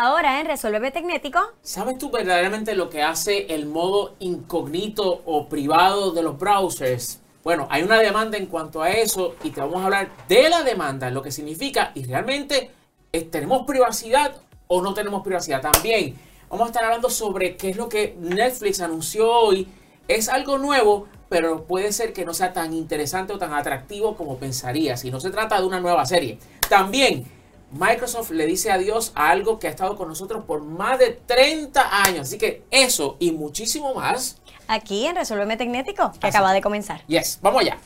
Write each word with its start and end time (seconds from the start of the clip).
Ahora 0.00 0.38
en 0.38 0.46
Resuelve 0.46 0.92
Tecnético. 0.92 1.40
¿Sabes 1.60 1.98
tú 1.98 2.08
verdaderamente 2.08 2.76
lo 2.76 2.88
que 2.88 3.02
hace 3.02 3.52
el 3.52 3.66
modo 3.66 4.14
incógnito 4.20 5.22
o 5.26 5.48
privado 5.48 6.12
de 6.12 6.22
los 6.22 6.38
browsers? 6.38 7.18
Bueno, 7.42 7.66
hay 7.68 7.82
una 7.82 7.98
demanda 7.98 8.38
en 8.38 8.46
cuanto 8.46 8.80
a 8.80 8.92
eso 8.92 9.34
y 9.42 9.50
te 9.50 9.60
vamos 9.60 9.80
a 9.80 9.86
hablar 9.86 10.10
de 10.28 10.48
la 10.50 10.62
demanda, 10.62 11.10
lo 11.10 11.20
que 11.20 11.32
significa 11.32 11.90
y 11.96 12.04
realmente 12.04 12.70
eh, 13.12 13.22
tenemos 13.22 13.66
privacidad 13.66 14.36
o 14.68 14.82
no 14.82 14.94
tenemos 14.94 15.24
privacidad. 15.24 15.60
También 15.60 16.16
vamos 16.48 16.66
a 16.66 16.70
estar 16.70 16.84
hablando 16.84 17.10
sobre 17.10 17.56
qué 17.56 17.70
es 17.70 17.76
lo 17.76 17.88
que 17.88 18.14
Netflix 18.20 18.80
anunció 18.80 19.28
hoy. 19.28 19.66
Es 20.06 20.28
algo 20.28 20.58
nuevo, 20.58 21.08
pero 21.28 21.64
puede 21.64 21.90
ser 21.90 22.12
que 22.12 22.24
no 22.24 22.34
sea 22.34 22.52
tan 22.52 22.72
interesante 22.72 23.32
o 23.32 23.38
tan 23.38 23.52
atractivo 23.52 24.16
como 24.16 24.38
pensaría 24.38 24.96
si 24.96 25.10
no 25.10 25.18
se 25.18 25.30
trata 25.30 25.60
de 25.60 25.66
una 25.66 25.80
nueva 25.80 26.06
serie. 26.06 26.38
También 26.68 27.37
Microsoft 27.70 28.30
le 28.30 28.46
dice 28.46 28.70
adiós 28.70 29.12
a 29.14 29.30
algo 29.30 29.58
que 29.58 29.66
ha 29.66 29.70
estado 29.70 29.96
con 29.96 30.08
nosotros 30.08 30.44
por 30.44 30.62
más 30.62 30.98
de 30.98 31.20
30 31.26 32.04
años. 32.04 32.20
Así 32.22 32.38
que 32.38 32.64
eso 32.70 33.16
y 33.18 33.32
muchísimo 33.32 33.94
más. 33.94 34.38
Aquí 34.66 35.06
en 35.06 35.16
Resuélveme 35.16 35.56
Tecnético, 35.56 36.12
que 36.20 36.26
acaba 36.26 36.52
de 36.52 36.60
comenzar. 36.60 37.04
Yes, 37.06 37.38
vamos 37.40 37.62
allá. 37.62 37.78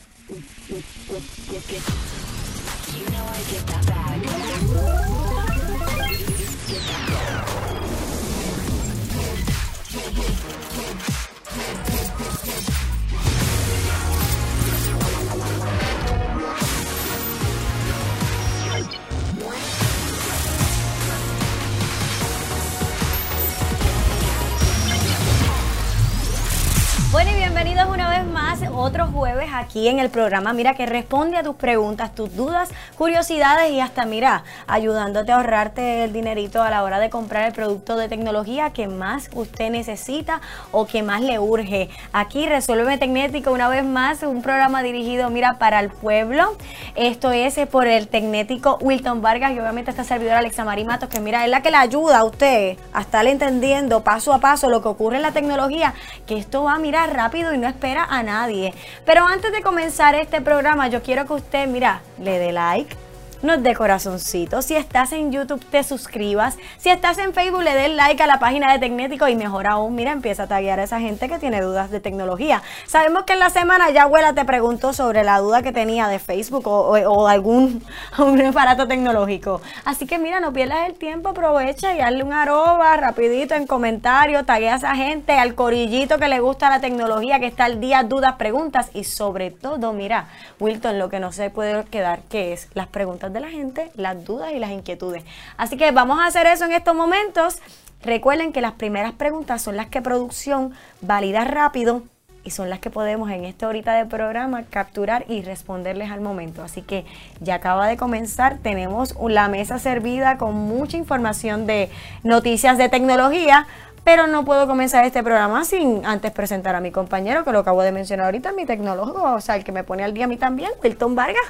Bueno 27.13 27.29
y 27.29 27.35
bienvenidos 27.35 27.85
una 27.91 28.09
vez 28.09 28.25
más, 28.25 28.59
otro 28.73 29.05
jueves 29.05 29.47
aquí 29.53 29.87
en 29.87 29.99
el 29.99 30.09
programa. 30.09 30.51
Mira 30.51 30.73
que 30.73 30.87
responde 30.87 31.37
a 31.37 31.43
tus 31.43 31.55
preguntas, 31.55 32.15
tus 32.15 32.35
dudas, 32.35 32.71
curiosidades 32.97 33.71
y 33.71 33.79
hasta, 33.79 34.05
mira, 34.05 34.43
ayudándote 34.65 35.31
a 35.31 35.35
ahorrarte 35.35 36.05
el 36.05 36.11
dinerito 36.11 36.63
a 36.63 36.71
la 36.71 36.83
hora 36.83 36.97
de 36.97 37.11
comprar 37.11 37.45
el 37.45 37.53
producto 37.53 37.97
de 37.97 38.09
tecnología 38.09 38.71
que 38.71 38.87
más 38.87 39.29
usted 39.35 39.69
necesita 39.69 40.41
o 40.71 40.87
que 40.87 41.03
más 41.03 41.21
le 41.21 41.37
urge. 41.37 41.91
Aquí 42.13 42.47
Resuelve 42.47 42.97
Tecnético 42.97 43.51
una 43.51 43.69
vez 43.69 43.85
más, 43.85 44.23
un 44.23 44.41
programa 44.41 44.81
dirigido, 44.81 45.29
mira, 45.29 45.59
para 45.59 45.81
el 45.81 45.91
pueblo. 45.91 46.57
Esto 46.95 47.31
es 47.31 47.59
eh, 47.59 47.67
por 47.67 47.85
el 47.85 48.07
tecnético 48.07 48.79
Wilton 48.81 49.21
Vargas 49.21 49.51
y 49.51 49.59
obviamente 49.59 49.91
esta 49.91 50.03
servidora 50.03 50.39
Alexa 50.39 50.65
Marimatos, 50.65 51.09
que 51.09 51.19
mira, 51.19 51.45
es 51.45 51.51
la 51.51 51.61
que 51.61 51.69
le 51.69 51.77
ayuda 51.77 52.17
a 52.17 52.23
usted 52.23 52.75
a 52.91 53.01
estar 53.01 53.27
entendiendo 53.27 54.03
paso 54.03 54.33
a 54.33 54.39
paso 54.39 54.67
lo 54.67 54.81
que 54.81 54.87
ocurre 54.87 55.17
en 55.17 55.21
la 55.21 55.31
tecnología, 55.31 55.93
que 56.25 56.39
esto 56.39 56.63
va, 56.63 56.79
rápido 57.07 57.53
y 57.53 57.57
no 57.57 57.67
espera 57.67 58.05
a 58.09 58.23
nadie. 58.23 58.73
Pero 59.05 59.25
antes 59.25 59.51
de 59.51 59.61
comenzar 59.61 60.15
este 60.15 60.41
programa, 60.41 60.87
yo 60.87 61.01
quiero 61.01 61.25
que 61.25 61.33
usted, 61.33 61.67
mira, 61.67 62.01
le 62.19 62.39
dé 62.39 62.51
like 62.51 63.02
nos 63.43 63.61
dé 63.61 63.75
corazoncito. 63.75 64.61
Si 64.61 64.73
estás 64.75 65.11
en 65.11 65.31
YouTube, 65.31 65.63
te 65.65 65.83
suscribas. 65.83 66.57
Si 66.77 66.89
estás 66.89 67.17
en 67.17 67.33
Facebook, 67.33 67.61
le 67.61 67.73
des 67.73 67.91
like 67.91 68.23
a 68.23 68.25
la 68.25 68.39
página 68.39 68.71
de 68.71 68.79
Tecnético 68.79 69.27
y 69.27 69.35
mejor 69.35 69.67
aún, 69.67 69.95
mira, 69.95 70.13
empieza 70.13 70.43
a 70.43 70.47
taguear 70.47 70.79
a 70.79 70.83
esa 70.83 71.01
gente 71.01 71.27
que 71.27 71.37
tiene 71.39 71.61
dudas 71.61 71.91
de 71.91 71.99
tecnología. 71.99 72.63
Sabemos 72.87 73.23
que 73.25 73.33
en 73.33 73.39
la 73.39 73.49
semana 73.49 73.89
ya 73.91 74.03
abuela 74.03 74.33
te 74.33 74.45
preguntó 74.45 74.93
sobre 74.93 75.25
la 75.25 75.39
duda 75.39 75.61
que 75.61 75.73
tenía 75.73 76.07
de 76.07 76.19
Facebook 76.19 76.65
o, 76.67 77.27
algún 77.27 77.83
aparato 78.47 78.87
tecnológico. 78.87 79.61
Así 79.83 80.07
que 80.07 80.17
mira, 80.17 80.39
no 80.39 80.53
pierdas 80.53 80.87
el 80.87 80.93
tiempo, 80.93 81.29
aprovecha 81.29 81.93
y 81.93 81.99
hazle 81.99 82.23
un 82.23 82.31
arroba 82.31 82.95
rapidito 82.95 83.55
en 83.55 83.67
comentarios, 83.67 84.45
taguea 84.45 84.75
a 84.75 84.77
esa 84.77 84.95
gente, 84.95 85.33
al 85.33 85.53
corillito 85.53 86.17
que 86.17 86.29
le 86.29 86.39
gusta 86.39 86.69
la 86.69 86.79
tecnología, 86.79 87.39
que 87.41 87.47
está 87.47 87.65
al 87.65 87.81
día, 87.81 88.03
dudas, 88.03 88.35
preguntas 88.35 88.89
y 88.93 89.03
sobre 89.03 89.51
todo, 89.51 89.91
mira, 89.91 90.27
Wilton, 90.61 90.97
lo 90.97 91.09
que 91.09 91.19
no 91.19 91.33
se 91.33 91.49
puede 91.49 91.83
quedar, 91.85 92.21
que 92.29 92.53
es 92.53 92.69
las 92.73 92.87
preguntas 92.87 93.32
de 93.33 93.39
la 93.39 93.49
gente, 93.49 93.91
las 93.95 94.23
dudas 94.23 94.51
y 94.53 94.59
las 94.59 94.71
inquietudes. 94.71 95.23
Así 95.57 95.77
que 95.77 95.91
vamos 95.91 96.19
a 96.19 96.27
hacer 96.27 96.47
eso 96.47 96.65
en 96.65 96.71
estos 96.71 96.95
momentos. 96.95 97.59
Recuerden 98.03 98.51
que 98.51 98.61
las 98.61 98.73
primeras 98.73 99.13
preguntas 99.13 99.61
son 99.61 99.77
las 99.77 99.87
que 99.87 100.01
producción 100.01 100.73
valida 101.01 101.45
rápido 101.45 102.03
y 102.43 102.51
son 102.51 102.69
las 102.69 102.79
que 102.79 102.89
podemos 102.89 103.31
en 103.31 103.45
esta 103.45 103.67
horita 103.67 103.93
de 103.93 104.05
programa 104.05 104.63
capturar 104.63 105.25
y 105.29 105.41
responderles 105.41 106.11
al 106.11 106.21
momento. 106.21 106.63
Así 106.63 106.81
que 106.81 107.05
ya 107.39 107.55
acaba 107.55 107.87
de 107.87 107.97
comenzar, 107.97 108.57
tenemos 108.57 109.15
la 109.27 109.47
mesa 109.47 109.79
servida 109.79 110.37
con 110.37 110.53
mucha 110.53 110.97
información 110.97 111.65
de 111.65 111.89
noticias 112.23 112.77
de 112.77 112.89
tecnología, 112.89 113.67
pero 114.03 114.27
no 114.27 114.43
puedo 114.45 114.67
comenzar 114.67 115.05
este 115.05 115.23
programa 115.23 115.63
sin 115.65 116.05
antes 116.05 116.31
presentar 116.31 116.75
a 116.75 116.81
mi 116.81 116.91
compañero, 116.91 117.43
que 117.43 117.51
lo 117.51 117.59
acabo 117.59 117.81
de 117.81 117.91
mencionar 117.91 118.25
ahorita, 118.25 118.51
mi 118.53 118.65
tecnólogo, 118.65 119.33
o 119.33 119.41
sea, 119.41 119.55
el 119.55 119.63
que 119.63 119.71
me 119.71 119.83
pone 119.83 120.03
al 120.03 120.13
día 120.13 120.25
a 120.25 120.27
mí 120.27 120.37
también, 120.37 120.71
Wilton 120.83 121.15
Vargas. 121.15 121.43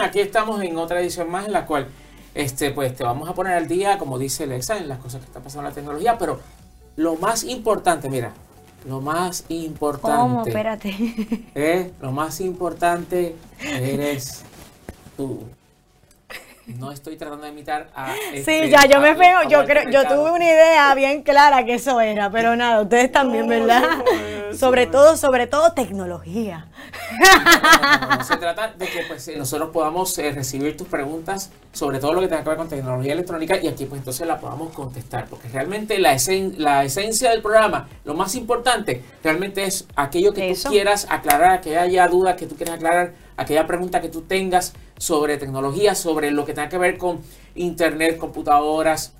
Aquí 0.00 0.20
estamos 0.20 0.62
en 0.62 0.76
otra 0.78 1.00
edición 1.00 1.30
más 1.30 1.46
en 1.46 1.52
la 1.52 1.66
cual 1.66 1.88
este, 2.34 2.70
pues 2.70 2.94
te 2.94 3.04
vamos 3.04 3.28
a 3.28 3.34
poner 3.34 3.54
al 3.54 3.68
día, 3.68 3.98
como 3.98 4.18
dice 4.18 4.44
Alexa, 4.44 4.78
en 4.78 4.88
las 4.88 4.98
cosas 4.98 5.20
que 5.20 5.26
están 5.26 5.42
pasando 5.42 5.66
en 5.66 5.70
la 5.70 5.74
tecnología, 5.74 6.16
pero 6.18 6.40
lo 6.96 7.16
más 7.16 7.44
importante, 7.44 8.08
mira, 8.08 8.32
lo 8.86 9.00
más 9.00 9.44
importante. 9.48 10.18
¿Cómo? 10.18 10.46
Espérate. 10.46 10.94
Eh, 11.54 11.92
lo 12.00 12.12
más 12.12 12.40
importante 12.40 13.34
eres 13.60 14.44
tú. 15.16 15.42
No 16.76 16.92
estoy 16.92 17.16
tratando 17.16 17.46
de 17.46 17.52
imitar 17.52 17.90
a. 17.94 18.12
sí, 18.14 18.38
este, 18.38 18.68
ya 18.68 18.86
yo 18.86 19.00
me 19.00 19.14
pego. 19.14 19.42
Yo 19.48 19.64
creo, 19.64 19.88
yo 19.90 20.06
tuve 20.06 20.32
una 20.32 20.44
idea 20.44 20.94
bien 20.94 21.22
clara 21.22 21.64
que 21.64 21.74
eso 21.74 22.00
era, 22.00 22.30
pero 22.30 22.56
nada, 22.56 22.82
ustedes 22.82 23.10
también, 23.10 23.48
¿verdad? 23.48 23.82
sobre 24.54 24.86
todo, 24.86 25.16
sobre 25.16 25.46
todo 25.46 25.72
tecnología. 25.72 26.68
se 28.26 28.36
trata 28.36 28.72
de 28.76 28.86
que 28.86 29.02
pues, 29.08 29.30
nosotros 29.36 29.70
podamos 29.70 30.16
eh, 30.18 30.32
recibir 30.32 30.76
tus 30.76 30.88
preguntas 30.88 31.50
sobre 31.72 31.98
todo 31.98 32.12
lo 32.14 32.20
que 32.20 32.28
tenga 32.28 32.42
que 32.42 32.48
ver 32.48 32.58
con 32.58 32.68
tecnología 32.68 33.12
electrónica 33.12 33.58
y 33.60 33.68
aquí 33.68 33.84
pues 33.84 34.00
entonces 34.00 34.26
la 34.26 34.40
podamos 34.40 34.72
contestar, 34.72 35.26
porque 35.28 35.48
realmente 35.48 35.98
la, 35.98 36.16
la 36.56 36.84
esencia 36.84 37.30
del 37.30 37.42
programa, 37.42 37.88
lo 38.04 38.14
más 38.14 38.34
importante, 38.34 39.02
realmente 39.22 39.64
es 39.64 39.86
aquello 39.94 40.32
que 40.32 40.54
tú 40.54 40.70
quieras 40.70 41.06
aclarar, 41.08 41.60
que 41.60 41.78
haya 41.78 42.08
dudas 42.08 42.36
que 42.36 42.46
tú 42.46 42.56
quieras 42.56 42.76
aclarar, 42.76 43.12
aquella 43.36 43.66
pregunta 43.66 44.00
que 44.00 44.08
tú 44.08 44.22
tengas 44.22 44.72
sobre 44.98 45.36
tecnología, 45.36 45.94
sobre 45.94 46.30
lo 46.30 46.44
que 46.44 46.54
tenga 46.54 46.68
que 46.68 46.78
ver 46.78 46.98
con 46.98 47.20
internet, 47.54 48.18
computadoras, 48.18 49.12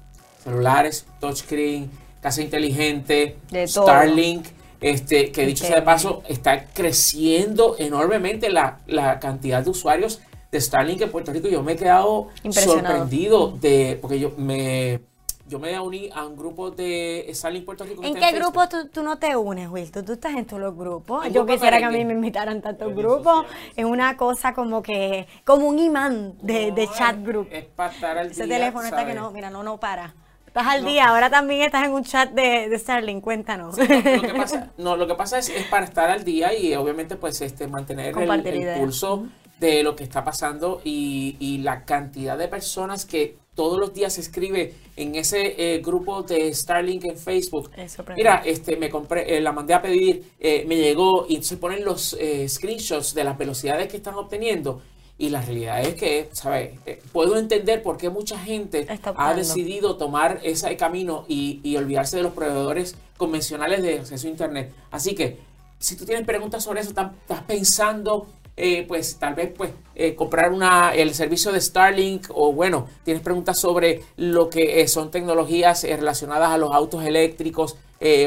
celulares, 0.42 1.06
touchscreen, 1.20 1.90
casa 2.20 2.42
inteligente, 2.42 3.36
Starlink. 3.66 4.46
Este, 4.80 5.32
que 5.32 5.44
dicho 5.44 5.64
sea 5.64 5.76
de 5.76 5.82
paso, 5.82 6.22
está 6.28 6.66
creciendo 6.66 7.74
enormemente 7.80 8.48
la, 8.48 8.78
la 8.86 9.18
cantidad 9.18 9.64
de 9.64 9.70
usuarios 9.70 10.20
de 10.52 10.60
Starlink 10.60 11.00
en 11.00 11.10
Puerto 11.10 11.32
Rico. 11.32 11.48
Yo 11.48 11.64
me 11.64 11.72
he 11.72 11.76
quedado 11.76 12.28
sorprendido 12.50 13.50
de, 13.60 13.98
porque 14.00 14.20
yo 14.20 14.34
me, 14.36 15.00
yo 15.48 15.58
me 15.58 15.78
uní 15.80 16.10
a 16.14 16.26
un 16.26 16.36
grupo 16.36 16.70
de 16.70 17.28
Starlink 17.32 17.64
Puerto 17.64 17.84
Rico. 17.84 18.04
¿En 18.04 18.14
qué 18.14 18.32
grupo 18.32 18.62
tú, 18.68 19.02
no 19.02 19.18
te 19.18 19.34
unes, 19.34 19.68
Wilton? 19.68 20.04
Tú 20.04 20.12
estás 20.12 20.34
en 20.34 20.44
todos 20.44 20.60
los 20.60 20.76
grupos. 20.76 21.26
yo 21.32 21.46
quisiera 21.46 21.78
que 21.78 21.84
a 21.84 21.90
mí 21.90 22.04
me 22.04 22.12
invitaran 22.12 22.60
tantos 22.60 22.94
grupos. 22.94 23.46
Es 23.74 23.84
una 23.84 24.16
cosa 24.16 24.52
como 24.54 24.82
que, 24.82 25.26
como 25.44 25.66
un 25.66 25.78
imán 25.78 26.34
de, 26.42 26.88
chat 26.96 27.16
group. 27.22 27.48
Es 27.50 27.64
para 27.64 27.92
estar 27.92 28.18
al 28.18 28.30
Ese 28.30 28.46
teléfono 28.46 28.86
está 28.86 29.06
que 29.06 29.14
no, 29.14 29.30
mira, 29.30 29.50
no, 29.50 29.62
no 29.62 29.78
para. 29.78 30.14
Estás 30.46 30.66
al 30.66 30.84
día, 30.84 31.08
ahora 31.08 31.28
también 31.28 31.62
estás 31.62 31.84
en 31.84 31.92
un 31.92 32.04
chat 32.04 32.30
de, 32.30 32.68
de 32.68 32.78
Starlink, 32.78 33.22
cuéntanos. 33.22 33.76
lo, 33.78 33.86
que 33.86 34.34
pasa, 34.34 34.70
no, 34.78 34.96
lo 34.96 35.06
que 35.06 35.14
pasa 35.14 35.38
es, 35.38 35.50
es 35.50 35.66
para 35.66 35.84
estar 35.84 36.10
al 36.10 36.24
día 36.24 36.54
y 36.54 36.74
obviamente 36.74 37.16
pues 37.16 37.40
este 37.42 37.68
mantener 37.68 38.16
el, 38.16 38.46
el 38.46 38.80
pulso 38.80 39.26
de 39.60 39.82
lo 39.82 39.94
que 39.94 40.04
está 40.04 40.24
pasando 40.24 40.80
y, 40.84 41.36
y, 41.38 41.58
la 41.58 41.84
cantidad 41.84 42.38
de 42.38 42.48
personas 42.48 43.04
que 43.04 43.36
todos 43.58 43.76
los 43.76 43.92
días 43.92 44.12
se 44.12 44.20
escribe 44.20 44.72
en 44.94 45.16
ese 45.16 45.56
eh, 45.58 45.78
grupo 45.78 46.22
de 46.22 46.54
Starlink 46.54 47.04
en 47.06 47.18
Facebook. 47.18 47.68
Mira, 48.14 48.40
este, 48.44 48.76
me 48.76 48.88
compré, 48.88 49.36
eh, 49.36 49.40
la 49.40 49.50
mandé 49.50 49.74
a 49.74 49.82
pedir, 49.82 50.30
eh, 50.38 50.64
me 50.68 50.76
llegó 50.76 51.26
y 51.28 51.42
se 51.42 51.56
ponen 51.56 51.84
los 51.84 52.16
screenshots 52.46 53.14
de 53.14 53.24
las 53.24 53.36
velocidades 53.36 53.88
que 53.88 53.96
están 53.96 54.14
obteniendo. 54.14 54.80
Y 55.18 55.30
la 55.30 55.42
realidad 55.42 55.80
es 55.80 55.96
que, 55.96 56.28
¿sabes? 56.30 56.78
puedo 57.10 57.36
entender 57.36 57.82
por 57.82 57.96
qué 57.96 58.10
mucha 58.10 58.38
gente 58.38 58.86
ha 59.16 59.34
decidido 59.34 59.96
tomar 59.96 60.38
ese 60.44 60.76
camino 60.76 61.24
y, 61.26 61.58
y 61.64 61.76
olvidarse 61.76 62.18
de 62.18 62.22
los 62.22 62.34
proveedores 62.34 62.94
convencionales 63.16 63.82
de 63.82 63.98
acceso 63.98 64.28
a 64.28 64.30
Internet. 64.30 64.72
Así 64.92 65.16
que, 65.16 65.40
si 65.80 65.96
tú 65.96 66.04
tienes 66.04 66.24
preguntas 66.24 66.62
sobre 66.62 66.82
eso, 66.82 66.90
estás 66.90 67.42
pensando 67.48 68.28
eh, 68.58 68.84
pues 68.86 69.18
tal 69.18 69.34
vez 69.34 69.52
pues 69.56 69.70
eh, 69.94 70.14
comprar 70.14 70.52
una, 70.52 70.94
el 70.94 71.14
servicio 71.14 71.52
de 71.52 71.60
Starlink 71.60 72.26
o 72.30 72.52
bueno, 72.52 72.88
tienes 73.04 73.22
preguntas 73.22 73.58
sobre 73.58 74.02
lo 74.16 74.50
que 74.50 74.80
eh, 74.80 74.88
son 74.88 75.10
tecnologías 75.10 75.84
relacionadas 75.84 76.50
a 76.50 76.58
los 76.58 76.74
autos 76.74 77.04
eléctricos, 77.04 77.76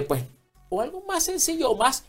pues 0.08 0.24
o 0.70 0.82
algo 0.82 1.02
más 1.02 1.26
sencillo 1.26 1.70
o 1.72 1.78
más 1.78 2.06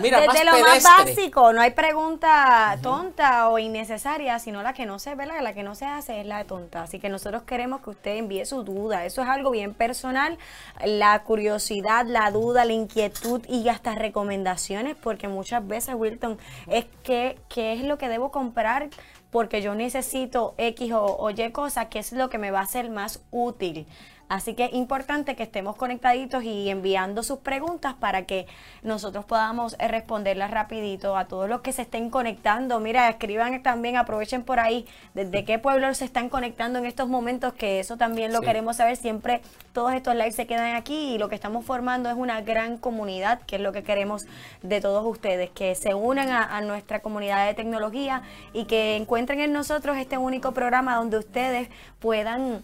mira, 0.00 0.20
desde 0.20 0.44
lo 0.44 0.52
más 0.60 0.82
básico, 0.82 1.52
no 1.52 1.60
hay 1.60 1.72
pregunta 1.72 2.78
tonta 2.82 3.48
o 3.48 3.58
innecesaria, 3.58 4.38
sino 4.38 4.62
la 4.62 4.72
que 4.72 4.86
no 4.86 4.98
se, 4.98 5.14
¿verdad? 5.14 5.40
La 5.42 5.54
que 5.54 5.62
no 5.62 5.74
se 5.74 5.86
hace 5.86 6.20
es 6.20 6.26
la 6.26 6.44
tonta. 6.44 6.82
Así 6.82 6.98
que 6.98 7.08
nosotros 7.08 7.42
queremos 7.42 7.80
que 7.82 7.90
usted 7.90 8.16
envíe 8.16 8.44
su 8.44 8.62
duda. 8.62 9.04
Eso 9.04 9.22
es 9.22 9.28
algo 9.28 9.50
bien 9.50 9.74
personal, 9.74 10.38
la 10.84 11.22
curiosidad, 11.22 12.06
la 12.06 12.30
duda, 12.30 12.64
la 12.64 12.72
inquietud 12.72 13.42
y 13.48 13.68
hasta 13.68 13.94
recomendaciones, 13.94 14.96
porque 14.96 15.28
muchas 15.28 15.66
veces, 15.66 15.94
Wilton, 15.94 16.38
es 16.66 16.86
que 17.02 17.38
qué 17.48 17.72
es 17.72 17.82
lo 17.82 17.98
que 17.98 18.08
debo 18.08 18.30
comprar 18.30 18.88
porque 19.30 19.62
yo 19.62 19.74
necesito 19.74 20.54
X 20.58 20.92
o, 20.92 21.04
o 21.04 21.30
Y 21.30 21.50
cosa, 21.52 21.88
que 21.88 21.98
es 21.98 22.12
lo 22.12 22.28
que 22.28 22.38
me 22.38 22.50
va 22.50 22.60
a 22.60 22.66
ser 22.66 22.90
más 22.90 23.22
útil. 23.30 23.86
Así 24.32 24.54
que 24.54 24.64
es 24.64 24.72
importante 24.72 25.36
que 25.36 25.42
estemos 25.42 25.76
conectaditos 25.76 26.42
y 26.42 26.70
enviando 26.70 27.22
sus 27.22 27.40
preguntas 27.40 27.92
para 27.92 28.24
que 28.24 28.46
nosotros 28.82 29.26
podamos 29.26 29.76
eh, 29.78 29.88
responderlas 29.88 30.50
rapidito 30.50 31.18
a 31.18 31.26
todos 31.26 31.50
los 31.50 31.60
que 31.60 31.70
se 31.70 31.82
estén 31.82 32.08
conectando. 32.08 32.80
Mira, 32.80 33.10
escriban 33.10 33.62
también, 33.62 33.98
aprovechen 33.98 34.42
por 34.42 34.58
ahí 34.58 34.86
desde 35.12 35.44
qué 35.44 35.58
pueblo 35.58 35.92
se 35.92 36.06
están 36.06 36.30
conectando 36.30 36.78
en 36.78 36.86
estos 36.86 37.10
momentos, 37.10 37.52
que 37.52 37.78
eso 37.78 37.98
también 37.98 38.32
lo 38.32 38.40
queremos 38.40 38.76
saber. 38.76 38.96
Siempre 38.96 39.42
todos 39.74 39.92
estos 39.92 40.14
lives 40.14 40.34
se 40.34 40.46
quedan 40.46 40.76
aquí 40.76 41.12
y 41.14 41.18
lo 41.18 41.28
que 41.28 41.34
estamos 41.34 41.66
formando 41.66 42.08
es 42.08 42.16
una 42.16 42.40
gran 42.40 42.78
comunidad, 42.78 43.42
que 43.42 43.56
es 43.56 43.60
lo 43.60 43.72
que 43.72 43.82
queremos 43.82 44.24
de 44.62 44.80
todos 44.80 45.04
ustedes, 45.04 45.50
que 45.50 45.74
se 45.74 45.92
unan 45.92 46.30
a, 46.30 46.56
a 46.56 46.62
nuestra 46.62 47.00
comunidad 47.00 47.46
de 47.46 47.52
tecnología 47.52 48.22
y 48.54 48.64
que 48.64 48.96
encuentren 48.96 49.42
en 49.42 49.52
nosotros 49.52 49.98
este 49.98 50.16
único 50.16 50.52
programa 50.52 50.96
donde 50.96 51.18
ustedes 51.18 51.68
puedan 52.00 52.62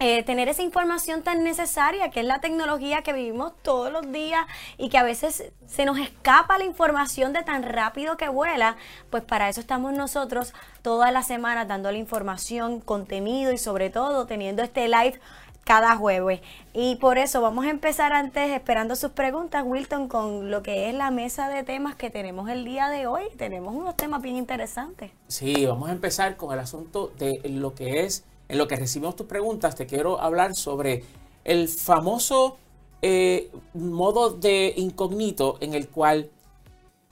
eh, 0.00 0.22
tener 0.24 0.48
esa 0.48 0.62
información 0.62 1.22
tan 1.22 1.44
necesaria 1.44 2.10
que 2.10 2.20
es 2.20 2.26
la 2.26 2.40
tecnología 2.40 3.02
que 3.02 3.12
vivimos 3.12 3.52
todos 3.62 3.92
los 3.92 4.10
días 4.10 4.44
y 4.76 4.88
que 4.88 4.98
a 4.98 5.02
veces 5.02 5.52
se 5.66 5.84
nos 5.84 5.98
escapa 5.98 6.58
la 6.58 6.64
información 6.64 7.32
de 7.32 7.42
tan 7.42 7.62
rápido 7.62 8.16
que 8.16 8.28
vuela, 8.28 8.76
pues 9.10 9.22
para 9.22 9.48
eso 9.48 9.60
estamos 9.60 9.92
nosotros 9.92 10.52
todas 10.82 11.12
las 11.12 11.26
semanas 11.26 11.68
dando 11.68 11.92
la 11.92 11.98
información, 11.98 12.80
contenido 12.80 13.52
y 13.52 13.58
sobre 13.58 13.90
todo 13.90 14.26
teniendo 14.26 14.62
este 14.62 14.88
live 14.88 15.20
cada 15.64 15.96
jueves. 15.96 16.40
Y 16.72 16.96
por 16.96 17.18
eso 17.18 17.40
vamos 17.40 17.64
a 17.64 17.70
empezar 17.70 18.12
antes, 18.12 18.50
esperando 18.50 18.96
sus 18.96 19.12
preguntas, 19.12 19.64
Wilton, 19.66 20.08
con 20.08 20.50
lo 20.50 20.62
que 20.62 20.88
es 20.88 20.94
la 20.94 21.10
mesa 21.10 21.48
de 21.48 21.62
temas 21.62 21.96
que 21.96 22.10
tenemos 22.10 22.50
el 22.50 22.64
día 22.64 22.88
de 22.88 23.06
hoy. 23.06 23.24
Tenemos 23.36 23.74
unos 23.74 23.96
temas 23.96 24.22
bien 24.22 24.36
interesantes. 24.36 25.10
Sí, 25.28 25.64
vamos 25.66 25.88
a 25.88 25.92
empezar 25.92 26.36
con 26.36 26.52
el 26.52 26.58
asunto 26.58 27.12
de 27.18 27.40
lo 27.44 27.74
que 27.74 28.04
es 28.04 28.24
en 28.48 28.58
lo 28.58 28.68
que 28.68 28.76
recibimos 28.76 29.16
tus 29.16 29.26
preguntas, 29.26 29.74
te 29.74 29.86
quiero 29.86 30.20
hablar 30.20 30.54
sobre 30.54 31.04
el 31.44 31.68
famoso 31.68 32.58
eh, 33.02 33.50
modo 33.74 34.30
de 34.30 34.72
incógnito 34.76 35.58
en 35.60 35.74
el 35.74 35.88
cual 35.88 36.30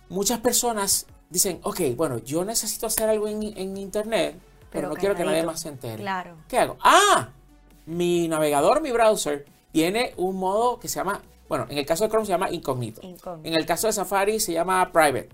muchas 0.09 0.41
personas 0.41 1.07
dicen, 1.29 1.61
ok, 1.63 1.81
bueno, 1.97 2.19
yo 2.19 2.45
necesito 2.45 2.87
hacer 2.87 3.09
algo 3.09 3.29
en, 3.29 3.43
Internet, 3.77 4.37
pero, 4.71 4.89
no 4.89 4.95
quiero 4.95 5.15
que 5.15 5.25
nadie 5.25 5.43
más 5.43 5.61
se 5.61 5.69
entere. 5.69 6.03
Claro. 6.03 6.37
¿Qué 6.49 6.59
hago? 6.59 6.77
Ah, 6.81 7.31
mi 7.87 8.29
navegador, 8.29 8.81
mi 8.83 8.91
browser, 8.91 9.47
tiene 9.73 10.15
un 10.17 10.37
modo 10.37 10.79
que 10.79 10.89
se 10.89 10.97
llama, 10.97 11.21
bueno, 11.49 11.67
en 11.69 11.79
el 11.79 11.87
caso 11.87 12.05
de 12.05 12.11
Chrome 12.11 12.27
se 12.27 12.33
llama 12.33 12.51
incógnito. 12.51 13.01
En 13.03 13.55
el 13.55 13.67
caso 13.67 13.87
de 13.87 13.93
Safari 13.93 14.39
se 14.41 14.53
llama 14.53 14.93
private. 14.93 15.31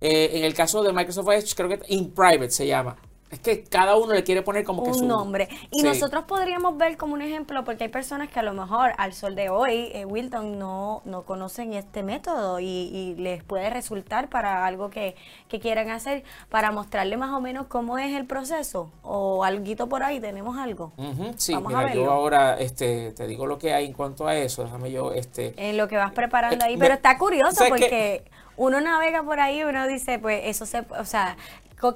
Eh, 0.00 0.30
en 0.34 0.44
el 0.44 0.52
caso 0.52 0.82
de 0.82 0.92
Microsoft 0.92 1.28
Edge 1.28 1.54
creo 1.54 1.68
que 1.68 1.80
in 1.88 2.10
private 2.10 2.50
se 2.50 2.66
llama. 2.66 2.96
Es 3.32 3.40
que 3.40 3.64
cada 3.64 3.96
uno 3.96 4.12
le 4.12 4.22
quiere 4.24 4.42
poner 4.42 4.62
como 4.62 4.84
que 4.84 4.90
un 4.90 5.08
nombre. 5.08 5.48
Y 5.70 5.82
nosotros 5.82 6.24
podríamos 6.24 6.76
ver 6.76 6.98
como 6.98 7.14
un 7.14 7.22
ejemplo, 7.22 7.64
porque 7.64 7.84
hay 7.84 7.90
personas 7.90 8.28
que 8.28 8.38
a 8.38 8.42
lo 8.42 8.52
mejor 8.52 8.92
al 8.98 9.14
sol 9.14 9.34
de 9.34 9.48
hoy, 9.48 9.90
eh, 9.94 10.04
Wilton, 10.04 10.58
no, 10.58 11.00
no 11.06 11.22
conocen 11.22 11.72
este 11.72 12.02
método 12.02 12.60
y, 12.60 13.14
les 13.16 13.42
puede 13.42 13.70
resultar 13.70 14.28
para 14.28 14.66
algo 14.66 14.90
que, 14.90 15.16
quieran 15.48 15.90
hacer, 15.90 16.24
para 16.50 16.72
mostrarle 16.72 17.16
más 17.16 17.30
o 17.30 17.40
menos 17.40 17.66
cómo 17.68 17.98
es 17.98 18.14
el 18.14 18.26
proceso. 18.26 18.90
O 19.02 19.44
algo 19.44 19.62
por 19.88 20.02
ahí, 20.02 20.20
tenemos 20.20 20.58
algo. 20.58 20.92
Sí, 21.36 21.56
mira, 21.56 21.94
yo 21.94 22.10
ahora 22.10 22.58
este, 22.58 23.12
te 23.12 23.26
digo 23.26 23.46
lo 23.46 23.58
que 23.58 23.72
hay 23.72 23.86
en 23.86 23.92
cuanto 23.92 24.26
a 24.26 24.36
eso. 24.36 24.64
Déjame 24.64 24.90
yo. 24.90 25.12
este 25.12 25.54
En 25.56 25.76
lo 25.76 25.88
que 25.88 25.96
vas 25.96 26.12
preparando 26.12 26.64
ahí. 26.64 26.76
Pero 26.76 26.94
está 26.94 27.16
curioso 27.16 27.64
porque 27.68 28.24
uno 28.56 28.80
navega 28.80 29.22
por 29.22 29.40
ahí 29.40 29.60
y 29.60 29.64
uno 29.64 29.86
dice, 29.86 30.18
pues 30.18 30.42
eso 30.44 30.66
se, 30.66 30.84
o 30.98 31.04
sea, 31.04 31.36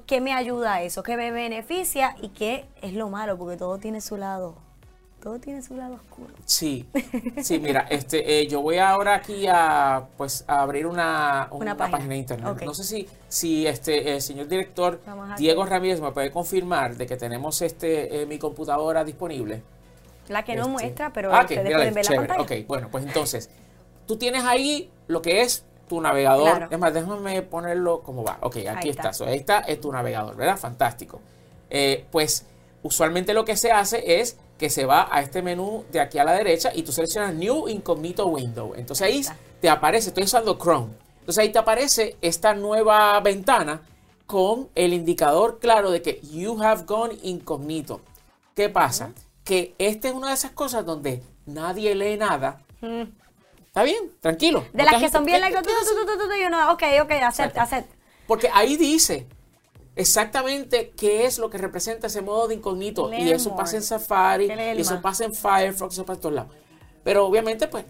¿Qué 0.06 0.20
me 0.20 0.32
ayuda 0.32 0.82
eso? 0.82 1.02
¿Qué 1.02 1.16
me 1.16 1.30
beneficia? 1.30 2.16
¿Y 2.20 2.30
qué 2.30 2.66
es 2.82 2.92
lo 2.92 3.08
malo? 3.08 3.38
Porque 3.38 3.56
todo 3.56 3.78
tiene 3.78 4.00
su 4.00 4.16
lado. 4.16 4.56
Todo 5.22 5.38
tiene 5.38 5.62
su 5.62 5.76
lado 5.76 5.94
oscuro. 5.94 6.32
Sí, 6.44 6.88
sí, 7.42 7.58
mira, 7.58 7.86
este, 7.90 8.40
eh, 8.40 8.46
yo 8.46 8.60
voy 8.62 8.78
ahora 8.78 9.14
aquí 9.14 9.46
a, 9.48 10.06
pues, 10.16 10.44
a 10.46 10.62
abrir 10.62 10.86
una, 10.86 11.48
una, 11.50 11.76
página. 11.76 12.06
de 12.06 12.16
internet. 12.16 12.62
No 12.64 12.74
sé 12.74 12.84
si, 12.84 13.08
si 13.28 13.66
este, 13.66 14.14
el 14.14 14.22
señor 14.22 14.48
director 14.48 15.00
Diego 15.38 15.64
Ramírez 15.64 16.00
me 16.00 16.12
puede 16.12 16.30
confirmar 16.30 16.96
de 16.96 17.06
que 17.06 17.16
tenemos 17.16 17.62
este, 17.62 18.22
eh, 18.22 18.26
mi 18.26 18.38
computadora 18.38 19.04
disponible. 19.04 19.62
La 20.28 20.44
que 20.44 20.54
no 20.54 20.62
este, 20.62 20.72
muestra, 20.72 21.12
pero 21.12 21.32
ah, 21.34 21.42
ustedes 21.42 21.72
pueden 21.72 21.94
ver 21.94 22.10
la 22.10 22.16
pantalla. 22.16 22.42
Ok, 22.42 22.52
bueno, 22.66 22.88
pues 22.90 23.04
entonces, 23.04 23.50
tú 24.06 24.16
tienes 24.16 24.44
ahí 24.44 24.90
lo 25.06 25.22
que 25.22 25.42
es 25.42 25.64
tu 25.88 26.00
navegador. 26.00 26.68
Es 26.70 26.78
más, 26.78 26.92
déjame 26.92 27.42
ponerlo 27.42 28.02
como 28.02 28.24
va. 28.24 28.38
Ok, 28.40 28.58
aquí 28.68 28.90
está. 28.90 29.10
ahí 29.26 29.38
está, 29.38 29.60
es 29.60 29.80
tu 29.80 29.92
navegador, 29.92 30.36
¿verdad? 30.36 30.56
Fantástico. 30.56 31.20
Eh, 31.70 32.06
pues 32.10 32.46
usualmente 32.82 33.34
lo 33.34 33.44
que 33.44 33.56
se 33.56 33.72
hace 33.72 34.20
es 34.20 34.36
que 34.58 34.70
se 34.70 34.84
va 34.86 35.08
a 35.10 35.20
este 35.20 35.42
menú 35.42 35.84
de 35.90 36.00
aquí 36.00 36.18
a 36.18 36.24
la 36.24 36.32
derecha 36.32 36.70
y 36.74 36.82
tú 36.82 36.92
seleccionas 36.92 37.34
New 37.34 37.68
Incognito 37.68 38.26
Window. 38.26 38.74
Entonces 38.76 39.06
ahí 39.06 39.22
te 39.60 39.68
aparece, 39.68 40.08
estoy 40.08 40.24
usando 40.24 40.58
Chrome. 40.58 40.92
Entonces 41.20 41.42
ahí 41.42 41.50
te 41.50 41.58
aparece 41.58 42.16
esta 42.22 42.54
nueva 42.54 43.18
ventana 43.20 43.82
con 44.26 44.68
el 44.74 44.92
indicador 44.92 45.58
claro 45.58 45.90
de 45.90 46.02
que 46.02 46.20
you 46.32 46.60
have 46.62 46.84
gone 46.84 47.16
incognito. 47.22 48.00
¿Qué 48.54 48.68
pasa? 48.68 49.12
Que 49.44 49.74
esta 49.78 50.08
es 50.08 50.14
una 50.14 50.28
de 50.28 50.34
esas 50.34 50.52
cosas 50.52 50.84
donde 50.84 51.22
nadie 51.46 51.94
lee 51.94 52.16
nada. 52.16 52.62
Está 53.76 53.84
bien, 53.84 54.10
tranquilo. 54.20 54.64
De 54.72 54.84
las 54.84 55.02
que 55.02 55.10
son 55.10 55.26
bien 55.26 55.38
like, 55.38 55.54
ok, 55.58 56.82
ok, 57.02 57.10
acepta, 57.22 57.62
acepta. 57.62 57.94
Porque 58.26 58.48
ahí 58.54 58.78
dice 58.78 59.26
exactamente 59.94 60.94
qué 60.96 61.26
es 61.26 61.36
lo 61.38 61.50
que 61.50 61.58
representa 61.58 62.06
ese 62.06 62.22
modo 62.22 62.48
de 62.48 62.54
incógnito. 62.54 63.12
y 63.12 63.30
eso 63.30 63.54
pasa 63.54 63.76
en 63.76 63.82
Safari, 63.82 64.46
y 64.46 64.80
eso 64.80 65.02
pasa 65.02 65.26
en 65.26 65.34
Firefox, 65.34 65.92
eso 65.92 66.06
pasa 66.06 66.16
en 66.16 66.20
todos 66.22 66.34
lados. 66.34 66.52
Pero 67.04 67.26
obviamente, 67.26 67.68
pues, 67.68 67.84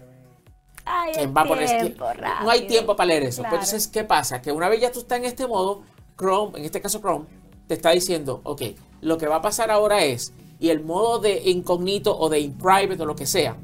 va 0.85 1.41
a 1.43 2.43
no 2.43 2.49
hay 2.49 2.67
tiempo 2.67 2.97
para 2.97 3.07
leer 3.07 3.23
eso. 3.23 3.45
Entonces, 3.45 3.87
¿qué 3.87 4.03
pasa? 4.03 4.41
Que 4.41 4.51
una 4.51 4.67
vez 4.67 4.81
ya 4.81 4.91
tú 4.91 4.99
estás 4.99 5.19
en 5.19 5.23
este 5.23 5.47
modo, 5.47 5.83
Chrome, 6.17 6.59
en 6.59 6.65
este 6.65 6.81
caso 6.81 6.99
Chrome, 6.99 7.27
te 7.65 7.75
está 7.75 7.91
diciendo, 7.91 8.41
ok, 8.43 8.61
lo 8.99 9.17
que 9.17 9.27
va 9.27 9.37
a 9.37 9.41
pasar 9.41 9.71
ahora 9.71 10.03
es, 10.03 10.33
y 10.59 10.67
el 10.67 10.83
modo 10.83 11.19
de 11.19 11.43
incógnito 11.45 12.17
o 12.19 12.27
de 12.27 12.41
in 12.41 12.57
private 12.57 13.01
o 13.01 13.05
lo 13.05 13.15
que 13.15 13.25
sea, 13.25 13.55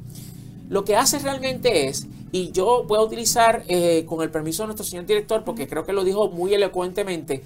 lo 0.70 0.84
que 0.84 0.96
hace 0.96 1.20
realmente 1.20 1.88
es, 1.88 2.08
y 2.32 2.52
yo 2.52 2.84
voy 2.84 2.98
a 2.98 3.02
utilizar 3.02 3.64
eh, 3.68 4.06
con 4.06 4.22
el 4.22 4.32
permiso 4.32 4.64
de 4.64 4.68
nuestro 4.68 4.86
señor 4.86 5.06
director, 5.06 5.44
porque 5.44 5.68
creo 5.68 5.86
que 5.86 5.94
lo 5.94 6.04
dijo 6.04 6.30
muy 6.30 6.54
elocuentemente, 6.54 7.44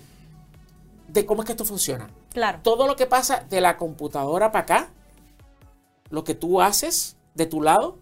de 1.07 1.25
cómo 1.25 1.41
es 1.41 1.45
que 1.45 1.53
esto 1.53 1.65
funciona. 1.65 2.09
Claro. 2.31 2.59
Todo 2.61 2.87
lo 2.87 2.95
que 2.95 3.05
pasa 3.05 3.45
de 3.49 3.61
la 3.61 3.77
computadora 3.77 4.51
para 4.51 4.63
acá, 4.63 4.89
lo 6.09 6.23
que 6.23 6.35
tú 6.35 6.61
haces 6.61 7.17
de 7.33 7.45
tu 7.45 7.61
lado, 7.61 7.97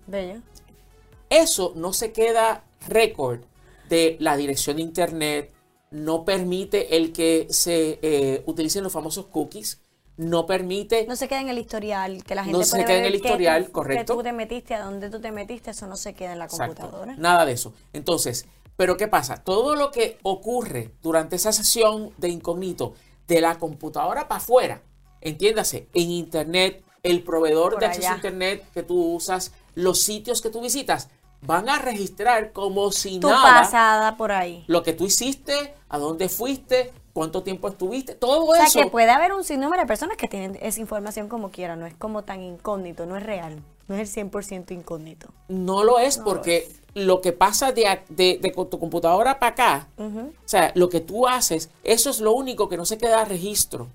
eso 1.29 1.73
no 1.75 1.93
se 1.93 2.11
queda 2.11 2.63
récord 2.87 3.41
de 3.89 4.17
la 4.19 4.37
dirección 4.37 4.77
de 4.77 4.83
internet, 4.83 5.53
no 5.91 6.25
permite 6.25 6.97
el 6.97 7.13
que 7.13 7.47
se 7.49 7.99
eh, 8.01 8.43
utilicen 8.45 8.83
los 8.83 8.93
famosos 8.93 9.27
cookies, 9.27 9.81
no 10.17 10.45
permite... 10.45 11.05
No 11.07 11.15
se 11.15 11.27
queda 11.27 11.41
en 11.41 11.49
el 11.49 11.57
historial, 11.57 12.23
que 12.23 12.35
la 12.35 12.43
gente 12.43 12.57
no 12.57 12.63
se 12.63 12.83
queda 12.85 12.99
en 12.99 13.05
el 13.05 13.15
historial, 13.15 13.71
correcto. 13.71 14.13
Que 14.13 14.17
tú 14.17 14.23
te 14.23 14.31
metiste, 14.31 14.75
a 14.75 14.83
dónde 14.83 15.09
tú 15.09 15.19
te 15.19 15.31
metiste, 15.31 15.71
eso 15.71 15.87
no 15.87 15.97
se 15.97 16.13
queda 16.13 16.33
en 16.33 16.39
la 16.39 16.47
computadora. 16.47 17.15
Nada 17.17 17.45
de 17.45 17.53
eso. 17.53 17.73
Entonces, 17.93 18.45
¿pero 18.77 18.97
qué 18.97 19.07
pasa? 19.07 19.37
Todo 19.43 19.75
lo 19.75 19.91
que 19.91 20.17
ocurre 20.23 20.91
durante 21.01 21.35
esa 21.35 21.51
sesión 21.51 22.11
de 22.17 22.29
incógnito 22.29 22.93
de 23.27 23.41
la 23.41 23.57
computadora 23.57 24.27
para 24.27 24.39
afuera, 24.39 24.81
entiéndase, 25.21 25.89
en 25.93 26.11
Internet, 26.11 26.83
el 27.03 27.23
proveedor 27.23 27.77
de 27.79 27.85
acceso 27.87 28.09
a 28.11 28.15
Internet 28.15 28.63
que 28.73 28.83
tú 28.83 29.15
usas, 29.15 29.51
los 29.73 30.01
sitios 30.01 30.41
que 30.41 30.49
tú 30.49 30.61
visitas, 30.61 31.09
van 31.41 31.69
a 31.69 31.79
registrar 31.79 32.51
como 32.51 32.91
si 32.91 33.19
tu 33.19 33.29
nada. 33.29 33.61
pasada 33.61 34.17
por 34.17 34.31
ahí. 34.31 34.63
Lo 34.67 34.83
que 34.83 34.93
tú 34.93 35.05
hiciste, 35.05 35.73
a 35.89 35.97
dónde 35.97 36.29
fuiste, 36.29 36.91
cuánto 37.13 37.43
tiempo 37.43 37.69
estuviste, 37.69 38.13
todo 38.13 38.53
eso. 38.55 38.63
O 38.63 38.67
sea, 38.67 38.83
que 38.83 38.89
puede 38.89 39.09
haber 39.09 39.33
un 39.33 39.43
sinnúmero 39.43 39.81
de 39.81 39.87
personas 39.87 40.17
que 40.17 40.27
tienen 40.27 40.57
esa 40.61 40.81
información 40.81 41.29
como 41.29 41.49
quiera, 41.49 41.75
no 41.75 41.85
es 41.85 41.93
como 41.93 42.23
tan 42.23 42.41
incógnito, 42.41 43.05
no 43.05 43.15
es 43.15 43.23
real, 43.23 43.61
no 43.87 43.95
es 43.95 44.17
el 44.17 44.31
100% 44.31 44.71
incógnito. 44.71 45.29
No 45.47 45.83
lo 45.83 45.99
es 45.99 46.17
porque 46.17 46.69
lo, 46.93 47.21
que 47.21 47.31
pasa 47.31 47.71
de, 47.71 48.01
de, 48.09 48.39
de, 48.41 48.51
tu 48.51 48.79
computadora 48.79 49.39
para 49.39 49.51
acá, 49.51 49.87
o 49.97 50.47
sea, 50.47 50.71
lo 50.75 50.89
que 50.89 50.99
tú 50.99 51.27
haces, 51.27 51.69
eso 51.83 52.09
es 52.09 52.19
lo 52.19 52.33
único 52.33 52.67
que 52.67 52.77
no 52.77 52.85
se 52.85 52.97
queda 52.97 53.23
registro. 53.23 53.87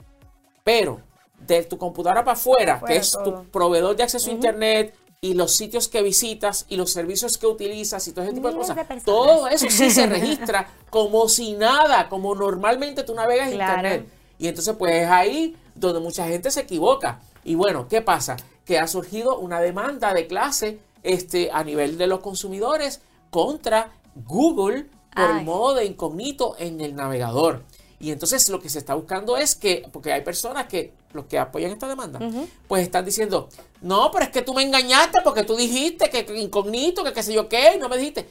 Pero 0.64 1.00
de 1.47 1.64
tu 1.64 1.78
computadora 1.78 2.25
para 2.25 2.37
afuera, 2.37 2.82
que 2.87 2.97
es 2.97 3.16
tu 3.25 3.44
proveedor 3.44 3.97
de 3.97 4.02
acceso 4.02 4.30
a 4.30 4.35
Internet, 4.35 4.94
y 5.22 5.34
los 5.34 5.52
sitios 5.52 5.88
que 5.88 6.02
visitas 6.02 6.64
y 6.70 6.76
los 6.76 6.92
servicios 6.92 7.36
que 7.36 7.46
utilizas 7.46 8.08
y 8.08 8.12
todo 8.12 8.24
ese 8.24 8.32
tipo 8.32 8.48
de 8.48 8.56
cosas. 8.56 8.78
todo 9.04 9.48
eso 9.48 9.66
sí 9.68 9.90
se 9.90 10.06
registra 10.06 10.72
como 10.88 11.28
si 11.28 11.52
nada, 11.52 12.08
como 12.08 12.34
normalmente 12.34 13.02
tú 13.02 13.14
navegas 13.14 13.52
internet. 13.52 14.08
Y 14.38 14.48
entonces 14.48 14.74
pues 14.78 14.94
es 14.94 15.10
ahí 15.10 15.56
donde 15.74 16.00
mucha 16.00 16.26
gente 16.26 16.50
se 16.50 16.60
equivoca. 16.60 17.20
Y 17.44 17.54
bueno, 17.54 17.86
¿qué 17.86 18.00
pasa? 18.00 18.36
Que 18.64 18.78
ha 18.78 18.86
surgido 18.86 19.38
una 19.38 19.60
demanda 19.60 20.14
de 20.14 20.26
clase 20.26 20.78
este, 21.02 21.50
a 21.52 21.64
nivel 21.64 21.98
de 21.98 22.06
los 22.06 22.20
consumidores 22.20 23.02
contra 23.28 23.92
Google 24.14 24.86
por 25.14 25.36
el 25.36 25.44
modo 25.44 25.74
de 25.74 25.84
incógnito 25.84 26.56
en 26.58 26.80
el 26.80 26.94
navegador. 26.94 27.64
Y 28.00 28.11
entonces 28.11 28.49
lo 28.49 28.61
que 28.61 28.71
se 28.71 28.78
está 28.78 28.95
buscando 28.95 29.37
es 29.37 29.54
que, 29.54 29.87
porque 29.92 30.11
hay 30.11 30.23
personas 30.23 30.66
que, 30.66 30.95
los 31.12 31.26
que 31.26 31.38
apoyan 31.38 31.71
esta 31.71 31.87
demanda, 31.87 32.19
pues 32.66 32.83
están 32.83 33.04
diciendo, 33.04 33.50
no, 33.83 34.11
pero 34.11 34.25
es 34.25 34.30
que 34.30 34.40
tú 34.40 34.54
me 34.54 34.62
engañaste 34.62 35.21
porque 35.23 35.42
tú 35.42 35.54
dijiste 35.54 36.09
que, 36.09 36.26
incógnito, 36.40 37.04
que 37.04 37.12
qué 37.12 37.23
sé 37.23 37.35
yo 37.35 37.47
qué, 37.47 37.75
y 37.76 37.78
no 37.78 37.90
me 37.90 37.99
dijiste. 37.99 38.26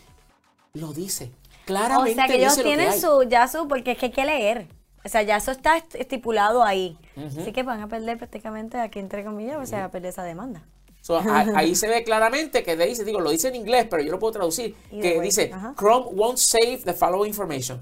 Lo 0.74 0.92
dice, 0.92 1.32
claramente. 1.66 2.14
O 2.14 2.16
sea 2.16 2.28
que 2.28 2.36
ellos 2.38 2.56
tienen 2.58 3.00
su, 3.00 3.24
ya 3.30 3.48
su, 3.48 3.68
porque 3.68 3.92
es 3.92 3.98
que 4.00 4.08
hay 4.08 4.12
que 4.12 4.26
leer. 4.26 4.68
O 5.06 5.08
sea, 5.08 5.22
ya 5.22 5.38
eso 5.38 5.52
está 5.52 5.78
estipulado 5.78 6.64
ahí. 6.64 6.98
Así 7.16 7.52
que 7.52 7.62
van 7.62 7.80
a 7.82 7.88
perder 7.88 8.18
prácticamente 8.18 8.80
aquí, 8.80 8.98
entre 8.98 9.24
comillas, 9.24 9.58
o 9.62 9.66
sea, 9.68 9.86
a 9.86 9.92
perder 9.92 10.10
esa 10.10 10.24
demanda. 10.24 10.64
ahí 11.56 11.76
se 11.76 11.88
ve 11.88 12.04
claramente 12.04 12.64
que 12.64 12.76
dice, 12.76 13.04
digo, 13.04 13.20
lo 13.20 13.30
dice 13.30 13.50
en 13.50 13.56
inglés, 13.56 13.86
pero 13.90 14.02
yo 14.02 14.12
lo 14.12 14.20
puedo 14.20 14.34
traducir, 14.34 14.76
que 14.90 15.22
dice, 15.22 15.52
Chrome 15.78 16.08
won't 16.12 16.38
save 16.38 16.82
the 16.84 16.94
following 16.94 17.30
information 17.30 17.80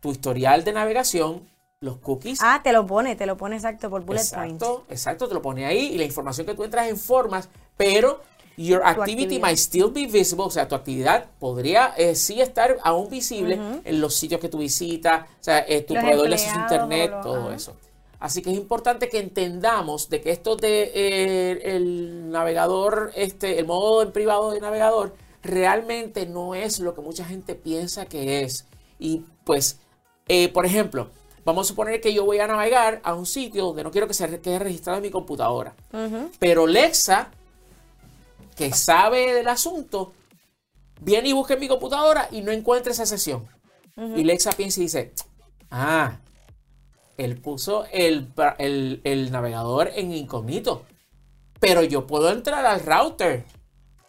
tu 0.00 0.10
historial 0.10 0.64
de 0.64 0.72
navegación, 0.72 1.48
los 1.80 1.98
cookies. 1.98 2.40
Ah, 2.42 2.60
te 2.62 2.72
lo 2.72 2.86
pone, 2.86 3.16
te 3.16 3.26
lo 3.26 3.36
pone 3.36 3.56
exacto 3.56 3.90
por 3.90 4.04
bullet 4.04 4.20
exacto, 4.20 4.84
Exacto, 4.88 5.28
te 5.28 5.34
lo 5.34 5.42
pone 5.42 5.66
ahí 5.66 5.92
y 5.94 5.98
la 5.98 6.04
información 6.04 6.46
que 6.46 6.54
tú 6.54 6.64
entras 6.64 6.88
en 6.88 6.96
formas, 6.96 7.48
pero 7.76 8.20
your 8.56 8.82
activity 8.84 9.38
might 9.38 9.58
still 9.58 9.90
be 9.90 10.06
visible, 10.06 10.44
o 10.44 10.50
sea, 10.50 10.66
tu 10.66 10.74
actividad 10.74 11.26
podría 11.38 11.94
eh, 11.96 12.14
sí 12.14 12.40
estar 12.40 12.78
aún 12.82 13.10
visible 13.10 13.60
en 13.84 14.00
los 14.00 14.14
sitios 14.14 14.40
que 14.40 14.48
tú 14.48 14.58
visitas, 14.58 15.28
o 15.28 15.44
sea, 15.44 15.64
eh, 15.68 15.82
tu 15.82 15.94
proveedor 15.94 16.28
de 16.28 16.34
acceso 16.34 16.56
a 16.56 16.62
internet, 16.62 17.12
todo 17.22 17.52
eso. 17.52 17.76
Así 18.18 18.40
que 18.40 18.50
es 18.50 18.56
importante 18.56 19.10
que 19.10 19.18
entendamos 19.18 20.08
de 20.08 20.22
que 20.22 20.30
esto 20.30 20.56
de 20.56 20.90
eh, 20.94 21.76
el 21.76 22.30
navegador, 22.30 23.12
este, 23.14 23.58
el 23.58 23.66
modo 23.66 24.02
en 24.02 24.10
privado 24.10 24.50
de 24.50 24.60
navegador, 24.60 25.14
realmente 25.42 26.26
no 26.26 26.54
es 26.54 26.80
lo 26.80 26.94
que 26.94 27.02
mucha 27.02 27.26
gente 27.26 27.54
piensa 27.54 28.06
que 28.06 28.42
es. 28.42 28.64
Y 28.98 29.22
pues 29.44 29.78
eh, 30.28 30.48
por 30.48 30.66
ejemplo, 30.66 31.10
vamos 31.44 31.66
a 31.66 31.68
suponer 31.68 32.00
que 32.00 32.12
yo 32.12 32.24
voy 32.24 32.40
a 32.40 32.46
navegar 32.46 33.00
a 33.04 33.14
un 33.14 33.26
sitio 33.26 33.66
donde 33.66 33.84
no 33.84 33.90
quiero 33.90 34.08
que 34.08 34.14
se 34.14 34.40
quede 34.40 34.58
registrado 34.58 34.98
en 34.98 35.02
mi 35.02 35.10
computadora. 35.10 35.74
Pero 36.38 36.66
Lexa, 36.66 37.30
que 38.56 38.72
sabe 38.72 39.32
del 39.32 39.48
asunto, 39.48 40.12
viene 41.00 41.28
y 41.28 41.32
busca 41.32 41.54
en 41.54 41.60
mi 41.60 41.68
computadora 41.68 42.28
y 42.32 42.42
no 42.42 42.50
encuentra 42.50 42.92
esa 42.92 43.06
sesión. 43.06 43.46
Y 43.96 44.24
Lexa 44.24 44.52
piensa 44.52 44.80
y 44.80 44.84
dice, 44.84 45.12
ah, 45.70 46.18
él 47.16 47.40
puso 47.40 47.86
el, 47.92 48.32
navegador 49.30 49.90
en 49.94 50.12
incógnito. 50.12 50.82
Pero 51.60 51.82
yo 51.82 52.06
puedo 52.06 52.30
entrar 52.30 52.66
al 52.66 52.80
router 52.80 53.46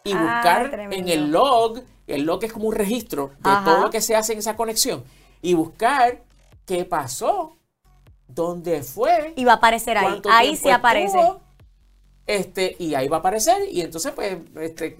y 0.04 0.12
ah, 0.12 0.20
buscar 0.20 0.92
en 0.92 1.08
el 1.08 1.30
log, 1.30 1.82
el 2.06 2.24
log 2.24 2.44
es 2.44 2.52
como 2.52 2.68
un 2.68 2.74
registro 2.74 3.30
de 3.38 3.50
todo 3.64 3.80
lo 3.80 3.90
que 3.90 4.02
se 4.02 4.16
hace 4.16 4.32
en 4.32 4.40
esa 4.40 4.56
conexión 4.56 5.04
y 5.42 5.54
buscar 5.54 6.22
qué 6.66 6.84
pasó, 6.84 7.56
dónde 8.26 8.82
fue. 8.82 9.32
Y 9.36 9.44
va 9.44 9.52
a 9.52 9.56
aparecer 9.56 9.98
ahí. 9.98 10.20
Ahí 10.30 10.56
sí 10.56 10.70
aparece. 10.70 11.18
este, 12.26 12.76
y 12.78 12.94
ahí 12.94 13.08
va 13.08 13.16
a 13.16 13.20
aparecer. 13.20 13.56
Y 13.70 13.80
entonces, 13.80 14.12
pues, 14.12 14.36
este, 14.60 14.96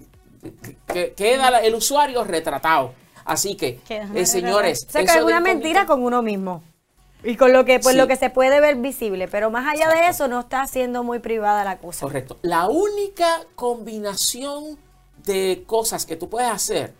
queda 1.15 1.59
el 1.59 1.75
usuario 1.75 2.23
retratado. 2.23 2.93
Así 3.25 3.55
que, 3.55 3.79
eh, 3.87 4.25
señores. 4.25 4.85
O 4.87 4.91
sea, 4.91 5.03
que 5.03 5.11
es 5.11 5.23
una 5.23 5.39
mentira 5.39 5.85
con 5.85 6.03
uno 6.03 6.21
mismo. 6.21 6.63
Y 7.23 7.35
con 7.35 7.51
lo 7.51 7.65
que, 7.65 7.79
pues, 7.79 7.95
lo 7.95 8.07
que 8.07 8.15
se 8.15 8.29
puede 8.29 8.61
ver 8.61 8.77
visible. 8.77 9.27
Pero 9.27 9.51
más 9.51 9.67
allá 9.67 9.89
de 9.89 10.07
eso, 10.07 10.27
no 10.27 10.39
está 10.39 10.65
siendo 10.67 11.03
muy 11.03 11.19
privada 11.19 11.63
la 11.63 11.77
cosa. 11.77 12.05
Correcto. 12.05 12.37
La 12.41 12.67
única 12.67 13.41
combinación 13.55 14.79
de 15.25 15.63
cosas 15.67 16.05
que 16.05 16.15
tú 16.15 16.29
puedes 16.29 16.49
hacer 16.49 16.93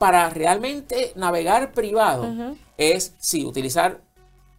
para 0.00 0.30
realmente 0.30 1.12
navegar 1.14 1.72
privado 1.72 2.56
es, 2.78 3.14
sí, 3.18 3.44
utilizar, 3.44 4.00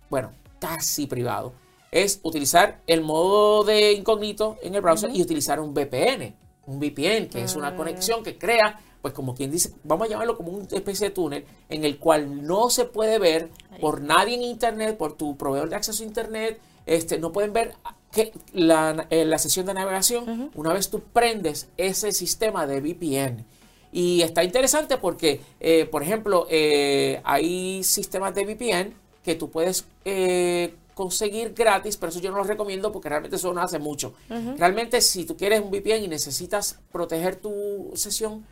bueno, 0.07 0.33
casi 0.60 1.07
privado, 1.07 1.53
es 1.89 2.19
utilizar 2.21 2.79
el 2.86 3.01
modo 3.01 3.63
de 3.63 3.93
incógnito 3.93 4.60
en 4.62 4.75
el 4.75 4.81
browser 4.81 5.10
y 5.12 5.19
utilizar 5.19 5.60
un 5.60 5.74
VPN. 5.74 6.36
Un 6.67 6.79
VPN, 6.79 7.27
que 7.27 7.41
es 7.43 7.55
una 7.55 7.69
ah. 7.69 7.75
conexión 7.75 8.21
que 8.21 8.38
crea, 8.38 8.79
pues 9.01 9.15
como 9.15 9.33
quien 9.33 9.50
dice, 9.50 9.74
vamos 9.83 10.05
a 10.05 10.12
llamarlo 10.12 10.38
como 10.38 10.51
una 10.51 10.67
especie 10.69 11.07
de 11.07 11.15
túnel 11.15 11.43
en 11.69 11.86
el 11.86 11.98
cual 11.98 12.45
no 12.45 12.69
se 12.69 12.86
puede 12.86 13.17
ver 13.17 13.50
por 13.79 14.00
nadie 14.00 14.36
en 14.36 14.43
Internet, 14.43 14.95
por 14.95 15.13
tu 15.13 15.38
proveedor 15.38 15.69
de 15.69 15.75
acceso 15.75 16.03
a 16.03 16.05
Internet, 16.05 16.60
este, 16.86 17.17
no 17.17 17.31
pueden 17.31 17.51
ver 17.51 17.74
que 18.12 18.31
la, 18.53 19.07
eh, 19.10 19.25
la 19.25 19.39
sesión 19.39 19.65
de 19.65 19.74
navegación 19.74 20.51
una 20.53 20.71
vez 20.71 20.91
tú 20.91 21.01
prendes 21.01 21.67
ese 21.77 22.12
sistema 22.12 22.67
de 22.67 22.79
VPN. 22.79 23.43
Y 23.91 24.21
está 24.21 24.43
interesante 24.43 24.98
porque, 24.98 25.41
eh, 25.60 25.86
por 25.86 26.03
ejemplo, 26.03 26.48
eh, 26.50 27.21
hay 27.24 27.83
sistemas 27.83 28.33
de 28.33 28.45
VPN 28.45 28.93
que 29.24 29.36
tú 29.36 29.50
puedes 29.50 29.86
eh, 30.05 30.74
conseguir 30.93 31.53
gratis, 31.53 31.98
pero 31.98 32.10
eso 32.10 32.19
yo 32.19 32.31
no 32.31 32.38
lo 32.38 32.43
recomiendo 32.43 32.91
porque 32.91 33.10
realmente 33.10 33.36
eso 33.36 33.53
no 33.53 33.62
hace 33.62 33.79
mucho. 33.79 34.13
Realmente, 34.57 35.01
si 35.01 35.25
tú 35.25 35.36
quieres 35.36 35.62
un 35.62 35.71
VPN 35.71 36.03
y 36.03 36.07
necesitas 36.07 36.79
proteger 36.91 37.36
tu 37.36 37.91
sesión, 37.95 38.45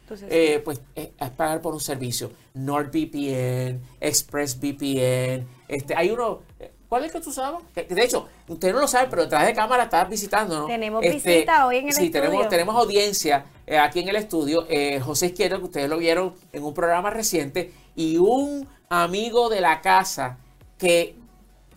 pues 0.64 0.82
es, 0.96 1.30
pagar 1.38 1.62
por 1.62 1.74
un 1.74 1.80
servicio. 1.80 2.32
NordVPN, 2.54 3.82
ExpressVPN, 4.00 5.48
este, 5.68 5.96
hay 5.96 6.10
uno 6.10 6.42
¿Cuál 6.90 7.06
es 7.06 7.12
que 7.12 7.22
tú 7.22 7.32
sabes? 7.32 7.62
de 7.76 8.04
hecho, 8.04 8.28
usted 8.48 8.74
no 8.74 8.82
lo 8.82 8.88
sabe, 8.88 9.08
pero 9.12 9.22
detrás 9.22 9.46
de 9.46 9.54
cámara 9.54 9.84
estás 9.84 10.10
visitando, 10.10 10.62
¿no? 10.62 10.66
Tenemos 10.66 11.04
este, 11.04 11.30
visita 11.30 11.68
hoy 11.68 11.78
en 11.78 11.84
el 11.84 11.90
estudio. 11.90 12.08
Sí, 12.08 12.12
tenemos, 12.12 12.50
tenemos 12.50 12.76
audiencia 12.76 13.46
eh, 13.68 13.78
aquí 13.78 14.00
en 14.00 14.10
el 14.10 14.16
estudio. 14.16 14.66
Eh, 14.68 15.00
José 15.00 15.28
Izquierdo, 15.28 15.60
que 15.60 15.66
ustedes 15.66 15.88
lo 15.88 16.00
vieron 16.00 16.34
en 16.52 16.64
un 16.64 16.74
programa 16.74 17.12
reciente, 17.12 17.72
y 17.96 18.18
un 18.18 18.68
amigo 18.90 19.50
de 19.50 19.62
la 19.62 19.82
casa 19.82 20.40
que 20.80 21.16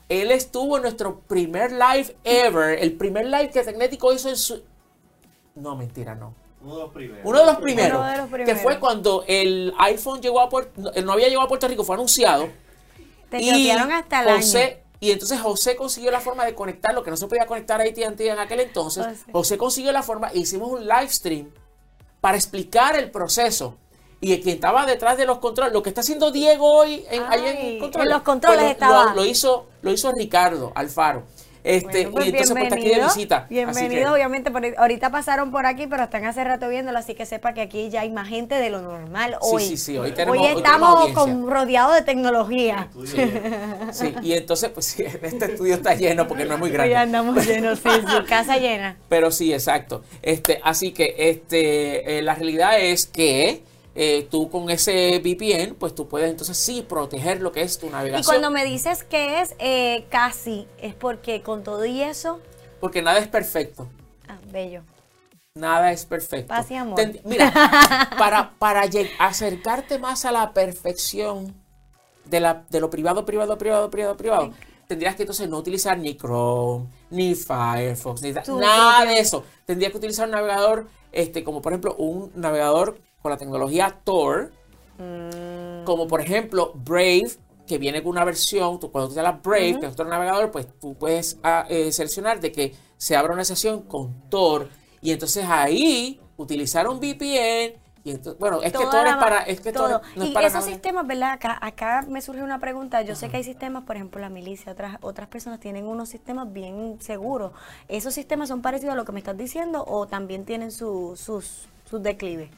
él 0.08 0.30
estuvo 0.30 0.76
en 0.76 0.82
nuestro 0.82 1.20
primer 1.20 1.72
live 1.72 2.16
ever, 2.24 2.78
el 2.78 2.92
primer 2.94 3.26
live 3.26 3.50
que 3.50 3.62
Tecnético 3.62 4.12
hizo 4.14 4.30
en 4.30 4.36
su... 4.36 4.62
No, 5.54 5.76
mentira, 5.76 6.14
no. 6.14 6.34
Uno 6.62 6.76
de 6.76 6.82
los 6.82 6.90
primeros. 6.92 7.22
Uno 7.24 7.42
de 7.42 7.46
los 8.16 8.28
primeros, 8.28 8.46
Que 8.46 8.56
fue 8.56 8.78
cuando 8.78 9.24
el 9.26 9.74
iPhone 9.78 10.22
llegó 10.22 10.40
a 10.40 10.48
Puerto, 10.48 10.80
no 11.02 11.12
había 11.12 11.26
llegado 11.26 11.44
a 11.44 11.48
Puerto 11.48 11.68
Rico, 11.68 11.84
fue 11.84 11.96
anunciado. 11.96 12.48
Te 13.28 13.40
y 13.40 13.70
hasta 13.70 14.22
el 14.22 14.36
José, 14.36 14.81
y 15.02 15.10
entonces 15.10 15.40
José 15.40 15.74
consiguió 15.74 16.12
la 16.12 16.20
forma 16.20 16.44
de 16.44 16.54
conectar 16.54 16.94
lo 16.94 17.02
que 17.02 17.10
no 17.10 17.16
se 17.16 17.26
podía 17.26 17.44
conectar 17.44 17.80
a 17.80 17.82
AT&T 17.82 18.28
en 18.28 18.38
aquel 18.38 18.60
entonces. 18.60 19.04
Pues 19.04 19.32
José 19.32 19.58
consiguió 19.58 19.90
la 19.90 20.04
forma 20.04 20.28
e 20.28 20.38
hicimos 20.38 20.70
un 20.70 20.86
live 20.86 21.08
stream 21.08 21.50
para 22.20 22.36
explicar 22.36 22.94
el 22.96 23.10
proceso. 23.10 23.76
Y 24.20 24.40
quien 24.42 24.54
estaba 24.54 24.86
detrás 24.86 25.18
de 25.18 25.26
los 25.26 25.40
controles, 25.40 25.72
lo 25.72 25.82
que 25.82 25.88
está 25.88 26.02
haciendo 26.02 26.30
Diego 26.30 26.70
hoy 26.70 27.04
en, 27.10 27.20
en, 27.32 27.80
controles, 27.80 28.06
en 28.06 28.14
los 28.14 28.22
controles 28.22 28.60
pues 28.60 28.70
estaba. 28.74 29.12
lo, 29.12 29.24
hizo, 29.24 29.66
lo 29.82 29.90
hizo 29.90 30.12
Ricardo 30.12 30.70
Alfaro. 30.76 31.24
Este, 31.64 32.08
pues 32.08 32.26
y 32.26 32.28
entonces 32.30 32.56
pues, 32.58 32.72
aquí 32.72 32.88
de 32.88 33.02
visita. 33.04 33.46
Bienvenido, 33.48 34.12
obviamente, 34.12 34.50
ahorita 34.76 35.10
pasaron 35.10 35.52
por 35.52 35.66
aquí, 35.66 35.86
pero 35.86 36.04
están 36.04 36.24
hace 36.24 36.42
rato 36.42 36.68
viéndolo, 36.68 36.98
así 36.98 37.14
que 37.14 37.24
sepa 37.24 37.54
que 37.54 37.60
aquí 37.60 37.88
ya 37.88 38.00
hay 38.00 38.10
más 38.10 38.28
gente 38.28 38.56
de 38.56 38.68
lo 38.70 38.80
normal 38.80 39.36
hoy. 39.40 39.62
Sí, 39.62 39.68
sí, 39.68 39.76
sí, 39.76 39.98
hoy 39.98 40.12
tenemos 40.12 40.38
Hoy 40.38 40.46
estamos 40.46 41.10
con, 41.12 41.48
rodeados 41.48 41.94
de 41.94 42.02
tecnología. 42.02 42.88
Sí, 43.92 44.14
y 44.22 44.32
entonces, 44.32 44.70
pues 44.70 44.86
sí, 44.86 45.04
este 45.22 45.44
estudio 45.44 45.74
está 45.74 45.94
lleno 45.94 46.26
porque 46.26 46.44
no 46.44 46.54
es 46.54 46.60
muy 46.60 46.70
grande. 46.70 46.94
Hoy 46.94 47.00
andamos 47.00 47.46
llenos, 47.46 47.78
sí, 47.78 47.88
sí, 47.90 48.24
casa 48.28 48.56
llena. 48.58 48.96
Pero 49.08 49.30
sí, 49.30 49.52
exacto. 49.52 50.02
Este, 50.22 50.60
así 50.64 50.92
que 50.92 51.14
este, 51.16 52.18
eh, 52.18 52.22
la 52.22 52.34
realidad 52.34 52.80
es 52.80 53.06
que 53.06 53.62
eh, 53.94 54.26
tú 54.30 54.48
con 54.48 54.70
ese 54.70 55.18
VPN, 55.18 55.74
pues 55.74 55.94
tú 55.94 56.08
puedes 56.08 56.30
entonces 56.30 56.56
sí 56.56 56.84
proteger 56.86 57.40
lo 57.40 57.52
que 57.52 57.62
es 57.62 57.78
tu 57.78 57.90
navegación. 57.90 58.22
Y 58.22 58.24
cuando 58.24 58.50
me 58.50 58.64
dices 58.64 59.04
que 59.04 59.40
es 59.40 59.54
eh, 59.58 60.06
casi, 60.10 60.66
es 60.78 60.94
porque 60.94 61.42
con 61.42 61.62
todo 61.62 61.84
y 61.84 62.02
eso... 62.02 62.40
Porque 62.80 63.02
nada 63.02 63.18
es 63.18 63.28
perfecto. 63.28 63.88
Ah, 64.28 64.38
bello. 64.50 64.82
Nada 65.54 65.92
es 65.92 66.06
perfecto. 66.06 66.48
Paz 66.48 66.70
y 66.70 66.76
amor. 66.76 66.98
mira, 67.24 67.52
para, 68.18 68.54
para 68.58 68.84
acercarte 69.18 69.98
más 69.98 70.24
a 70.24 70.32
la 70.32 70.52
perfección 70.54 71.54
de, 72.24 72.40
la, 72.40 72.64
de 72.70 72.80
lo 72.80 72.88
privado, 72.88 73.26
privado, 73.26 73.58
privado, 73.58 73.90
privado, 73.90 74.16
privado, 74.16 74.52
tendrías 74.88 75.14
que 75.14 75.24
entonces 75.24 75.50
no 75.50 75.58
utilizar 75.58 75.98
ni 75.98 76.16
Chrome, 76.16 76.86
ni 77.10 77.34
Firefox, 77.34 78.22
ni 78.22 78.32
nada 78.32 79.04
de 79.04 79.18
eso. 79.18 79.44
Tendrías 79.66 79.92
que 79.92 79.98
utilizar 79.98 80.26
un 80.26 80.32
navegador, 80.32 80.88
este, 81.12 81.44
como 81.44 81.60
por 81.60 81.72
ejemplo 81.72 81.94
un 81.96 82.32
navegador 82.34 82.98
con 83.22 83.30
la 83.30 83.38
tecnología 83.38 83.96
Tor, 84.04 84.52
mm. 84.98 85.84
como 85.84 86.06
por 86.06 86.20
ejemplo 86.20 86.72
Brave, 86.74 87.30
que 87.66 87.78
viene 87.78 88.02
con 88.02 88.10
una 88.10 88.24
versión, 88.24 88.80
tú, 88.80 88.90
cuando 88.90 89.06
utilizas 89.06 89.24
la 89.24 89.40
Brave, 89.40 89.80
que 89.80 89.86
es 89.86 89.92
otro 89.92 90.06
navegador, 90.06 90.50
pues 90.50 90.66
tú 90.80 90.94
puedes 90.94 91.38
ah, 91.42 91.64
eh, 91.68 91.92
seleccionar 91.92 92.40
de 92.40 92.52
que 92.52 92.74
se 92.96 93.16
abra 93.16 93.32
una 93.32 93.44
sesión 93.44 93.82
con 93.82 94.28
Tor 94.28 94.68
y 95.00 95.12
entonces 95.12 95.44
ahí 95.48 96.20
utilizar 96.36 96.88
un 96.88 96.98
VPN 96.98 97.80
y 98.04 98.10
entonces, 98.10 98.38
bueno, 98.38 98.60
es 98.62 98.72
que 98.72 98.78
todo 98.78 99.04
es 99.04 99.16
para, 99.16 99.42
es 99.42 99.60
que 99.60 99.72
todo. 99.72 100.02
y 100.16 100.36
esos 100.44 100.64
sistemas, 100.64 101.06
¿verdad? 101.06 101.32
Acá, 101.32 101.58
acá 101.60 102.04
me 102.08 102.20
surge 102.20 102.42
una 102.42 102.58
pregunta. 102.58 103.02
Yo 103.02 103.14
sé 103.14 103.28
que 103.28 103.36
hay 103.36 103.44
sistemas, 103.44 103.84
por 103.84 103.94
ejemplo, 103.94 104.20
la 104.20 104.28
milicia, 104.28 104.72
otras, 104.72 104.98
otras 105.02 105.28
personas 105.28 105.60
tienen 105.60 105.86
unos 105.86 106.08
sistemas 106.08 106.52
bien 106.52 106.98
seguros. 107.00 107.52
¿Esos 107.86 108.12
sistemas 108.14 108.48
son 108.48 108.60
parecidos 108.60 108.94
a 108.94 108.96
lo 108.96 109.04
que 109.04 109.12
me 109.12 109.20
estás 109.20 109.36
diciendo 109.36 109.84
o 109.86 110.06
también 110.06 110.44
tienen 110.44 110.72
sus, 110.72 111.68
sus 111.92 112.02
declives? 112.02 112.48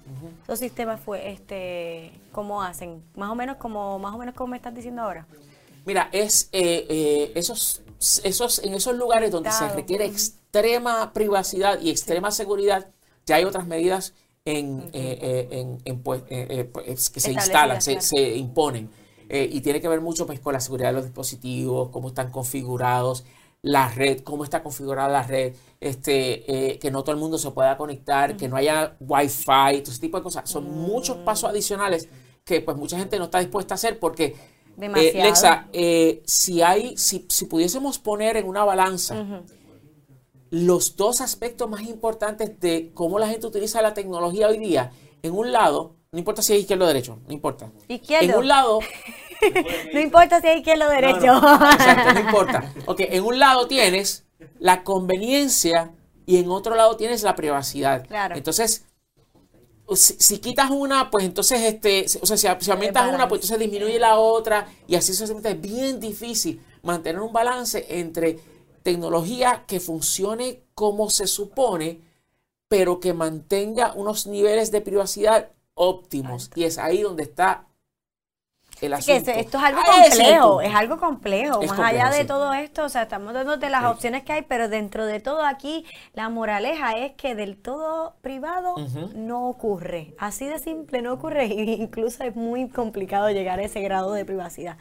Esos 0.45 0.61
sistemas 0.61 1.01
fue, 1.01 1.33
este, 1.33 2.13
¿cómo 2.31 2.63
hacen? 2.63 3.03
Más 3.17 3.31
o 3.31 3.35
menos 3.35 3.57
como, 3.57 3.99
más 3.99 4.15
o 4.15 4.19
menos 4.19 4.33
como 4.33 4.53
me 4.53 4.57
estás 4.57 4.73
diciendo 4.73 5.03
ahora. 5.03 5.27
Mira, 5.85 6.09
es 6.13 6.49
eh, 6.53 6.87
eh, 6.89 7.33
esos, 7.35 7.83
esos, 8.23 8.61
en 8.61 8.75
esos 8.75 8.95
lugares 8.95 9.33
donde 9.33 9.51
se 9.51 9.69
requiere 9.71 10.05
extrema 10.05 11.13
privacidad 11.13 11.81
y 11.81 11.91
extrema 11.91 12.31
seguridad, 12.31 12.87
ya 13.27 13.35
hay 13.35 13.45
otras 13.45 13.67
medidas 13.67 14.15
en, 14.45 14.89
eh, 14.93 15.79
en, 15.85 16.01
pues, 16.01 16.23
pues, 16.73 17.11
que 17.11 17.19
se 17.19 17.33
instalan, 17.33 17.83
se, 17.83 18.01
se, 18.01 18.37
imponen. 18.37 18.89
y 19.29 19.61
tiene 19.63 19.81
que 19.81 19.89
ver 19.89 20.01
mucho 20.01 20.27
pues, 20.27 20.39
con 20.39 20.53
la 20.53 20.61
seguridad 20.61 20.91
de 20.91 20.95
los 20.95 21.05
dispositivos, 21.07 21.89
cómo 21.91 22.07
están 22.07 22.31
configurados, 22.31 23.25
la 23.65 23.89
red, 23.89 24.21
cómo 24.21 24.45
está 24.45 24.63
configurada 24.63 25.09
la 25.09 25.23
red, 25.23 25.55
este, 25.81 26.79
que 26.81 26.91
no 26.91 27.03
todo 27.03 27.13
el 27.13 27.21
mundo 27.21 27.39
se 27.39 27.51
pueda 27.51 27.77
conectar, 27.77 28.37
que 28.37 28.49
no 28.49 28.57
haya 28.57 28.97
wifi, 29.01 29.81
todo 29.83 29.91
ese 29.91 30.01
tipo 30.01 30.19
de 30.19 30.23
cosas. 30.23 30.49
Son 30.49 30.71
muchos 30.71 31.17
pasos 31.19 31.51
adicionales 31.51 32.09
que 32.45 32.61
pues 32.61 32.77
mucha 32.77 32.99
gente 32.99 33.19
no 33.19 33.25
está 33.25 33.41
dispuesta 33.41 33.75
a 33.75 33.77
hacer 33.77 33.99
porque 33.99 34.37
eh, 34.81 35.13
Lexa, 35.15 35.69
eh, 35.73 36.23
si 36.25 36.63
hay, 36.63 36.97
si, 36.97 37.21
pudiésemos 37.21 37.99
poner 37.99 38.37
en 38.37 38.49
una 38.49 38.65
balanza 38.65 39.43
los 40.51 40.97
dos 40.97 41.21
aspectos 41.21 41.69
más 41.69 41.83
importantes 41.83 42.59
de 42.61 42.91
cómo 42.95 43.19
la 43.19 43.29
gente 43.29 43.47
utiliza 43.47 43.83
la 43.83 43.95
tecnología 43.95 44.49
hoy 44.49 44.59
día, 44.59 44.93
en 45.23 45.33
un 45.33 45.53
lado, 45.53 45.97
no 46.13 46.19
importa 46.19 46.43
si 46.43 46.53
es 46.53 46.61
izquierdo 46.61 46.85
o 46.85 46.89
derecho, 46.89 47.19
no 47.27 47.33
importa. 47.33 47.71
Izquierdo. 47.89 48.33
En 48.33 48.39
un 48.39 48.49
lado. 48.49 48.81
no 49.95 50.01
importa 50.01 50.41
si 50.41 50.49
es 50.49 50.57
izquierdo 50.59 50.87
o 50.87 50.91
derecho. 50.91 51.37
exacto, 51.37 52.15
no 52.15 52.21
importa. 52.21 52.73
Ok, 52.87 53.01
en 53.01 53.25
un 53.25 53.39
lado 53.39 53.67
tienes 53.67 54.25
la 54.59 54.83
conveniencia 54.83 55.93
y 56.27 56.39
en 56.39 56.51
otro 56.51 56.75
lado 56.75 56.97
tienes 56.97 57.23
la 57.23 57.35
privacidad. 57.35 58.07
Claro. 58.07 58.37
Entonces, 58.37 58.85
si, 59.93 60.39
quitas 60.39 60.71
una, 60.71 61.11
pues 61.11 61.25
entonces, 61.25 61.61
este, 61.63 62.07
o 62.21 62.27
sea, 62.27 62.59
si, 62.59 62.71
aumentas 62.71 63.13
una, 63.13 63.29
pues 63.29 63.43
entonces 63.43 63.59
disminuye 63.59 63.99
la 63.99 64.19
otra 64.19 64.67
y 64.87 64.95
así 64.95 65.13
sucesivamente. 65.13 65.51
Es 65.51 65.61
bien 65.61 66.01
difícil 66.01 66.61
mantener 66.83 67.21
un 67.21 67.33
balance 67.33 67.87
entre 67.89 68.39
tecnología 68.83 69.65
que 69.67 69.81
funcione 69.81 70.63
como 70.75 71.11
se 71.11 71.27
supone, 71.27 72.01
pero 72.69 73.01
que 73.01 73.13
mantenga 73.13 73.93
unos 73.95 74.27
niveles 74.27 74.71
de 74.71 74.81
privacidad 74.81 75.51
óptimos. 75.75 76.51
Y 76.55 76.65
es 76.65 76.79
ahí 76.79 77.03
donde 77.03 77.25
está 77.25 77.67
esto 78.93 79.59
es 79.59 79.65
algo 79.65 79.81
complejo, 79.83 80.61
es, 80.61 80.75
algo 80.75 80.99
complejo. 80.99 81.63
Más 81.63 81.79
allá 81.79 82.11
de 82.11 82.25
todo 82.25 82.53
esto, 82.55 82.85
o 82.85 82.89
sea, 82.89 83.03
estamos 83.03 83.35
dándote 83.35 83.71
las 83.71 83.85
opciones 83.85 84.23
que 84.23 84.33
hay, 84.33 84.43
pero 84.43 84.69
dentro 84.69 85.07
de 85.07 85.21
todo 85.21 85.45
aquí, 85.45 85.85
la 86.15 86.29
moraleja 86.29 86.93
es 86.93 87.13
que 87.13 87.35
del 87.35 87.57
todo 87.57 88.15
privado 88.21 88.77
no 89.15 89.49
ocurre. 89.49 90.15
Así 90.19 90.47
de 90.47 90.59
simple 90.59 91.03
no 91.03 91.13
ocurre. 91.13 91.47
Incluso 91.47 92.25
es 92.25 92.37
muy 92.37 92.69
complicado 92.69 93.31
llegar 93.31 93.59
a 93.59 93.65
ese 93.65 93.81
grado 93.81 94.13
de 94.13 94.25
privacidad. 94.25 94.77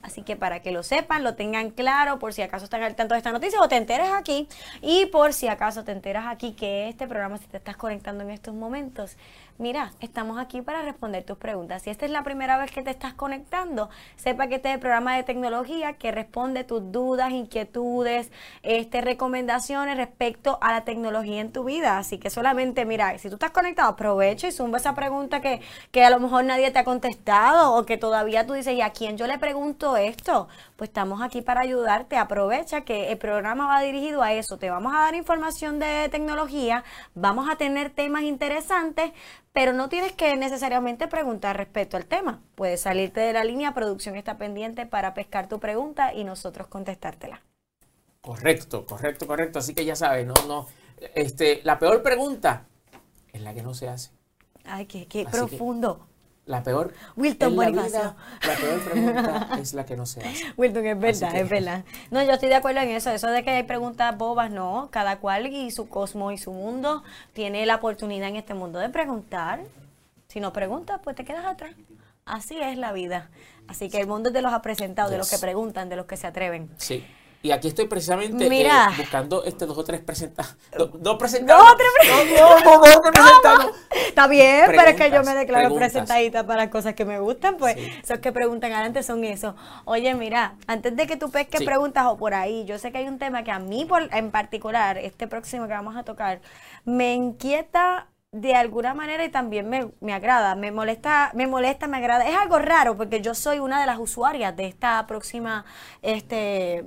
Así 0.00 0.22
que 0.22 0.36
para 0.36 0.62
que 0.62 0.70
lo 0.70 0.84
sepan, 0.84 1.24
lo 1.24 1.34
tengan 1.34 1.70
claro, 1.70 2.20
por 2.20 2.32
si 2.32 2.42
acaso 2.42 2.64
están 2.64 2.82
al 2.82 2.94
tanto 2.94 3.14
de 3.14 3.18
esta 3.18 3.32
noticia 3.32 3.60
o 3.60 3.68
te 3.68 3.76
enteres 3.76 4.10
aquí. 4.12 4.48
Y 4.80 5.06
por 5.06 5.32
si 5.32 5.48
acaso 5.48 5.82
te 5.82 5.90
enteras 5.92 6.26
aquí 6.28 6.52
que 6.52 6.88
este 6.88 7.08
programa, 7.08 7.38
si 7.38 7.46
te 7.46 7.56
estás 7.56 7.76
conectando 7.76 8.22
en 8.22 8.30
estos 8.30 8.54
momentos, 8.54 9.16
mira, 9.58 9.92
estamos 10.00 10.38
aquí 10.38 10.62
para 10.62 10.82
responder 10.82 11.24
tus 11.24 11.36
preguntas. 11.36 11.82
Si 11.82 11.90
esta 11.90 12.06
es 12.06 12.10
la 12.12 12.22
primera 12.22 12.56
vez 12.56 12.70
que 12.70 12.82
te 12.82 12.90
estás 12.90 13.14
conectando, 13.14 13.90
sepa 14.16 14.46
que 14.46 14.56
este 14.56 14.68
es 14.68 14.74
el 14.74 14.80
programa 14.80 15.16
de 15.16 15.24
tecnología 15.24 15.94
que 15.94 16.12
responde 16.12 16.64
tus 16.64 16.92
dudas, 16.92 17.32
inquietudes, 17.32 18.30
este, 18.62 19.00
recomendaciones 19.00 19.96
respecto 19.96 20.58
a 20.62 20.72
la 20.72 20.84
tecnología 20.84 21.40
en 21.40 21.52
tu 21.52 21.64
vida. 21.64 21.98
Así 21.98 22.18
que 22.18 22.30
solamente, 22.30 22.84
mira, 22.84 23.18
si 23.18 23.28
tú 23.28 23.34
estás 23.34 23.50
conectado, 23.50 23.90
aprovecha 23.90 24.46
y 24.46 24.52
zumba 24.52 24.78
esa 24.78 24.94
pregunta 24.94 25.40
que, 25.40 25.60
que 25.90 26.04
a 26.04 26.10
lo 26.10 26.20
mejor 26.20 26.44
nadie 26.44 26.70
te 26.70 26.78
ha 26.78 26.84
contestado 26.84 27.74
o 27.74 27.84
que 27.84 27.98
todavía 27.98 28.46
tú 28.46 28.52
dices, 28.52 28.74
¿y 28.74 28.80
a 28.80 28.90
quién 28.90 29.16
yo 29.16 29.26
le 29.26 29.38
pregunto 29.38 29.96
esto? 29.96 30.48
Pues 30.76 30.90
estamos 30.90 31.20
aquí 31.20 31.42
para 31.42 31.62
ayudarte. 31.62 32.16
Aprovecha 32.16 32.82
que 32.82 33.10
el 33.10 33.18
programa 33.18 33.66
va 33.66 33.80
dirigido 33.80 34.22
a 34.22 34.32
eso. 34.32 34.56
Te 34.58 34.70
vamos 34.70 34.94
a 34.94 35.00
dar 35.00 35.14
información 35.14 35.78
de 35.80 36.08
tecnología, 36.10 36.84
vamos 37.14 37.50
a 37.50 37.56
tener 37.56 37.90
temas 37.90 38.22
interesantes, 38.22 39.12
pero 39.58 39.72
no 39.72 39.88
tienes 39.88 40.12
que 40.12 40.36
necesariamente 40.36 41.08
preguntar 41.08 41.56
respecto 41.56 41.96
al 41.96 42.06
tema. 42.06 42.40
Puedes 42.54 42.82
salirte 42.82 43.18
de 43.18 43.32
la 43.32 43.42
línea, 43.42 43.74
producción 43.74 44.14
está 44.14 44.38
pendiente 44.38 44.86
para 44.86 45.14
pescar 45.14 45.48
tu 45.48 45.58
pregunta 45.58 46.14
y 46.14 46.22
nosotros 46.22 46.68
contestártela. 46.68 47.42
Correcto, 48.20 48.86
correcto, 48.86 49.26
correcto. 49.26 49.58
Así 49.58 49.74
que 49.74 49.84
ya 49.84 49.96
sabes, 49.96 50.28
no, 50.28 50.34
no. 50.46 50.68
Este, 51.12 51.60
la 51.64 51.80
peor 51.80 52.04
pregunta 52.04 52.68
es 53.32 53.40
la 53.40 53.52
que 53.52 53.64
no 53.64 53.74
se 53.74 53.88
hace. 53.88 54.12
Ay, 54.64 54.86
qué, 54.86 55.08
qué 55.08 55.24
profundo. 55.24 56.06
La 56.48 56.62
peor, 56.62 56.94
Wilton 57.14 57.54
la, 57.56 57.68
la 57.68 58.54
peor 58.58 58.80
pregunta 58.82 59.50
es 59.60 59.74
la 59.74 59.84
que 59.84 59.98
no 59.98 60.06
se 60.06 60.20
hace. 60.20 60.54
Wilton, 60.56 60.86
es 60.86 60.98
verdad, 60.98 61.36
es 61.36 61.46
verdad. 61.46 61.84
No, 62.10 62.22
yo 62.22 62.32
estoy 62.32 62.48
de 62.48 62.54
acuerdo 62.54 62.80
en 62.80 62.88
eso. 62.88 63.10
Eso 63.10 63.26
de 63.26 63.44
que 63.44 63.50
hay 63.50 63.64
preguntas 63.64 64.16
bobas, 64.16 64.50
no. 64.50 64.88
Cada 64.90 65.18
cual 65.18 65.46
y 65.48 65.70
su 65.70 65.90
cosmos 65.90 66.32
y 66.32 66.38
su 66.38 66.52
mundo 66.52 67.02
tiene 67.34 67.66
la 67.66 67.76
oportunidad 67.76 68.30
en 68.30 68.36
este 68.36 68.54
mundo 68.54 68.78
de 68.78 68.88
preguntar. 68.88 69.60
Si 70.28 70.40
no 70.40 70.54
preguntas, 70.54 71.00
pues 71.04 71.16
te 71.16 71.26
quedas 71.26 71.44
atrás. 71.44 71.72
Así 72.24 72.58
es 72.58 72.78
la 72.78 72.92
vida. 72.92 73.28
Así 73.66 73.90
que 73.90 74.00
el 74.00 74.06
mundo 74.06 74.30
es 74.30 74.32
de 74.32 74.40
los 74.40 74.54
ha 74.54 74.62
presentado, 74.62 75.10
de 75.10 75.18
los 75.18 75.28
que 75.30 75.36
preguntan, 75.36 75.90
de 75.90 75.96
los 75.96 76.06
que 76.06 76.16
se 76.16 76.26
atreven. 76.26 76.70
Sí. 76.78 77.06
Y 77.40 77.52
aquí 77.52 77.68
estoy 77.68 77.86
precisamente 77.86 78.46
eh, 78.46 78.70
buscando 78.96 79.44
este 79.44 79.64
dos 79.64 79.78
o 79.78 79.84
tres 79.84 80.00
presentados. 80.00 80.56
Dos 80.76 81.16
presentados. 81.16 81.64
Dos, 81.64 81.76
tres 81.76 83.12
Está 84.08 84.26
bien, 84.26 84.64
pero 84.66 84.90
es 84.90 84.96
que 84.96 85.10
yo 85.10 85.22
me 85.22 85.34
declaro 85.34 85.72
presentadita 85.74 86.44
para 86.44 86.68
cosas 86.68 86.94
que 86.94 87.04
me 87.04 87.20
gustan. 87.20 87.56
Pues 87.56 87.76
esos 88.02 88.18
que 88.18 88.32
preguntan 88.32 88.72
adelante 88.72 89.04
son 89.04 89.24
eso. 89.24 89.54
Oye, 89.84 90.14
mira, 90.14 90.56
antes 90.66 90.96
de 90.96 91.06
que 91.06 91.16
tú 91.16 91.30
pesques 91.30 91.62
preguntas 91.62 92.06
o 92.06 92.16
por 92.16 92.34
ahí, 92.34 92.64
yo 92.64 92.78
sé 92.78 92.90
que 92.90 92.98
hay 92.98 93.06
un 93.06 93.18
tema 93.18 93.44
que 93.44 93.52
a 93.52 93.60
mí 93.60 93.84
por, 93.84 94.12
en 94.12 94.30
particular, 94.32 94.98
este 94.98 95.28
próximo 95.28 95.68
que 95.68 95.74
vamos 95.74 95.96
a 95.96 96.02
tocar, 96.02 96.40
me 96.84 97.14
inquieta 97.14 98.08
de 98.32 98.54
alguna 98.54 98.92
manera 98.92 99.24
y 99.24 99.30
también 99.30 99.70
me, 99.70 99.88
me, 100.00 100.12
agrada, 100.12 100.54
me 100.54 100.70
molesta, 100.70 101.30
me 101.34 101.46
molesta, 101.46 101.86
me 101.86 101.96
agrada. 101.96 102.28
Es 102.28 102.36
algo 102.36 102.58
raro 102.58 102.96
porque 102.96 103.22
yo 103.22 103.34
soy 103.34 103.58
una 103.58 103.80
de 103.80 103.86
las 103.86 103.98
usuarias 103.98 104.54
de 104.54 104.66
esta 104.66 105.06
próxima 105.06 105.64
este, 106.02 106.84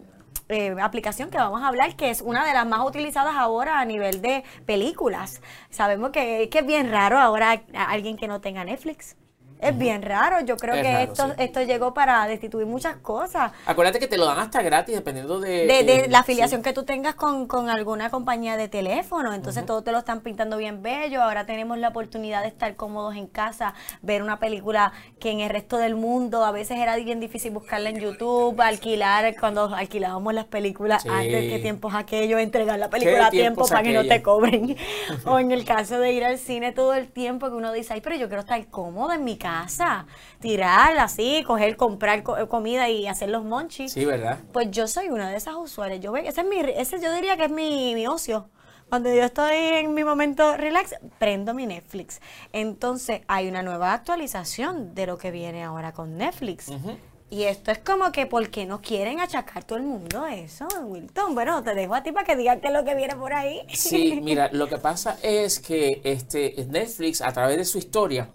eh, 0.51 0.75
aplicación 0.81 1.29
que 1.29 1.37
vamos 1.37 1.61
a 1.61 1.67
hablar, 1.67 1.95
que 1.95 2.09
es 2.09 2.21
una 2.21 2.45
de 2.45 2.53
las 2.53 2.65
más 2.65 2.85
utilizadas 2.85 3.35
ahora 3.35 3.79
a 3.79 3.85
nivel 3.85 4.21
de 4.21 4.43
películas. 4.65 5.41
Sabemos 5.69 6.11
que, 6.11 6.49
que 6.49 6.59
es 6.59 6.65
bien 6.65 6.91
raro 6.91 7.17
ahora 7.17 7.63
alguien 7.73 8.17
que 8.17 8.27
no 8.27 8.41
tenga 8.41 8.63
Netflix. 8.63 9.15
Es 9.61 9.77
bien 9.77 10.01
raro. 10.01 10.41
Yo 10.43 10.57
creo 10.57 10.73
que 10.73 11.03
esto, 11.03 11.33
esto 11.37 11.61
llegó 11.61 11.93
para 11.93 12.25
destituir 12.25 12.65
muchas 12.65 12.95
cosas. 12.97 13.51
Acuérdate 13.67 13.99
que 13.99 14.07
te 14.07 14.17
lo 14.17 14.25
dan 14.25 14.39
hasta 14.39 14.63
gratis 14.63 14.95
dependiendo 14.95 15.39
de... 15.39 15.67
De, 15.67 16.07
la 16.09 16.19
afiliación 16.19 16.63
que 16.63 16.73
tú 16.73 16.83
tengas 16.83 17.13
con, 17.13 17.69
alguna 17.69 18.09
compañía 18.09 18.57
de 18.57 18.67
teléfono. 18.67 19.35
Entonces 19.35 19.63
todo 19.63 19.83
te 19.83 19.91
lo 19.91 19.99
están 19.99 20.21
pintando 20.21 20.57
bien 20.57 20.81
bello. 20.81 21.21
Ahora 21.21 21.45
tenemos 21.45 21.77
la 21.77 21.89
oportunidad 21.89 22.41
de 22.41 22.47
estar 22.47 22.75
cómodos 22.75 23.15
en 23.15 23.27
casa, 23.27 23.75
ver 24.01 24.23
una 24.23 24.39
película 24.39 24.93
que 25.19 25.29
en 25.29 25.41
el 25.41 25.51
resto 25.51 25.77
del 25.77 25.93
mundo 25.95 26.43
a 26.43 26.51
veces 26.51 26.79
era 26.79 26.95
bien 26.95 27.19
difícil 27.19 27.51
buscarla 27.51 27.91
en 27.91 27.99
YouTube, 27.99 28.59
alquilar, 28.61 29.35
cuando 29.39 29.75
alquilábamos 29.75 30.33
las 30.33 30.45
películas 30.45 31.05
antes, 31.05 31.51
qué 31.51 31.59
tiempos 31.59 31.93
aquello, 31.93 32.39
entregar 32.39 32.79
la 32.79 32.89
película 32.89 33.27
a 33.27 33.29
tiempo 33.29 33.67
para 33.67 33.83
que 33.83 33.93
no 33.93 34.07
te 34.07 34.23
cobren. 34.23 34.75
o 35.25 35.37
en 35.37 35.51
el 35.51 35.65
caso 35.65 35.99
de 35.99 36.13
ir 36.13 36.25
al 36.25 36.39
cine 36.39 36.71
todo 36.71 36.95
el 36.95 37.11
tiempo 37.11 37.49
que 37.49 37.55
uno 37.55 37.71
dice, 37.71 37.93
ay, 37.93 38.01
pero 38.01 38.15
yo 38.15 38.27
quiero 38.27 38.41
estar 38.41 38.65
cómodo 38.67 39.13
en 39.13 39.23
mi 39.23 39.37
casa 39.37 39.50
casa, 39.51 40.05
tirar 40.39 40.97
así, 40.97 41.43
coger, 41.45 41.77
comprar 41.77 42.23
comida 42.23 42.89
y 42.89 43.07
hacer 43.07 43.29
los 43.29 43.43
monchis. 43.43 43.93
Sí, 43.93 44.05
¿verdad? 44.05 44.39
Pues 44.51 44.71
yo 44.71 44.87
soy 44.87 45.09
una 45.09 45.29
de 45.29 45.37
esas 45.37 45.55
usuarias. 45.55 45.99
Yo, 45.99 46.15
ese 46.15 46.41
es 46.41 46.47
mi, 46.47 46.59
ese 46.59 46.99
yo 47.01 47.13
diría 47.13 47.37
que 47.37 47.45
es 47.45 47.51
mi, 47.51 48.07
ocio. 48.07 48.49
Cuando 48.89 49.13
yo 49.13 49.23
estoy 49.23 49.55
en 49.55 49.93
mi 49.93 50.03
momento 50.03 50.57
relax, 50.57 50.95
prendo 51.17 51.53
mi 51.53 51.65
Netflix. 51.65 52.19
Entonces, 52.51 53.21
hay 53.27 53.47
una 53.47 53.63
nueva 53.63 53.93
actualización 53.93 54.93
de 54.93 55.07
lo 55.07 55.17
que 55.17 55.31
viene 55.31 55.63
ahora 55.63 55.93
con 55.93 56.17
Netflix. 56.17 56.69
Y 57.31 57.43
esto 57.43 57.71
es 57.71 57.77
como 57.77 58.11
que 58.11 58.25
porque 58.25 58.65
no 58.65 58.81
quieren 58.81 59.21
achacar 59.21 59.63
todo 59.63 59.77
el 59.77 59.85
mundo 59.85 60.27
eso, 60.27 60.67
Wilton. 60.83 61.33
Bueno, 61.33 61.63
te 61.63 61.73
dejo 61.73 61.95
a 61.95 62.03
ti 62.03 62.11
para 62.11 62.25
que 62.25 62.35
digas 62.35 62.57
qué 62.61 62.67
es 62.67 62.73
lo 62.73 62.83
que 62.83 62.93
viene 62.93 63.15
por 63.15 63.31
ahí. 63.31 63.61
Sí, 63.73 64.19
mira, 64.21 64.49
lo 64.51 64.67
que 64.67 64.77
pasa 64.77 65.17
es 65.23 65.59
que 65.61 66.01
este 66.03 66.53
Netflix, 66.69 67.21
a 67.21 67.31
través 67.31 67.55
de 67.55 67.63
su 67.63 67.77
historia, 67.77 68.29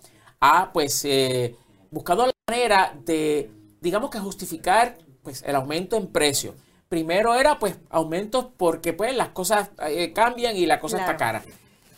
ha 0.47 0.73
pues 0.73 1.05
eh, 1.05 1.55
buscado 1.91 2.27
la 2.27 2.33
manera 2.49 2.97
de, 3.05 3.51
digamos 3.81 4.11
que 4.11 4.19
justificar 4.19 4.99
pues 5.23 5.43
el 5.43 5.57
aumento 5.57 5.97
en 5.97 6.09
precio. 6.09 6.55
Primero 6.89 7.35
era 7.35 7.59
pues 7.59 7.77
aumentos 7.91 8.47
porque 8.57 8.93
pues 8.93 9.17
las 9.17 9.31
cosas 9.31 9.71
eh, 9.89 10.13
cambian 10.13 10.57
y 10.57 10.67
la 10.67 10.79
cosa 10.79 10.99
está 10.99 11.17
cara. 11.17 11.43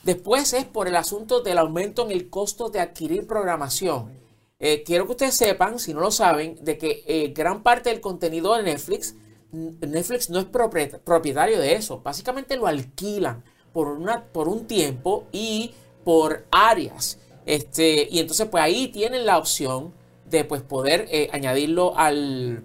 Después 0.03 0.55
es 0.55 0.65
por 0.65 0.89
el 0.89 0.97
asunto 0.97 1.43
del 1.43 1.59
aumento 1.59 2.05
en 2.05 2.13
el 2.13 2.31
costo 2.31 2.71
de 2.71 2.81
adquirir 2.81 3.27
programación. 3.27 4.19
Eh, 4.59 4.83
quiero 4.83 5.05
que 5.05 5.13
ustedes 5.13 5.37
sepan, 5.37 5.79
si 5.79 5.93
no 5.93 6.01
lo 6.01 6.11
saben, 6.11 6.59
de 6.63 6.79
que 6.79 7.05
eh, 7.07 7.33
gran 7.37 7.63
parte 7.63 7.91
del 7.91 8.01
contenido 8.01 8.57
de 8.57 8.63
Netflix, 8.63 9.15
Netflix 9.53 10.31
no 10.31 10.39
es 10.39 10.47
propietario 10.47 11.61
de 11.61 11.75
eso. 11.75 12.01
Básicamente 12.01 12.57
lo 12.57 12.67
alquilan 12.67 13.45
por, 13.73 13.89
una, 13.89 14.25
por 14.25 14.49
un 14.49 14.67
tiempo 14.67 15.27
y 15.33 15.75
por 16.05 16.47
áreas. 16.51 17.19
Este, 17.49 18.07
y 18.11 18.19
entonces 18.19 18.47
pues 18.51 18.63
ahí 18.63 18.89
tienen 18.89 19.25
la 19.25 19.39
opción 19.39 19.95
de 20.27 20.45
pues 20.45 20.61
poder 20.61 21.09
eh, 21.11 21.31
añadirlo 21.33 21.97
al, 21.97 22.63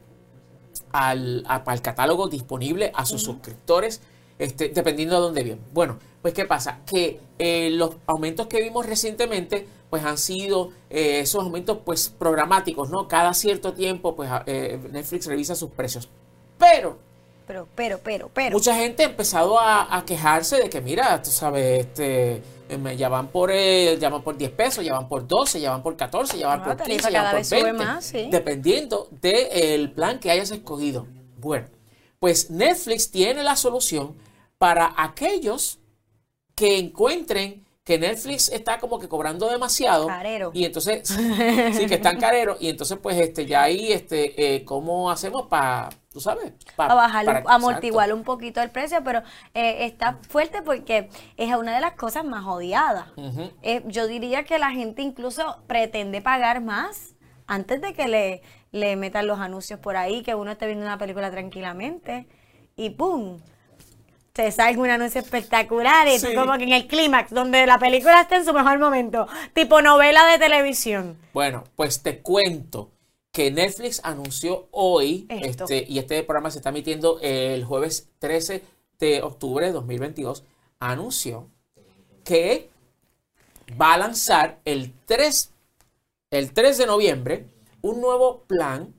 al, 0.91 1.81
catálogo 1.81 2.27
disponible 2.27 2.91
a 2.93 3.05
sus 3.05 3.23
suscriptores, 3.23 4.01
este, 4.39 4.67
dependiendo 4.67 5.15
de 5.15 5.21
dónde 5.21 5.43
viven. 5.43 5.61
Bueno, 5.71 5.99
pues 6.21 6.33
¿qué 6.33 6.43
pasa? 6.43 6.81
Que 6.85 7.21
eh, 7.39 7.69
los 7.69 7.95
aumentos 8.07 8.47
que 8.47 8.61
vimos 8.61 8.85
recientemente 8.85 9.65
pues 9.89 10.03
han 10.03 10.17
sido 10.17 10.71
eh, 10.89 11.21
esos 11.21 11.45
aumentos 11.45 11.77
pues 11.85 12.09
programáticos, 12.09 12.89
¿no? 12.89 13.07
Cada 13.07 13.33
cierto 13.33 13.71
tiempo 13.71 14.17
pues 14.17 14.29
Netflix 14.45 15.27
revisa 15.27 15.55
sus 15.55 15.69
precios. 15.71 16.09
Pero 16.57 16.97
pero, 17.47 17.67
pero, 17.75 17.99
pero, 18.03 18.29
pero. 18.33 18.55
Mucha 18.55 18.75
gente 18.75 19.03
ha 19.03 19.07
empezado 19.07 19.59
a, 19.59 20.03
quejarse 20.05 20.57
de 20.57 20.69
que, 20.69 20.81
mira, 20.81 21.21
tú 21.21 21.29
sabes, 21.29 21.81
este, 21.85 22.41
eh, 22.73 22.97
ya 22.97 23.09
van 23.09 23.27
por 23.27 23.51
eh, 23.51 23.97
ya 23.99 24.09
van 24.09 24.21
por 24.23 24.37
10 24.37 24.51
pesos, 24.51 24.83
ya 24.83 24.93
van 24.93 25.07
por 25.07 25.27
12, 25.27 25.59
ya 25.59 25.71
van 25.71 25.83
por 25.83 25.95
14, 25.95 26.37
ya 26.37 26.47
van 26.47 26.63
por 26.63 26.77
15, 26.77 27.11
ya 27.11 27.23
van 27.23 27.41
por 27.41 27.49
20, 27.49 27.73
más, 27.73 28.11
dependiendo 28.11 29.07
del 29.21 29.91
plan 29.91 30.19
que 30.19 30.31
hayas 30.31 30.51
escogido. 30.51 31.07
Bueno, 31.37 31.67
pues 32.19 32.49
Netflix 32.49 33.11
tiene 33.11 33.43
la 33.43 33.55
solución 33.55 34.15
para 34.57 34.93
aquellos 34.97 35.79
que 36.55 36.77
encuentren 36.77 37.65
que 37.83 37.99
Netflix 37.99 38.49
está 38.49 38.79
como 38.79 38.97
que 38.99 39.09
cobrando 39.09 39.49
demasiado 39.49 40.07
carero. 40.07 40.51
y 40.53 40.63
entonces 40.63 41.07
sí 41.73 41.85
que 41.85 41.95
están 41.95 42.17
careros 42.17 42.57
y 42.61 42.69
entonces 42.69 42.97
pues 43.01 43.17
este 43.17 43.45
ya 43.45 43.63
ahí 43.63 43.91
este 43.91 44.55
eh, 44.55 44.63
cómo 44.63 45.11
hacemos 45.11 45.47
para 45.47 45.89
tú 46.13 46.19
sabes 46.19 46.53
para 46.75 46.93
bajar 46.93 47.43
amortiguar 47.47 48.13
un 48.13 48.23
poquito 48.23 48.61
el 48.61 48.69
precio 48.69 49.03
pero 49.03 49.23
eh, 49.53 49.85
está 49.85 50.19
fuerte 50.29 50.61
porque 50.61 51.09
es 51.35 51.55
una 51.55 51.73
de 51.73 51.81
las 51.81 51.93
cosas 51.93 52.23
más 52.23 52.45
odiadas. 52.45 53.07
Eh, 53.61 53.83
yo 53.87 54.07
diría 54.07 54.43
que 54.43 54.59
la 54.59 54.71
gente 54.71 55.01
incluso 55.01 55.57
pretende 55.67 56.21
pagar 56.21 56.61
más 56.61 57.15
antes 57.47 57.81
de 57.81 57.93
que 57.93 58.07
le 58.07 58.41
le 58.71 58.95
metan 58.95 59.27
los 59.27 59.39
anuncios 59.39 59.79
por 59.79 59.95
ahí 59.95 60.23
que 60.23 60.35
uno 60.35 60.51
esté 60.51 60.65
viendo 60.65 60.83
una 60.85 60.97
película 60.97 61.29
tranquilamente 61.29 62.27
y 62.75 62.89
pum 62.89 63.39
te 64.33 64.51
salga 64.51 64.81
un 64.81 64.89
anuncio 64.89 65.21
espectacular 65.21 66.07
y 66.07 66.35
como 66.35 66.57
que 66.57 66.63
en 66.63 66.73
el 66.73 66.87
clímax, 66.87 67.29
donde 67.29 67.67
la 67.67 67.77
película 67.77 68.21
está 68.21 68.35
en 68.35 68.45
su 68.45 68.51
mejor 68.51 68.79
momento, 68.79 69.27
tipo 69.53 69.83
novela 69.83 70.25
de 70.25 70.39
televisión. 70.39 71.19
Bueno, 71.33 71.65
pues 71.75 72.01
te 72.01 72.19
cuento 72.19 72.89
que 73.33 73.49
Netflix 73.49 73.99
anunció 74.03 74.67
hoy, 74.71 75.25
este, 75.27 75.85
y 75.89 75.97
este 75.97 76.21
programa 76.23 76.51
se 76.51 76.59
está 76.59 76.69
emitiendo 76.69 77.19
el 77.19 77.65
jueves 77.65 78.07
13 78.19 78.63
de 78.99 79.23
octubre 79.23 79.65
de 79.65 79.71
2022, 79.71 80.43
anunció 80.79 81.49
que 82.23 82.69
va 83.81 83.95
a 83.95 83.97
lanzar 83.97 84.61
el 84.65 84.93
3, 85.05 85.51
el 86.29 86.53
3 86.53 86.77
de 86.77 86.85
noviembre 86.85 87.47
un 87.81 88.01
nuevo 88.01 88.43
plan, 88.43 88.93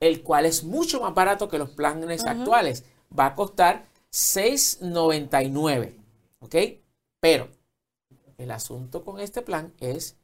el 0.00 0.24
cual 0.24 0.46
es 0.46 0.64
mucho 0.64 1.00
más 1.00 1.14
barato 1.14 1.48
que 1.48 1.58
los 1.58 1.70
planes 1.70 2.26
actuales. 2.26 2.84
Va 3.16 3.26
a 3.26 3.34
costar 3.36 3.86
6.99. 4.12 5.94
¿Ok? 6.40 6.56
Pero 7.20 7.48
el 8.36 8.50
asunto 8.50 9.04
con 9.04 9.20
este 9.20 9.42
plan 9.42 9.72
es 9.78 10.16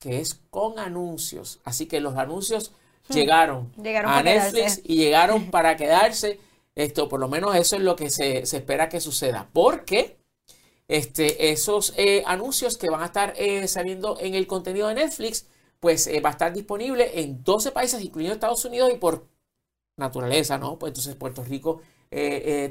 que 0.00 0.20
es 0.20 0.40
con 0.50 0.80
anuncios. 0.80 1.60
Así 1.64 1.86
que 1.86 2.00
los 2.00 2.16
anuncios 2.16 2.72
hmm. 3.08 3.12
llegaron, 3.12 3.72
a 4.06 4.22
Netflix 4.22 4.80
y 4.84 4.96
llegaron 4.96 5.50
para 5.50 5.76
quedarse. 5.76 6.40
Esto, 6.74 7.08
por 7.08 7.20
lo 7.20 7.28
menos 7.28 7.54
eso 7.54 7.76
es 7.76 7.82
lo 7.82 7.94
que 7.94 8.10
se, 8.10 8.38
espera 8.38 8.88
que 8.88 9.00
suceda. 9.00 9.48
Porque 9.52 10.18
este, 10.88 11.52
esos 11.52 11.94
eh, 11.96 12.22
anuncios 12.26 12.76
que 12.76 12.90
van 12.90 13.02
a 13.02 13.06
estar 13.06 13.34
eh, 13.36 13.66
saliendo 13.68 14.18
en 14.20 14.34
el 14.34 14.46
contenido 14.46 14.88
de 14.88 14.94
Netflix, 14.94 15.46
pues 15.78 16.06
eh, 16.06 16.20
va 16.20 16.30
a 16.30 16.32
estar 16.32 16.52
disponible 16.52 17.20
en 17.20 17.44
12 17.44 17.70
países, 17.70 18.02
incluyendo 18.02 18.34
Estados 18.34 18.64
Unidos 18.64 18.90
y 18.92 18.96
por 18.96 19.26
naturaleza, 19.96 20.58
¿no? 20.58 20.78
Pues 20.78 20.90
entonces 20.90 21.14
Puerto 21.14 21.44
Rico 21.44 21.80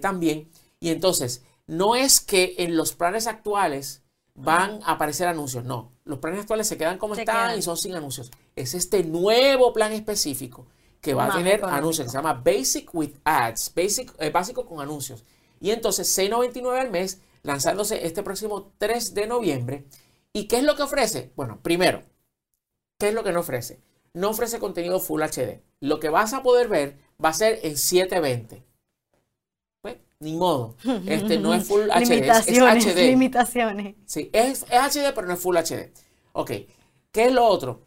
también. 0.01 0.49
Y 0.79 0.89
entonces, 0.89 1.43
no 1.67 1.95
es 1.95 2.21
que 2.21 2.55
en 2.59 2.77
los 2.77 2.93
planes 2.93 3.27
actuales 3.27 4.03
van 4.35 4.81
a 4.83 4.93
aparecer 4.93 5.27
anuncios, 5.27 5.63
no. 5.63 5.91
Los 6.05 6.19
planes 6.19 6.41
actuales 6.41 6.67
se 6.67 6.77
quedan 6.77 6.97
como 6.97 7.15
están 7.15 7.57
y 7.57 7.61
son 7.61 7.77
sin 7.77 7.95
anuncios. 7.95 8.31
Es 8.55 8.73
este 8.73 9.03
nuevo 9.03 9.73
plan 9.73 9.91
específico 9.91 10.67
que 11.01 11.13
va 11.13 11.25
a 11.25 11.37
tener 11.37 11.63
anuncios, 11.65 12.05
que 12.05 12.11
se 12.11 12.17
llama 12.17 12.33
Basic 12.33 12.93
with 12.93 13.11
Ads, 13.25 13.73
basic, 13.75 14.13
eh, 14.19 14.29
básico 14.29 14.65
con 14.65 14.79
anuncios. 14.79 15.25
Y 15.59 15.71
entonces, 15.71 16.17
6.99 16.17 16.79
al 16.79 16.91
mes, 16.91 17.19
lanzándose 17.41 18.05
este 18.05 18.23
próximo 18.23 18.71
3 18.77 19.13
de 19.13 19.27
noviembre. 19.27 19.85
¿Y 20.31 20.47
qué 20.47 20.57
es 20.57 20.63
lo 20.63 20.75
que 20.75 20.83
ofrece? 20.83 21.31
Bueno, 21.35 21.59
primero, 21.61 22.03
¿qué 22.97 23.09
es 23.09 23.13
lo 23.13 23.23
que 23.23 23.33
no 23.33 23.41
ofrece? 23.41 23.81
No 24.13 24.29
ofrece 24.29 24.59
contenido 24.59 24.99
Full 24.99 25.21
HD. 25.21 25.61
Lo 25.81 25.99
que 25.99 26.09
vas 26.09 26.33
a 26.33 26.43
poder 26.43 26.69
ver 26.69 26.97
va 27.23 27.29
a 27.29 27.33
ser 27.33 27.59
en 27.63 27.77
720 27.77 28.63
ni 30.23 30.35
modo. 30.35 30.75
Este 31.05 31.37
no 31.37 31.53
es 31.53 31.67
Full 31.67 31.89
HD, 31.89 32.29
es, 32.29 32.47
HD. 32.47 32.97
Limitaciones. 33.09 33.95
Sí, 34.05 34.29
es, 34.33 34.63
HD, 34.63 35.13
pero 35.13 35.27
no 35.27 35.33
es 35.33 35.39
Full 35.39 35.57
HD. 35.57 35.91
Ok. 36.31 36.51
¿Qué 37.11 37.25
es 37.25 37.31
lo 37.31 37.45
otro? 37.45 37.81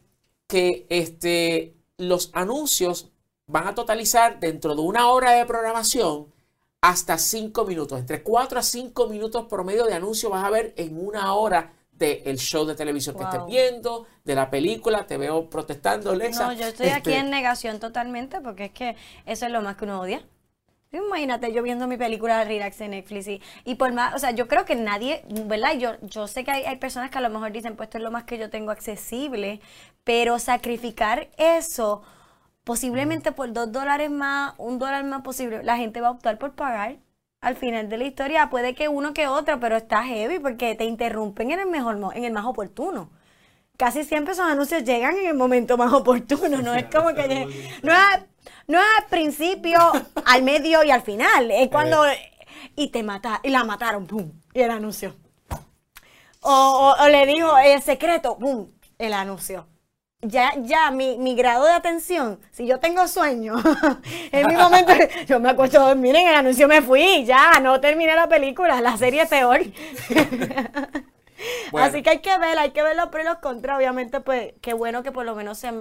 Que 0.46 0.86
este, 0.88 1.74
los 1.98 2.30
anuncios 2.32 3.10
van 3.46 3.66
a 3.68 3.74
totalizar 3.74 4.40
dentro 4.40 4.74
de 4.74 4.82
una 4.82 5.08
hora 5.08 5.32
de 5.32 5.46
programación 5.46 6.32
hasta 6.80 7.18
5 7.18 7.64
minutos. 7.64 7.98
Entre 7.98 8.22
4 8.22 8.58
a 8.58 8.62
5 8.62 9.08
minutos 9.08 9.46
promedio 9.48 9.84
de 9.84 9.94
anuncio 9.94 10.30
vas 10.30 10.44
a 10.44 10.50
ver 10.50 10.74
en 10.76 11.04
una 11.04 11.34
hora 11.34 11.72
del 11.92 12.38
show 12.38 12.66
de 12.66 12.74
televisión 12.74 13.16
que 13.16 13.24
estés 13.24 13.46
viendo, 13.46 14.06
de 14.22 14.34
la 14.34 14.50
película, 14.50 15.06
te 15.06 15.16
veo 15.16 15.48
protestando, 15.48 16.14
Lexa. 16.14 16.46
No, 16.46 16.52
yo 16.52 16.66
estoy 16.66 16.88
aquí 16.88 17.10
este 17.10 17.20
en 17.20 17.30
negación 17.30 17.80
totalmente 17.80 18.40
porque 18.40 18.66
es 18.66 18.72
que 18.72 18.96
eso 19.24 19.46
es 19.46 19.52
lo 19.52 19.62
más 19.62 19.76
que 19.76 19.84
uno 19.84 20.00
odia. 20.00 20.22
Imagínate 20.92 21.52
yo 21.52 21.62
viendo 21.62 21.86
mi 21.86 21.96
película 21.96 22.38
de 22.38 22.44
Relax 22.44 22.80
en 22.80 22.92
Netflix 22.92 23.28
y, 23.64 23.74
por 23.74 23.92
más, 23.92 24.14
o 24.14 24.18
sea, 24.18 24.30
yo 24.30 24.46
creo 24.46 24.64
que 24.64 24.76
nadie, 24.76 25.24
¿verdad? 25.46 25.74
Yo, 25.78 25.96
yo 26.02 26.28
sé 26.28 26.44
que 26.44 26.52
hay, 26.52 26.64
hay, 26.64 26.76
personas 26.76 27.10
que 27.10 27.18
a 27.18 27.20
lo 27.20 27.28
mejor 27.28 27.50
dicen, 27.50 27.76
pues 27.76 27.88
esto 27.88 27.98
es 27.98 28.04
lo 28.04 28.10
más 28.10 28.24
que 28.24 28.38
yo 28.38 28.50
tengo 28.50 28.70
accesible, 28.70 29.60
pero 30.06 30.38
sacrificar 30.38 31.28
eso 31.36 32.02
posiblemente 32.64 33.32
por 33.32 33.52
dos 33.52 33.70
dólares 33.70 34.10
más, 34.10 34.54
un 34.56 34.78
dólar 34.78 35.04
más 35.04 35.20
posible, 35.22 35.62
la 35.62 35.76
gente 35.76 36.00
va 36.00 36.08
a 36.08 36.12
optar 36.12 36.38
por 36.38 36.54
pagar. 36.54 36.96
Al 37.42 37.56
final 37.56 37.90
de 37.90 37.98
la 37.98 38.04
historia 38.04 38.48
puede 38.48 38.74
que 38.74 38.88
uno 38.88 39.12
que 39.12 39.26
otro, 39.28 39.60
pero 39.60 39.76
está 39.76 40.02
heavy 40.04 40.38
porque 40.38 40.74
te 40.74 40.84
interrumpen 40.84 41.50
en 41.50 41.60
el 41.60 41.66
mejor, 41.68 41.98
en 42.14 42.24
el 42.24 42.32
más 42.32 42.46
oportuno 42.46 43.10
casi 43.76 44.04
siempre 44.04 44.32
esos 44.32 44.46
anuncios 44.46 44.84
llegan 44.84 45.18
en 45.18 45.26
el 45.26 45.34
momento 45.34 45.76
más 45.76 45.92
oportuno, 45.92 46.62
no 46.62 46.74
es 46.74 46.86
como 46.92 47.12
que 47.14 47.46
no 47.82 47.92
es 47.92 48.24
no 48.66 48.78
es 48.78 48.86
al 48.98 49.06
principio, 49.06 49.78
al 50.24 50.42
medio 50.42 50.82
y 50.84 50.90
al 50.90 51.02
final. 51.02 51.50
Es 51.50 51.68
cuando. 51.68 52.04
Y 52.74 52.88
te 52.88 53.02
mata, 53.02 53.40
y 53.42 53.50
la 53.50 53.64
mataron, 53.64 54.06
¡pum! 54.06 54.32
Y 54.52 54.60
el 54.60 54.70
anuncio. 54.70 55.14
O, 56.40 56.94
le 57.10 57.26
dijo 57.26 57.56
el 57.58 57.82
secreto, 57.82 58.38
¡pum! 58.38 58.68
El 58.98 59.12
anuncio. 59.12 59.66
Ya, 60.28 60.52
ya, 60.58 60.90
mi, 60.90 61.16
mi 61.18 61.36
grado 61.36 61.64
de 61.64 61.72
atención, 61.72 62.40
si 62.50 62.66
yo 62.66 62.80
tengo 62.80 63.06
sueño, 63.06 63.54
en 64.32 64.46
mi 64.48 64.56
momento, 64.56 64.92
yo 65.26 65.38
me 65.38 65.50
acuerdo, 65.50 65.94
miren, 65.94 66.26
el 66.26 66.34
anuncio 66.34 66.66
me 66.66 66.82
fui, 66.82 67.24
ya, 67.24 67.60
no 67.62 67.80
terminé 67.80 68.14
la 68.14 68.28
película, 68.28 68.80
la 68.80 68.96
serie 68.96 69.22
es 69.22 69.28
peor. 69.28 69.60
Así 71.74 72.02
que 72.02 72.10
hay 72.10 72.18
que 72.20 72.36
ver, 72.38 72.58
hay 72.58 72.70
que 72.70 72.82
ver 72.82 72.96
los 72.96 73.08
pros 73.08 73.24
y 73.24 73.28
los 73.28 73.38
contras. 73.38 73.76
Obviamente, 73.76 74.20
pues, 74.20 74.54
qué 74.60 74.72
bueno 74.72 75.02
que 75.02 75.12
por 75.12 75.24
lo 75.24 75.34
menos 75.34 75.58
se 75.58 75.72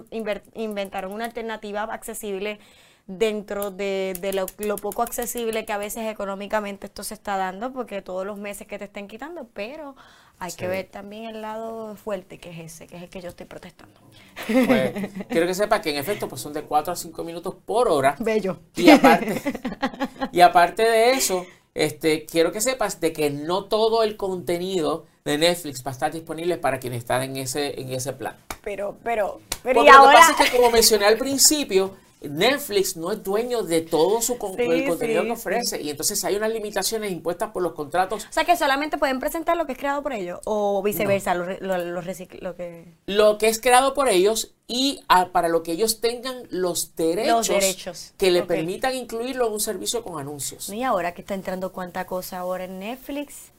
inventaron 0.53 1.13
una 1.13 1.25
alternativa 1.25 1.83
accesible 1.83 2.59
dentro 3.07 3.71
de, 3.71 4.31
lo, 4.33 4.75
poco 4.77 5.01
accesible 5.01 5.65
que 5.65 5.73
a 5.73 5.77
veces 5.77 6.09
económicamente 6.09 6.87
esto 6.87 7.03
se 7.03 7.13
está 7.13 7.37
dando, 7.37 7.71
porque 7.71 8.01
todos 8.01 8.25
los 8.25 8.37
meses 8.37 8.67
que 8.67 8.77
te 8.77 8.85
estén 8.85 9.07
quitando, 9.07 9.47
pero 9.53 9.95
hay 10.39 10.51
que 10.51 10.67
ver 10.67 10.87
también 10.87 11.25
el 11.25 11.41
lado 11.41 11.95
fuerte 11.95 12.37
que 12.37 12.49
es 12.49 12.73
ese, 12.73 12.87
que 12.87 12.97
es 12.97 13.03
el 13.03 13.09
que 13.09 13.21
yo 13.21 13.29
estoy 13.29 13.45
protestando. 13.45 13.99
Pues, 14.47 14.93
quiero 15.29 15.47
que 15.47 15.53
sepas 15.53 15.81
que 15.81 15.91
en 15.91 15.97
efecto 15.97 16.27
pues 16.27 16.41
son 16.41 16.53
de 16.53 16.63
4 16.63 16.93
a 16.93 16.95
5 16.95 17.23
minutos 17.23 17.55
por 17.65 17.87
hora. 17.87 18.15
Bello. 18.19 18.59
Y 18.75 18.89
aparte, 18.89 19.41
y 20.31 20.41
aparte 20.41 20.83
de 20.83 21.11
eso, 21.11 21.45
este, 21.73 22.25
quiero 22.25 22.51
que 22.51 22.61
sepas 22.61 22.99
de 22.99 23.13
que 23.13 23.29
no 23.29 23.65
todo 23.65 24.03
el 24.03 24.17
contenido 24.17 25.05
de 25.23 25.37
Netflix 25.37 25.83
va 25.85 25.91
a 25.91 25.93
estar 25.93 26.11
disponible 26.11 26.57
para 26.57 26.79
quienes 26.79 26.99
están 26.99 27.23
en 27.23 27.37
ese, 27.37 27.79
en 27.79 27.91
ese 27.91 28.13
plan. 28.13 28.35
Pero, 28.63 28.97
pero, 29.03 29.41
pero 29.63 29.81
Porque 29.81 29.91
lo 29.91 30.07
que 30.09 30.13
pasa 30.13 30.43
es 30.43 30.49
que 30.49 30.57
como 30.57 30.71
mencioné 30.71 31.05
al 31.05 31.17
principio, 31.17 31.95
Netflix 32.29 32.95
no 32.97 33.11
es 33.11 33.23
dueño 33.23 33.63
de 33.63 33.81
todo 33.81 34.21
su 34.21 34.33
el 34.33 34.39
contenido 34.39 35.23
que 35.23 35.31
ofrece 35.31 35.81
y 35.81 35.89
entonces 35.89 36.23
hay 36.23 36.35
unas 36.35 36.51
limitaciones 36.51 37.11
impuestas 37.11 37.51
por 37.51 37.63
los 37.63 37.73
contratos. 37.73 38.25
O 38.25 38.33
sea 38.33 38.43
que 38.45 38.55
solamente 38.57 38.97
pueden 38.97 39.19
presentar 39.19 39.57
lo 39.57 39.65
que 39.65 39.73
es 39.73 39.77
creado 39.77 40.03
por 40.03 40.13
ellos 40.13 40.39
o 40.45 40.81
viceversa, 40.83 41.33
lo, 41.33 41.45
lo, 41.45 42.55
que... 42.55 42.85
Lo 43.05 43.37
que 43.37 43.47
es 43.47 43.59
creado 43.59 43.93
por 43.93 44.09
ellos 44.09 44.53
y 44.67 45.01
para 45.31 45.47
lo 45.47 45.63
que 45.63 45.73
ellos 45.73 46.01
tengan 46.01 46.43
los 46.49 46.95
derechos, 46.95 48.13
que 48.17 48.31
le 48.31 48.43
permitan 48.43 48.95
incluirlo 48.95 49.47
en 49.47 49.53
un 49.53 49.59
servicio 49.59 50.03
con 50.03 50.19
anuncios. 50.19 50.69
Y 50.69 50.83
ahora 50.83 51.13
que 51.13 51.21
está 51.21 51.33
entrando 51.33 51.71
cuánta 51.71 52.05
cosa 52.05 52.39
ahora 52.39 52.65
en 52.65 52.79
Netflix, 52.79 53.51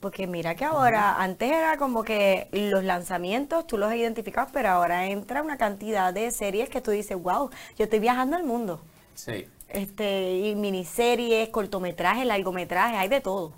porque 0.00 0.26
mira 0.26 0.54
que 0.54 0.64
ahora, 0.64 1.20
antes 1.20 1.50
era 1.50 1.76
como 1.76 2.04
que 2.04 2.48
los 2.52 2.84
lanzamientos 2.84 3.66
tú 3.66 3.78
los 3.78 3.92
identificabas, 3.92 4.50
pero 4.52 4.68
ahora 4.68 5.06
entra 5.06 5.42
una 5.42 5.58
cantidad 5.58 6.14
de 6.14 6.30
series 6.30 6.68
que 6.68 6.80
tú 6.80 6.90
dices, 6.90 7.20
wow, 7.20 7.50
yo 7.76 7.84
estoy 7.84 7.98
viajando 7.98 8.36
al 8.36 8.44
mundo. 8.44 8.80
Sí. 9.14 9.46
Este, 9.68 10.32
y 10.38 10.54
miniseries, 10.54 11.48
cortometrajes, 11.50 12.26
largometrajes, 12.26 12.98
hay 12.98 13.08
de 13.08 13.20
todo. 13.20 13.52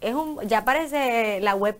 Es 0.00 0.14
un, 0.14 0.40
ya 0.46 0.64
parece 0.64 1.40
la 1.40 1.54
web, 1.54 1.78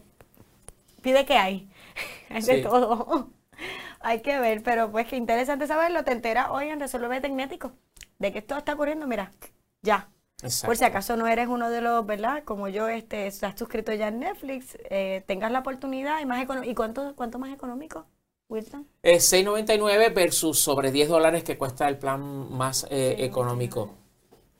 pide 1.02 1.26
que 1.26 1.36
hay, 1.36 1.68
hay 2.30 2.42
de 2.42 2.62
todo. 2.62 3.28
hay 4.00 4.20
que 4.22 4.38
ver, 4.38 4.62
pero 4.62 4.90
pues 4.90 5.06
qué 5.06 5.16
interesante 5.16 5.66
saberlo, 5.66 6.04
te 6.04 6.12
enteras 6.12 6.48
hoy 6.50 6.68
en 6.68 6.80
Resolver 6.80 7.20
Tecnético, 7.20 7.72
de 8.18 8.32
que 8.32 8.38
esto 8.38 8.56
está 8.56 8.74
ocurriendo, 8.74 9.06
mira, 9.06 9.32
ya. 9.82 10.08
Por 10.64 10.76
si 10.76 10.84
acaso 10.84 11.16
no 11.16 11.28
eres 11.28 11.46
uno 11.46 11.70
de 11.70 11.80
los, 11.80 12.04
¿verdad? 12.04 12.42
Como 12.44 12.68
yo, 12.68 12.88
este, 12.88 13.26
estás 13.28 13.56
suscrito 13.56 13.92
ya 13.92 14.08
en 14.08 14.20
Netflix, 14.20 14.76
eh, 14.90 15.22
tengas 15.26 15.52
la 15.52 15.60
oportunidad 15.60 16.20
y 16.20 16.26
más 16.26 16.44
¿Y 16.64 16.74
cuánto, 16.74 17.14
cuánto 17.14 17.38
más 17.38 17.54
económico, 17.54 18.06
Wilson? 18.48 18.86
Es 19.02 19.32
6.99 19.32 20.12
versus 20.12 20.58
sobre 20.58 20.90
10 20.90 21.08
dólares 21.08 21.44
que 21.44 21.56
cuesta 21.56 21.88
el 21.88 21.96
plan 21.96 22.52
más 22.52 22.86
eh, 22.90 23.16
económico 23.20 23.94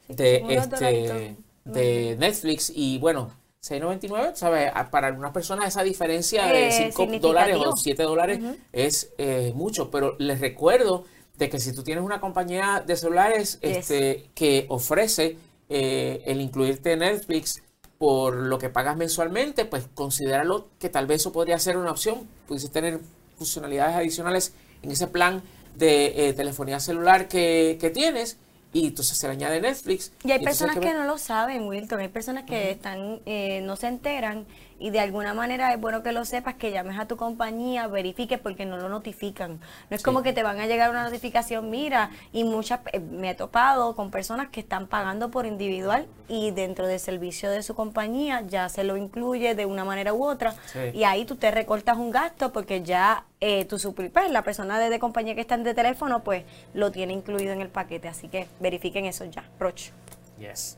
de, 0.07 0.45
este, 0.51 1.37
de 1.65 2.17
Netflix. 2.17 2.73
Y 2.73 2.99
bueno, 2.99 3.33
6.99, 3.65 4.37
¿sabes? 4.37 4.71
Para 4.91 5.09
algunas 5.09 5.33
personas 5.33 5.67
esa 5.67 5.83
diferencia 5.83 6.47
de 6.47 6.93
5 6.93 7.03
eh, 7.03 7.19
dólares 7.19 7.57
o 7.57 7.77
7 7.77 8.03
dólares 8.05 8.39
es 8.73 9.13
mucho, 9.55 9.91
pero 9.91 10.15
les 10.21 10.39
recuerdo 10.39 11.07
de 11.39 11.49
que 11.49 11.59
si 11.59 11.75
tú 11.75 11.83
tienes 11.83 12.05
una 12.05 12.21
compañía 12.21 12.85
de 12.87 12.97
celulares 12.97 13.59
este, 13.63 14.31
que 14.35 14.67
ofrece 14.69 15.39
eh, 15.75 16.23
el 16.27 16.43
incluirte 16.43 16.93
en 16.93 16.99
Netflix 16.99 17.63
por 17.97 18.35
lo 18.35 18.59
que 18.59 18.69
pagas 18.69 18.95
mensualmente, 18.97 19.65
pues 19.65 19.89
considéralo 19.95 20.69
que 20.79 20.91
tal 20.91 21.07
vez 21.07 21.23
eso 21.23 21.33
podría 21.33 21.59
ser 21.59 21.79
una 21.79 21.93
opción. 21.93 22.29
Pudieses 22.47 22.71
tener 22.71 23.01
funcionalidades 23.39 23.97
adicionales 23.97 24.53
en 24.83 24.91
ese 24.91 25.07
plan 25.07 25.43
de 25.77 26.29
eh, 26.29 26.33
telefonía 26.35 26.79
celular 26.79 27.27
que, 27.27 27.79
que, 27.81 27.89
tienes 27.89 28.37
y 28.75 28.89
entonces 28.89 29.17
se 29.17 29.27
le 29.29 29.33
añade 29.33 29.61
Netflix. 29.61 30.13
Y 30.25 30.33
hay 30.33 30.45
personas 30.45 30.79
que, 30.79 30.93
no 30.93 31.05
lo 31.05 31.17
saben, 31.17 31.67
Wilton. 31.69 32.01
Hay 32.01 32.09
personas 32.09 32.45
que 32.45 32.73
están 32.73 33.21
eh, 33.25 33.63
no 33.63 33.77
se 33.77 33.87
enteran 33.87 34.47
y 34.83 34.91
de 34.91 34.99
alguna 34.99 35.33
manera 35.33 35.73
es 35.73 35.81
bueno 35.81 36.03
que 36.03 36.11
lo 36.11 36.25
sepas, 36.25 36.57
que 36.57 36.73
llames 36.73 36.99
a 36.99 37.07
tu 37.07 37.17
compañía, 37.17 37.87
verifiques 37.87 38.41
porque 38.41 38.67
no 38.67 38.79
lo 38.79 38.89
notifican. 38.89 39.61
No 39.89 39.97
es 39.97 40.03
como 40.03 40.25
que 40.25 40.33
te 40.33 40.43
van 40.43 40.59
a 40.59 40.67
llegar 40.67 40.91
una 40.91 41.05
notificación, 41.05 41.71
mira, 41.71 42.11
y 42.33 42.43
muchas, 42.43 42.81
eh, 42.93 42.99
me 42.99 43.31
he 43.31 43.35
topado 43.37 43.95
con 43.95 44.11
personas 44.11 44.49
que 44.49 44.59
están 44.59 44.89
pagando 44.89 45.31
por 45.31 45.47
individual 45.47 46.09
y 46.27 46.51
dentro 46.51 46.89
del 46.89 46.99
servicio 46.99 47.49
de 47.49 47.63
su 47.63 47.77
compañía 47.77 48.43
ya 48.49 48.69
se 48.69 48.83
lo 48.83 48.97
incluye 48.97 49.55
de 49.55 49.67
una 49.67 49.85
manera 49.85 50.15
u 50.15 50.25
otra 50.25 50.55
y 50.93 51.05
ahí 51.05 51.25
tú 51.25 51.37
te 51.37 51.53
recortas 51.53 51.97
un 51.97 52.11
gasto 52.11 52.53
porque 52.53 52.83
ya 52.83 53.25
eh, 53.41 53.65
tu 53.67 53.79
pues, 53.95 54.31
la 54.33 54.43
persona 54.43 54.81
de, 54.81 54.99
compañía 54.99 55.37
que 55.37 55.43
está 55.43 55.55
en 55.55 55.63
de 55.63 55.75
teléfono, 55.75 56.25
pues 56.25 56.45
lo 56.75 56.91
tiene 56.91 57.13
incluido 57.13 57.53
en 57.53 57.61
el 57.61 57.69
paquete. 57.69 58.09
Así 58.09 58.27
que 58.27 58.49
verifiquen 58.59 59.05
eso 59.05 59.25
ya. 59.27 59.45
Roche. 59.61 59.93
Yes. 60.41 60.77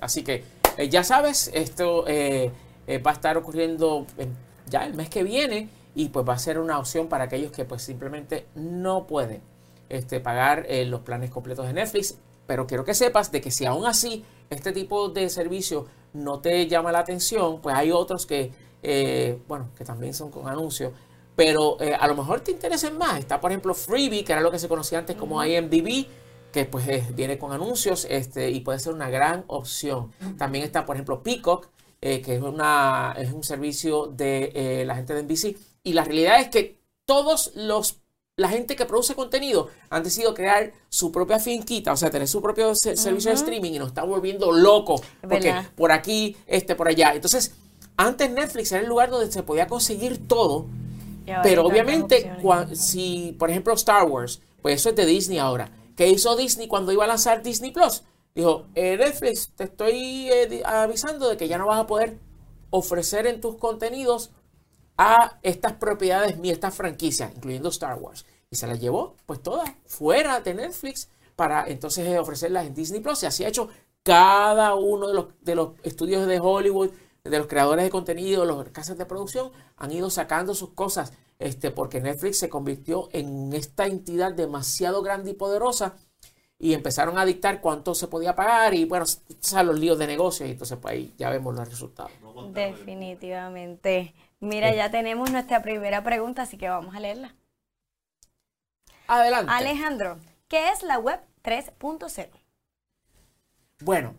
Así 0.00 0.22
que 0.22 0.44
eh, 0.78 0.88
ya 0.88 1.04
sabes, 1.04 1.50
esto 1.52 2.04
eh, 2.08 2.50
eh, 2.86 2.98
va 2.98 3.12
a 3.12 3.14
estar 3.14 3.36
ocurriendo 3.36 4.06
ya 4.68 4.86
el 4.86 4.94
mes 4.94 5.08
que 5.08 5.22
viene 5.22 5.68
y 5.94 6.08
pues 6.08 6.26
va 6.28 6.34
a 6.34 6.38
ser 6.38 6.58
una 6.58 6.78
opción 6.78 7.08
para 7.08 7.24
aquellos 7.24 7.52
que 7.52 7.64
pues 7.64 7.82
simplemente 7.82 8.46
no 8.54 9.06
pueden 9.06 9.42
este, 9.88 10.20
pagar 10.20 10.64
eh, 10.68 10.84
los 10.84 11.00
planes 11.00 11.30
completos 11.30 11.66
de 11.66 11.72
Netflix. 11.72 12.16
Pero 12.46 12.66
quiero 12.66 12.84
que 12.84 12.94
sepas 12.94 13.30
de 13.30 13.40
que 13.40 13.50
si 13.50 13.66
aún 13.66 13.86
así 13.86 14.24
este 14.50 14.72
tipo 14.72 15.08
de 15.08 15.28
servicio 15.28 15.86
no 16.12 16.40
te 16.40 16.66
llama 16.66 16.92
la 16.92 17.00
atención, 17.00 17.60
pues 17.60 17.74
hay 17.74 17.92
otros 17.92 18.26
que, 18.26 18.52
eh, 18.82 19.38
bueno, 19.46 19.68
que 19.76 19.84
también 19.84 20.12
son 20.12 20.30
con 20.30 20.48
anuncios, 20.48 20.92
pero 21.36 21.78
a 21.98 22.06
lo 22.08 22.14
mejor 22.14 22.40
te 22.40 22.50
interesen 22.50 22.98
más. 22.98 23.18
Está, 23.18 23.40
por 23.40 23.52
ejemplo, 23.52 23.72
Freebie, 23.74 24.24
que 24.24 24.32
era 24.32 24.42
lo 24.42 24.50
que 24.50 24.58
se 24.58 24.68
conocía 24.68 24.98
antes 24.98 25.16
como 25.16 25.42
IMDb, 25.42 26.06
que 26.52 26.66
pues 26.66 27.14
viene 27.16 27.38
con 27.38 27.52
anuncios 27.52 28.06
este, 28.10 28.50
y 28.50 28.60
puede 28.60 28.78
ser 28.78 28.92
una 28.92 29.08
gran 29.08 29.44
opción. 29.46 30.12
También 30.36 30.64
está, 30.64 30.84
por 30.84 30.96
ejemplo, 30.96 31.22
Peacock, 31.22 31.68
eh, 32.04 32.20
que 32.20 32.34
es, 32.34 32.42
una, 32.42 33.14
es 33.16 33.32
un 33.32 33.44
servicio 33.44 34.08
de 34.08 34.52
eh, 34.54 34.84
la 34.84 34.96
gente 34.96 35.14
de 35.14 35.22
NBC. 35.22 35.56
Y 35.84 35.92
la 35.92 36.04
realidad 36.04 36.40
es 36.40 36.48
que 36.48 36.78
todos 37.06 37.52
los 37.54 38.02
la 38.36 38.48
gente 38.48 38.74
que 38.74 38.86
produce 38.86 39.14
contenido 39.14 39.68
han 39.90 40.02
decidido 40.02 40.32
crear 40.34 40.72
su 40.88 41.12
propia 41.12 41.38
finquita, 41.38 41.92
o 41.92 41.96
sea, 41.96 42.10
tener 42.10 42.26
su 42.26 42.40
propio 42.40 42.74
servicio 42.74 43.30
de 43.30 43.36
streaming 43.36 43.72
y 43.72 43.78
nos 43.78 43.88
está 43.88 44.04
volviendo 44.04 44.50
locos. 44.50 45.02
Porque 45.20 45.54
por 45.76 45.92
aquí, 45.92 46.36
este, 46.46 46.74
por 46.74 46.88
allá. 46.88 47.12
Entonces, 47.14 47.54
antes 47.96 48.30
Netflix 48.30 48.72
era 48.72 48.80
el 48.80 48.88
lugar 48.88 49.10
donde 49.10 49.30
se 49.30 49.42
podía 49.42 49.66
conseguir 49.66 50.26
todo. 50.26 50.66
Pero 51.42 51.64
obviamente, 51.64 52.32
si, 52.72 53.36
por 53.38 53.50
ejemplo, 53.50 53.74
Star 53.74 54.08
Wars, 54.08 54.40
pues 54.60 54.76
eso 54.76 54.88
es 54.88 54.96
de 54.96 55.06
Disney 55.06 55.38
ahora. 55.38 55.70
¿Qué 55.94 56.08
hizo 56.08 56.34
Disney 56.34 56.68
cuando 56.68 56.90
iba 56.90 57.04
a 57.04 57.06
lanzar 57.06 57.42
Disney 57.42 57.70
Plus? 57.70 58.02
Dijo, 58.34 58.66
eh, 58.74 58.96
Netflix, 58.96 59.52
te 59.54 59.64
estoy 59.64 60.30
eh, 60.30 60.62
avisando 60.64 61.28
de 61.28 61.36
que 61.36 61.48
ya 61.48 61.58
no 61.58 61.66
vas 61.66 61.80
a 61.80 61.86
poder 61.86 62.18
ofrecer 62.70 63.26
en 63.26 63.40
tus 63.40 63.56
contenidos 63.56 64.30
a 64.96 65.38
estas 65.42 65.74
propiedades 65.74 66.38
ni 66.38 66.50
estas 66.50 66.74
franquicias, 66.74 67.34
incluyendo 67.34 67.68
Star 67.68 67.98
Wars. 67.98 68.24
Y 68.50 68.56
se 68.56 68.66
las 68.66 68.80
llevó, 68.80 69.16
pues 69.26 69.42
todas, 69.42 69.70
fuera 69.84 70.40
de 70.40 70.54
Netflix, 70.54 71.10
para 71.36 71.66
entonces 71.66 72.06
eh, 72.06 72.18
ofrecerlas 72.18 72.66
en 72.66 72.74
Disney 72.74 73.00
Plus. 73.00 73.22
Y 73.22 73.26
así 73.26 73.44
ha 73.44 73.48
hecho 73.48 73.68
cada 74.02 74.74
uno 74.74 75.08
de 75.08 75.14
los, 75.14 75.26
de 75.42 75.54
los 75.54 75.70
estudios 75.82 76.26
de 76.26 76.40
Hollywood, 76.40 76.90
de 77.24 77.38
los 77.38 77.46
creadores 77.46 77.84
de 77.84 77.90
contenido, 77.90 78.44
los 78.44 78.68
casas 78.70 78.96
de 78.96 79.06
producción, 79.06 79.52
han 79.76 79.92
ido 79.92 80.08
sacando 80.10 80.54
sus 80.54 80.70
cosas, 80.70 81.12
este, 81.38 81.70
porque 81.70 82.00
Netflix 82.00 82.38
se 82.38 82.48
convirtió 82.48 83.08
en 83.12 83.52
esta 83.52 83.86
entidad 83.86 84.32
demasiado 84.32 85.02
grande 85.02 85.32
y 85.32 85.34
poderosa 85.34 85.94
y 86.62 86.74
empezaron 86.74 87.18
a 87.18 87.24
dictar 87.24 87.60
cuánto 87.60 87.92
se 87.92 88.06
podía 88.06 88.36
pagar 88.36 88.72
y 88.72 88.84
bueno, 88.84 89.04
o 89.04 89.62
los 89.64 89.80
líos 89.80 89.98
de 89.98 90.06
negocios 90.06 90.48
y 90.48 90.52
entonces 90.52 90.78
pues 90.80 90.94
ahí 90.94 91.14
ya 91.18 91.28
vemos 91.28 91.56
los 91.56 91.68
resultados. 91.68 92.12
Definitivamente. 92.52 94.14
Mira, 94.38 94.72
ya 94.72 94.88
tenemos 94.88 95.32
nuestra 95.32 95.60
primera 95.60 96.04
pregunta, 96.04 96.42
así 96.42 96.56
que 96.56 96.68
vamos 96.68 96.94
a 96.94 97.00
leerla. 97.00 97.34
Adelante. 99.08 99.50
Alejandro, 99.52 100.20
¿qué 100.46 100.68
es 100.68 100.84
la 100.84 101.00
web 101.00 101.18
3.0? 101.42 102.28
Bueno, 103.80 104.14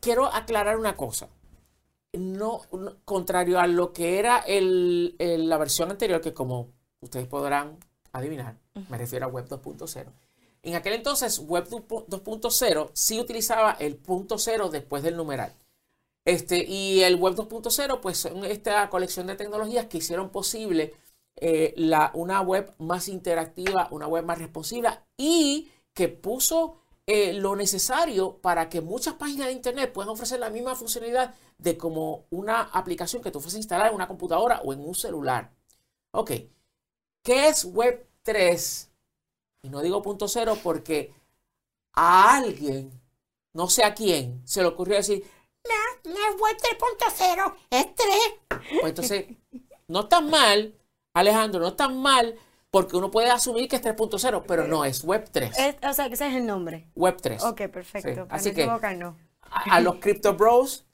quiero 0.00 0.26
aclarar 0.26 0.76
una 0.76 0.96
cosa. 0.96 1.28
No, 2.12 2.62
contrario 3.04 3.60
a 3.60 3.68
lo 3.68 3.92
que 3.92 4.18
era 4.18 4.38
el, 4.38 5.14
la 5.18 5.58
versión 5.58 5.92
anterior, 5.92 6.20
que 6.20 6.34
como 6.34 6.72
ustedes 6.98 7.28
podrán 7.28 7.78
adivinar, 8.10 8.56
me 8.88 8.98
refiero 8.98 9.26
a 9.26 9.28
web 9.28 9.46
2.0 9.46 10.25
en 10.66 10.74
aquel 10.74 10.94
entonces, 10.94 11.38
Web 11.38 11.68
2.0 11.68 12.90
sí 12.92 13.20
utilizaba 13.20 13.72
el 13.78 13.96
punto 13.96 14.38
cero 14.38 14.68
después 14.68 15.02
del 15.02 15.16
numeral. 15.16 15.52
Este, 16.24 16.64
y 16.64 17.02
el 17.02 17.16
Web 17.16 17.36
2.0, 17.36 18.00
pues 18.00 18.18
son 18.18 18.44
esta 18.44 18.90
colección 18.90 19.28
de 19.28 19.36
tecnologías 19.36 19.86
que 19.86 19.98
hicieron 19.98 20.30
posible 20.30 20.94
eh, 21.36 21.72
la, 21.76 22.10
una 22.14 22.40
web 22.40 22.74
más 22.78 23.08
interactiva, 23.08 23.88
una 23.92 24.08
web 24.08 24.24
más 24.24 24.38
responsiva 24.38 25.04
y 25.16 25.70
que 25.94 26.08
puso 26.08 26.78
eh, 27.06 27.34
lo 27.34 27.54
necesario 27.54 28.38
para 28.38 28.68
que 28.68 28.80
muchas 28.80 29.14
páginas 29.14 29.46
de 29.46 29.52
Internet 29.52 29.92
puedan 29.92 30.08
ofrecer 30.10 30.40
la 30.40 30.50
misma 30.50 30.74
funcionalidad 30.74 31.34
de 31.58 31.76
como 31.78 32.24
una 32.30 32.62
aplicación 32.62 33.22
que 33.22 33.30
tú 33.30 33.40
fueses 33.40 33.56
a 33.56 33.58
instalar 33.58 33.88
en 33.88 33.94
una 33.94 34.08
computadora 34.08 34.60
o 34.64 34.72
en 34.72 34.80
un 34.80 34.94
celular. 34.94 35.52
Ok, 36.12 36.32
¿qué 37.22 37.48
es 37.48 37.64
Web 37.64 38.08
3? 38.22 38.90
Y 39.66 39.68
no 39.68 39.82
digo 39.82 40.00
punto 40.00 40.28
cero 40.28 40.56
porque 40.62 41.12
a 41.92 42.36
alguien, 42.36 42.92
no 43.52 43.68
sé 43.68 43.82
a 43.82 43.94
quién, 43.94 44.40
se 44.46 44.62
le 44.62 44.68
ocurrió 44.68 44.96
decir, 44.96 45.24
no, 45.64 46.12
no 46.12 46.16
es 46.16 46.40
web 46.40 46.56
3.0, 46.56 47.54
es 47.70 47.94
3. 47.96 48.08
Pues 48.80 48.84
entonces, 48.84 49.26
no 49.88 50.00
está 50.02 50.20
mal, 50.20 50.72
Alejandro, 51.14 51.58
no 51.58 51.68
está 51.68 51.88
mal, 51.88 52.36
porque 52.70 52.96
uno 52.96 53.10
puede 53.10 53.28
asumir 53.28 53.68
que 53.68 53.74
es 53.74 53.82
3.0, 53.82 54.44
pero 54.46 54.68
no, 54.68 54.84
es 54.84 55.02
web 55.02 55.28
3. 55.32 55.50
o 55.82 55.92
sea, 55.92 56.06
ese 56.06 56.28
es 56.28 56.34
el 56.34 56.46
nombre. 56.46 56.88
Web 56.94 57.16
3. 57.20 57.42
Ok, 57.42 57.62
perfecto. 57.62 58.28
Así 58.30 58.52
que 58.54 58.70
a, 59.50 59.80
los 59.80 59.96
Crypto 59.96 60.34
Bros, 60.34 60.86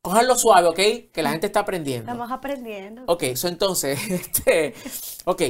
cojanlo 0.00 0.34
suave, 0.36 0.68
¿ok? 0.68 1.12
Que 1.12 1.22
la 1.22 1.32
gente 1.32 1.48
está 1.48 1.60
aprendiendo. 1.60 2.10
Estamos 2.10 2.30
aprendiendo. 2.32 3.02
Ok, 3.06 3.24
eso 3.24 3.48
entonces, 3.48 4.00
este, 4.10 4.74
ok. 5.26 5.42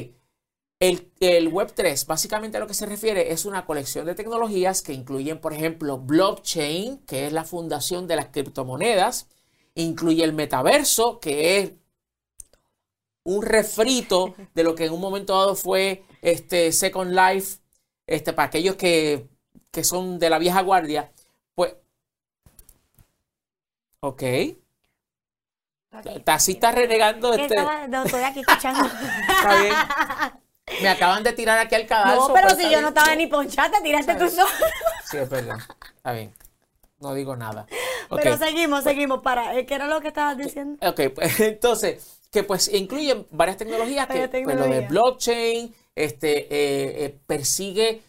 El, 0.81 1.13
el, 1.21 1.51
Web3 1.53 2.07
básicamente 2.07 2.57
a 2.57 2.61
lo 2.61 2.67
que 2.67 2.75
se 2.75 2.87
refiere 2.87 3.33
es 3.33 3.45
una 3.45 3.65
colección 3.65 4.07
de 4.07 4.15
tecnologías 4.15 4.83
que 4.83 4.93
incluyen, 4.93 5.41
por 5.41 5.53
ejemplo, 5.53 5.99
blockchain, 5.99 6.99
que 7.07 7.27
es 7.27 7.33
la 7.33 7.45
fundación 7.45 8.07
de 8.07 8.17
las 8.17 8.27
criptomonedas, 8.27 9.29
incluye 9.75 10.25
el 10.25 10.33
metaverso, 10.33 11.21
que 11.21 11.59
es 11.59 11.73
un 13.25 13.43
refrito 13.43 14.35
de 14.55 14.65
lo 14.65 14.75
que 14.75 14.87
en 14.87 14.93
un 14.93 15.01
momento 15.01 15.33
dado 15.39 15.55
fue 15.55 16.05
este 16.23 16.73
Second 16.73 17.13
Life, 17.13 17.59
este, 18.07 18.33
para 18.33 18.49
aquellos 18.49 18.77
que, 18.77 19.29
que 19.71 19.85
son 19.85 20.19
de 20.19 20.31
la 20.31 20.39
vieja 20.39 20.61
guardia, 20.61 21.13
pues, 21.55 21.75
ok. 24.01 24.23
Así 26.27 26.53
está 26.53 26.73
renegando. 26.73 27.33
Este... 27.33 27.55
no, 27.89 28.05
estoy 28.05 28.23
aquí 28.23 28.41
escuchando. 28.41 28.85
Está 29.29 29.63
bien. 29.63 29.75
Me 30.81 30.89
acaban 30.89 31.23
de 31.23 31.33
tirar 31.33 31.59
aquí 31.59 31.75
al 31.75 31.87
cadalso. 31.87 32.29
No, 32.29 32.35
pero 32.35 32.51
si 32.51 32.71
yo 32.71 32.81
no 32.81 32.89
estaba 32.89 33.15
ni 33.15 33.27
ponchata, 33.27 33.83
tiraste 33.83 34.15
tú 34.15 34.29
solo. 34.29 34.49
Sí, 35.11 35.19
es 35.19 35.29
verdad. 35.29 35.59
Está 35.97 36.13
bien. 36.13 36.33
No 37.01 37.15
digo 37.15 37.37
nada. 37.37 37.67
Pero 38.11 38.39
seguimos, 38.39 38.85
seguimos. 38.85 39.21
Para, 39.21 39.57
eh, 39.59 39.67
¿Qué 39.67 39.75
era 39.75 39.87
lo 39.87 40.01
que 40.01 40.09
estabas 40.09 40.39
diciendo? 40.39 40.79
Ok, 40.87 41.13
pues 41.15 41.39
entonces, 41.41 42.19
que 42.31 42.43
pues 42.43 42.73
incluyen 42.73 43.27
varias 43.31 43.59
tecnologías, 43.59 44.07
que 44.09 44.29
pues, 44.29 44.57
lo 44.57 44.67
de 44.67 44.81
blockchain, 44.83 45.75
este, 45.95 46.39
eh, 46.43 47.05
eh, 47.05 47.19
persigue 47.27 48.03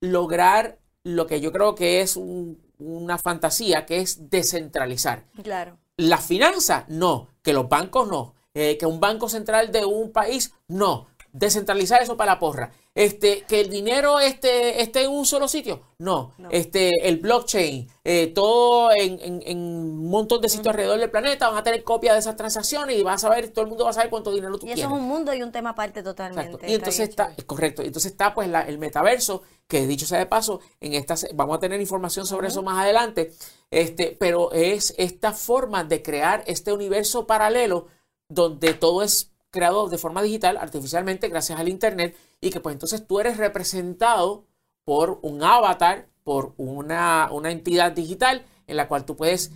lograr 0.00 0.78
lo 1.04 1.26
que 1.26 1.40
yo 1.40 1.52
creo 1.52 1.74
que 1.74 2.00
es 2.00 2.16
una 2.16 3.18
fantasía, 3.18 3.86
que 3.86 4.00
es 4.00 4.30
descentralizar. 4.30 5.24
Claro. 5.42 5.78
La 5.96 6.18
finanza, 6.18 6.84
no. 6.88 7.28
Que 7.42 7.52
los 7.52 7.68
bancos, 7.68 8.08
no. 8.08 8.34
Eh, 8.54 8.76
que 8.78 8.86
un 8.86 9.00
banco 9.00 9.28
central 9.28 9.72
de 9.72 9.84
un 9.84 10.12
país, 10.12 10.52
no. 10.68 11.08
Descentralizar 11.32 12.02
eso 12.02 12.16
para 12.16 12.32
la 12.32 12.38
porra. 12.38 12.70
Este, 12.94 13.44
que 13.48 13.62
el 13.62 13.70
dinero 13.70 14.20
esté, 14.20 14.82
esté 14.82 15.04
en 15.04 15.10
un 15.10 15.24
solo 15.24 15.48
sitio. 15.48 15.80
No. 15.98 16.34
Este, 16.50 17.08
el 17.08 17.16
blockchain, 17.16 17.88
eh, 18.04 18.26
todo 18.34 18.92
en, 18.92 19.40
un 19.56 20.10
montón 20.10 20.42
de 20.42 20.50
sitios 20.50 20.68
alrededor 20.68 21.00
del 21.00 21.10
planeta, 21.10 21.48
van 21.48 21.56
a 21.56 21.62
tener 21.62 21.84
copia 21.84 22.12
de 22.12 22.18
esas 22.18 22.36
transacciones 22.36 22.98
y 22.98 23.02
vas 23.02 23.24
a 23.24 23.30
ver, 23.30 23.48
todo 23.48 23.62
el 23.62 23.70
mundo 23.70 23.84
va 23.84 23.90
a 23.90 23.94
saber 23.94 24.10
cuánto 24.10 24.30
dinero 24.30 24.52
tú 24.58 24.66
y 24.66 24.74
tienes. 24.74 24.78
Y 24.78 24.80
eso 24.82 24.94
es 24.94 25.00
un 25.00 25.08
mundo 25.08 25.32
y 25.32 25.42
un 25.42 25.50
tema 25.50 25.70
aparte 25.70 26.02
totalmente. 26.02 26.70
Y 26.70 26.74
entonces 26.74 27.08
está, 27.08 27.32
es 27.34 27.44
correcto. 27.44 27.80
Entonces 27.82 28.12
está 28.12 28.34
pues 28.34 28.50
el 28.66 28.78
metaverso, 28.78 29.42
que 29.66 29.86
dicho 29.86 30.04
sea 30.04 30.18
de 30.18 30.26
paso, 30.26 30.60
en 30.80 30.92
esta 30.92 31.14
vamos 31.34 31.56
a 31.56 31.60
tener 31.60 31.80
información 31.80 32.26
sobre 32.26 32.48
eso 32.48 32.62
más 32.62 32.78
adelante. 32.78 33.32
Este, 33.70 34.14
pero 34.20 34.52
es 34.52 34.94
esta 34.98 35.32
forma 35.32 35.82
de 35.82 36.02
crear 36.02 36.44
este 36.46 36.74
universo 36.74 37.26
paralelo 37.26 37.86
donde 38.28 38.74
todo 38.74 39.02
es 39.02 39.31
creado 39.52 39.88
de 39.88 39.98
forma 39.98 40.22
digital, 40.22 40.56
artificialmente, 40.56 41.28
gracias 41.28 41.60
al 41.60 41.68
Internet, 41.68 42.16
y 42.40 42.50
que 42.50 42.58
pues 42.58 42.72
entonces 42.72 43.06
tú 43.06 43.20
eres 43.20 43.36
representado 43.36 44.46
por 44.84 45.20
un 45.22 45.44
avatar, 45.44 46.08
por 46.24 46.54
una, 46.56 47.28
una 47.30 47.52
entidad 47.52 47.92
digital 47.92 48.44
en 48.66 48.76
la 48.76 48.88
cual 48.88 49.04
tú 49.04 49.14
puedes 49.14 49.52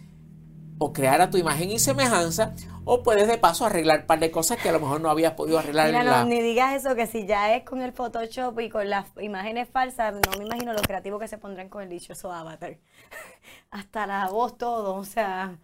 o 0.79 0.93
crear 0.93 1.21
a 1.21 1.31
tu 1.31 1.39
imagen 1.39 1.71
y 1.71 1.79
semejanza, 1.79 2.55
o 2.85 3.03
puedes 3.03 3.27
de 3.27 3.39
paso 3.39 3.67
arreglar 3.67 4.01
un 4.01 4.07
par 4.07 4.21
de 4.21 4.31
cosas 4.31 4.59
que 4.59 4.69
a 4.69 4.73
lo 4.73 4.81
mejor 4.81 5.01
no 5.01 5.11
habías 5.11 5.33
podido 5.33 5.59
arreglar. 5.59 5.89
Mira, 5.89 6.05
no, 6.05 6.25
ni 6.25 6.41
digas 6.41 6.75
eso, 6.75 6.95
que 6.95 7.07
si 7.07 7.27
ya 7.27 7.55
es 7.55 7.65
con 7.65 7.83
el 7.83 7.93
Photoshop 7.93 8.61
y 8.61 8.69
con 8.69 8.89
las 8.89 9.07
imágenes 9.21 9.69
falsas, 9.69 10.15
no 10.15 10.39
me 10.39 10.45
imagino 10.45 10.73
lo 10.73 10.83
creativo 10.83 11.19
que 11.19 11.29
se 11.29 11.39
pondrán 11.39 11.69
con 11.69 11.83
el 11.83 11.89
dichoso 11.89 12.31
avatar. 12.33 12.77
Hasta 13.71 14.07
la 14.07 14.29
voz, 14.29 14.57
todo, 14.59 14.95
o 14.95 15.05
sea, 15.05 15.59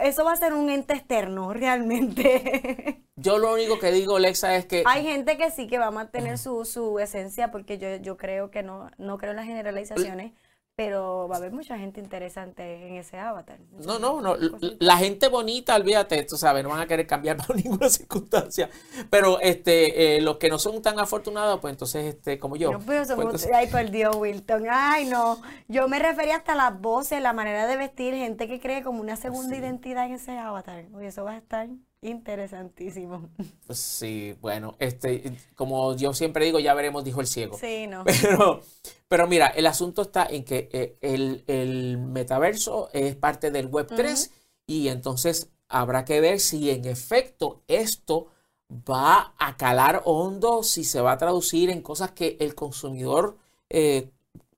eso 0.00 0.24
va 0.24 0.32
a 0.32 0.36
ser 0.36 0.52
un 0.52 0.68
ente 0.68 0.94
externo, 0.94 1.52
realmente. 1.54 3.04
Yo 3.16 3.38
lo 3.38 3.54
único 3.54 3.78
que 3.78 3.92
digo, 3.92 4.18
Lexa, 4.18 4.56
es 4.56 4.66
que... 4.66 4.82
Hay 4.86 5.04
gente 5.04 5.36
que 5.36 5.50
sí 5.50 5.66
que 5.66 5.78
va 5.78 5.86
a 5.86 5.90
mantener 5.90 6.38
su, 6.38 6.64
su 6.64 6.98
esencia, 6.98 7.50
porque 7.50 7.78
yo, 7.78 7.96
yo 7.96 8.16
creo 8.16 8.50
que 8.50 8.62
no, 8.62 8.90
no 8.98 9.16
creo 9.18 9.30
en 9.30 9.36
las 9.36 9.46
generalizaciones 9.46 10.32
pero 10.74 11.28
va 11.28 11.36
a 11.36 11.38
haber 11.38 11.52
mucha 11.52 11.78
gente 11.78 12.00
interesante 12.00 12.86
en 12.86 12.96
ese 12.96 13.18
avatar. 13.18 13.58
No, 13.84 13.98
no, 13.98 14.20
no. 14.20 14.36
La 14.78 14.96
gente 14.96 15.28
bonita, 15.28 15.76
olvídate, 15.76 16.22
tú 16.24 16.36
sabes, 16.36 16.62
no 16.62 16.70
van 16.70 16.80
a 16.80 16.86
querer 16.86 17.06
cambiar 17.06 17.36
bajo 17.38 17.54
ninguna 17.54 17.88
circunstancia. 17.88 18.70
Pero 19.10 19.38
este, 19.40 20.16
eh, 20.16 20.20
los 20.22 20.38
que 20.38 20.48
no 20.48 20.58
son 20.58 20.80
tan 20.80 20.98
afortunados, 20.98 21.60
pues 21.60 21.72
entonces, 21.72 22.14
este, 22.14 22.38
como 22.38 22.56
yo. 22.56 22.72
No, 22.72 22.80
pues, 22.80 23.10
Ay, 23.54 23.66
por 23.66 23.90
Dios, 23.90 24.16
Wilton. 24.16 24.64
Ay, 24.70 25.04
no. 25.04 25.40
Yo 25.68 25.88
me 25.88 25.98
refería 25.98 26.36
hasta 26.36 26.54
las 26.54 26.80
voces, 26.80 27.20
la 27.20 27.32
manera 27.32 27.66
de 27.66 27.76
vestir, 27.76 28.14
gente 28.14 28.48
que 28.48 28.58
cree 28.58 28.82
como 28.82 29.00
una 29.00 29.16
segunda 29.16 29.56
identidad 29.56 30.06
en 30.06 30.14
ese 30.14 30.38
avatar. 30.38 30.86
Oye, 30.94 31.08
eso 31.08 31.24
va 31.24 31.32
a 31.32 31.38
estar 31.38 31.68
interesantísimo. 32.02 33.30
Sí, 33.70 34.36
bueno, 34.40 34.74
este, 34.78 35.38
como 35.54 35.96
yo 35.96 36.12
siempre 36.12 36.44
digo, 36.44 36.58
ya 36.58 36.74
veremos, 36.74 37.04
dijo 37.04 37.20
el 37.20 37.26
ciego. 37.26 37.56
Sí, 37.56 37.86
no. 37.86 38.04
Pero, 38.22 38.60
pero 39.08 39.26
mira, 39.26 39.46
el 39.48 39.66
asunto 39.66 40.02
está 40.02 40.26
en 40.26 40.44
que 40.44 40.68
eh, 40.72 40.96
el, 41.00 41.98
metaverso 41.98 42.90
es 42.92 43.14
parte 43.14 43.50
del 43.50 43.66
Web 43.66 43.88
3 43.94 44.30
y 44.66 44.88
entonces 44.88 45.50
habrá 45.68 46.04
que 46.04 46.20
ver 46.20 46.40
si 46.40 46.70
en 46.70 46.86
efecto 46.86 47.62
esto 47.68 48.28
va 48.70 49.34
a 49.38 49.56
calar 49.56 50.02
hondo, 50.04 50.62
si 50.62 50.84
se 50.84 51.00
va 51.00 51.12
a 51.12 51.18
traducir 51.18 51.70
en 51.70 51.82
cosas 51.82 52.12
que 52.12 52.36
el 52.40 52.54
consumidor, 52.54 53.36
eh, 53.68 54.10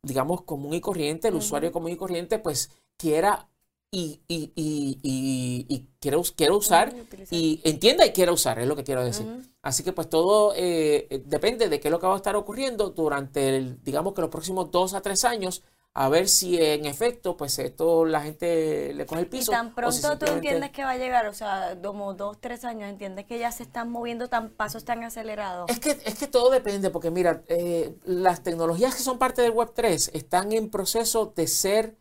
digamos, 0.03 0.43
común 0.43 0.75
y 0.75 0.81
corriente, 0.81 1.29
el 1.29 1.35
usuario 1.35 1.73
común 1.73 1.91
y 1.91 1.97
corriente, 1.97 2.39
pues 2.39 2.71
quiera 2.97 3.49
y, 3.95 4.21
y, 4.27 4.53
y, 4.57 5.67
y 5.69 5.89
quiero, 6.01 6.21
quiero 6.35 6.57
usar 6.57 6.93
y 7.31 7.61
entienda 7.63 8.05
y 8.05 8.11
quiera 8.11 8.33
usar, 8.33 8.59
es 8.59 8.67
lo 8.67 8.75
que 8.75 8.83
quiero 8.83 9.05
decir. 9.05 9.25
Así 9.63 9.85
que 9.85 9.93
pues 9.93 10.11
todo 10.11 10.53
eh, 10.57 11.07
eh, 11.11 11.23
depende 11.25 11.69
de 11.69 11.79
qué 11.79 11.87
es 11.87 11.93
lo 11.93 12.01
que 12.01 12.09
va 12.09 12.15
a 12.15 12.17
estar 12.17 12.35
ocurriendo 12.35 12.91
durante, 12.91 13.57
el, 13.57 13.81
digamos 13.85 14.13
que 14.13 14.23
los 14.23 14.31
próximos 14.31 14.73
dos 14.73 14.95
a 14.95 15.01
tres 15.01 15.25
años, 15.25 15.63
a 15.93 16.09
ver 16.09 16.29
si 16.29 16.61
en 16.61 16.87
efecto 16.87 17.37
pues 17.37 17.57
esto 17.61 18.05
la 18.05 18.23
gente 18.23 18.93
le 18.95 19.07
coge 19.07 19.21
el 19.21 19.29
piso. 19.29 19.53
Y 19.53 19.55
tan 19.55 19.77
pronto 19.77 20.19
tú 20.19 20.27
entiendes 20.27 20.73
que 20.73 20.83
va 20.83 20.91
a 20.91 20.99
llegar, 20.99 21.29
o 21.29 21.33
sea, 21.33 21.79
como 21.81 22.15
dos, 22.15 22.41
tres 22.41 22.65
años, 22.65 22.91
entiendes 22.91 23.27
que 23.27 23.39
ya 23.39 23.53
se 23.53 23.63
están 23.63 23.93
moviendo 23.93 24.29
tan 24.29 24.51
pasos 24.51 24.85
tan 24.85 25.05
acelerados. 25.05 25.71
Es 25.71 25.79
que, 25.79 25.91
es 26.05 26.19
que 26.19 26.27
todo 26.27 26.51
depende, 26.51 26.91
porque 26.91 27.13
mira, 27.13 27.45
eh, 27.47 27.95
las 28.05 28.43
tecnologías 28.43 28.97
que 28.97 29.03
son 29.03 29.19
parte 29.19 29.41
del 29.41 29.53
Web 29.53 29.71
3 29.73 30.11
están 30.15 30.51
en 30.51 30.69
proceso 30.69 31.33
de 31.37 31.47
ser, 31.47 31.97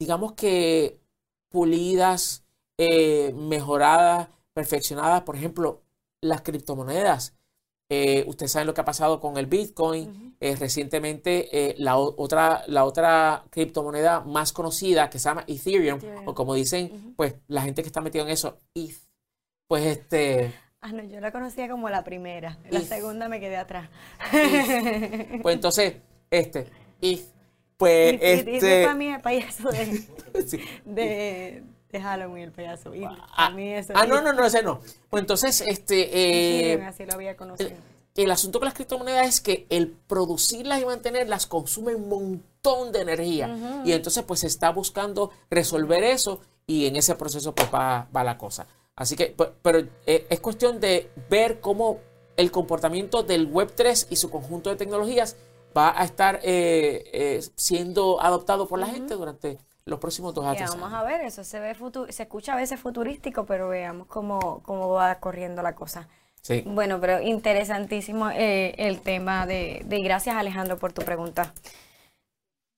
digamos 0.00 0.32
que 0.32 1.03
pulidas, 1.54 2.44
eh, 2.78 3.32
mejoradas, 3.36 4.28
perfeccionadas. 4.52 5.22
Por 5.22 5.36
ejemplo, 5.36 5.84
las 6.20 6.42
criptomonedas. 6.42 7.36
Eh, 7.88 8.24
ustedes 8.26 8.50
saben 8.50 8.66
lo 8.66 8.74
que 8.74 8.80
ha 8.80 8.84
pasado 8.84 9.20
con 9.20 9.38
el 9.38 9.46
Bitcoin. 9.46 10.36
Eh, 10.40 10.56
recientemente, 10.56 11.76
la, 11.78 11.96
otra, 11.96 12.64
la 12.66 12.84
otra 12.84 13.44
criptomoneda 13.50 14.20
más 14.22 14.52
conocida 14.52 15.08
que 15.08 15.20
se 15.20 15.28
llama 15.28 15.44
Ethereum, 15.46 16.00
o 16.26 16.34
como 16.34 16.54
dicen, 16.54 17.14
pues 17.16 17.36
la 17.46 17.62
gente 17.62 17.82
que 17.82 17.86
está 17.86 18.00
metida 18.00 18.24
en 18.24 18.30
eso, 18.30 18.58
ETH. 18.74 18.96
Pues 19.68 19.86
este. 19.86 20.52
Ah, 20.80 20.90
no, 20.90 21.04
yo 21.04 21.20
la 21.20 21.30
conocía 21.30 21.68
como 21.68 21.88
la 21.88 22.02
primera. 22.02 22.58
La 22.68 22.80
segunda 22.80 23.28
me 23.28 23.38
quedé 23.38 23.58
atrás. 23.58 23.88
Pues 25.40 25.54
entonces, 25.54 25.94
este, 26.30 26.66
ETH 27.00 27.33
pues, 27.76 28.18
este... 28.20 28.82
para 28.84 28.94
mí 28.94 29.08
el 29.08 29.20
payaso 29.20 29.68
de, 30.84 31.62
de, 31.90 32.00
Halloween, 32.00 32.44
el 32.44 32.52
payaso. 32.52 32.92
ah, 33.36 33.50
mí 33.50 33.72
eso 33.72 33.92
ah 33.96 34.06
no, 34.06 34.20
no, 34.20 34.32
no, 34.32 34.44
ese 34.44 34.62
no. 34.62 34.80
Pues 35.10 35.20
entonces, 35.22 35.60
este... 35.60 36.72
Eh, 36.72 36.82
así 36.84 37.04
lo 37.04 37.14
había 37.14 37.36
conocido. 37.36 37.70
El, 38.14 38.30
asunto 38.30 38.60
con 38.60 38.66
las 38.66 38.74
criptomonedas 38.74 39.26
es 39.28 39.40
que 39.40 39.66
el 39.70 39.88
producirlas 39.88 40.80
y 40.80 40.84
mantenerlas 40.84 41.46
consume 41.46 41.94
un 41.94 42.08
montón 42.08 42.92
de 42.92 43.00
energía. 43.00 43.82
Y 43.84 43.92
entonces, 43.92 44.22
pues, 44.24 44.40
se 44.40 44.46
está 44.46 44.70
buscando 44.70 45.30
resolver 45.50 46.04
eso 46.04 46.40
y 46.66 46.86
en 46.86 46.96
ese 46.96 47.14
proceso, 47.16 47.54
pues, 47.54 47.68
va, 47.72 48.08
va 48.14 48.24
la 48.24 48.38
cosa. 48.38 48.66
Así 48.96 49.16
que, 49.16 49.34
pero 49.62 49.80
eh, 50.06 50.26
es 50.30 50.40
cuestión 50.40 50.78
de 50.78 51.10
ver 51.28 51.60
cómo 51.60 51.98
el 52.36 52.50
comportamiento 52.50 53.22
del 53.22 53.52
Web3 53.52 54.06
y 54.10 54.16
su 54.16 54.30
conjunto 54.30 54.70
de 54.70 54.76
tecnologías 54.76 55.36
va 55.76 55.98
a 56.00 56.04
estar 56.04 56.40
eh, 56.42 57.04
eh, 57.12 57.40
siendo 57.56 58.20
adoptado 58.20 58.68
por 58.68 58.78
la 58.78 58.86
gente 58.86 59.14
durante 59.14 59.58
los 59.84 59.98
próximos 59.98 60.34
dos 60.34 60.46
años. 60.46 60.70
Vamos 60.70 60.92
a 60.92 61.02
ver, 61.02 61.20
eso 61.22 61.44
se 61.44 61.60
ve 61.60 61.76
se 62.08 62.22
escucha 62.22 62.54
a 62.54 62.56
veces 62.56 62.80
futurístico, 62.80 63.44
pero 63.44 63.68
veamos 63.68 64.06
cómo, 64.06 64.62
cómo 64.62 64.88
va 64.90 65.16
corriendo 65.16 65.62
la 65.62 65.74
cosa. 65.74 66.08
Sí. 66.40 66.62
Bueno, 66.66 67.00
pero 67.00 67.20
interesantísimo 67.20 68.30
eh, 68.30 68.74
el 68.76 69.00
tema 69.00 69.46
de, 69.46 69.82
de, 69.86 70.00
gracias 70.00 70.36
Alejandro 70.36 70.78
por 70.78 70.92
tu 70.92 71.02
pregunta. 71.02 71.54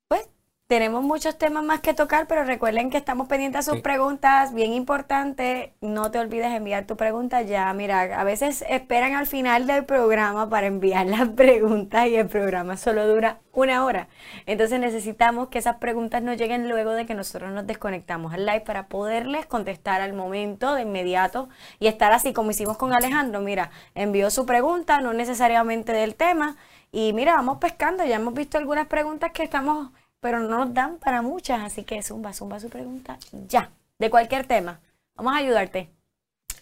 Pues 0.08 0.28
tenemos 0.66 1.04
muchos 1.04 1.38
temas 1.38 1.62
más 1.62 1.80
que 1.80 1.94
tocar, 1.94 2.26
pero 2.26 2.42
recuerden 2.42 2.90
que 2.90 2.96
estamos 2.96 3.28
pendientes 3.28 3.60
a 3.68 3.70
sus 3.70 3.82
preguntas, 3.82 4.52
bien 4.52 4.72
importante, 4.72 5.74
no 5.80 6.10
te 6.10 6.18
olvides 6.18 6.52
enviar 6.52 6.86
tu 6.86 6.96
pregunta 6.96 7.42
ya, 7.42 7.72
mira, 7.72 8.20
a 8.20 8.24
veces 8.24 8.64
esperan 8.68 9.14
al 9.14 9.28
final 9.28 9.68
del 9.68 9.84
programa 9.84 10.48
para 10.48 10.66
enviar 10.66 11.06
las 11.06 11.28
preguntas 11.28 12.08
y 12.08 12.16
el 12.16 12.26
programa 12.26 12.76
solo 12.76 13.06
dura 13.06 13.38
una 13.52 13.84
hora, 13.84 14.08
entonces 14.46 14.80
necesitamos 14.80 15.48
que 15.48 15.58
esas 15.58 15.76
preguntas 15.76 16.20
nos 16.22 16.36
lleguen 16.36 16.68
luego 16.68 16.90
de 16.90 17.06
que 17.06 17.14
nosotros 17.14 17.52
nos 17.52 17.66
desconectamos 17.68 18.34
al 18.34 18.44
live 18.44 18.62
para 18.62 18.88
poderles 18.88 19.46
contestar 19.46 20.00
al 20.00 20.14
momento, 20.14 20.74
de 20.74 20.82
inmediato, 20.82 21.48
y 21.78 21.86
estar 21.86 22.12
así 22.12 22.32
como 22.32 22.50
hicimos 22.50 22.76
con 22.76 22.92
Alejandro, 22.92 23.40
mira, 23.40 23.70
envió 23.94 24.30
su 24.30 24.46
pregunta, 24.46 25.00
no 25.00 25.12
necesariamente 25.12 25.92
del 25.92 26.16
tema, 26.16 26.56
y 26.90 27.12
mira, 27.12 27.34
vamos 27.36 27.58
pescando, 27.58 28.04
ya 28.04 28.16
hemos 28.16 28.34
visto 28.34 28.58
algunas 28.58 28.88
preguntas 28.88 29.30
que 29.32 29.44
estamos 29.44 29.90
pero 30.26 30.40
no 30.40 30.64
nos 30.64 30.74
dan 30.74 30.98
para 30.98 31.22
muchas, 31.22 31.62
así 31.62 31.84
que 31.84 32.02
zumba, 32.02 32.32
zumba 32.32 32.58
su 32.58 32.68
pregunta 32.68 33.16
ya, 33.46 33.70
de 33.96 34.10
cualquier 34.10 34.44
tema. 34.44 34.80
Vamos 35.14 35.34
a 35.34 35.36
ayudarte. 35.36 35.88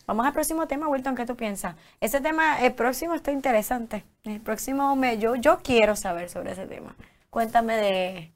Vamos 0.06 0.26
al 0.26 0.34
próximo 0.34 0.68
tema, 0.68 0.86
Wilton, 0.86 1.16
¿qué 1.16 1.24
tú 1.24 1.34
piensas? 1.34 1.74
Ese 1.98 2.20
tema, 2.20 2.60
el 2.60 2.74
próximo 2.74 3.14
está 3.14 3.32
interesante. 3.32 4.04
El 4.24 4.42
próximo, 4.42 4.94
me, 4.96 5.16
yo, 5.16 5.34
yo 5.36 5.60
quiero 5.62 5.96
saber 5.96 6.28
sobre 6.28 6.52
ese 6.52 6.66
tema. 6.66 6.94
Cuéntame 7.30 7.76
de... 7.78 8.32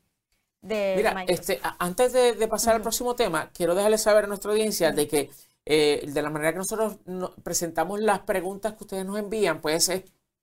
de 0.62 0.94
Mira, 0.96 1.24
este, 1.26 1.60
antes 1.78 2.14
de, 2.14 2.48
pasar 2.48 2.76
al 2.76 2.80
próximo 2.80 3.14
tema, 3.14 3.50
quiero 3.52 3.74
dejarles 3.74 4.00
saber 4.00 4.24
a 4.24 4.28
nuestra 4.28 4.50
audiencia 4.50 4.92
de 4.92 5.08
que 5.08 5.30
eh, 5.66 6.06
de 6.08 6.22
la 6.22 6.30
manera 6.30 6.52
que 6.52 6.58
nosotros 6.60 6.96
presentamos 7.42 8.00
las 8.00 8.20
preguntas 8.20 8.72
que 8.72 8.84
ustedes 8.84 9.04
nos 9.04 9.18
envían, 9.18 9.60
pues 9.60 9.90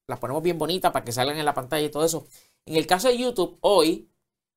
las 0.05 0.19
ponemos 0.19 0.43
bien 0.43 0.59
bonitas 0.59 0.91
para 0.91 1.03
que 1.03 1.11
salgan 1.11 1.39
en 1.39 1.45
la 1.45 1.55
pantalla 1.55 1.88
y 1.88 1.89
todo 1.89 2.05
eso. 2.05 2.27
En 2.67 2.75
el 2.75 2.86
caso 2.86 3.07
de 3.07 3.17
YouTube, 3.17 3.57
hoy 3.61 4.11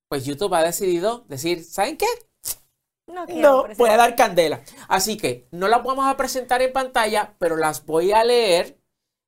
pues 0.09 0.25
YouTube 0.25 0.55
ha 0.55 0.63
decidido 0.63 1.25
decir, 1.29 1.65
¿saben 1.65 1.97
qué? 1.97 2.07
No, 3.07 3.27
no 3.27 3.67
voy 3.77 3.91
a 3.91 3.97
dar 3.97 4.17
candela. 4.17 4.63
Así 4.87 5.17
que 5.17 5.49
no 5.51 5.69
las 5.69 5.83
vamos 5.83 6.07
a 6.07 6.17
presentar 6.17 6.61
en 6.63 6.73
pantalla, 6.73 7.35
pero 7.39 7.57
las 7.57 7.85
voy 7.87 8.13
a 8.13 8.23
leer, 8.23 8.79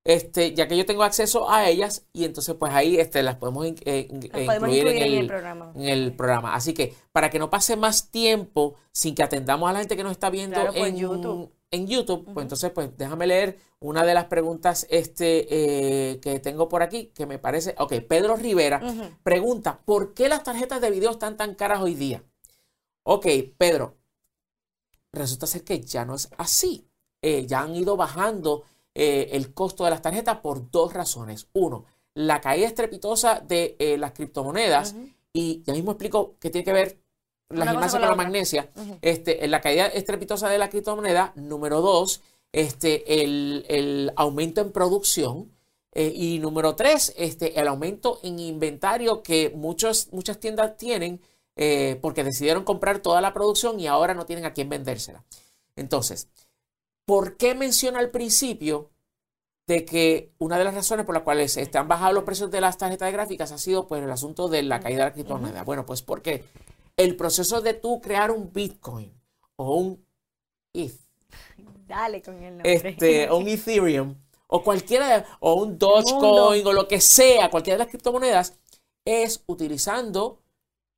este, 0.04 0.54
ya 0.54 0.68
que 0.68 0.76
yo 0.76 0.84
tengo 0.84 1.02
acceso 1.02 1.50
a 1.50 1.68
ellas 1.68 2.06
y 2.12 2.24
entonces 2.24 2.54
pues 2.56 2.72
ahí 2.74 2.98
este, 2.98 3.22
las 3.22 3.36
podemos, 3.36 3.66
eh, 3.66 4.08
incluir, 4.10 4.86
en, 4.88 5.02
el, 5.02 5.26
programa. 5.26 5.72
en, 5.74 5.84
el, 5.86 6.12
programa. 6.14 6.54
Así 6.54 6.74
que 6.74 6.94
para 7.12 7.30
que 7.30 7.38
no 7.38 7.48
pase 7.48 7.76
más 7.76 8.10
tiempo 8.10 8.74
sin 8.92 9.14
que 9.14 9.22
atendamos 9.22 9.68
a 9.68 9.72
la 9.72 9.78
gente 9.78 9.96
que 9.96 10.02
nos 10.02 10.12
está 10.12 10.28
viendo 10.28 10.60
pues, 10.66 10.86
en 10.86 10.96
YouTube 10.96 11.50
en 11.70 11.86
YouTube, 11.86 12.24
pues 12.32 12.44
entonces 12.44 12.70
pues 12.72 12.96
déjame 12.96 13.26
leer 13.26 13.58
una 13.78 14.04
de 14.04 14.14
las 14.14 14.26
preguntas 14.26 14.86
este, 14.90 15.46
eh, 16.12 16.20
que 16.20 16.40
tengo 16.40 16.68
por 16.68 16.82
aquí, 16.82 17.06
que 17.14 17.26
me 17.26 17.38
parece, 17.38 17.74
ok, 17.78 17.94
Pedro 18.08 18.36
Rivera 18.36 18.80
pregunta, 19.22 19.80
¿por 19.84 20.12
qué 20.14 20.28
las 20.28 20.42
tarjetas 20.42 20.80
de 20.80 20.90
video 20.90 21.12
están 21.12 21.36
tan 21.36 21.54
caras 21.54 21.80
hoy 21.80 21.94
día? 21.94 22.24
Ok, 23.04 23.26
Pedro, 23.56 23.96
resulta 25.12 25.46
ser 25.46 25.64
que 25.64 25.80
ya 25.80 26.04
no 26.04 26.14
es 26.14 26.28
así. 26.36 26.86
Eh, 27.22 27.46
ya 27.46 27.60
han 27.60 27.74
ido 27.74 27.96
bajando 27.96 28.64
eh, 28.94 29.28
el 29.32 29.52
costo 29.54 29.84
de 29.84 29.90
las 29.90 30.02
tarjetas 30.02 30.38
por 30.38 30.70
dos 30.70 30.92
razones. 30.92 31.48
Uno, 31.52 31.86
la 32.14 32.40
caída 32.40 32.66
estrepitosa 32.66 33.40
de 33.40 33.76
las 33.98 34.12
criptomonedas. 34.12 34.94
Y 35.32 35.62
ya 35.62 35.72
mismo 35.72 35.92
explico 35.92 36.36
qué 36.40 36.50
tiene 36.50 36.64
que 36.64 36.72
ver 36.72 37.00
la 37.50 37.66
gimnasia 37.70 37.98
con 37.98 38.08
la, 38.08 38.14
magnesia, 38.14 38.70
este, 39.02 39.44
en 39.44 39.50
la 39.50 39.60
caída 39.60 39.86
estrepitosa 39.86 40.48
de 40.48 40.58
la 40.58 40.70
criptomoneda, 40.70 41.32
número 41.34 41.80
dos, 41.80 42.22
este, 42.52 43.22
el, 43.22 44.12
aumento 44.16 44.60
en 44.60 44.72
producción. 44.72 45.52
Eh, 45.92 46.12
y 46.14 46.38
número 46.38 46.76
tres, 46.76 47.12
este, 47.16 47.58
el 47.58 47.66
aumento 47.66 48.20
en 48.22 48.38
inventario 48.38 49.24
que 49.24 49.50
muchos, 49.52 50.08
muchas 50.12 50.38
tiendas 50.38 50.76
tienen 50.76 51.20
eh, 51.56 51.98
porque 52.00 52.22
decidieron 52.22 52.62
comprar 52.62 53.00
toda 53.00 53.20
la 53.20 53.32
producción 53.32 53.80
y 53.80 53.88
ahora 53.88 54.14
no 54.14 54.24
tienen 54.24 54.44
a 54.44 54.54
quién 54.54 54.68
vendérsela. 54.68 55.24
Entonces, 55.74 56.28
¿por 57.04 57.36
qué 57.36 57.56
menciona 57.56 57.98
al 57.98 58.10
principio 58.10 58.90
de 59.66 59.84
que 59.84 60.32
una 60.38 60.58
de 60.58 60.64
las 60.64 60.74
razones 60.74 61.06
por 61.06 61.14
las 61.14 61.24
cuales 61.24 61.56
este, 61.56 61.76
han 61.78 61.88
bajado 61.88 62.12
los 62.12 62.24
precios 62.24 62.50
de 62.50 62.60
las 62.60 62.78
tarjetas 62.78 63.06
de 63.06 63.12
gráficas 63.12 63.52
ha 63.52 63.58
sido 63.58 63.86
pues, 63.86 64.02
el 64.02 64.10
asunto 64.10 64.48
de 64.48 64.62
la 64.62 64.80
caída 64.80 65.00
de 65.00 65.10
la 65.10 65.12
criptomoneda? 65.12 65.64
Bueno, 65.64 65.84
pues 65.86 66.02
porque 66.02 66.44
el 66.96 67.16
proceso 67.16 67.60
de 67.60 67.74
tú 67.74 68.00
crear 68.00 68.30
un 68.30 68.52
Bitcoin 68.52 69.12
o 69.56 69.74
un 69.76 70.04
ETH. 70.72 71.00
Dale 71.86 72.22
con 72.22 72.42
el 72.42 72.58
nombre. 72.58 72.74
Este, 72.74 73.30
un 73.32 73.48
Ethereum 73.48 74.14
o 74.50 74.62
cualquiera, 74.62 75.24
o 75.40 75.54
un 75.54 75.78
Dogecoin 75.78 76.66
o 76.66 76.72
lo 76.72 76.88
que 76.88 77.00
sea, 77.00 77.50
cualquiera 77.50 77.76
de 77.76 77.84
las 77.84 77.88
criptomonedas, 77.88 78.54
es 79.04 79.42
utilizando 79.46 80.42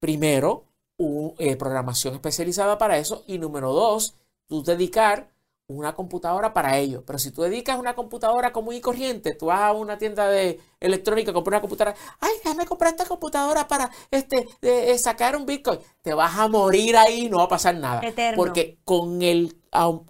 primero 0.00 0.64
una 0.96 1.34
eh, 1.38 1.56
programación 1.56 2.14
especializada 2.14 2.78
para 2.78 2.98
eso 2.98 3.24
y 3.26 3.38
número 3.38 3.72
dos, 3.72 4.14
tú 4.46 4.62
dedicar 4.62 5.31
una 5.76 5.94
computadora 5.94 6.52
para 6.52 6.78
ello. 6.78 7.02
Pero 7.06 7.18
si 7.18 7.30
tú 7.30 7.42
dedicas 7.42 7.78
una 7.78 7.94
computadora 7.94 8.52
común 8.52 8.74
y 8.74 8.80
corriente, 8.80 9.34
tú 9.34 9.46
vas 9.46 9.60
a 9.60 9.72
una 9.72 9.98
tienda 9.98 10.28
de 10.28 10.60
electrónica, 10.80 11.32
compras 11.32 11.54
una 11.54 11.60
computadora, 11.60 11.96
ay, 12.20 12.32
déjame 12.44 12.66
comprar 12.66 12.92
esta 12.92 13.06
computadora 13.06 13.68
para 13.68 13.90
este, 14.10 14.48
de, 14.60 14.96
sacar 14.98 15.36
un 15.36 15.46
Bitcoin. 15.46 15.80
Te 16.02 16.14
vas 16.14 16.36
a 16.36 16.48
morir 16.48 16.96
ahí, 16.96 17.28
no 17.28 17.38
va 17.38 17.44
a 17.44 17.48
pasar 17.48 17.74
nada. 17.76 18.00
Porque 18.36 18.78
con 18.84 19.22
el, 19.22 19.60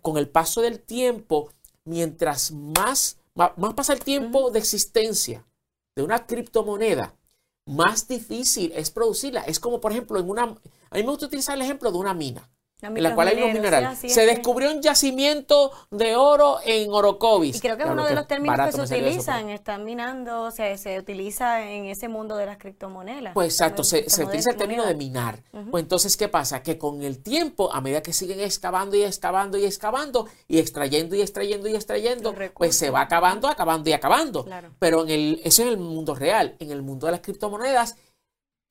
con 0.01 0.17
el 0.19 0.29
paso 0.29 0.61
del 0.61 0.81
tiempo, 0.81 1.51
mientras 1.85 2.53
más, 2.53 3.19
más, 3.35 3.53
pasa 3.75 3.93
el 3.93 4.01
tiempo 4.01 4.51
de 4.51 4.59
existencia 4.59 5.47
de 5.95 6.03
una 6.03 6.27
criptomoneda, 6.27 7.15
más 7.67 8.09
difícil 8.09 8.73
es 8.75 8.91
producirla. 8.91 9.43
Es 9.43 9.61
como, 9.61 9.81
por 9.81 9.93
ejemplo, 9.93 10.19
en 10.19 10.29
una... 10.29 10.43
A 10.45 10.97
mí 10.97 11.03
me 11.03 11.11
gusta 11.11 11.27
utilizar 11.27 11.55
el 11.55 11.63
ejemplo 11.63 11.93
de 11.93 11.99
una 11.99 12.13
mina 12.13 12.51
en 12.83 13.03
la 13.03 13.15
cual 13.15 13.29
hay 13.29 13.37
unos 13.37 13.53
minerales. 13.53 13.99
se 13.99 14.27
descubrió 14.27 14.73
un 14.73 14.83
yacimiento 14.83 15.71
de 15.91 16.17
oro 16.17 16.59
en 16.65 16.91
Orocovis. 16.91 17.57
Y 17.57 17.61
creo 17.61 17.77
que 17.77 17.85
es 17.85 17.91
uno 17.91 18.05
de 18.05 18.15
los 18.15 18.27
términos 18.27 18.59
que 18.67 18.73
se 18.73 18.83
utilizan, 18.83 19.51
están 19.51 19.85
minando, 19.85 20.51
se, 20.51 20.77
se 20.79 20.99
utiliza 20.99 21.69
en 21.69 21.87
ese 21.87 22.09
mundo 22.09 22.37
de 22.37 22.47
las 22.47 22.59
criptomonedas. 22.59 23.35
Pues 23.35 23.53
exacto, 23.53 23.85
se, 23.85 24.05
utiliza 24.25 24.51
el 24.51 24.57
término 24.57 24.85
de 24.85 24.95
minar. 24.95 25.43
Pues 25.71 25.83
entonces, 25.83 26.17
¿qué 26.17 26.29
pasa? 26.29 26.63
Que 26.63 26.77
con 26.77 27.03
el 27.03 27.23
tiempo, 27.23 27.73
a 27.73 27.81
medida 27.81 28.03
que 28.03 28.13
siguen 28.13 28.41
excavando 28.41 28.97
y 28.97 29.03
excavando 29.05 29.59
y 29.59 29.65
excavando 29.65 30.27
y 30.49 30.59
extrayendo 30.59 31.15
y 31.15 31.21
extrayendo 31.21 31.69
y 31.69 31.75
extrayendo, 31.75 32.35
pues 32.55 32.77
se 32.77 32.91
va 32.91 33.03
acabando, 33.03 33.49
acabando 33.49 33.89
y 33.91 33.93
acabando. 33.93 34.47
Pero 34.79 35.05
en 35.05 35.11
el, 35.11 35.41
eso 35.45 35.63
es 35.63 35.69
el 35.69 35.79
mundo 35.79 36.15
real. 36.15 36.57
En 36.59 36.71
el 36.71 36.83
mundo 36.83 37.07
de 37.07 37.13
las 37.13 37.21
criptomonedas, 37.21 37.97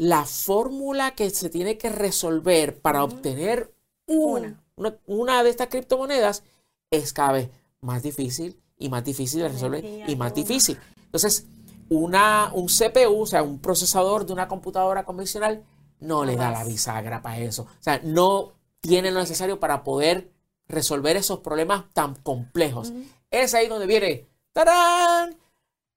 la 0.02 0.26
fórmula 0.26 1.12
que 1.12 1.30
se 1.30 1.50
tiene 1.50 1.78
que 1.78 1.90
resolver 1.90 2.82
para 2.82 3.04
obtener 3.04 3.72
una. 4.12 5.44
de 5.44 5.50
estas 5.50 5.68
criptomonedas 5.68 6.44
es 6.90 7.14
cada 7.14 7.34
vez 7.34 7.50
más 7.82 8.04
difícil 8.04 8.60
y 8.78 8.90
más 8.90 9.04
difícil 9.04 9.42
de 9.42 9.50
resolver 9.50 9.86
y 9.86 10.16
más 10.16 10.34
difícil. 10.34 10.78
Entonces, 11.06 11.46
una, 11.90 12.52
un 12.54 12.68
CPU, 12.68 13.22
o 13.22 13.26
sea, 13.26 13.44
un 13.44 13.60
procesador 13.60 14.26
de 14.26 14.34
una 14.34 14.48
computadora 14.48 15.04
convencional, 15.04 15.64
no 16.00 16.26
le 16.26 16.36
da 16.36 16.52
la 16.52 16.64
bisagra 16.64 17.22
para 17.22 17.40
eso. 17.40 17.64
O 17.64 17.84
sea, 17.84 18.00
no 18.04 18.54
tiene 18.80 19.12
lo 19.12 19.20
necesario 19.20 19.60
para 19.60 19.84
poder 19.84 20.32
resolver 20.68 21.16
esos 21.18 21.40
problemas 21.40 21.86
tan 21.94 22.16
complejos. 22.16 22.94
Es 23.30 23.54
ahí 23.54 23.68
donde 23.68 23.88
viene, 23.88 24.28
¡tarán! 24.54 25.38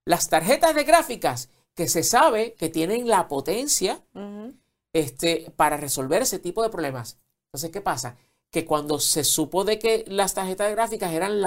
Las 0.05 0.29
tarjetas 0.29 0.75
de 0.75 0.85
gráficas 0.85 1.49
que 1.75 1.89
se 1.89 2.03
sabe 2.03 2.55
que 2.55 2.69
tienen 2.69 3.09
la 3.09 3.29
potencia 3.29 4.03
este, 4.93 5.53
para 5.57 5.77
resolver 5.77 6.23
ese 6.23 6.39
tipo 6.39 6.63
de 6.63 6.71
problemas. 6.71 7.19
Entonces, 7.55 7.71
¿qué 7.71 7.81
pasa? 7.81 8.17
Que 8.51 8.65
cuando 8.65 8.99
se 8.99 9.23
supo 9.23 9.63
de 9.63 9.79
que 9.79 10.05
las 10.09 10.35
tarjetas 10.35 10.67
de 10.67 10.75
gráficas 10.75 11.13
eran 11.13 11.41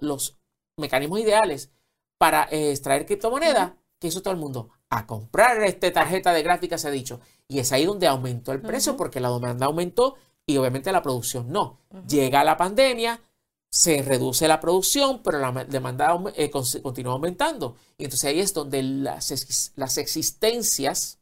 los 0.00 0.38
mecanismos 0.78 1.20
ideales 1.20 1.70
para 2.16 2.44
eh, 2.44 2.70
extraer 2.70 3.04
criptomonedas, 3.04 3.72
¿qué 3.98 4.08
hizo 4.08 4.22
todo 4.22 4.32
el 4.32 4.40
mundo? 4.40 4.70
A 4.88 5.06
comprar 5.06 5.62
esta 5.62 5.92
tarjeta 5.92 6.32
de 6.32 6.42
gráficas, 6.42 6.80
se 6.80 6.88
ha 6.88 6.90
dicho. 6.90 7.20
Y 7.48 7.58
es 7.58 7.70
ahí 7.70 7.84
donde 7.84 8.06
aumentó 8.06 8.52
el 8.52 8.62
precio 8.62 8.96
porque 8.96 9.20
la 9.20 9.30
demanda 9.30 9.66
aumentó 9.66 10.14
y 10.46 10.56
obviamente 10.56 10.90
la 10.90 11.02
producción 11.02 11.52
no. 11.52 11.80
Llega 12.08 12.44
la 12.44 12.56
pandemia, 12.56 13.20
se 13.68 14.00
reduce 14.00 14.48
la 14.48 14.58
producción, 14.58 15.22
pero 15.22 15.38
la 15.38 15.64
demanda 15.64 16.18
eh, 16.34 16.50
continúa 16.50 17.12
aumentando. 17.12 17.76
Y 17.98 18.04
entonces 18.04 18.24
ahí 18.30 18.40
es 18.40 18.54
donde 18.54 18.82
las, 18.82 19.72
las 19.76 19.98
existencias, 19.98 21.18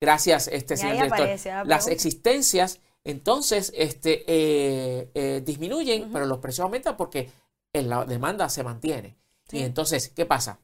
gracias 0.00 0.48
este 0.48 0.76
señor 0.76 1.10
director, 1.10 1.66
las 1.66 1.88
existencias 1.88 2.80
entonces 3.04 3.70
este, 3.76 4.24
eh, 4.26 5.10
eh, 5.14 5.42
disminuyen, 5.44 6.10
pero 6.10 6.24
los 6.24 6.38
precios 6.38 6.64
aumentan 6.64 6.96
porque 6.96 7.30
la 7.72 8.04
demanda 8.06 8.48
se 8.48 8.64
mantiene. 8.64 9.16
Y 9.52 9.62
entonces, 9.62 10.08
¿qué 10.08 10.26
pasa? 10.26 10.58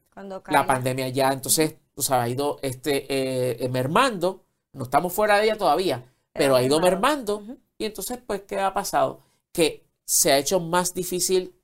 la 0.49 0.67
pandemia 0.67 1.09
ya 1.09 1.33
entonces 1.33 1.77
ha 2.11 2.29
ido 2.29 2.59
este, 2.63 3.63
eh, 3.65 3.69
mermando, 3.69 4.45
no 4.73 4.85
estamos 4.85 5.13
fuera 5.13 5.39
de 5.39 5.45
ella 5.45 5.59
todavía, 5.59 6.05
pero, 6.33 6.57
ha 6.57 6.63
ido 6.63 6.81
mermando. 6.81 7.43
Y 7.77 7.85
entonces, 7.85 8.19
pues, 8.27 8.43
¿qué 8.43 8.59
ha 8.59 8.73
pasado? 8.73 9.21
Que 9.53 9.87
se 10.05 10.33
ha 10.33 10.39
hecho 10.39 10.61
más 10.61 10.95
difícil 10.95 11.55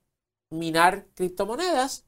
minar 0.50 1.06
criptomonedas, 1.14 2.04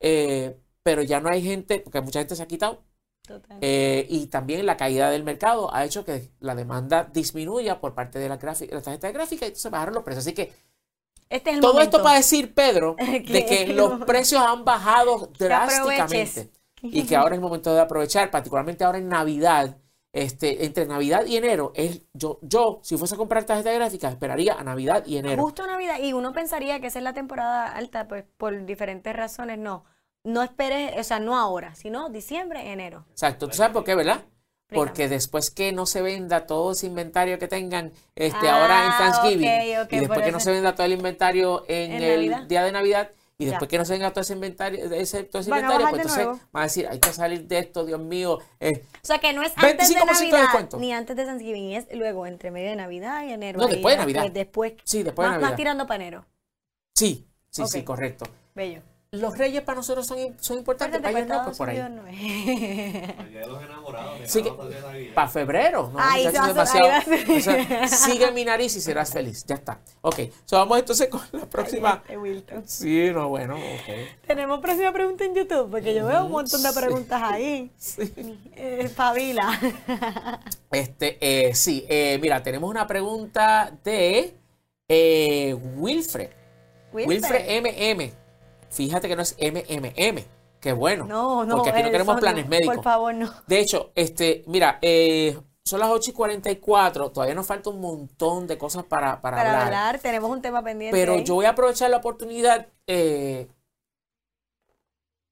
pero 0.00 1.02
ya 1.02 1.20
no 1.20 1.28
hay 1.28 1.42
gente, 1.42 1.80
porque 1.80 2.00
mucha 2.00 2.20
gente 2.20 2.36
se 2.36 2.42
ha 2.42 2.48
quitado 2.48 2.82
Eh, 3.60 4.06
y 4.10 4.26
también 4.26 4.66
la 4.66 4.76
caída 4.76 5.10
del 5.10 5.24
mercado 5.24 5.74
ha 5.74 5.84
hecho 5.84 6.04
que 6.04 6.30
la 6.40 6.54
demanda 6.54 7.08
disminuya 7.10 7.80
por 7.80 7.94
parte 7.94 8.18
de 8.18 8.28
la, 8.28 8.36
la 8.36 8.82
tarjeta 8.82 9.10
gráfica 9.12 9.46
y 9.46 9.48
entonces 9.48 9.70
bajaron 9.70 9.94
los 9.94 10.04
precios. 10.04 10.26
Así 10.26 10.34
que 10.34 10.52
este 11.30 11.58
todo 11.58 11.80
esto 11.80 12.02
para 12.02 12.16
decir, 12.16 12.54
Pedro, 12.54 12.96
de 12.98 13.46
que 13.46 13.72
los 13.72 14.04
precios 14.04 14.42
han 14.42 14.64
bajado 14.64 15.30
drásticamente 15.38 16.50
y 16.82 17.04
que 17.06 17.16
ahora 17.16 17.34
es 17.34 17.38
el 17.38 17.42
momento 17.42 17.74
de 17.74 17.80
aprovechar, 17.80 18.30
particularmente 18.30 18.84
ahora 18.84 18.98
en 18.98 19.08
Navidad, 19.08 19.78
este, 20.12 20.64
entre 20.64 20.86
Navidad 20.86 21.24
y 21.26 21.36
enero, 21.36 21.72
es, 21.74 22.02
yo, 22.12 22.38
yo, 22.42 22.78
si 22.82 22.96
fuese 22.96 23.14
a 23.14 23.18
comprar 23.18 23.44
tarjeta 23.44 23.72
gráfica, 23.72 24.08
esperaría 24.08 24.54
a 24.54 24.62
Navidad 24.62 25.04
y 25.06 25.16
enero. 25.16 25.42
Justo 25.42 25.66
Navidad, 25.66 25.98
y 26.00 26.12
uno 26.12 26.32
pensaría 26.32 26.78
que 26.80 26.88
esa 26.88 26.98
es 26.98 27.02
la 27.02 27.14
temporada 27.14 27.72
alta, 27.72 28.06
pues 28.06 28.24
por 28.36 28.64
diferentes 28.66 29.16
razones, 29.16 29.58
no. 29.58 29.84
No 30.24 30.42
esperes, 30.42 30.98
o 30.98 31.04
sea, 31.04 31.20
no 31.20 31.36
ahora, 31.36 31.74
sino 31.74 32.08
diciembre, 32.08 32.72
enero. 32.72 33.04
Exacto, 33.10 33.46
¿tú 33.46 33.56
sabes 33.56 33.74
por 33.74 33.84
qué, 33.84 33.94
verdad? 33.94 34.24
Porque 34.68 35.06
después 35.06 35.50
que 35.50 35.72
no 35.72 35.84
se 35.84 36.00
venda 36.00 36.46
todo 36.46 36.72
ese 36.72 36.86
inventario 36.86 37.38
que 37.38 37.46
tengan 37.46 37.92
este, 38.16 38.48
ahora 38.48 38.86
en 38.86 38.90
ah, 38.90 38.98
Thanksgiving, 38.98 39.50
y 39.90 39.98
después 39.98 40.22
que 40.22 40.32
no 40.32 40.40
se 40.40 40.50
venda 40.50 40.74
todo 40.74 40.86
el 40.86 40.94
inventario 40.94 41.64
en, 41.68 41.92
el 42.02 42.48
día 42.48 42.64
de 42.64 42.72
Navidad, 42.72 43.10
y 43.36 43.44
después 43.44 43.68
que 43.68 43.76
no 43.76 43.84
se 43.84 43.92
venga 43.92 44.10
todo 44.12 44.22
ese 44.22 44.32
inventario, 44.32 44.90
ese, 44.92 45.24
todo 45.24 45.42
ese 45.42 45.50
inventario 45.50 45.88
pues 45.90 46.02
entonces 46.02 46.26
van 46.50 46.62
a 46.62 46.64
decir, 46.64 46.88
hay 46.88 46.98
que 47.00 47.12
salir 47.12 47.46
de 47.46 47.58
esto, 47.58 47.84
Dios 47.84 48.00
mío. 48.00 48.38
Eh, 48.60 48.82
o 49.02 49.06
sea 49.06 49.18
que 49.18 49.34
no 49.34 49.42
es 49.42 49.52
antes 49.56 49.88
de 49.88 50.04
Navidad, 50.04 50.68
ni 50.78 50.92
antes 50.92 51.16
de 51.16 51.26
Thanksgiving, 51.26 51.72
es 51.72 51.86
luego 51.92 52.26
entre 52.26 52.50
medio 52.50 52.70
de 52.70 52.76
Navidad 52.76 53.26
y 53.26 53.32
enero. 53.32 53.60
No, 53.60 53.66
después 53.66 53.94
de 53.94 53.98
Navidad. 53.98 54.30
Después, 54.30 54.72
sí, 54.84 55.02
después 55.02 55.26
de 55.26 55.32
Navidad. 55.32 55.48
Más 55.50 55.56
tirando 55.56 55.86
para 55.86 56.02
enero. 56.02 56.26
Sí, 56.94 57.28
sí, 57.50 57.64
sí, 57.66 57.82
correcto. 57.82 58.24
Bello 58.54 58.93
los 59.20 59.38
reyes 59.38 59.62
para 59.62 59.76
nosotros 59.76 60.06
son, 60.06 60.18
son 60.40 60.58
importantes, 60.58 61.00
para 61.00 61.18
ellos 61.18 61.28
no, 61.28 61.44
pues 61.44 61.58
por 61.58 61.70
ahí. 61.70 61.82
No 61.90 62.06
es. 62.06 62.16
Sí, 64.30 64.44
para 65.14 65.28
febrero, 65.28 65.90
¿no? 65.92 65.98
Ay, 66.00 66.26
demasiado. 66.26 66.90
O 67.36 67.40
sea, 67.40 67.88
sigue 67.88 68.30
mi 68.32 68.44
nariz 68.44 68.76
y 68.76 68.80
serás 68.80 69.12
feliz. 69.12 69.44
Ya 69.46 69.56
está. 69.56 69.80
Ok, 70.00 70.20
so 70.44 70.56
vamos 70.56 70.78
entonces 70.78 71.08
con 71.08 71.20
la 71.32 71.46
próxima. 71.46 72.02
Este 72.08 72.62
sí, 72.66 73.10
no, 73.12 73.28
bueno, 73.28 73.56
ok. 73.56 74.26
Tenemos 74.26 74.60
próxima 74.60 74.92
pregunta 74.92 75.24
en 75.24 75.34
YouTube, 75.34 75.70
porque 75.70 75.94
yo 75.94 76.06
veo 76.06 76.24
un 76.24 76.32
montón 76.32 76.62
de 76.62 76.72
preguntas 76.72 77.22
ahí. 77.22 77.70
Sí. 77.76 78.12
Eh, 78.56 78.88
Fabila. 78.88 79.58
Este, 80.70 81.18
eh, 81.20 81.54
sí, 81.54 81.84
eh, 81.88 82.18
mira, 82.20 82.42
tenemos 82.42 82.68
una 82.68 82.86
pregunta 82.86 83.72
de 83.84 84.34
eh, 84.88 85.54
Wilfred. 85.76 86.30
Wilfred. 86.92 87.08
Wilfred 87.08 87.62
MM. 87.62 88.23
Fíjate 88.74 89.08
que 89.08 89.16
no 89.16 89.22
es 89.22 89.36
MMM. 89.40 90.24
Qué 90.60 90.72
bueno. 90.72 91.04
No, 91.04 91.44
no. 91.44 91.56
Porque 91.56 91.70
aquí 91.70 91.82
no 91.82 91.90
queremos 91.90 92.20
planes 92.20 92.48
médicos. 92.48 92.76
Por 92.76 92.84
favor, 92.84 93.14
no. 93.14 93.30
De 93.46 93.60
hecho, 93.60 93.92
este, 93.94 94.44
mira, 94.46 94.78
eh, 94.80 95.38
son 95.64 95.80
las 95.80 95.90
8 95.90 96.10
y 96.10 96.14
44. 96.14 97.10
Todavía 97.10 97.34
nos 97.34 97.46
falta 97.46 97.70
un 97.70 97.80
montón 97.80 98.46
de 98.46 98.58
cosas 98.58 98.84
para, 98.84 99.20
para, 99.20 99.36
para 99.36 99.64
hablar. 99.64 99.98
Tenemos 99.98 100.30
un 100.30 100.42
tema 100.42 100.62
pendiente. 100.62 100.98
Pero 100.98 101.18
yo 101.18 101.34
voy 101.34 101.46
a 101.46 101.50
aprovechar 101.50 101.90
la 101.90 101.98
oportunidad. 101.98 102.66
Eh, 102.86 103.48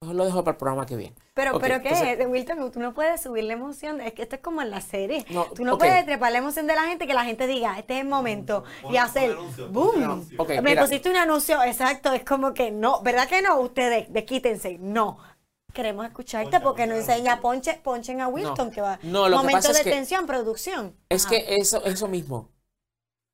lo 0.02 0.24
dejo 0.24 0.42
para 0.42 0.52
el 0.52 0.58
programa 0.58 0.86
que 0.86 0.96
viene. 0.96 1.14
Pero, 1.34 1.58
pero 1.58 1.80
¿qué 1.80 1.90
es? 1.90 2.26
Wilton, 2.26 2.70
tú 2.72 2.80
no 2.80 2.92
puedes 2.92 3.20
subir 3.20 3.44
la 3.44 3.54
emoción. 3.54 4.00
Es 4.00 4.12
que 4.12 4.22
esto 4.22 4.36
es 4.36 4.42
como 4.42 4.60
en 4.60 4.70
la 4.70 4.80
serie. 4.80 5.24
tú 5.54 5.64
no 5.64 5.78
puedes 5.78 6.04
trepar 6.04 6.32
la 6.32 6.38
emoción 6.38 6.66
de 6.66 6.74
la 6.74 6.82
gente 6.82 7.06
que 7.06 7.14
la 7.14 7.24
gente 7.24 7.46
diga, 7.46 7.78
este 7.78 7.94
es 7.94 8.00
el 8.00 8.08
momento. 8.08 8.64
y 8.90 8.96
hacer 8.96 9.36
boom. 9.70 10.26
Me 10.62 10.76
pusiste 10.76 11.08
un 11.10 11.16
anuncio, 11.16 11.62
exacto. 11.62 12.12
Es 12.12 12.24
como 12.24 12.52
que 12.52 12.70
no, 12.70 13.00
¿verdad 13.02 13.28
que 13.28 13.42
no? 13.42 13.60
Ustedes, 13.60 14.12
desquítense. 14.12 14.78
No. 14.78 15.18
Queremos 15.72 16.04
escucharte 16.04 16.60
porque 16.60 16.86
no 16.86 16.94
enseña 16.94 17.40
ponche, 17.40 17.80
ponchen 17.82 18.20
a 18.20 18.28
Wilton 18.28 18.70
que 18.70 18.82
va. 18.82 18.98
No, 19.02 19.28
lo 19.28 19.38
Momento 19.38 19.68
que 19.68 19.84
de 19.84 19.84
tensión, 19.84 20.26
producción. 20.26 20.94
Es 21.08 21.24
que 21.24 21.56
eso, 21.56 21.82
eso 21.84 22.08
mismo. 22.08 22.50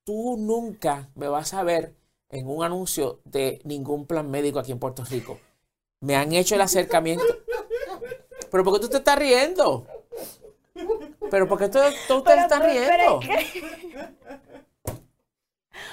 Tú 0.04 0.36
nunca 0.38 1.10
me 1.16 1.26
vas 1.28 1.52
a 1.52 1.64
ver 1.64 1.96
en 2.30 2.46
un 2.46 2.62
anuncio 2.62 3.20
de 3.24 3.60
ningún 3.64 4.06
plan 4.06 4.30
médico 4.30 4.60
aquí 4.60 4.70
en 4.70 4.78
Puerto 4.78 5.04
Rico 5.04 5.40
me 6.00 6.16
han 6.16 6.32
hecho 6.32 6.54
el 6.54 6.60
acercamiento. 6.60 7.24
¿Pero 8.50 8.64
por 8.64 8.74
qué 8.74 8.80
tú 8.80 8.88
te 8.88 8.98
estás 8.98 9.18
riendo? 9.18 9.86
¿Pero 11.30 11.48
por 11.48 11.58
qué 11.58 11.68
tú, 11.68 11.78
tú 12.06 12.22
te 12.22 12.34
estás 12.34 12.64
riendo? 12.64 13.20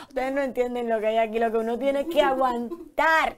Ustedes 0.07 0.33
no 0.33 0.41
entienden 0.41 0.87
lo 0.89 0.99
que 0.99 1.07
hay 1.07 1.17
aquí, 1.17 1.39
lo 1.39 1.51
que 1.51 1.57
uno 1.57 1.77
tiene 1.77 2.07
que 2.07 2.21
aguantar 2.21 3.37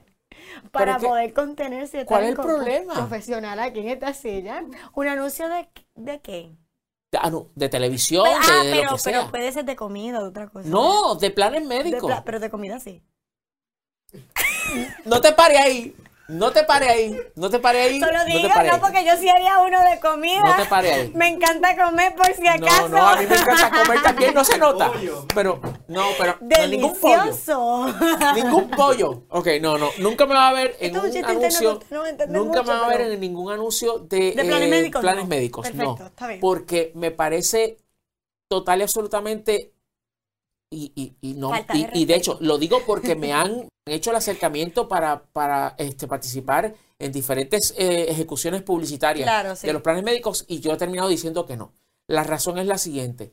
para 0.70 0.98
poder 0.98 1.32
contenerse. 1.32 2.04
¿Cuál 2.04 2.24
es 2.24 2.28
el 2.30 2.36
problema? 2.36 2.94
Profesional 2.94 3.58
aquí 3.58 3.80
en 3.80 3.88
esta 3.88 4.14
silla. 4.14 4.64
¿Un 4.94 5.08
anuncio 5.08 5.48
de, 5.48 5.68
de 5.96 6.20
qué? 6.20 6.56
Ah, 7.16 7.32
de 7.54 7.68
televisión, 7.70 8.24
de, 8.24 8.30
ah, 8.30 8.60
pero, 8.62 8.84
lo 8.84 8.92
que 8.92 8.98
sea. 8.98 9.20
pero 9.20 9.30
puede 9.30 9.50
ser 9.50 9.64
de 9.64 9.76
comida 9.76 10.20
de 10.20 10.26
otra 10.26 10.48
cosa. 10.48 10.68
No, 10.68 11.14
de 11.14 11.30
planes 11.30 11.64
médicos. 11.64 12.12
pero 12.24 12.38
de 12.38 12.50
comida 12.50 12.78
sí. 12.80 13.02
no 15.06 15.20
te 15.20 15.32
pare 15.32 15.56
ahí. 15.58 15.96
No 16.28 16.52
te 16.52 16.62
pare 16.62 16.90
ahí, 16.90 17.18
no 17.36 17.48
te 17.48 17.58
pare 17.58 17.80
ahí. 17.80 18.00
Solo 18.00 18.22
digo, 18.26 18.50
no, 18.70 18.80
porque 18.80 19.02
yo 19.02 19.16
sí 19.16 19.30
haría 19.30 19.60
uno 19.60 19.80
de 19.82 19.98
comida. 19.98 20.42
No 20.42 20.56
te 20.56 20.66
pare 20.66 20.92
ahí. 20.92 21.12
Me 21.14 21.28
encanta 21.28 21.74
comer 21.74 22.14
por 22.14 22.26
si 22.34 22.46
acaso. 22.46 22.90
No, 22.90 22.98
no, 22.98 23.08
a 23.08 23.16
mí 23.16 23.26
me 23.26 23.34
encanta 23.34 23.70
comer 23.70 24.02
también, 24.02 24.34
no 24.34 24.44
se 24.44 24.58
nota. 24.58 24.92
Pero, 25.34 25.58
no, 25.88 26.04
pero 26.18 26.36
Delicioso. 26.40 27.86
ningún 27.86 27.98
pollo. 27.98 28.34
Ningún 28.34 28.70
pollo. 28.70 29.22
Ok, 29.30 29.48
no, 29.62 29.78
no, 29.78 29.88
nunca 30.00 30.26
me 30.26 30.34
va 30.34 30.50
a 30.50 30.52
ver 30.52 30.76
en 30.80 30.98
un, 30.98 31.06
anuncio. 31.24 31.80
nunca 32.28 32.62
me 32.62 32.72
va 32.74 32.84
a 32.84 32.88
ver 32.90 33.00
en 33.12 33.20
ningún 33.20 33.50
anuncio 33.50 33.98
de, 33.98 34.32
de 34.32 34.44
planes 34.44 34.66
eh, 34.66 34.70
médicos. 34.70 35.00
Planes 35.00 35.26
médicos, 35.26 35.66
Perfecto, 35.66 35.96
no. 35.98 36.06
Está 36.08 36.26
bien. 36.26 36.40
Porque 36.40 36.92
me 36.94 37.10
parece 37.10 37.78
total 38.48 38.80
y 38.80 38.82
absolutamente 38.82 39.72
y, 40.70 40.92
y, 40.94 41.16
y, 41.20 41.34
no, 41.34 41.52
y, 41.94 42.04
de 42.04 42.14
hecho, 42.14 42.36
lo 42.40 42.58
digo 42.58 42.80
porque 42.86 43.14
me 43.16 43.32
han 43.32 43.68
hecho 43.86 44.10
el 44.10 44.16
acercamiento 44.16 44.88
para, 44.88 45.22
para 45.32 45.74
este, 45.78 46.06
participar 46.06 46.74
en 46.98 47.12
diferentes 47.12 47.74
eh, 47.78 48.06
ejecuciones 48.08 48.62
publicitarias 48.62 49.62
de 49.62 49.72
los 49.72 49.82
planes 49.82 50.04
médicos 50.04 50.44
y 50.48 50.60
yo 50.60 50.72
he 50.72 50.76
terminado 50.76 51.08
diciendo 51.08 51.46
que 51.46 51.56
no. 51.56 51.72
La 52.06 52.24
razón 52.24 52.58
es 52.58 52.66
la 52.66 52.78
siguiente. 52.78 53.32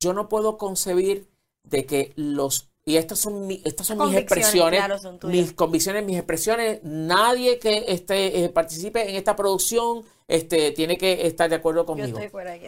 Yo 0.00 0.12
no 0.12 0.28
puedo 0.28 0.56
concebir 0.56 1.28
de 1.64 1.86
que 1.86 2.12
los 2.16 2.68
y 2.84 2.96
estas 2.96 3.20
son, 3.20 3.48
estas 3.64 3.86
son 3.86 4.08
mis 4.08 4.16
expresiones, 4.16 4.82
mis 5.22 5.52
convicciones, 5.52 6.04
mis 6.04 6.16
expresiones. 6.16 6.80
Nadie 6.82 7.60
que 7.60 7.84
este, 7.86 8.44
eh, 8.44 8.48
participe 8.48 9.08
en 9.08 9.14
esta 9.14 9.36
producción 9.36 10.02
este, 10.26 10.72
tiene 10.72 10.98
que 10.98 11.28
estar 11.28 11.48
de 11.48 11.56
acuerdo 11.56 11.86
conmigo. 11.86 12.08
Yo 12.08 12.14
estoy 12.16 12.28
fuera 12.28 12.58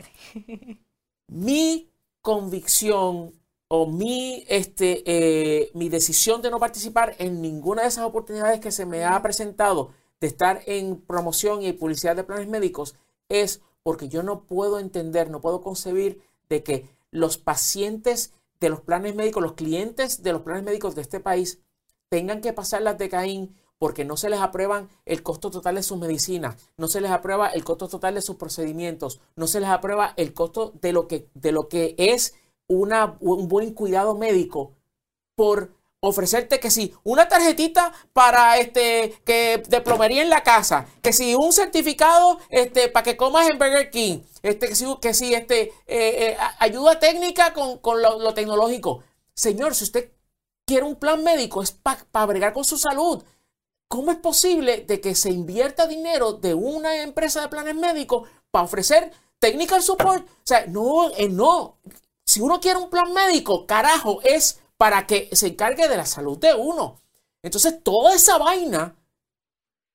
mi 1.28 1.90
convicción 2.20 3.32
o 3.68 3.86
mi, 3.86 4.44
este, 4.48 5.02
eh, 5.06 5.70
mi 5.74 5.88
decisión 5.88 6.42
de 6.42 6.50
no 6.50 6.60
participar 6.60 7.16
en 7.18 7.40
ninguna 7.40 7.82
de 7.82 7.88
esas 7.88 8.04
oportunidades 8.04 8.60
que 8.60 8.72
se 8.72 8.86
me 8.86 9.04
ha 9.04 9.20
presentado 9.22 9.90
de 10.20 10.26
estar 10.26 10.62
en 10.66 11.00
promoción 11.00 11.62
y 11.62 11.72
publicidad 11.72 12.16
de 12.16 12.24
planes 12.24 12.48
médicos 12.48 12.94
es 13.28 13.62
porque 13.82 14.08
yo 14.08 14.22
no 14.22 14.44
puedo 14.44 14.78
entender, 14.78 15.30
no 15.30 15.40
puedo 15.40 15.60
concebir 15.60 16.22
de 16.48 16.62
que 16.62 16.88
los 17.10 17.36
pacientes 17.38 18.32
de 18.60 18.70
los 18.70 18.80
planes 18.80 19.14
médicos, 19.14 19.42
los 19.42 19.52
clientes 19.52 20.22
de 20.22 20.32
los 20.32 20.42
planes 20.42 20.64
médicos 20.64 20.94
de 20.94 21.02
este 21.02 21.20
país 21.20 21.58
tengan 22.08 22.40
que 22.40 22.52
pasar 22.52 22.82
las 22.82 22.98
de 22.98 23.08
Caín 23.08 23.54
porque 23.78 24.04
no 24.04 24.16
se 24.16 24.30
les 24.30 24.40
aprueban 24.40 24.88
el 25.04 25.22
costo 25.22 25.50
total 25.50 25.74
de 25.74 25.82
sus 25.82 25.98
medicinas, 25.98 26.56
no 26.76 26.88
se 26.88 27.00
les 27.00 27.10
aprueba 27.10 27.48
el 27.48 27.64
costo 27.64 27.88
total 27.88 28.14
de 28.14 28.22
sus 28.22 28.36
procedimientos, 28.36 29.20
no 29.36 29.46
se 29.46 29.60
les 29.60 29.68
aprueba 29.68 30.14
el 30.16 30.32
costo 30.32 30.72
de 30.80 30.92
lo 30.92 31.08
que, 31.08 31.28
de 31.34 31.52
lo 31.52 31.68
que 31.68 31.94
es 31.98 32.34
una, 32.66 33.16
un 33.20 33.48
buen 33.48 33.72
cuidado 33.74 34.14
médico 34.14 34.72
por 35.34 35.72
ofrecerte 36.00 36.60
que 36.60 36.70
si 36.70 36.94
una 37.02 37.28
tarjetita 37.28 37.92
para 38.12 38.58
este 38.58 39.20
que 39.24 39.62
de 39.66 39.80
plomería 39.80 40.22
en 40.22 40.30
la 40.30 40.42
casa, 40.42 40.86
que 41.02 41.12
si 41.12 41.34
un 41.34 41.52
certificado 41.52 42.38
este 42.50 42.88
para 42.88 43.04
que 43.04 43.16
comas 43.16 43.48
en 43.48 43.58
Burger 43.58 43.90
King, 43.90 44.18
este 44.42 44.68
que 44.68 44.74
si, 44.74 44.86
que 45.00 45.14
si 45.14 45.34
este 45.34 45.62
eh, 45.62 45.72
eh, 45.86 46.36
ayuda 46.58 46.98
técnica 47.00 47.54
con, 47.54 48.02
lo, 48.02 48.34
tecnológico. 48.34 49.02
Señor, 49.34 49.74
si 49.74 49.84
usted 49.84 50.12
quiere 50.66 50.84
un 50.84 50.96
plan 50.96 51.22
médico 51.22 51.62
es 51.62 51.72
para 51.72 52.26
bregar 52.26 52.52
con 52.52 52.64
su 52.64 52.78
salud. 52.78 53.22
¿Cómo 53.88 54.10
es 54.10 54.18
posible 54.18 54.78
de 54.78 55.00
que 55.00 55.14
se 55.14 55.30
invierta 55.30 55.86
dinero 55.86 56.32
de 56.32 56.54
una 56.54 57.02
empresa 57.02 57.42
de 57.42 57.48
planes 57.48 57.76
médicos 57.76 58.28
para 58.50 58.64
ofrecer 58.64 59.12
technical 59.38 59.82
support? 59.82 60.26
O 60.26 60.42
sea, 60.42 60.66
no, 60.66 61.10
eh, 61.16 61.28
no. 61.28 61.78
Si 62.24 62.40
uno 62.40 62.60
quiere 62.60 62.78
un 62.78 62.90
plan 62.90 63.12
médico, 63.12 63.66
carajo, 63.66 64.20
es 64.22 64.60
para 64.76 65.06
que 65.06 65.28
se 65.32 65.48
encargue 65.48 65.88
de 65.88 65.96
la 65.96 66.06
salud 66.06 66.38
de 66.38 66.54
uno. 66.54 67.00
Entonces, 67.42 67.82
toda 67.82 68.14
esa 68.14 68.38
vaina 68.38 68.96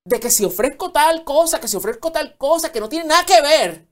de 0.05 0.19
que 0.19 0.31
si 0.31 0.45
ofrezco 0.45 0.91
tal 0.91 1.23
cosa, 1.23 1.59
que 1.59 1.67
si 1.67 1.77
ofrezco 1.77 2.11
tal 2.11 2.37
cosa, 2.37 2.71
que 2.71 2.79
no 2.79 2.89
tiene 2.89 3.05
nada 3.05 3.25
que 3.25 3.41
ver 3.41 3.89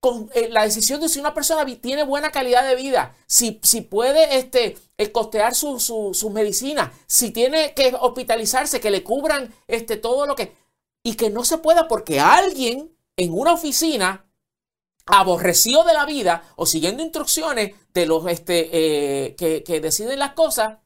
con 0.00 0.30
eh, 0.34 0.48
la 0.50 0.64
decisión 0.64 1.00
de 1.00 1.08
si 1.08 1.18
una 1.18 1.32
persona 1.32 1.64
tiene 1.80 2.02
buena 2.02 2.30
calidad 2.30 2.68
de 2.68 2.76
vida, 2.76 3.16
si, 3.26 3.58
si 3.62 3.80
puede 3.80 4.36
este, 4.36 4.76
eh, 4.98 5.12
costear 5.12 5.54
sus 5.54 5.82
su, 5.82 6.30
medicinas, 6.30 6.90
si 7.06 7.30
tiene 7.30 7.72
que 7.72 7.94
hospitalizarse, 7.98 8.80
que 8.80 8.90
le 8.90 9.02
cubran 9.02 9.54
este, 9.66 9.96
todo 9.96 10.26
lo 10.26 10.36
que... 10.36 10.54
Y 11.02 11.16
que 11.16 11.30
no 11.30 11.44
se 11.44 11.58
pueda 11.58 11.88
porque 11.88 12.20
alguien 12.20 12.94
en 13.16 13.32
una 13.32 13.52
oficina, 13.52 14.26
aborrecido 15.06 15.84
de 15.84 15.94
la 15.94 16.06
vida 16.06 16.42
o 16.56 16.66
siguiendo 16.66 17.02
instrucciones 17.02 17.74
de 17.92 18.06
los 18.06 18.26
este, 18.26 18.70
eh, 18.72 19.36
que, 19.36 19.80
deciden 19.80 20.18
las 20.18 20.32
cosas, 20.32 20.78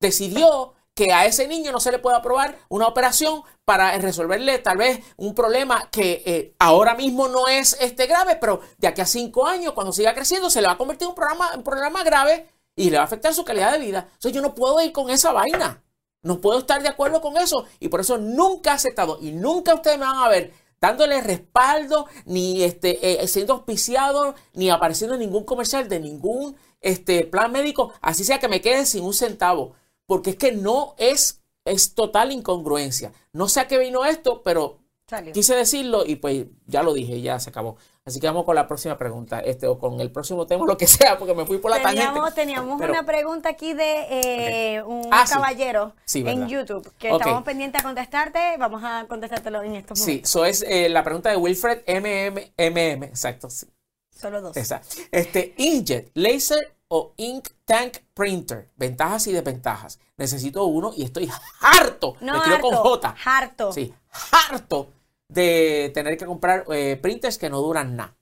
decidió 0.00 0.74
que 0.94 1.12
a 1.12 1.26
ese 1.26 1.46
niño 1.46 1.72
no 1.72 1.80
se 1.80 1.92
le 1.92 1.98
pueda 1.98 2.16
aprobar 2.16 2.58
una 2.68 2.88
operación 2.88 3.42
para 3.64 3.96
resolverle 3.98 4.58
tal 4.58 4.76
vez 4.76 5.00
un 5.16 5.34
problema 5.34 5.88
que 5.90 6.22
eh, 6.26 6.54
ahora 6.58 6.94
mismo 6.94 7.28
no 7.28 7.48
es 7.48 7.76
este 7.80 8.06
grave, 8.06 8.36
pero 8.36 8.60
de 8.78 8.88
aquí 8.88 9.00
a 9.00 9.06
cinco 9.06 9.46
años, 9.46 9.72
cuando 9.72 9.92
siga 9.92 10.14
creciendo, 10.14 10.50
se 10.50 10.60
le 10.60 10.66
va 10.66 10.74
a 10.74 10.78
convertir 10.78 11.08
en 11.08 11.14
un, 11.14 11.58
un 11.58 11.64
problema 11.64 12.02
grave 12.02 12.48
y 12.74 12.90
le 12.90 12.96
va 12.96 13.02
a 13.02 13.06
afectar 13.06 13.32
su 13.32 13.44
calidad 13.44 13.72
de 13.72 13.78
vida. 13.78 14.00
Entonces 14.00 14.32
yo 14.32 14.42
no 14.42 14.54
puedo 14.54 14.80
ir 14.82 14.92
con 14.92 15.10
esa 15.10 15.32
vaina. 15.32 15.82
No 16.22 16.40
puedo 16.40 16.58
estar 16.58 16.82
de 16.82 16.88
acuerdo 16.88 17.20
con 17.20 17.36
eso. 17.36 17.64
Y 17.78 17.88
por 17.88 18.00
eso 18.00 18.18
nunca 18.18 18.72
he 18.72 18.74
aceptado 18.74 19.18
y 19.20 19.32
nunca 19.32 19.74
ustedes 19.74 19.98
me 19.98 20.04
van 20.04 20.18
a 20.18 20.28
ver 20.28 20.52
dándole 20.80 21.20
respaldo, 21.20 22.06
ni 22.24 22.62
este, 22.62 23.22
eh, 23.22 23.26
siendo 23.28 23.52
auspiciado, 23.54 24.34
ni 24.54 24.70
apareciendo 24.70 25.14
en 25.14 25.20
ningún 25.20 25.44
comercial 25.44 25.88
de 25.88 26.00
ningún 26.00 26.56
este, 26.80 27.24
plan 27.24 27.52
médico, 27.52 27.92
así 28.00 28.24
sea 28.24 28.38
que 28.40 28.48
me 28.48 28.60
quede 28.60 28.86
sin 28.86 29.04
un 29.04 29.14
centavo. 29.14 29.74
Porque 30.06 30.30
es 30.30 30.36
que 30.36 30.52
no 30.52 30.94
es, 30.98 31.42
es 31.64 31.94
total 31.94 32.32
incongruencia. 32.32 33.12
No 33.32 33.48
sé 33.48 33.60
a 33.60 33.68
qué 33.68 33.78
vino 33.78 34.04
esto, 34.04 34.42
pero 34.42 34.78
quise 35.32 35.54
decirlo 35.54 36.04
y 36.06 36.16
pues 36.16 36.46
ya 36.66 36.82
lo 36.82 36.92
dije, 36.92 37.20
ya 37.20 37.38
se 37.38 37.50
acabó. 37.50 37.76
Así 38.04 38.18
que 38.18 38.26
vamos 38.26 38.44
con 38.44 38.54
la 38.54 38.66
próxima 38.66 38.96
pregunta, 38.96 39.40
este, 39.40 39.66
o 39.66 39.78
con 39.78 40.00
el 40.00 40.10
próximo 40.10 40.46
tema, 40.46 40.64
lo 40.66 40.76
que 40.76 40.86
sea, 40.86 41.18
porque 41.18 41.34
me 41.34 41.44
fui 41.44 41.58
por 41.58 41.70
la 41.70 41.82
teníamos, 41.82 42.34
Teníamos 42.34 42.80
una 42.80 43.04
pregunta 43.04 43.50
aquí 43.50 43.74
de 43.74 44.06
eh, 44.76 44.82
un 44.82 45.08
ah, 45.12 45.24
caballero 45.28 45.94
en 46.14 46.48
YouTube, 46.48 46.90
que 46.98 47.10
estamos 47.10 47.42
pendientes 47.42 47.80
a 47.80 47.84
contestarte. 47.84 48.56
Vamos 48.58 48.82
a 48.84 49.06
contestártelo 49.06 49.62
en 49.62 49.76
estos 49.76 49.98
momentos. 50.00 50.30
Sí, 50.30 50.38
eso 50.38 50.44
es 50.44 50.64
eh, 50.66 50.88
la 50.88 51.04
pregunta 51.04 51.30
de 51.30 51.36
Wilfred 51.36 51.82
MM, 51.86 53.04
exacto. 53.04 53.50
Sí. 53.50 53.66
Solo 54.10 54.40
dos. 54.40 54.56
Exacto. 54.56 54.96
Este, 55.10 55.54
Inkjet, 55.58 56.10
Laser 56.14 56.74
o 56.88 57.12
Ink 57.16 57.48
Tank 57.64 57.98
Printer. 58.14 58.70
Ventajas 58.76 59.26
y 59.26 59.32
desventajas. 59.32 59.98
Necesito 60.16 60.64
uno 60.64 60.92
y 60.96 61.04
estoy 61.04 61.30
harto. 61.60 62.16
No, 62.20 62.34
harto, 62.34 62.60
con 62.60 62.74
J. 62.74 63.14
Harto. 63.24 63.72
Sí, 63.72 63.94
harto 64.32 64.88
de 65.30 65.90
tener 65.94 66.16
que 66.16 66.26
comprar 66.26 66.64
eh, 66.72 66.98
printers 67.00 67.38
que 67.38 67.50
no 67.50 67.60
duran 67.60 67.96
nada. 67.96 68.16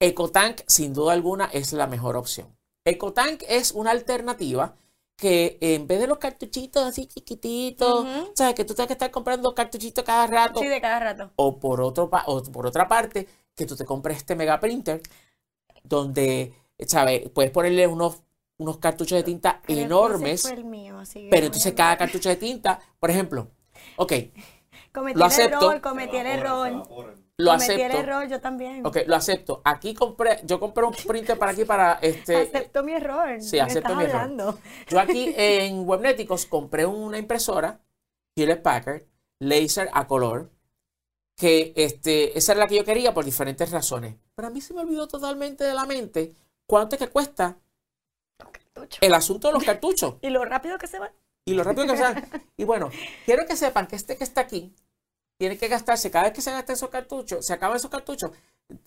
EcoTank, 0.00 0.60
sin 0.66 0.94
duda 0.94 1.12
alguna, 1.12 1.46
es 1.46 1.72
la 1.72 1.86
mejor 1.86 2.16
opción. 2.16 2.56
EcoTank 2.84 3.42
es 3.48 3.72
una 3.72 3.90
alternativa 3.90 4.76
que 5.16 5.58
en 5.60 5.88
vez 5.88 5.98
de 5.98 6.06
los 6.06 6.18
cartuchitos 6.18 6.84
así 6.84 7.06
chiquititos, 7.06 8.06
sea, 8.34 8.54
que 8.54 8.64
tú 8.64 8.74
tienes 8.74 8.86
que 8.86 8.92
estar 8.92 9.10
comprando 9.10 9.52
cartuchitos 9.52 10.04
cada 10.04 10.28
rato. 10.28 10.60
Sí, 10.60 10.68
de 10.68 10.80
cada 10.80 11.00
rato. 11.00 11.32
O 11.34 11.58
por, 11.58 11.80
otro, 11.80 12.08
o 12.26 12.42
por 12.44 12.66
otra 12.66 12.86
parte, 12.86 13.26
que 13.56 13.66
tú 13.66 13.74
te 13.74 13.84
compres 13.84 14.18
este 14.18 14.36
mega 14.36 14.60
printer, 14.60 15.02
donde, 15.82 16.54
¿sabes? 16.86 17.28
Puedes 17.30 17.50
ponerle 17.50 17.88
unos, 17.88 18.22
unos 18.58 18.78
cartuchos 18.78 19.16
de 19.16 19.24
tinta 19.24 19.60
enormes. 19.66 20.44
pero 21.30 21.46
entonces 21.46 21.72
cada 21.72 21.96
cartucho 21.96 22.28
de 22.28 22.36
tinta, 22.36 22.78
por 23.00 23.10
ejemplo, 23.10 23.48
ok, 23.96 24.12
Cometí 24.98 25.18
lo 25.18 25.26
el 25.26 25.40
error, 25.40 25.80
cometí 25.80 26.16
el 26.16 26.26
error. 26.26 26.72
Lo 27.36 27.52
cometí 27.52 27.72
acepto. 27.72 27.96
el 27.98 28.04
error, 28.04 28.28
yo 28.28 28.40
también. 28.40 28.84
Ok, 28.84 28.96
lo 29.06 29.14
acepto. 29.14 29.62
Aquí 29.64 29.94
compré, 29.94 30.40
yo 30.44 30.58
compré 30.58 30.84
un 30.84 30.92
printer 30.92 31.38
para 31.38 31.52
aquí 31.52 31.64
para 31.64 31.92
este. 32.02 32.34
Acepto 32.34 32.82
mi 32.82 32.92
error. 32.92 33.40
Sí, 33.40 33.60
acepto 33.60 33.94
mi 33.94 34.04
error. 34.04 34.58
Yo 34.88 34.98
aquí 34.98 35.32
en 35.36 35.88
Webneticos 35.88 36.46
compré 36.46 36.84
una 36.84 37.16
impresora, 37.16 37.80
Hewlett 38.34 38.60
Packard, 38.60 39.02
laser 39.38 39.88
a 39.92 40.08
color, 40.08 40.50
que 41.36 41.72
este, 41.76 42.36
esa 42.36 42.52
era 42.52 42.62
la 42.62 42.66
que 42.66 42.74
yo 42.74 42.84
quería 42.84 43.14
por 43.14 43.24
diferentes 43.24 43.70
razones. 43.70 44.16
Pero 44.34 44.48
a 44.48 44.50
mí 44.50 44.60
se 44.60 44.74
me 44.74 44.80
olvidó 44.80 45.06
totalmente 45.06 45.62
de 45.62 45.74
la 45.74 45.86
mente 45.86 46.34
cuánto 46.66 46.96
es 46.96 46.98
que 46.98 47.08
cuesta 47.08 47.56
el 49.00 49.14
asunto 49.14 49.46
de 49.46 49.54
los 49.54 49.62
cartuchos. 49.62 50.16
y 50.22 50.30
lo 50.30 50.44
rápido 50.44 50.76
que 50.76 50.88
se 50.88 50.98
va. 50.98 51.12
Y 51.44 51.54
lo 51.54 51.62
rápido 51.62 51.86
que 51.86 51.96
se 51.96 52.02
va. 52.02 52.14
Y 52.56 52.64
bueno, 52.64 52.90
quiero 53.24 53.46
que 53.46 53.54
sepan 53.54 53.86
que 53.86 53.94
este 53.94 54.16
que 54.16 54.24
está 54.24 54.40
aquí 54.40 54.74
tiene 55.38 55.56
que 55.56 55.68
gastarse, 55.68 56.10
cada 56.10 56.24
vez 56.24 56.32
que 56.34 56.42
se 56.42 56.50
gasta 56.50 56.72
esos 56.72 56.90
cartuchos, 56.90 57.46
se 57.46 57.52
acaban 57.52 57.76
esos 57.76 57.90
cartuchos, 57.90 58.32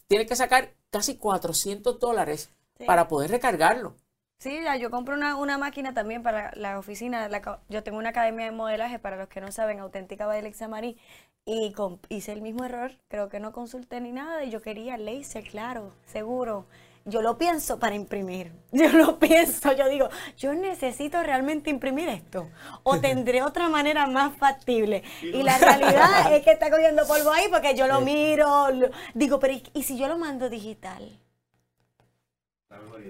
tiene 0.07 0.25
que 0.25 0.35
sacar 0.35 0.73
casi 0.91 1.17
400 1.17 1.99
dólares 1.99 2.49
para 2.85 3.07
poder 3.07 3.31
recargarlo. 3.31 3.95
Sí, 4.37 4.61
ya 4.63 4.75
yo 4.75 4.89
compro 4.89 5.15
una, 5.15 5.35
una, 5.35 5.57
máquina 5.57 5.93
también 5.93 6.23
para 6.23 6.51
la 6.55 6.79
oficina. 6.79 7.29
yo 7.69 7.83
tengo 7.83 7.99
una 7.99 8.09
academia 8.09 8.45
de 8.45 8.51
modelaje, 8.51 8.97
para 8.97 9.15
los 9.15 9.29
que 9.29 9.39
no 9.39 9.51
saben, 9.51 9.79
Auténtica 9.79 10.25
by 10.25 10.39
Alexa 10.39 10.67
Marí, 10.67 10.97
y 11.45 11.73
hice 12.09 12.31
el 12.31 12.41
mismo 12.41 12.65
error. 12.65 12.91
Creo 13.07 13.29
que 13.29 13.39
no 13.39 13.51
consulté 13.51 14.01
ni 14.01 14.11
nada 14.11 14.43
y 14.43 14.49
yo 14.49 14.61
quería 14.61 14.97
laser, 14.97 15.43
claro, 15.43 15.93
seguro 16.05 16.65
yo 17.05 17.21
lo 17.21 17.37
pienso 17.37 17.79
para 17.79 17.95
imprimir. 17.95 18.51
Yo 18.71 18.87
lo 18.87 19.19
pienso, 19.19 19.73
yo 19.73 19.89
digo, 19.89 20.07
yo 20.37 20.53
necesito 20.53 21.21
realmente 21.21 21.69
imprimir 21.69 22.07
esto. 22.07 22.47
O 22.83 22.99
tendré 23.01 23.43
otra 23.43 23.67
manera 23.67 24.07
más 24.07 24.37
factible. 24.37 25.03
Y 25.21 25.43
la 25.43 25.57
realidad 25.57 26.31
es 26.33 26.41
que 26.43 26.51
está 26.51 26.69
cogiendo 26.69 27.05
polvo 27.05 27.31
ahí 27.31 27.47
porque 27.51 27.75
yo 27.75 27.85
lo 27.87 27.99
miro. 27.99 28.67
digo, 29.13 29.39
pero 29.39 29.55
¿y, 29.73 29.83
si 29.83 29.97
yo 29.97 30.07
lo 30.07 30.17
mando 30.17 30.49
digital? 30.49 31.19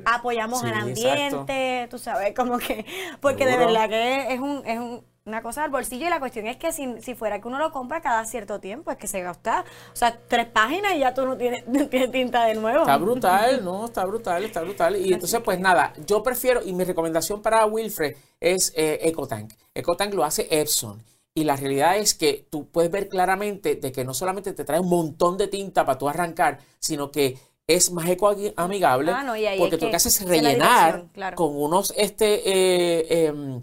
Apoyamos 0.05 0.63
al 0.63 0.73
ambiente, 0.73 1.87
tú 1.91 1.99
sabes, 1.99 2.33
como 2.33 2.57
que, 2.57 2.83
porque 3.19 3.45
de 3.45 3.57
verdad 3.57 3.87
que 3.87 4.33
es 4.33 4.39
un, 4.39 4.63
es 4.65 4.79
un, 4.79 5.05
una 5.25 5.43
cosa 5.43 5.63
al 5.63 5.69
bolsillo 5.69 6.07
y 6.07 6.09
la 6.09 6.19
cuestión 6.19 6.47
es 6.47 6.57
que 6.57 6.73
si, 6.73 6.99
si, 7.01 7.13
fuera 7.13 7.39
que 7.39 7.47
uno 7.47 7.59
lo 7.59 7.71
compra 7.71 8.01
cada 8.01 8.25
cierto 8.25 8.59
tiempo, 8.59 8.91
es 8.91 8.97
que 8.97 9.07
se 9.07 9.21
gasta, 9.21 9.63
o 9.93 9.95
sea, 9.95 10.17
tres 10.27 10.47
páginas 10.47 10.95
y 10.95 10.99
ya 10.99 11.13
tú 11.13 11.25
no 11.25 11.37
tienes, 11.37 11.63
tinta 12.11 12.45
de 12.45 12.55
nuevo. 12.55 12.79
Está 12.81 12.97
brutal, 12.97 13.63
no, 13.63 13.85
está 13.85 14.05
brutal, 14.05 14.43
está 14.43 14.61
brutal. 14.61 14.95
Y 14.95 15.13
entonces, 15.13 15.39
pues 15.41 15.59
nada, 15.59 15.93
yo 16.07 16.23
prefiero, 16.23 16.61
y 16.65 16.73
mi 16.73 16.83
recomendación 16.83 17.41
para 17.41 17.65
Wilfred 17.65 18.15
es 18.39 18.73
eh, 18.75 18.99
EcoTank. 19.03 19.53
EcoTank 19.75 20.13
lo 20.13 20.23
hace 20.23 20.47
Epson. 20.49 21.03
Y 21.33 21.45
la 21.45 21.55
realidad 21.55 21.97
es 21.97 22.13
que 22.13 22.45
tú 22.49 22.67
puedes 22.67 22.91
ver 22.91 23.07
claramente 23.07 23.75
de 23.75 23.91
que 23.93 24.03
no 24.03 24.13
solamente 24.13 24.51
te 24.51 24.65
trae 24.65 24.81
un 24.81 24.89
montón 24.89 25.37
de 25.37 25.47
tinta 25.47 25.85
para 25.85 25.97
tú 25.97 26.09
arrancar, 26.09 26.59
sino 26.79 27.09
que 27.09 27.37
es 27.67 27.91
más 27.91 28.09
ecoamigable 28.09 29.11
ah, 29.11 29.23
porque 29.57 29.77
tú 29.77 29.85
lo 29.85 29.91
que 29.91 29.95
haces 29.95 30.19
es 30.19 30.27
rellenar 30.27 31.05
con 31.35 31.55
unos 31.55 31.93
este 31.95 32.41
eh, 32.45 33.27
em, 33.27 33.61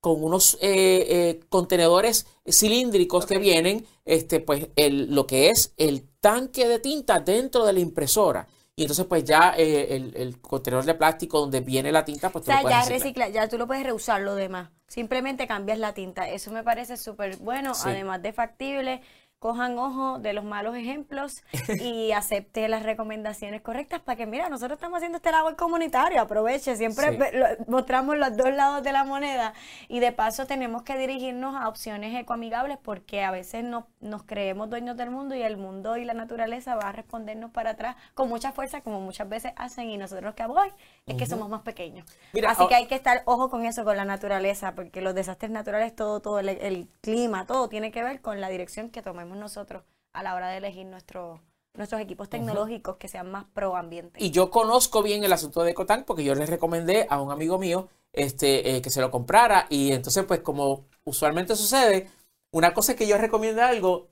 con 0.00 0.24
unos 0.24 0.54
eh, 0.60 1.06
eh, 1.08 1.40
contenedores 1.48 2.26
cilíndricos 2.48 3.26
que 3.26 3.38
vienen, 3.38 3.86
este, 4.04 4.40
pues 4.40 4.68
el, 4.76 5.14
lo 5.14 5.26
que 5.26 5.50
es 5.50 5.74
el 5.76 6.08
tanque 6.20 6.66
de 6.66 6.78
tinta 6.78 7.20
dentro 7.20 7.64
de 7.64 7.72
la 7.74 7.80
impresora. 7.80 8.46
Y 8.76 8.84
entonces, 8.84 9.04
pues 9.04 9.24
ya 9.24 9.52
eh, 9.58 10.10
el, 10.14 10.40
contenedor 10.40 10.86
de 10.86 10.94
plástico 10.94 11.38
donde 11.38 11.60
viene 11.60 11.92
la 11.92 12.02
tinta, 12.02 12.30
pues 12.30 12.46
tú 12.46 12.50
lo 12.50 12.62
puedes 12.62 12.86
ya 12.86 12.88
recicla, 12.88 13.28
ya 13.28 13.46
tú 13.46 13.58
lo 13.58 13.66
puedes 13.66 13.84
reusar 13.84 14.22
lo 14.22 14.34
demás. 14.34 14.70
Simplemente 14.88 15.46
cambias 15.46 15.78
la 15.78 15.92
tinta. 15.92 16.30
Eso 16.30 16.50
me 16.50 16.62
parece 16.62 16.96
súper 16.96 17.36
bueno, 17.36 17.72
además 17.84 18.22
de 18.22 18.32
factible 18.32 19.02
cojan 19.40 19.78
ojo 19.78 20.18
de 20.18 20.34
los 20.34 20.44
malos 20.44 20.76
ejemplos 20.76 21.42
y 21.80 22.12
acepte 22.12 22.68
las 22.68 22.82
recomendaciones 22.82 23.62
correctas 23.62 23.98
para 24.00 24.14
que, 24.14 24.26
mira, 24.26 24.50
nosotros 24.50 24.76
estamos 24.76 24.98
haciendo 24.98 25.16
este 25.16 25.32
labor 25.32 25.56
comunitario, 25.56 26.20
aproveche, 26.20 26.76
siempre 26.76 27.18
mostramos 27.66 28.18
los 28.18 28.36
dos 28.36 28.52
lados 28.52 28.82
de 28.82 28.92
la 28.92 29.02
moneda 29.02 29.54
y 29.88 30.00
de 30.00 30.12
paso 30.12 30.46
tenemos 30.46 30.82
que 30.82 30.98
dirigirnos 30.98 31.56
a 31.56 31.68
opciones 31.68 32.14
ecoamigables 32.20 32.76
porque 32.82 33.24
a 33.24 33.30
veces 33.30 33.64
no, 33.64 33.86
nos 34.00 34.24
creemos 34.24 34.68
dueños 34.68 34.98
del 34.98 35.10
mundo 35.10 35.34
y 35.34 35.42
el 35.42 35.56
mundo 35.56 35.96
y 35.96 36.04
la 36.04 36.12
naturaleza 36.12 36.76
va 36.76 36.90
a 36.90 36.92
respondernos 36.92 37.50
para 37.50 37.70
atrás 37.70 37.96
con 38.12 38.28
mucha 38.28 38.52
fuerza 38.52 38.82
como 38.82 39.00
muchas 39.00 39.26
veces 39.26 39.52
hacen 39.56 39.88
y 39.88 39.96
nosotros 39.96 40.34
que 40.34 40.44
voy 40.44 40.68
es 41.06 41.16
que 41.16 41.24
somos 41.24 41.48
más 41.48 41.62
pequeños. 41.62 42.06
Así 42.46 42.68
que 42.68 42.74
hay 42.74 42.86
que 42.86 42.94
estar 42.94 43.22
ojo 43.24 43.48
con 43.48 43.64
eso, 43.64 43.84
con 43.84 43.96
la 43.96 44.04
naturaleza, 44.04 44.74
porque 44.74 45.00
los 45.00 45.14
desastres 45.14 45.50
naturales, 45.50 45.96
todo, 45.96 46.20
todo, 46.20 46.38
el, 46.40 46.50
el 46.50 46.88
clima, 47.00 47.46
todo 47.46 47.68
tiene 47.68 47.90
que 47.90 48.02
ver 48.02 48.20
con 48.20 48.40
la 48.40 48.48
dirección 48.50 48.90
que 48.90 49.02
tomemos 49.02 49.29
nosotros 49.36 49.82
a 50.12 50.22
la 50.22 50.34
hora 50.34 50.48
de 50.48 50.58
elegir 50.58 50.86
nuestro, 50.86 51.40
nuestros 51.74 52.00
equipos 52.00 52.28
tecnológicos 52.28 52.96
que 52.96 53.08
sean 53.08 53.30
más 53.30 53.44
pro 53.52 53.76
ambiente. 53.76 54.22
Y 54.22 54.30
yo 54.30 54.50
conozco 54.50 55.02
bien 55.02 55.24
el 55.24 55.32
asunto 55.32 55.62
de 55.62 55.72
Ecotank 55.72 56.04
porque 56.04 56.24
yo 56.24 56.34
le 56.34 56.46
recomendé 56.46 57.06
a 57.08 57.20
un 57.20 57.30
amigo 57.30 57.58
mío 57.58 57.88
este, 58.12 58.76
eh, 58.76 58.82
que 58.82 58.90
se 58.90 59.00
lo 59.00 59.10
comprara 59.10 59.66
y 59.68 59.92
entonces 59.92 60.24
pues 60.24 60.40
como 60.40 60.84
usualmente 61.04 61.54
sucede, 61.56 62.10
una 62.52 62.74
cosa 62.74 62.92
es 62.92 62.98
que 62.98 63.06
yo 63.06 63.16
recomiendo 63.18 63.62
algo 63.62 64.08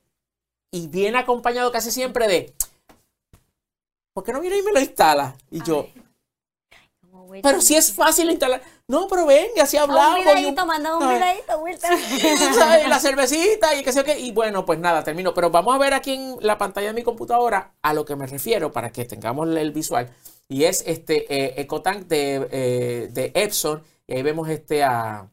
y 0.71 0.87
viene 0.87 1.17
acompañado 1.17 1.71
casi 1.71 1.91
siempre 1.91 2.27
de, 2.27 2.53
¿por 4.13 4.23
qué 4.23 4.31
no 4.31 4.41
viene 4.41 4.57
y 4.57 4.61
me 4.61 4.71
lo 4.71 4.79
instala? 4.79 5.35
Y 5.51 5.63
yo, 5.63 5.87
pero 7.41 7.61
si 7.61 7.75
es 7.75 7.93
fácil 7.93 8.29
instalar. 8.29 8.61
No, 8.87 9.07
pero 9.07 9.25
venga, 9.25 9.63
así 9.63 9.77
hablamos. 9.77 10.19
Un 10.19 10.25
videito, 10.25 10.65
manda 10.65 10.97
un 10.97 11.07
videito, 11.07 11.63
Y 12.85 12.89
la 12.89 12.99
cervecita 12.99 13.75
y 13.75 13.83
qué 13.83 13.91
sé 13.91 14.03
qué. 14.03 14.19
Y 14.19 14.31
bueno, 14.31 14.65
pues 14.65 14.79
nada, 14.79 15.03
termino. 15.03 15.33
Pero 15.33 15.49
vamos 15.49 15.75
a 15.75 15.77
ver 15.77 15.93
aquí 15.93 16.13
en 16.13 16.37
la 16.41 16.57
pantalla 16.57 16.87
de 16.87 16.93
mi 16.93 17.03
computadora 17.03 17.75
a 17.81 17.93
lo 17.93 18.05
que 18.05 18.15
me 18.15 18.25
refiero 18.25 18.71
para 18.71 18.91
que 18.91 19.05
tengamos 19.05 19.47
el 19.55 19.71
visual. 19.71 20.09
Y 20.47 20.63
es 20.63 20.83
este 20.87 21.25
eh, 21.33 21.61
EcoTank 21.61 22.07
de, 22.07 22.47
eh, 22.51 23.09
de 23.11 23.31
Epson. 23.35 23.83
Y 24.07 24.15
ahí 24.15 24.23
vemos 24.23 24.49
este 24.49 24.83
a. 24.83 25.29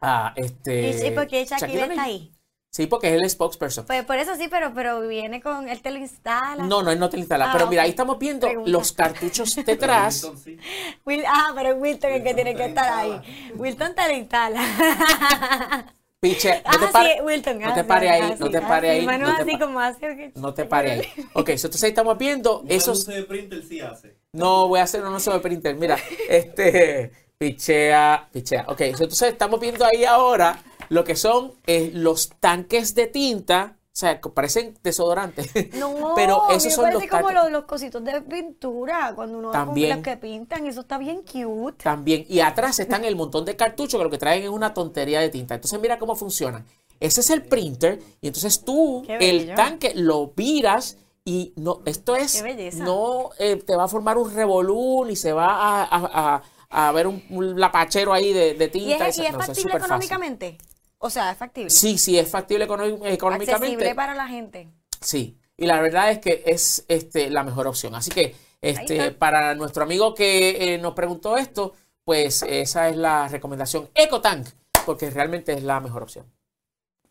a 0.00 0.32
este. 0.34 1.06
¿Y 1.06 1.10
por 1.12 1.28
qué 1.28 1.44
Shakira 1.44 1.86
está 1.86 2.02
ahí? 2.02 2.32
Sí, 2.70 2.86
porque 2.86 3.12
es 3.12 3.20
el 3.20 3.28
spokesperson. 3.28 3.84
Pues 3.84 4.04
por 4.04 4.16
eso 4.16 4.36
sí, 4.36 4.46
pero, 4.48 4.72
pero 4.72 5.00
viene 5.00 5.40
con, 5.40 5.68
él 5.68 5.82
te 5.82 5.90
lo 5.90 5.98
instala. 5.98 6.62
No, 6.62 6.84
no, 6.84 6.92
él 6.92 7.00
no 7.00 7.10
te 7.10 7.16
lo 7.16 7.22
instala. 7.22 7.50
pero 7.52 7.64
ah, 7.64 7.68
mira, 7.68 7.82
ahí 7.82 7.90
estamos 7.90 8.16
viendo 8.16 8.48
los 8.64 8.92
cartuchos 8.92 9.56
detrás. 9.66 10.24
ah, 10.24 11.52
pero 11.54 11.70
es 11.70 11.76
Wilton 11.80 12.12
el 12.12 12.22
que 12.22 12.32
tiene 12.32 12.54
que 12.54 12.66
estar 12.66 12.92
ahí. 12.92 13.52
Wilton 13.56 13.92
te 13.94 14.06
lo 14.06 14.14
instala. 14.14 14.62
Piche, 16.20 16.62
no 16.70 16.78
te 16.78 16.84
ah, 16.84 16.90
pares 16.92 17.22
Wilton, 17.24 17.58
no 17.58 17.74
te 17.74 17.82
pare 17.82 18.10
ahí, 18.10 18.36
no 18.38 18.50
te 18.50 18.60
pare 18.60 18.90
ahí. 18.90 19.06
No 19.06 19.36
te, 19.36 19.42
así 19.42 19.58
como 19.58 19.80
hace 19.80 20.32
no 20.36 20.54
te 20.54 20.66
pare 20.66 20.90
ahí. 20.92 21.02
Ok, 21.32 21.48
entonces 21.48 21.82
ahí 21.82 21.88
estamos 21.88 22.18
viendo 22.18 22.62
esos. 22.68 23.06
de 23.06 23.22
printer 23.22 23.64
sí 23.64 23.80
hace. 23.80 24.16
No, 24.32 24.68
voy 24.68 24.80
a 24.80 24.84
hacer 24.84 25.02
un 25.02 25.14
uso 25.14 25.32
de 25.32 25.40
printer. 25.40 25.74
Mira, 25.76 25.98
este, 26.28 27.10
pichea, 27.38 28.28
pichea. 28.30 28.66
Ok, 28.68 28.82
entonces 28.82 29.32
estamos 29.32 29.58
viendo 29.58 29.84
ahí 29.84 30.04
ahora 30.04 30.62
lo 30.90 31.04
que 31.04 31.16
son 31.16 31.54
eh, 31.66 31.90
los 31.94 32.28
tanques 32.40 32.94
de 32.94 33.06
tinta. 33.06 33.76
O 33.86 33.96
sea, 34.00 34.20
parecen 34.20 34.78
desodorantes. 34.82 35.50
No, 35.74 36.12
pero 36.14 36.50
esos 36.50 36.72
son 36.72 36.84
parece 36.84 37.08
como 37.08 37.30
los, 37.30 37.50
los, 37.50 37.64
cositos 37.64 38.04
de 38.04 38.20
pintura. 38.20 39.12
Cuando 39.14 39.38
uno 39.38 39.50
también, 39.50 39.96
los 39.96 40.04
que 40.04 40.16
pintan, 40.16 40.66
eso 40.66 40.82
está 40.82 40.98
bien 40.98 41.22
cute. 41.22 41.82
También. 41.82 42.26
Y 42.28 42.40
atrás 42.40 42.78
están 42.78 43.04
el 43.04 43.16
montón 43.16 43.44
de 43.44 43.56
cartuchos 43.56 43.98
que 43.98 44.04
lo 44.04 44.10
que 44.10 44.18
traen 44.18 44.42
es 44.42 44.48
una 44.50 44.74
tontería 44.74 45.20
de 45.20 45.30
tinta. 45.30 45.54
Entonces, 45.54 45.80
mira 45.80 45.98
cómo 45.98 46.14
funciona. 46.14 46.64
Ese 46.98 47.22
es 47.22 47.30
el 47.30 47.42
printer. 47.42 48.00
Y 48.20 48.28
entonces 48.28 48.62
tú, 48.62 49.04
el 49.08 49.54
tanque, 49.54 49.92
lo 49.94 50.28
viras 50.28 50.98
y 51.24 51.52
no, 51.56 51.82
esto 51.84 52.16
es, 52.16 52.42
no 52.76 53.30
eh, 53.38 53.56
te 53.56 53.76
va 53.76 53.84
a 53.84 53.88
formar 53.88 54.16
un 54.18 54.34
revolú 54.34 55.06
y 55.08 55.16
se 55.16 55.32
va 55.32 55.84
a, 55.84 56.42
a, 56.70 56.92
ver 56.92 57.06
un, 57.06 57.22
lapachero 57.60 58.12
ahí 58.12 58.32
de, 58.32 58.68
tinta. 58.68 59.06
¿Y 59.06 59.26
es, 59.26 59.32
factible 59.32 59.76
económicamente? 59.76 60.58
O 61.02 61.08
sea, 61.08 61.32
es 61.32 61.38
factible. 61.38 61.70
Sí, 61.70 61.96
sí, 61.96 62.18
es 62.18 62.28
factible 62.28 62.64
económicamente. 62.64 63.52
Accesible 63.52 63.94
para 63.94 64.14
la 64.14 64.28
gente. 64.28 64.68
Sí, 65.00 65.38
y 65.56 65.66
la 65.66 65.80
verdad 65.80 66.10
es 66.10 66.18
que 66.18 66.42
es 66.44 66.84
este, 66.88 67.30
la 67.30 67.42
mejor 67.42 67.66
opción. 67.66 67.94
Así 67.94 68.10
que 68.10 68.36
este, 68.60 69.10
para 69.10 69.54
nuestro 69.54 69.82
amigo 69.82 70.14
que 70.14 70.74
eh, 70.74 70.78
nos 70.78 70.92
preguntó 70.92 71.38
esto, 71.38 71.72
pues 72.04 72.42
esa 72.42 72.90
es 72.90 72.96
la 72.96 73.28
recomendación 73.28 73.88
EcoTank, 73.94 74.46
porque 74.84 75.10
realmente 75.10 75.54
es 75.54 75.62
la 75.62 75.80
mejor 75.80 76.02
opción. 76.02 76.26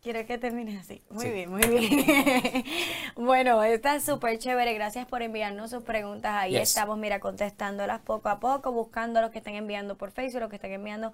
Quiero 0.02 0.24
que 0.24 0.38
termine 0.38 0.78
así. 0.78 1.02
Muy 1.10 1.28
bien, 1.28 1.50
muy 1.50 1.60
bien. 1.60 2.64
bueno, 3.16 3.62
está 3.62 4.00
súper 4.00 4.38
chévere. 4.38 4.72
Gracias 4.72 5.06
por 5.06 5.20
enviarnos 5.20 5.70
sus 5.70 5.82
preguntas. 5.82 6.32
Ahí 6.34 6.56
estamos, 6.56 6.96
mira, 6.96 7.20
contestándolas 7.20 8.00
poco 8.00 8.30
a 8.30 8.40
poco, 8.40 8.72
buscando 8.72 9.20
los 9.20 9.30
que 9.30 9.38
están 9.38 9.56
enviando 9.56 9.98
por 9.98 10.10
Facebook, 10.10 10.40
los 10.40 10.48
que 10.48 10.56
están 10.56 10.72
enviando. 10.72 11.12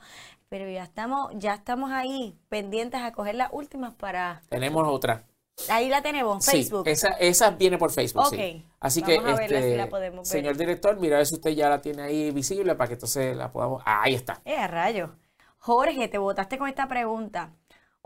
Pero 0.48 0.70
ya 0.70 0.84
estamos, 0.84 1.32
ya 1.34 1.54
estamos 1.54 1.90
ahí, 1.90 2.38
pendientes 2.48 3.00
a 3.00 3.10
coger 3.10 3.34
las 3.34 3.48
últimas 3.52 3.92
para. 3.94 4.42
Tenemos 4.48 4.86
otra. 4.86 5.24
Ahí 5.68 5.88
la 5.88 6.02
tenemos, 6.02 6.44
Facebook. 6.44 6.84
Sí, 6.84 6.90
esa, 6.92 7.08
esa 7.14 7.50
viene 7.50 7.78
por 7.78 7.90
Facebook. 7.90 8.28
Sí. 8.30 8.64
Así 8.78 9.02
que, 9.02 9.16
este, 9.16 9.88
señor 10.22 10.56
director, 10.56 11.00
mira 11.00 11.16
a 11.16 11.18
ver 11.18 11.26
si 11.26 11.34
usted 11.34 11.50
ya 11.50 11.68
la 11.70 11.80
tiene 11.80 12.02
ahí 12.02 12.30
visible 12.30 12.74
para 12.76 12.88
que 12.88 12.94
entonces 12.94 13.36
la 13.36 13.50
podamos. 13.50 13.82
ahí 13.84 14.14
está. 14.14 14.40
Eh, 14.44 14.64
rayo. 14.68 15.16
Jorge, 15.58 16.06
te 16.06 16.18
votaste 16.18 16.58
con 16.58 16.68
esta 16.68 16.86
pregunta. 16.86 17.50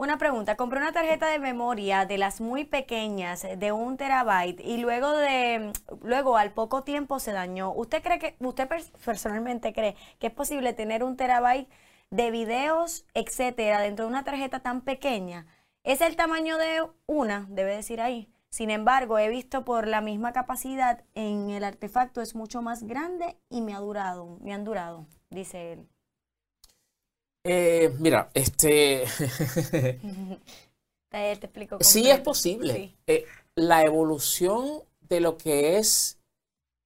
Una 0.00 0.16
pregunta, 0.16 0.56
compré 0.56 0.80
una 0.80 0.92
tarjeta 0.92 1.26
de 1.26 1.38
memoria 1.38 2.06
de 2.06 2.16
las 2.16 2.40
muy 2.40 2.64
pequeñas 2.64 3.46
de 3.58 3.70
un 3.70 3.98
terabyte 3.98 4.58
y 4.58 4.78
luego 4.78 5.12
de 5.12 5.74
luego 6.00 6.38
al 6.38 6.54
poco 6.54 6.84
tiempo 6.84 7.18
se 7.20 7.32
dañó. 7.32 7.70
¿Usted 7.74 8.02
cree 8.02 8.18
que 8.18 8.34
usted 8.38 8.66
personalmente 9.04 9.74
cree 9.74 9.96
que 10.18 10.28
es 10.28 10.32
posible 10.32 10.72
tener 10.72 11.04
un 11.04 11.18
terabyte 11.18 11.68
de 12.08 12.30
videos, 12.30 13.04
etcétera, 13.12 13.80
dentro 13.80 14.06
de 14.06 14.10
una 14.10 14.24
tarjeta 14.24 14.60
tan 14.60 14.80
pequeña? 14.80 15.46
Es 15.84 16.00
el 16.00 16.16
tamaño 16.16 16.56
de 16.56 16.82
una, 17.04 17.44
debe 17.50 17.76
decir 17.76 18.00
ahí. 18.00 18.32
Sin 18.48 18.70
embargo, 18.70 19.18
he 19.18 19.28
visto 19.28 19.66
por 19.66 19.86
la 19.86 20.00
misma 20.00 20.32
capacidad 20.32 21.04
en 21.14 21.50
el 21.50 21.62
artefacto 21.62 22.22
es 22.22 22.34
mucho 22.34 22.62
más 22.62 22.84
grande 22.84 23.36
y 23.50 23.60
me 23.60 23.74
ha 23.74 23.80
durado, 23.80 24.38
me 24.40 24.54
han 24.54 24.64
durado, 24.64 25.04
dice 25.28 25.74
él. 25.74 25.88
Eh, 27.44 27.94
mira, 27.98 28.30
este. 28.34 29.04
te 31.10 31.32
explico. 31.32 31.78
Sí 31.80 32.10
es 32.10 32.20
posible. 32.20 32.94
Eh, 33.06 33.24
la 33.54 33.82
evolución 33.82 34.82
de 35.00 35.20
lo 35.20 35.36
que 35.36 35.78
es 35.78 36.18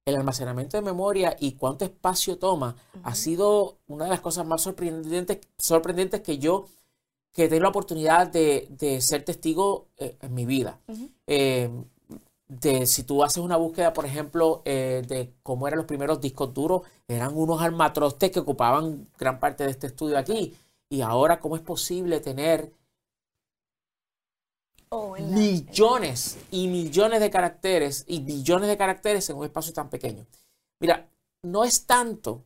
el 0.05 0.15
almacenamiento 0.15 0.77
de 0.77 0.83
memoria 0.83 1.35
y 1.39 1.53
cuánto 1.53 1.83
espacio 1.85 2.37
toma 2.37 2.75
ha 3.03 3.15
sido 3.15 3.79
una 3.87 4.05
de 4.05 4.11
las 4.11 4.21
cosas 4.21 4.45
más 4.45 4.61
sorprendentes, 4.61 5.39
sorprendentes 5.57 6.21
que 6.21 6.37
yo 6.37 6.67
que 7.33 7.49
tengo 7.49 7.63
la 7.63 7.69
oportunidad 7.69 8.27
de, 8.27 9.01
ser 9.01 9.25
testigo 9.25 9.87
eh, 9.97 10.15
en 10.21 10.33
mi 10.33 10.45
vida 10.45 10.79
de 12.47 12.85
si 12.85 13.03
tú 13.03 13.23
haces 13.23 13.37
una 13.37 13.57
búsqueda, 13.57 13.93
por 13.93 14.05
ejemplo, 14.05 14.61
eh, 14.65 15.03
de 15.07 15.33
cómo 15.43 15.67
eran 15.67 15.77
los 15.77 15.87
primeros 15.87 16.21
discos 16.21 16.53
duros, 16.53 16.83
eran 17.07 17.35
unos 17.35 17.61
armatrostes 17.61 18.31
que 18.31 18.39
ocupaban 18.39 19.07
gran 19.17 19.39
parte 19.39 19.63
de 19.63 19.71
este 19.71 19.87
estudio 19.87 20.17
aquí. 20.17 20.55
Y 20.89 21.01
ahora, 21.01 21.39
¿cómo 21.39 21.55
es 21.55 21.61
posible 21.61 22.19
tener 22.19 22.71
oh, 24.89 25.15
millones 25.17 26.37
y 26.51 26.67
millones 26.67 27.19
de 27.19 27.31
caracteres 27.31 28.05
y 28.07 28.19
billones 28.19 28.67
de 28.69 28.77
caracteres 28.77 29.29
en 29.29 29.37
un 29.37 29.45
espacio 29.45 29.73
tan 29.73 29.89
pequeño? 29.89 30.25
Mira, 30.79 31.09
no 31.43 31.63
es 31.63 31.85
tanto 31.85 32.43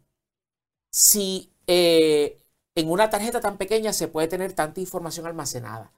si 0.91 1.51
eh, 1.67 2.41
en 2.75 2.89
una 2.89 3.09
tarjeta 3.09 3.41
tan 3.41 3.57
pequeña 3.57 3.91
se 3.91 4.07
puede 4.07 4.27
tener 4.27 4.53
tanta 4.53 4.79
información 4.79 5.25
almacenada. 5.25 5.91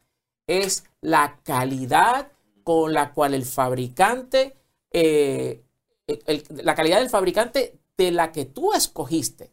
Es 0.47 0.86
la 1.02 1.39
calidad 1.43 2.32
con 2.72 2.93
la 2.93 3.13
cual 3.13 3.34
el 3.34 3.43
fabricante, 3.43 4.55
eh, 4.91 5.61
la 6.63 6.74
calidad 6.74 6.99
del 6.99 7.09
fabricante 7.09 7.78
de 7.97 8.11
la 8.11 8.32
que 8.32 8.45
tú 8.45 8.72
escogiste. 8.72 9.51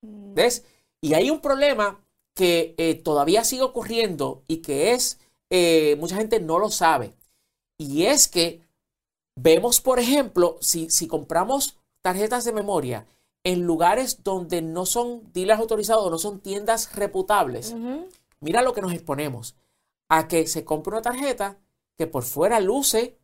Mm. 0.00 0.34
¿Ves? 0.34 0.64
Y 1.00 1.14
hay 1.14 1.30
un 1.30 1.40
problema 1.40 2.04
que 2.34 2.74
eh, 2.78 2.96
todavía 2.96 3.44
sigue 3.44 3.62
ocurriendo 3.62 4.42
y 4.48 4.56
que 4.56 4.92
es, 4.92 5.20
eh, 5.50 5.96
mucha 6.00 6.16
gente 6.16 6.40
no 6.40 6.58
lo 6.58 6.68
sabe. 6.68 7.14
Y 7.78 8.06
es 8.06 8.26
que 8.26 8.60
vemos, 9.36 9.80
por 9.80 10.00
ejemplo, 10.00 10.56
si, 10.60 10.90
si 10.90 11.06
compramos 11.06 11.78
tarjetas 12.00 12.44
de 12.44 12.52
memoria 12.52 13.06
en 13.44 13.62
lugares 13.62 14.24
donde 14.24 14.62
no 14.62 14.84
son 14.84 15.32
dealers 15.32 15.60
autorizados, 15.60 16.10
no 16.10 16.18
son 16.18 16.40
tiendas 16.40 16.92
reputables, 16.96 17.72
mira 18.40 18.62
lo 18.62 18.72
que 18.72 18.82
nos 18.82 18.92
exponemos. 18.92 19.54
A 20.08 20.26
que 20.28 20.46
se 20.48 20.64
compre 20.64 20.92
una 20.92 21.02
tarjeta 21.02 21.58
que 22.02 22.08
por 22.08 22.24
fuera 22.24 22.58
luce 22.58 23.16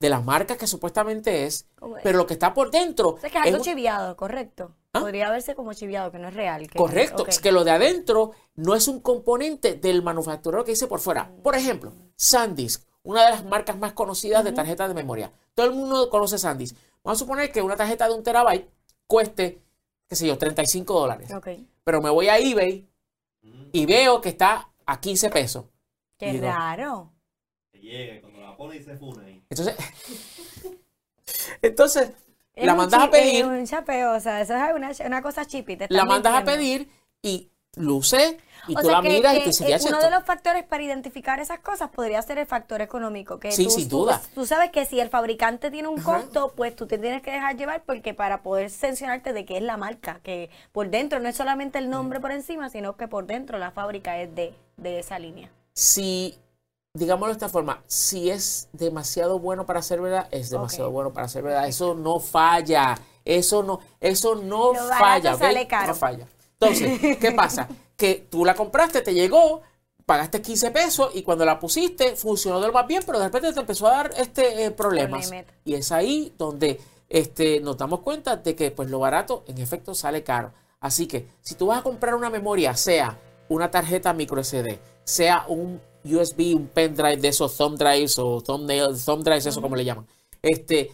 de 0.00 0.10
las 0.10 0.24
marcas 0.24 0.56
que 0.56 0.66
supuestamente 0.66 1.46
es, 1.46 1.68
pero 2.02 2.18
lo 2.18 2.26
que 2.26 2.32
está 2.32 2.52
por 2.52 2.72
dentro. 2.72 3.18
es 3.22 3.30
que 3.30 3.38
es 3.38 3.46
algo 3.46 3.62
chiviado, 3.62 4.16
correcto. 4.16 4.74
¿Ah? 4.92 4.98
Podría 4.98 5.30
verse 5.30 5.54
como 5.54 5.72
chiviado, 5.74 6.10
que 6.10 6.18
no 6.18 6.26
es 6.26 6.34
real. 6.34 6.68
correcto, 6.76 7.24
es 7.28 7.38
que 7.38 7.52
lo 7.52 7.62
de 7.62 7.70
adentro 7.70 8.32
no 8.56 8.74
es 8.74 8.88
un 8.88 8.98
componente 9.00 9.74
del 9.74 10.02
manufacturero 10.02 10.64
que 10.64 10.72
dice 10.72 10.88
por 10.88 10.98
fuera. 10.98 11.30
Por 11.40 11.54
ejemplo, 11.54 11.92
SanDisk, 12.16 12.84
una 13.04 13.24
de 13.26 13.30
las 13.30 13.44
marcas 13.44 13.78
más 13.78 13.92
conocidas 13.92 14.42
de 14.42 14.50
tarjetas 14.50 14.88
de 14.88 14.94
memoria. 14.94 15.30
Todo 15.54 15.66
el 15.66 15.72
mundo 15.72 16.10
conoce 16.10 16.36
SanDisk. 16.36 16.76
Vamos 17.04 17.18
a 17.18 17.24
suponer 17.24 17.52
que 17.52 17.62
una 17.62 17.76
tarjeta 17.76 18.08
de 18.08 18.14
un 18.14 18.24
terabyte 18.24 18.68
cueste, 19.06 19.62
qué 20.08 20.16
sé 20.16 20.26
yo, 20.26 20.36
35 20.36 20.98
dólares. 20.98 21.30
Pero 21.84 22.02
me 22.02 22.10
voy 22.10 22.26
a 22.26 22.38
eBay 22.38 22.88
y 23.70 23.86
veo 23.86 24.20
que 24.20 24.30
está 24.30 24.72
a 24.84 25.00
15 25.00 25.30
pesos. 25.30 25.64
Qué 26.18 26.40
raro 26.40 27.12
cuando 28.20 28.40
la 28.40 28.56
pone 28.56 28.76
y 28.76 28.82
se 28.82 28.92
ahí. 28.92 29.42
Entonces, 29.50 29.76
entonces 31.62 32.12
la 32.54 32.74
mandas 32.74 33.02
a 33.02 33.10
pedir. 33.10 33.44
Es 33.44 33.44
un 33.44 33.66
chapeo, 33.66 34.14
o 34.14 34.20
sea, 34.20 34.40
eso 34.40 34.54
es 34.54 34.74
una, 34.74 34.90
una 35.06 35.22
cosa 35.22 35.44
chipita. 35.44 35.86
La 35.90 36.04
mandas 36.04 36.34
a 36.34 36.44
pedir 36.44 36.88
y 37.22 37.50
luce 37.76 38.38
y 38.68 38.74
tú 38.74 38.90
la 38.90 39.02
miras 39.02 39.36
y 39.36 39.38
te 39.40 39.46
dices, 39.46 39.84
Uno 39.86 40.00
de 40.00 40.10
los 40.10 40.24
factores 40.24 40.64
para 40.64 40.82
identificar 40.82 41.38
esas 41.38 41.60
cosas 41.60 41.90
podría 41.90 42.20
ser 42.22 42.38
el 42.38 42.46
factor 42.46 42.80
económico. 42.80 43.38
Que 43.38 43.52
sí, 43.52 43.64
tú, 43.64 43.70
sin 43.70 43.88
duda. 43.88 44.20
Tú, 44.34 44.46
sabes 44.46 44.70
que 44.70 44.84
si 44.86 44.98
el 44.98 45.08
fabricante 45.08 45.70
tiene 45.70 45.88
un 45.88 46.00
costo, 46.00 46.52
pues 46.56 46.74
tú 46.74 46.86
te 46.86 46.98
tienes 46.98 47.22
que 47.22 47.30
dejar 47.30 47.56
llevar 47.56 47.84
porque 47.84 48.14
para 48.14 48.42
poder 48.42 48.70
sancionarte 48.70 49.32
de 49.32 49.44
qué 49.44 49.58
es 49.58 49.62
la 49.62 49.76
marca, 49.76 50.20
que 50.22 50.50
por 50.72 50.90
dentro 50.90 51.20
no 51.20 51.28
es 51.28 51.36
solamente 51.36 51.78
el 51.78 51.90
nombre 51.90 52.20
por 52.20 52.32
encima, 52.32 52.70
sino 52.70 52.96
que 52.96 53.08
por 53.08 53.26
dentro 53.26 53.58
la 53.58 53.70
fábrica 53.70 54.20
es 54.20 54.34
de, 54.34 54.54
de 54.76 54.98
esa 54.98 55.18
línea. 55.18 55.50
Si 55.74 56.36
digámoslo 56.96 57.28
de 57.28 57.32
esta 57.32 57.48
forma, 57.48 57.82
si 57.86 58.30
es 58.30 58.68
demasiado 58.72 59.38
bueno 59.38 59.66
para 59.66 59.82
ser 59.82 60.00
verdad, 60.00 60.28
es 60.30 60.50
demasiado 60.50 60.90
bueno 60.90 61.12
para 61.12 61.28
ser 61.28 61.42
verdad. 61.42 61.68
Eso 61.68 61.94
no 61.94 62.20
falla. 62.20 62.96
Eso 63.24 63.62
no, 63.62 63.80
eso 64.00 64.36
no 64.36 64.74
falla. 64.74 65.32
No 65.32 65.94
falla. 65.94 66.26
Entonces, 66.58 67.18
¿qué 67.18 67.32
pasa? 67.32 67.68
Que 67.96 68.26
tú 68.30 68.44
la 68.44 68.54
compraste, 68.54 69.00
te 69.00 69.14
llegó, 69.14 69.62
pagaste 70.04 70.42
15 70.42 70.70
pesos 70.70 71.10
y 71.14 71.22
cuando 71.22 71.46
la 71.46 71.58
pusiste 71.58 72.14
funcionó 72.14 72.60
de 72.60 72.66
lo 72.66 72.72
más 72.74 72.86
bien, 72.86 73.02
pero 73.06 73.18
de 73.18 73.24
repente 73.24 73.54
te 73.54 73.60
empezó 73.60 73.86
a 73.86 73.90
dar 73.92 74.10
este 74.18 74.66
eh, 74.66 74.70
problemas. 74.70 75.32
Y 75.64 75.72
es 75.72 75.90
ahí 75.92 76.34
donde 76.36 76.78
este, 77.08 77.58
nos 77.60 77.78
damos 77.78 78.00
cuenta 78.00 78.36
de 78.36 78.54
que 78.54 78.70
pues 78.70 78.90
lo 78.90 78.98
barato 78.98 79.44
en 79.46 79.56
efecto 79.56 79.94
sale 79.94 80.22
caro. 80.22 80.52
Así 80.78 81.06
que 81.06 81.26
si 81.40 81.54
tú 81.54 81.68
vas 81.68 81.78
a 81.78 81.82
comprar 81.82 82.14
una 82.14 82.28
memoria, 82.28 82.76
sea 82.76 83.18
una 83.48 83.70
tarjeta 83.70 84.12
micro 84.12 84.44
SD, 84.44 84.78
sea 85.04 85.46
un 85.48 85.80
USB, 86.14 86.54
un 86.54 86.68
pendrive 86.68 87.16
de 87.16 87.28
esos 87.28 87.56
thumb 87.56 87.76
drives 87.76 88.18
o 88.18 88.40
thumbnails, 88.40 89.04
thumb 89.04 89.22
drives, 89.22 89.46
eso 89.46 89.60
como 89.60 89.76
le 89.76 89.84
llaman. 89.84 90.06
Este, 90.42 90.92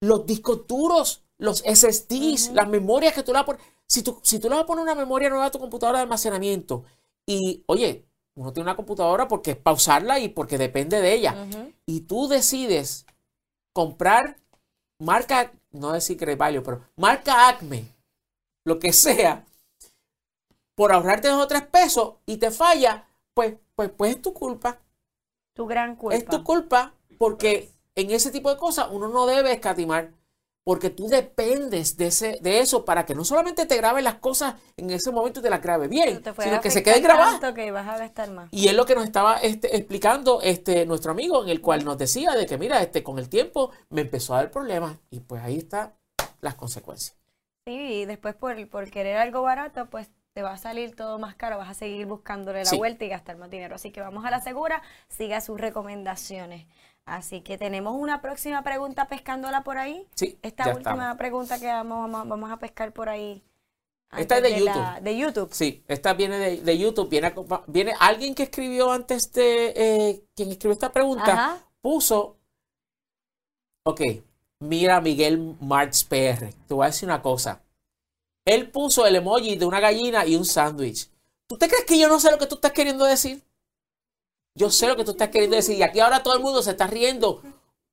los 0.00 0.26
discos 0.26 0.66
duros, 0.66 1.22
los 1.38 1.58
SSDs, 1.60 2.52
las 2.52 2.68
memorias 2.68 3.14
que 3.14 3.22
tú 3.22 3.32
le 3.32 3.38
vas 3.38 3.42
a 3.42 3.46
poner. 3.46 3.62
Si 3.86 4.02
tú, 4.02 4.18
si 4.22 4.38
tú 4.38 4.48
le 4.48 4.54
vas 4.54 4.64
a 4.64 4.66
poner 4.66 4.82
una 4.82 4.94
memoria 4.94 5.28
nueva 5.28 5.46
a 5.46 5.50
tu 5.50 5.58
computadora 5.58 5.98
de 5.98 6.02
almacenamiento 6.04 6.84
y, 7.26 7.64
oye, 7.66 8.06
uno 8.34 8.52
tiene 8.52 8.64
una 8.64 8.76
computadora 8.76 9.28
porque 9.28 9.52
es 9.52 9.56
pausarla 9.56 10.18
y 10.18 10.28
porque 10.28 10.58
depende 10.58 11.00
de 11.00 11.14
ella. 11.14 11.46
Y 11.86 12.02
tú 12.02 12.28
decides 12.28 13.04
comprar 13.72 14.38
marca, 14.98 15.52
no 15.72 15.92
decir 15.92 16.16
Great 16.16 16.38
Value, 16.38 16.62
pero 16.62 16.84
marca 16.96 17.48
Acme, 17.48 17.84
lo 18.64 18.78
que 18.78 18.92
sea, 18.92 19.44
por 20.74 20.92
ahorrarte 20.92 21.28
dos 21.28 21.42
o 21.42 21.48
tres 21.48 21.62
pesos 21.62 22.14
y 22.26 22.36
te 22.36 22.50
falla, 22.50 23.08
pues, 23.34 23.56
pues, 23.74 23.90
pues 23.96 24.16
es 24.16 24.22
tu 24.22 24.32
culpa. 24.32 24.78
Tu 25.54 25.66
gran 25.66 25.96
culpa. 25.96 26.16
Es 26.16 26.24
tu 26.24 26.42
culpa 26.44 26.94
porque 27.18 27.70
en 27.94 28.10
ese 28.10 28.30
tipo 28.30 28.50
de 28.50 28.56
cosas 28.56 28.88
uno 28.90 29.08
no 29.08 29.26
debe 29.26 29.52
escatimar 29.52 30.12
porque 30.64 30.90
tú 30.90 31.08
dependes 31.08 31.96
de, 31.96 32.08
ese, 32.08 32.38
de 32.42 32.60
eso 32.60 32.84
para 32.84 33.06
que 33.06 33.14
no 33.14 33.24
solamente 33.24 33.66
te 33.66 33.76
grabe 33.76 34.02
las 34.02 34.16
cosas 34.16 34.54
en 34.76 34.90
ese 34.90 35.10
momento 35.10 35.40
y 35.40 35.42
te 35.42 35.50
las 35.50 35.62
grabe 35.62 35.88
bien, 35.88 36.22
sino 36.38 36.60
que 36.60 36.70
se 36.70 36.82
quede 36.82 37.00
grabado. 37.00 37.54
Que 37.54 37.70
vas 37.70 37.88
a 37.88 37.98
gastar 37.98 38.30
más. 38.30 38.48
Y 38.52 38.68
es 38.68 38.74
lo 38.74 38.84
que 38.84 38.94
nos 38.94 39.04
estaba 39.04 39.38
este, 39.38 39.76
explicando 39.76 40.40
este, 40.42 40.86
nuestro 40.86 41.12
amigo, 41.12 41.42
en 41.42 41.48
el 41.48 41.60
cual 41.60 41.84
nos 41.84 41.98
decía 41.98 42.32
de 42.32 42.46
que, 42.46 42.58
mira, 42.58 42.80
este, 42.82 43.02
con 43.02 43.18
el 43.18 43.28
tiempo 43.28 43.72
me 43.88 44.02
empezó 44.02 44.34
a 44.34 44.38
dar 44.38 44.50
problemas 44.50 44.98
y 45.10 45.20
pues 45.20 45.42
ahí 45.42 45.58
están 45.58 45.94
las 46.40 46.54
consecuencias. 46.54 47.18
Sí, 47.66 47.72
y 47.72 48.04
después 48.04 48.34
por, 48.34 48.68
por 48.68 48.90
querer 48.90 49.16
algo 49.16 49.42
barato, 49.42 49.88
pues 49.90 50.08
te 50.32 50.42
va 50.42 50.52
a 50.52 50.58
salir 50.58 50.94
todo 50.94 51.18
más 51.18 51.34
caro, 51.34 51.58
vas 51.58 51.70
a 51.70 51.74
seguir 51.74 52.06
buscándole 52.06 52.64
la 52.64 52.72
vuelta 52.76 53.04
y 53.04 53.08
gastar 53.08 53.36
más 53.36 53.50
dinero. 53.50 53.74
Así 53.74 53.90
que 53.90 54.00
vamos 54.00 54.24
a 54.24 54.30
la 54.30 54.40
segura, 54.40 54.82
siga 55.08 55.40
sus 55.40 55.60
recomendaciones. 55.60 56.66
Así 57.04 57.40
que 57.40 57.58
tenemos 57.58 57.94
una 57.96 58.20
próxima 58.20 58.62
pregunta 58.62 59.08
pescándola 59.08 59.64
por 59.64 59.78
ahí. 59.78 60.06
Sí. 60.14 60.38
Esta 60.42 60.72
última 60.74 61.16
pregunta 61.16 61.58
que 61.58 61.66
vamos, 61.66 62.10
vamos, 62.10 62.50
a 62.50 62.58
pescar 62.58 62.92
por 62.92 63.08
ahí. 63.08 63.42
Esta 64.16 64.36
es 64.38 64.42
de, 64.42 64.58
YouTube. 64.58 65.00
de 65.02 65.16
YouTube. 65.16 65.48
Sí, 65.52 65.84
esta 65.88 66.14
viene 66.14 66.38
de, 66.38 66.78
YouTube. 66.78 67.08
Viene, 67.08 67.32
viene 67.66 67.94
alguien 67.98 68.34
que 68.34 68.44
escribió 68.44 68.92
antes 68.92 69.32
de. 69.32 69.72
Eh, 69.76 70.24
quien 70.34 70.50
escribió 70.50 70.72
esta 70.72 70.92
pregunta, 70.92 71.58
puso. 71.80 72.36
Ok, 73.84 74.02
mira 74.60 75.00
Miguel 75.00 75.56
March 75.60 76.06
PR. 76.06 76.52
Te 76.66 76.74
voy 76.74 76.84
a 76.84 76.88
decir 76.88 77.08
una 77.08 77.22
cosa. 77.22 77.60
Él 78.44 78.70
puso 78.70 79.06
el 79.06 79.16
emoji 79.16 79.56
de 79.56 79.66
una 79.66 79.80
gallina 79.80 80.26
y 80.26 80.36
un 80.36 80.44
sándwich. 80.44 81.10
¿Tú 81.46 81.58
te 81.58 81.68
crees 81.68 81.84
que 81.84 81.98
yo 81.98 82.08
no 82.08 82.20
sé 82.20 82.30
lo 82.30 82.38
que 82.38 82.46
tú 82.46 82.56
estás 82.56 82.72
queriendo 82.72 83.04
decir? 83.04 83.42
Yo 84.54 84.70
sé 84.70 84.86
lo 84.88 84.96
que 84.96 85.04
tú 85.04 85.12
estás 85.12 85.28
queriendo 85.28 85.56
decir 85.56 85.76
y 85.76 85.82
aquí 85.82 86.00
ahora 86.00 86.22
todo 86.22 86.34
el 86.34 86.40
mundo 86.40 86.62
se 86.62 86.70
está 86.70 86.86
riendo 86.86 87.42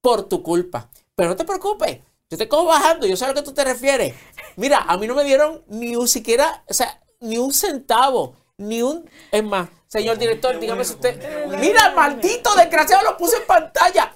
por 0.02 0.24
tu 0.28 0.44
culpa. 0.44 0.90
Pero 1.16 1.30
no 1.30 1.36
te 1.36 1.46
preocupes, 1.46 2.00
yo 2.30 2.38
te 2.38 2.48
cojo 2.48 2.66
bajando, 2.66 3.08
yo 3.08 3.16
sé 3.16 3.26
a 3.26 3.30
lo 3.30 3.34
que 3.34 3.42
tú 3.42 3.54
te 3.54 3.64
refieres. 3.64 4.14
Mira, 4.56 4.80
a 4.80 4.98
mí 4.98 5.08
no 5.08 5.16
me 5.16 5.24
dieron 5.24 5.64
ni 5.68 5.96
un 5.96 6.08
siquiera, 6.08 6.64
o 6.68 6.74
sea, 6.74 7.02
ni 7.20 7.38
un 7.38 7.54
centavo, 7.54 8.36
ni 8.58 8.82
un... 8.82 9.10
Es 9.32 9.44
más, 9.44 9.70
señor 9.88 10.18
director, 10.18 10.60
dígame 10.60 10.84
si 10.84 10.94
usted... 10.94 11.48
Mira, 11.60 11.92
maldito 11.92 12.54
desgraciado, 12.56 13.04
lo 13.04 13.18
puse 13.18 13.38
en 13.38 13.46
pantalla. 13.48 14.14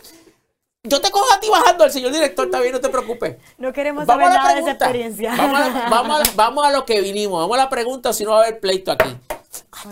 Yo 0.83 0.99
te 0.99 1.11
cojo 1.11 1.31
a 1.31 1.39
ti 1.39 1.47
bajando, 1.49 1.85
el 1.85 1.91
señor 1.91 2.11
director 2.11 2.45
está 2.45 2.59
bien, 2.59 2.73
no 2.73 2.81
te 2.81 2.89
preocupes. 2.89 3.37
No 3.57 3.71
queremos 3.71 4.05
saber 4.07 4.29
nada 4.29 4.53
de 4.53 4.61
esa 4.61 4.71
experiencia. 4.71 5.35
Vamos 6.35 6.65
a, 6.65 6.71
lo 6.71 6.85
que 6.85 7.01
vinimos, 7.01 7.39
vamos 7.39 7.57
a 7.57 7.63
la 7.63 7.69
pregunta, 7.69 8.13
si 8.13 8.23
no 8.23 8.31
va 8.31 8.37
a 8.37 8.43
haber 8.43 8.59
pleito 8.59 8.91
aquí. 8.91 9.15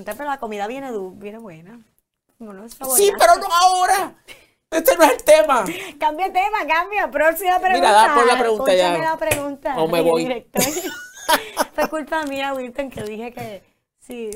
Pero 0.06 0.26
la 0.26 0.40
comida 0.40 0.66
viene, 0.68 0.92
viene 1.16 1.38
buena 1.38 1.80
sí, 2.96 3.12
pero 3.18 3.36
no 3.36 3.48
ahora. 3.52 4.16
Este 4.72 4.96
no 4.96 5.04
es 5.04 5.12
el 5.12 5.24
tema. 5.24 5.66
Cambia 6.00 6.32
tema, 6.32 6.60
cambia. 6.68 7.10
Próxima 7.10 7.60
pregunta. 7.60 7.88
Mira, 7.88 7.92
da 7.92 8.16
por 8.16 8.26
la 8.26 8.40
pregunta 8.40 8.74
ya. 8.74 8.98
la 8.98 9.18
pregunta. 9.18 9.76
O 9.78 9.88
me 9.88 10.02
voy. 10.02 10.46
Fue 11.74 11.90
culpa 11.90 12.24
mía, 12.26 12.54
Wilton, 12.54 12.90
que 12.90 13.04
dije 13.04 13.34
que 13.34 13.64
sí, 14.00 14.30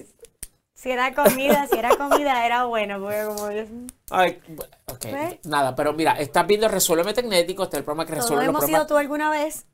si 0.84 0.92
era 0.92 1.16
comida, 1.16 1.66
si 1.68 1.80
era 1.80 1.96
comida, 1.96 2.46
era 2.46 2.66
bueno. 2.66 3.00
Porque 3.00 3.26
como 3.26 3.48
Ay, 4.12 4.42
ok. 4.88 5.06
Nada, 5.46 5.76
pero 5.76 5.94
mira, 5.94 6.20
estás 6.20 6.46
viendo 6.46 6.68
Resuélveme 6.68 7.14
Tecnético, 7.14 7.64
este 7.64 7.78
es 7.78 7.80
el 7.80 7.86
programa 7.86 8.06
que 8.06 8.16
resuelve 8.16 8.46
¿Todos 8.46 8.50
hemos 8.50 8.66
sido 8.66 8.86
tú 8.86 8.98
alguna 8.98 9.30
vez? 9.30 9.66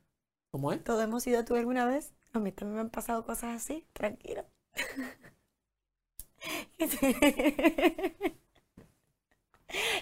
¿Cómo 0.52 0.72
es? 0.72 0.84
¿Todos 0.84 1.04
hemos 1.04 1.24
sido 1.24 1.44
tú 1.44 1.56
alguna 1.56 1.86
vez? 1.86 2.14
A 2.34 2.40
mí 2.40 2.52
también 2.52 2.76
me 2.76 2.82
han 2.82 2.92
pasado 2.92 3.26
cosas 3.26 3.56
así, 3.56 3.88
tranquilo. 3.94 4.46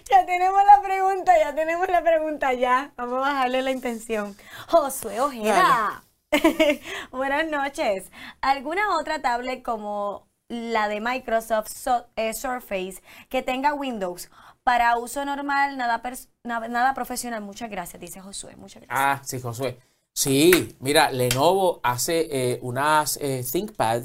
Ya 0.09 0.25
tenemos 0.25 0.61
la 0.63 0.81
pregunta, 0.81 1.37
ya 1.37 1.53
tenemos 1.53 1.89
la 1.89 2.01
pregunta, 2.01 2.53
ya. 2.53 2.93
Vamos 2.95 3.17
a 3.17 3.31
bajarle 3.31 3.61
la 3.61 3.71
intención. 3.71 4.33
Josué 4.69 5.19
Ojeda. 5.19 6.05
Buenas 7.11 7.47
noches. 7.47 8.09
¿Alguna 8.39 8.97
otra 8.97 9.21
tablet 9.21 9.63
como 9.63 10.26
la 10.49 10.87
de 10.87 11.01
Microsoft 11.01 11.71
eh, 12.15 12.33
Surface 12.33 13.01
que 13.29 13.41
tenga 13.41 13.73
Windows 13.73 14.29
para 14.63 14.97
uso 14.97 15.23
normal, 15.25 15.77
nada, 15.77 16.01
nada, 16.43 16.93
profesional? 16.93 17.41
Muchas 17.41 17.69
gracias, 17.69 18.01
dice 18.01 18.19
Josué. 18.19 18.55
Muchas 18.55 18.83
gracias. 18.83 18.99
Ah, 18.99 19.21
sí, 19.23 19.39
Josué. 19.39 19.79
Sí, 20.13 20.75
mira, 20.79 21.11
Lenovo 21.11 21.79
hace 21.83 22.27
eh, 22.31 22.59
unas 22.61 23.17
eh, 23.21 23.45
ThinkPad 23.49 24.03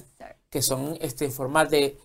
que 0.51 0.63
son 0.63 0.97
este, 1.01 1.25
en 1.25 1.33
forma 1.33 1.65
de 1.65 1.99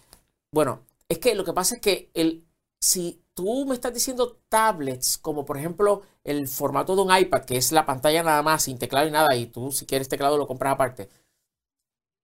bueno, 0.51 0.81
es 1.09 1.19
que 1.19 1.35
lo 1.35 1.43
que 1.43 1.53
pasa 1.53 1.75
es 1.75 1.81
que 1.81 2.09
el, 2.13 2.45
si 2.79 3.21
tú 3.33 3.65
me 3.65 3.75
estás 3.75 3.93
diciendo 3.93 4.39
tablets, 4.49 5.17
como 5.17 5.45
por 5.45 5.57
ejemplo 5.57 6.03
el 6.23 6.47
formato 6.47 6.95
de 6.95 7.01
un 7.03 7.15
iPad, 7.15 7.45
que 7.45 7.57
es 7.57 7.71
la 7.71 7.85
pantalla 7.85 8.23
nada 8.23 8.41
más, 8.43 8.63
sin 8.63 8.79
teclado 8.79 9.07
y 9.07 9.11
nada, 9.11 9.35
y 9.35 9.47
tú 9.47 9.71
si 9.71 9.85
quieres 9.85 10.09
teclado 10.09 10.37
lo 10.37 10.47
compras 10.47 10.73
aparte. 10.73 11.09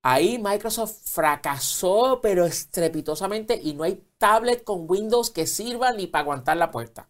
Ahí 0.06 0.38
Microsoft 0.38 0.98
fracasó, 1.06 2.20
pero 2.22 2.46
estrepitosamente, 2.46 3.58
y 3.64 3.74
no 3.74 3.84
hay 3.84 4.04
tablet 4.18 4.64
con 4.66 4.86
Windows 4.86 5.32
que 5.32 5.48
sirva 5.48 5.94
ni 5.94 6.08
para 6.08 6.24
aguantar 6.24 6.58
la 6.58 6.72
puerta. 6.72 7.08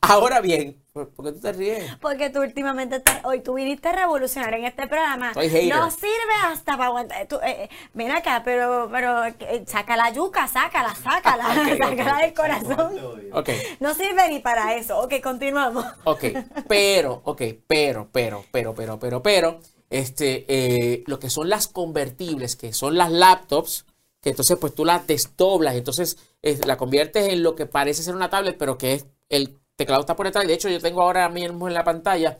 Ahora 0.00 0.40
bien, 0.40 0.82
¿por 0.94 1.08
qué 1.08 1.32
tú 1.32 1.40
te 1.40 1.52
ríes? 1.52 1.96
Porque 2.00 2.30
tú 2.30 2.40
últimamente, 2.40 3.02
hoy 3.24 3.40
tú 3.40 3.54
viniste 3.54 3.88
a 3.88 3.92
revolucionar 3.92 4.54
en 4.54 4.64
este 4.64 4.86
programa. 4.86 5.32
no 5.34 5.90
sirve 5.90 6.34
hasta 6.46 6.78
para 6.78 6.86
aguantar. 6.86 7.26
Tú, 7.26 7.38
eh, 7.42 7.68
ven 7.92 8.10
acá, 8.10 8.40
pero, 8.42 8.88
pero 8.90 9.24
eh, 9.24 9.64
saca 9.66 9.94
la 9.94 10.10
yuca, 10.10 10.48
sácala, 10.48 10.94
sácala, 10.94 11.44
sácala 11.78 12.18
del 12.22 12.32
corazón. 12.32 12.98
Okay. 13.32 13.60
No 13.80 13.92
sirve 13.92 14.28
ni 14.30 14.40
para 14.40 14.76
eso. 14.76 14.98
Ok, 14.98 15.20
continuamos. 15.22 15.84
Ok, 16.04 16.24
pero, 16.68 17.20
ok, 17.24 17.42
pero, 17.66 18.08
pero, 18.10 18.44
pero, 18.50 18.74
pero, 18.74 18.98
pero, 18.98 19.22
pero, 19.22 19.60
este, 19.90 20.44
eh, 20.48 21.04
lo 21.06 21.18
que 21.18 21.30
son 21.30 21.48
las 21.48 21.68
convertibles, 21.68 22.56
que 22.56 22.72
son 22.72 22.96
las 22.96 23.10
laptops, 23.10 23.84
que 24.20 24.30
entonces 24.30 24.56
pues 24.58 24.74
tú 24.74 24.84
las 24.84 25.06
desdoblas, 25.06 25.74
entonces 25.74 26.16
la 26.42 26.76
conviertes 26.76 27.28
en 27.28 27.42
lo 27.42 27.54
que 27.54 27.66
parece 27.66 28.02
ser 28.02 28.14
una 28.14 28.30
tablet, 28.30 28.56
pero 28.58 28.78
que 28.78 28.94
es 28.94 29.06
el 29.28 29.58
teclado 29.76 30.00
está 30.00 30.16
por 30.16 30.26
detrás. 30.26 30.46
De 30.46 30.54
hecho, 30.54 30.68
yo 30.68 30.80
tengo 30.80 31.02
ahora 31.02 31.28
mismo 31.28 31.68
en 31.68 31.74
la 31.74 31.84
pantalla 31.84 32.38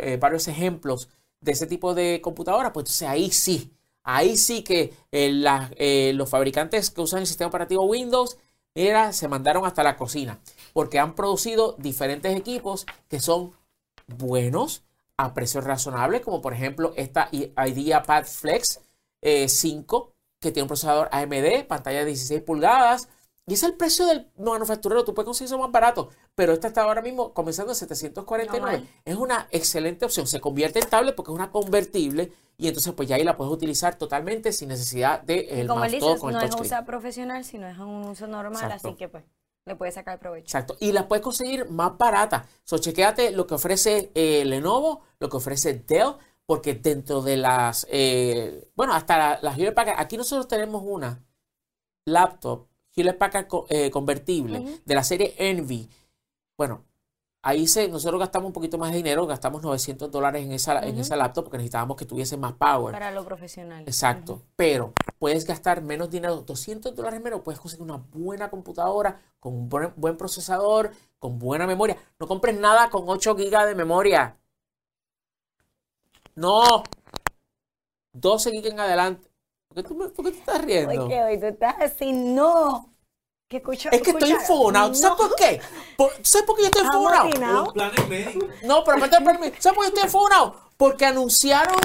eh, 0.00 0.16
varios 0.20 0.48
ejemplos 0.48 1.08
de 1.40 1.52
ese 1.52 1.66
tipo 1.66 1.94
de 1.94 2.20
computadora. 2.22 2.72
Pues 2.72 2.84
entonces 2.84 3.08
ahí 3.08 3.30
sí, 3.30 3.72
ahí 4.02 4.36
sí 4.36 4.62
que 4.62 4.94
eh, 5.12 6.12
los 6.14 6.30
fabricantes 6.30 6.90
que 6.90 7.00
usan 7.00 7.20
el 7.20 7.26
sistema 7.26 7.48
operativo 7.48 7.84
Windows 7.84 8.36
era, 8.74 9.12
se 9.12 9.28
mandaron 9.28 9.64
hasta 9.66 9.82
la 9.82 9.96
cocina. 9.96 10.38
Porque 10.72 10.98
han 10.98 11.14
producido 11.14 11.74
diferentes 11.78 12.36
equipos 12.36 12.86
que 13.08 13.20
son 13.20 13.52
buenos 14.06 14.82
a 15.16 15.34
precios 15.34 15.64
razonables, 15.64 16.22
como 16.22 16.40
por 16.40 16.52
ejemplo 16.52 16.92
esta 16.96 17.28
IdeaPad 17.30 18.24
Flex 18.24 18.80
5, 19.22 20.12
que 20.40 20.52
tiene 20.52 20.64
un 20.64 20.68
procesador 20.68 21.08
AMD, 21.12 21.66
pantalla 21.66 22.00
de 22.00 22.06
16 22.06 22.42
pulgadas, 22.42 23.08
y 23.46 23.54
es 23.54 23.62
el 23.62 23.74
precio 23.74 24.06
del 24.06 24.30
manufacturero. 24.38 25.04
Tú 25.04 25.12
puedes 25.14 25.26
conseguirlo 25.26 25.58
más 25.58 25.70
barato, 25.70 26.08
pero 26.34 26.54
esta 26.54 26.68
está 26.68 26.82
ahora 26.82 27.02
mismo 27.02 27.34
comenzando 27.34 27.72
en 27.72 27.76
749. 27.76 28.88
es 29.04 29.16
una 29.16 29.48
excelente 29.50 30.06
opción. 30.06 30.26
Se 30.26 30.40
convierte 30.40 30.78
en 30.78 30.88
tablet 30.88 31.14
porque 31.14 31.30
es 31.30 31.34
una 31.34 31.50
convertible 31.50 32.32
y 32.56 32.68
entonces 32.68 32.92
pues 32.94 33.08
ya 33.08 33.16
ahí 33.16 33.24
la 33.24 33.36
puedes 33.36 33.52
utilizar 33.52 33.96
totalmente 33.96 34.52
sin 34.52 34.70
necesidad 34.70 35.22
de 35.22 35.60
el 35.60 35.66
Como 35.66 35.84
dices, 35.84 36.00
no 36.22 36.40
es 36.40 36.54
un 36.54 36.60
uso 36.60 36.84
profesional, 36.86 37.44
sino 37.44 37.68
es 37.68 37.78
un 37.78 38.04
uso 38.08 38.26
normal, 38.26 38.72
así 38.72 38.94
que 38.94 39.08
pues 39.08 39.24
le 39.66 39.76
puedes 39.76 39.94
sacar 39.94 40.18
provecho. 40.18 40.44
Exacto. 40.44 40.76
Y 40.80 40.92
la 40.92 41.08
puedes 41.08 41.22
conseguir 41.22 41.68
más 41.70 41.96
barata. 41.96 42.46
So, 42.64 42.78
chequéate 42.78 43.30
lo 43.30 43.46
que 43.46 43.54
ofrece 43.54 44.10
eh, 44.14 44.44
Lenovo, 44.44 45.02
lo 45.18 45.28
que 45.28 45.36
ofrece 45.36 45.74
Dell, 45.74 46.14
porque 46.46 46.74
dentro 46.74 47.22
de 47.22 47.36
las, 47.36 47.86
eh, 47.90 48.70
bueno, 48.74 48.94
hasta 48.94 49.40
las 49.40 49.58
la 49.58 49.74
Packard, 49.74 49.98
aquí 49.98 50.16
nosotros 50.16 50.48
tenemos 50.48 50.82
una 50.84 51.24
laptop 52.06 52.68
Hewlett 52.94 53.18
Packard 53.18 53.46
eh, 53.70 53.90
convertible 53.90 54.80
de 54.84 54.94
la 54.94 55.02
serie 55.02 55.34
Envy. 55.38 55.88
Bueno, 56.56 56.84
Ahí 57.46 57.66
se, 57.66 57.88
nosotros 57.88 58.18
gastamos 58.18 58.46
un 58.46 58.52
poquito 58.54 58.78
más 58.78 58.90
de 58.90 58.96
dinero, 58.96 59.26
gastamos 59.26 59.62
900 59.62 60.10
dólares 60.10 60.46
en 60.46 60.52
esa, 60.52 60.80
en 60.80 60.98
esa 60.98 61.14
laptop 61.14 61.44
porque 61.44 61.58
necesitábamos 61.58 61.94
que 61.94 62.06
tuviese 62.06 62.38
más 62.38 62.54
power. 62.54 62.92
Para 62.94 63.10
lo 63.10 63.22
profesional. 63.22 63.82
Exacto. 63.82 64.40
Pero 64.56 64.94
puedes 65.18 65.44
gastar 65.44 65.82
menos 65.82 66.08
dinero, 66.08 66.36
200 66.36 66.96
dólares 66.96 67.20
menos, 67.20 67.42
puedes 67.42 67.60
conseguir 67.60 67.82
una 67.84 68.02
buena 68.14 68.48
computadora 68.48 69.20
con 69.40 69.52
un 69.52 69.68
buen, 69.68 69.92
buen 69.96 70.16
procesador, 70.16 70.90
con 71.18 71.38
buena 71.38 71.66
memoria. 71.66 71.98
No 72.18 72.26
compres 72.26 72.58
nada 72.58 72.88
con 72.88 73.04
8 73.06 73.36
gigas 73.36 73.66
de 73.66 73.74
memoria. 73.74 74.38
No. 76.36 76.82
12 78.14 78.52
gigas 78.52 78.72
en 78.72 78.80
adelante. 78.80 79.30
¿Por 79.68 79.76
qué 79.76 79.82
tú, 79.82 80.12
por 80.14 80.24
qué 80.24 80.30
estás 80.38 80.64
riendo? 80.64 80.94
Porque 80.94 81.22
hoy 81.22 81.38
tú 81.38 81.44
estás 81.44 81.74
así, 81.78 82.10
no. 82.10 82.93
Que 83.54 83.58
escucho, 83.58 83.88
es 83.92 84.02
que 84.02 84.10
estoy 84.10 84.32
enfogonado. 84.32 84.92
¿Sabes 84.96 85.16
por 85.16 85.36
qué? 85.36 85.60
¿Sabes 86.22 86.44
por 86.44 86.56
qué 86.56 86.62
yo 86.62 86.66
estoy 86.66 86.82
enfogonado? 86.82 87.72
No, 88.64 88.82
pero 88.82 88.98
¿sabes 88.98 89.20
por 89.22 89.38
qué 89.38 89.60
yo 89.62 89.84
estoy 89.84 90.02
enfogonado? 90.02 90.56
Porque 90.76 91.06
anunciaron 91.06 91.78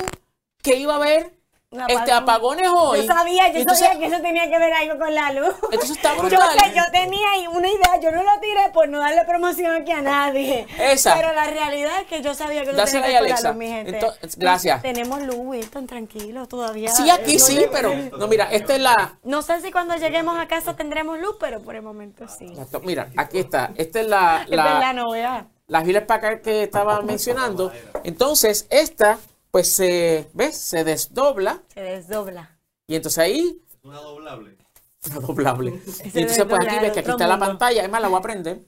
que 0.63 0.77
iba 0.77 0.93
a 0.93 0.95
haber 0.95 1.38
este 1.87 2.11
apagones 2.11 2.67
hoy. 2.73 3.05
Yo 3.05 3.13
sabía, 3.13 3.51
yo 3.51 3.63
sabía 3.63 3.99
que 3.99 4.05
eso 4.07 4.19
tenía 4.21 4.49
que 4.49 4.57
ver 4.57 4.73
algo 4.73 4.97
con 4.97 5.13
la 5.13 5.31
luz. 5.33 5.53
Entonces 5.71 5.97
está 5.97 6.15
brutal. 6.15 6.57
Yo, 6.57 6.73
yo 6.75 6.83
tenía 6.91 7.27
una 7.51 7.67
idea, 7.67 7.99
yo 8.01 8.11
no 8.11 8.23
lo 8.23 8.39
tiré 8.39 8.69
por 8.73 8.89
no 8.89 8.99
darle 8.99 9.23
promoción 9.25 9.79
aquí 9.79 9.91
a 9.91 10.01
nadie. 10.01 10.65
Esa. 10.79 11.15
Pero 11.15 11.31
la 11.33 11.45
realidad 11.45 12.01
es 12.01 12.07
que 12.07 12.23
yo 12.23 12.33
sabía 12.33 12.63
que 12.63 12.73
no 12.73 12.83
tenía 12.83 13.01
que 13.03 13.09
ver 13.09 13.19
con 13.19 13.43
la 13.43 13.49
luz, 13.49 13.55
mi 13.55 13.67
gente. 13.67 13.91
Entonces, 13.93 14.35
gracias. 14.37 14.81
Tenemos 14.81 15.21
luz, 15.21 15.37
Wilton, 15.37 15.85
tranquilo, 15.85 16.47
todavía. 16.47 16.89
Sí, 16.89 17.07
aquí 17.09 17.37
sí, 17.37 17.65
pero 17.71 17.93
no, 18.17 18.27
mira, 18.27 18.45
esta 18.51 18.73
es 18.73 18.81
la. 18.81 19.19
No 19.23 19.43
sé 19.43 19.61
si 19.61 19.71
cuando 19.71 19.95
lleguemos 19.95 20.39
a 20.39 20.47
casa 20.47 20.75
tendremos 20.75 21.19
luz, 21.19 21.35
pero 21.39 21.61
por 21.61 21.75
el 21.75 21.83
momento 21.83 22.25
sí. 22.27 22.51
Mira, 22.81 23.09
aquí 23.15 23.37
está. 23.37 23.73
Esta 23.75 23.99
es 23.99 24.07
la. 24.07 24.45
la, 24.47 24.73
es 24.73 24.79
la 24.79 24.93
novedad. 24.93 25.45
Las 25.67 25.83
para 25.83 26.15
acá 26.15 26.41
que 26.41 26.63
estaba 26.63 26.99
mencionando. 27.03 27.71
Entonces, 28.03 28.65
esta 28.71 29.19
pues 29.51 29.71
se, 29.71 30.29
¿ves? 30.33 30.57
Se 30.57 30.83
desdobla. 30.83 31.63
Se 31.73 31.81
desdobla. 31.81 32.59
Y 32.87 32.95
entonces 32.95 33.19
ahí... 33.19 33.61
Una 33.83 33.99
doblable. 33.99 34.57
Una 35.09 35.19
doblable. 35.19 35.71
y 36.13 36.19
entonces 36.19 36.45
pues 36.45 36.59
aquí 36.65 36.79
ves 36.79 36.91
que 36.91 36.99
aquí 36.99 37.11
está 37.11 37.27
la 37.27 37.39
pantalla. 37.39 37.83
Es 37.83 37.89
más, 37.89 38.01
la 38.01 38.07
voy 38.07 38.19
a 38.19 38.21
prender. 38.21 38.59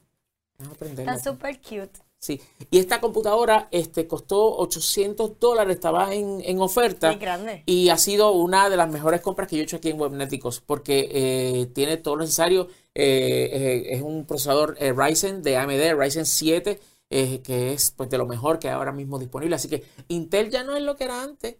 Está 0.81 1.19
súper 1.19 1.59
cute. 1.59 1.99
Sí, 2.19 2.39
y 2.69 2.77
esta 2.77 3.01
computadora 3.01 3.67
este, 3.71 4.05
costó 4.05 4.57
800 4.57 5.39
dólares, 5.39 5.73
estaba 5.73 6.13
en, 6.13 6.39
en 6.45 6.61
oferta. 6.61 7.07
Muy 7.09 7.19
grande. 7.19 7.63
Y 7.65 7.89
ha 7.89 7.97
sido 7.97 8.31
una 8.33 8.69
de 8.69 8.77
las 8.77 8.91
mejores 8.91 9.21
compras 9.21 9.47
que 9.47 9.55
yo 9.55 9.63
he 9.63 9.63
hecho 9.63 9.77
aquí 9.77 9.89
en 9.89 9.99
Webneticos, 9.99 10.61
porque 10.61 11.09
eh, 11.11 11.65
tiene 11.73 11.97
todo 11.97 12.17
lo 12.17 12.21
necesario. 12.21 12.67
Eh, 12.93 13.49
eh, 13.51 13.95
es 13.95 14.03
un 14.03 14.27
procesador 14.27 14.77
Ryzen 14.79 15.41
de 15.41 15.57
AMD, 15.57 15.95
Ryzen 15.97 16.27
7, 16.27 16.79
eh, 17.13 17.41
que 17.41 17.73
es 17.73 17.91
pues 17.91 18.09
de 18.09 18.17
lo 18.17 18.25
mejor 18.25 18.57
que 18.57 18.69
hay 18.69 18.73
ahora 18.73 18.93
mismo 18.93 19.19
disponible. 19.19 19.55
Así 19.55 19.67
que 19.67 19.83
Intel 20.07 20.49
ya 20.49 20.63
no 20.63 20.77
es 20.77 20.81
lo 20.81 20.95
que 20.95 21.03
era 21.03 21.21
antes. 21.21 21.57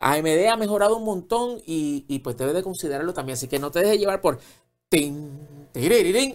AMD 0.00 0.48
ha 0.50 0.56
mejorado 0.56 0.96
un 0.96 1.04
montón 1.04 1.60
y, 1.64 2.04
y 2.08 2.18
pues 2.18 2.36
debes 2.36 2.52
de 2.52 2.64
considerarlo 2.64 3.14
también. 3.14 3.34
Así 3.34 3.46
que 3.46 3.60
no 3.60 3.70
te 3.70 3.78
dejes 3.78 3.98
llevar 3.98 4.20
por... 4.20 4.40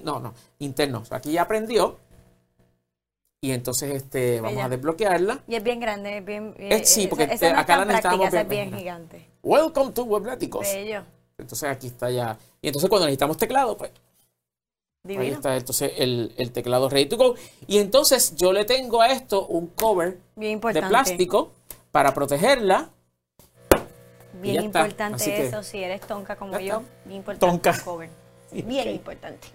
no, 0.04 0.20
no, 0.22 0.34
Intel 0.60 0.92
no. 0.94 1.04
Aquí 1.12 1.34
ya 1.34 1.42
aprendió. 1.42 2.00
Y 3.42 3.52
entonces 3.52 3.96
este 3.96 4.40
vamos 4.40 4.64
a 4.64 4.70
desbloquearla. 4.70 5.44
Y 5.48 5.56
es 5.56 5.64
bien 5.64 5.82
grande, 5.82 6.20
es 6.20 6.26
bien... 6.26 6.56
Eh, 6.58 6.86
sí, 6.86 7.08
porque 7.08 7.24
acá 7.24 7.78
la 7.78 7.86
necesitamos 7.86 8.32
bien, 8.32 8.48
bien 8.48 8.74
gigante. 8.74 9.28
Welcome 9.44 9.92
to 9.92 10.04
Webneticos. 10.04 10.68
Entonces 11.38 11.70
aquí 11.70 11.88
está 11.88 12.10
ya. 12.10 12.38
Y 12.62 12.68
entonces 12.68 12.90
cuando 12.90 13.08
necesitamos 13.08 13.36
teclado, 13.36 13.76
pues 13.78 13.92
Ahí 15.08 15.30
está 15.30 15.58
entonces 15.58 15.94
el, 15.98 16.52
teclado 16.54 16.88
ready 16.88 17.08
to 17.08 17.18
go. 17.18 17.36
Y 17.66 17.80
entonces 17.80 18.36
yo 18.36 18.54
le 18.54 18.66
tengo 18.66 19.02
a 19.02 19.08
esto 19.08 19.48
un 19.48 19.68
cover 19.68 20.20
de 20.36 20.84
plástico 20.88 21.52
para 21.92 22.14
protegerla. 22.14 22.90
Bien 24.34 24.64
importante 24.64 25.48
eso, 25.48 25.64
si 25.64 25.84
eres 25.84 26.02
tonca 26.02 26.36
como 26.36 26.60
yo. 26.60 26.84
Bien 27.06 27.18
importante 27.18 27.72
cover. 27.84 28.10
Bien 28.52 28.90
importante. 28.90 29.48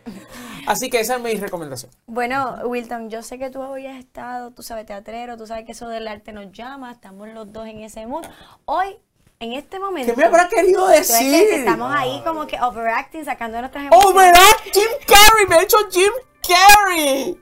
Así 0.67 0.89
que 0.89 1.01
esa 1.01 1.17
es 1.17 1.23
mi 1.23 1.35
recomendación. 1.35 1.93
Bueno, 2.07 2.57
Wilton, 2.65 3.11
yo 3.11 3.23
sé 3.23 3.39
que 3.39 3.51
tú 3.51 3.61
hoy 3.61 3.87
has 3.87 3.99
estado, 3.99 4.51
tú 4.53 4.63
sabes, 4.63 4.87
teatrero, 4.87 5.37
tú 5.37 5.47
sabes 5.47 5.65
que 5.65 5.73
eso 5.73 5.89
del 5.89 6.09
arte 6.09 6.33
nos 6.33 6.51
llama, 6.51 6.93
estamos 6.93 7.29
los 7.29 7.53
dos 7.53 7.67
en 7.67 7.81
ese 7.81 8.07
mood. 8.07 8.25
Hoy 8.65 8.97
en 9.41 9.53
este 9.53 9.79
momento. 9.79 10.13
¿Qué 10.13 10.17
me 10.17 10.25
habrá 10.25 10.49
querido 10.49 10.87
decir? 10.89 11.45
estamos 11.51 11.93
ahí 11.95 12.21
como 12.25 12.47
que 12.47 12.61
overacting, 12.61 13.25
sacando 13.25 13.59
nuestras 13.59 13.87
emociones. 13.87 14.15
Overact 14.15 14.65
Jim 14.73 14.91
Carrey, 15.07 15.47
me 15.49 15.57
ha 15.57 15.63
hecho 15.63 15.77
Jim 15.91 16.13
Carrey. 16.47 17.39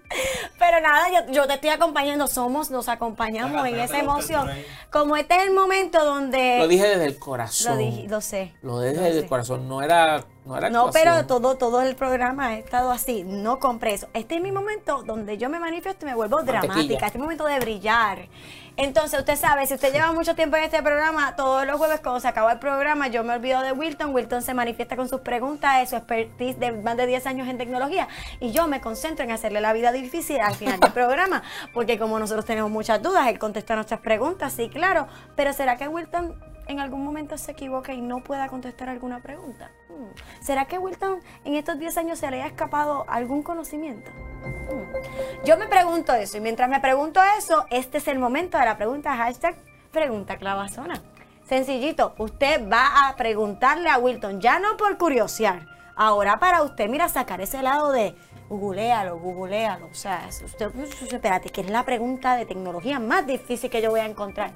Pero 0.59 0.81
nada, 0.81 1.09
yo, 1.11 1.33
yo, 1.33 1.47
te 1.47 1.55
estoy 1.55 1.71
acompañando, 1.71 2.27
somos, 2.27 2.71
nos 2.71 2.89
acompañamos 2.89 3.67
en 3.67 3.79
esa 3.79 3.99
emoción. 3.99 4.49
Como 4.91 5.17
este 5.17 5.37
es 5.37 5.43
el 5.45 5.53
momento 5.53 6.05
donde... 6.05 6.59
Lo 6.59 6.69
dije 6.69 6.87
desde 6.87 7.07
el 7.07 7.19
corazón. 7.19 7.73
Lo, 7.73 7.79
dije, 7.79 8.09
lo 8.09 8.21
sé. 8.21 8.55
Lo 8.63 8.81
dije 8.81 9.01
desde 9.01 9.21
el 9.21 9.27
corazón, 9.27 9.69
no 9.69 9.83
era... 9.83 10.25
No, 10.45 10.59
era 10.59 10.69
no 10.69 10.91
pero 10.91 11.27
todo, 11.27 11.57
todo 11.57 11.81
el 11.81 11.97
programa 11.97 12.49
ha 12.49 12.59
estado 12.59 12.91
así, 12.91 13.25
no 13.25 13.59
compré 13.59 13.95
eso. 13.95 14.09
Este 14.13 14.37
es 14.37 14.43
mi 14.43 14.53
momento 14.53 15.03
donde 15.03 15.39
yo 15.39 15.49
me 15.49 15.59
manifiesto 15.59 16.05
y 16.05 16.11
me 16.11 16.15
vuelvo 16.15 16.43
dramática. 16.43 17.07
Este 17.07 17.07
es 17.07 17.15
mi 17.15 17.23
momento 17.23 17.47
de 17.47 17.61
brillar. 17.61 18.29
Entonces, 18.77 19.21
usted 19.21 19.37
sabe, 19.37 19.67
si 19.67 19.75
usted 19.75 19.93
lleva 19.93 20.13
mucho 20.13 20.35
tiempo 20.35 20.57
en 20.57 20.65
este 20.65 20.83
programa, 20.83 21.37
todos 21.37 21.65
los 21.65 21.77
jueves 21.77 22.01
cuando 22.01 22.19
se 22.19 22.27
acaba 22.27 22.53
el 22.53 22.59
programa, 22.59 23.07
yo 23.07 23.23
me 23.23 23.35
olvido 23.35 23.61
de 23.63 23.71
Wilton. 23.71 24.13
Wilton 24.13 24.43
se 24.43 24.53
manifiesta 24.53 24.97
con 24.97 25.09
sus 25.09 25.21
preguntas, 25.21 25.79
de 25.79 25.87
su 25.87 25.95
expertise 25.95 26.59
de 26.59 26.73
más 26.73 26.97
de 26.97 27.07
10 27.07 27.27
años 27.27 27.49
en 27.49 27.57
tecnología. 27.57 28.09
Y 28.41 28.51
yo 28.51 28.67
me 28.67 28.81
concentro 28.81 29.25
en 29.25 29.31
hacerle 29.31 29.61
la 29.61 29.73
vida 29.73 29.93
difícil 29.93 30.41
al 30.41 30.57
final 30.57 30.81
del 30.81 30.93
programa. 30.95 31.45
Porque 31.73 32.01
como 32.01 32.19
nosotros 32.19 32.45
tenemos 32.45 32.69
muchas 32.69 33.01
dudas, 33.01 33.29
él 33.29 33.39
contesta 33.39 33.77
nuestras 33.77 34.01
preguntas, 34.01 34.53
sí, 34.53 34.69
claro. 34.69 35.07
Pero 35.37 35.53
¿será 35.53 35.77
que 35.77 35.87
Wilton 35.87 36.35
en 36.67 36.81
algún 36.81 37.05
momento 37.05 37.39
se 37.39 37.53
equivoca 37.53 37.93
y 37.93 38.01
no 38.01 38.25
pueda 38.25 38.49
contestar 38.49 38.89
alguna 38.89 39.21
pregunta? 39.21 39.71
Hmm. 39.95 40.43
¿Será 40.43 40.65
que 40.65 40.79
Wilton 40.79 41.21
en 41.45 41.55
estos 41.55 41.79
10 41.79 41.99
años 41.99 42.19
se 42.19 42.31
le 42.31 42.37
haya 42.37 42.47
escapado 42.47 43.05
algún 43.09 43.43
conocimiento? 43.43 44.11
Hmm. 44.11 45.45
Yo 45.45 45.57
me 45.57 45.67
pregunto 45.67 46.13
eso 46.15 46.37
y 46.37 46.41
mientras 46.41 46.69
me 46.69 46.81
pregunto 46.81 47.21
eso, 47.39 47.65
este 47.71 47.99
es 47.99 48.09
el 48.09 48.19
momento 48.19 48.59
de 48.59 48.65
la 48.65 48.77
pregunta 48.77 49.17
hashtag 49.17 49.57
pregunta 49.93 50.37
clavazona. 50.37 51.01
Sencillito, 51.49 52.15
usted 52.19 52.69
va 52.69 53.09
a 53.09 53.17
preguntarle 53.17 53.89
a 53.89 53.99
Wilton, 53.99 54.41
ya 54.41 54.59
no 54.59 54.77
por 54.77 54.97
curiosear, 54.99 55.67
ahora 55.95 56.39
para 56.39 56.63
usted, 56.63 56.89
mira, 56.89 57.09
sacar 57.09 57.41
ese 57.41 57.63
lado 57.63 57.93
de 57.93 58.15
googlealo, 58.49 59.19
googlealo. 59.19 59.87
O 59.87 59.95
sea, 59.95 60.29
usted, 60.45 60.75
espérate, 61.13 61.51
que 61.51 61.61
es 61.61 61.71
la 61.71 61.85
pregunta 61.85 62.37
de 62.37 62.47
tecnología 62.47 62.99
más 62.99 63.27
difícil 63.27 63.71
que 63.71 63.83
yo 63.83 63.91
voy 63.91 64.01
a 64.01 64.07
encontrar. 64.07 64.53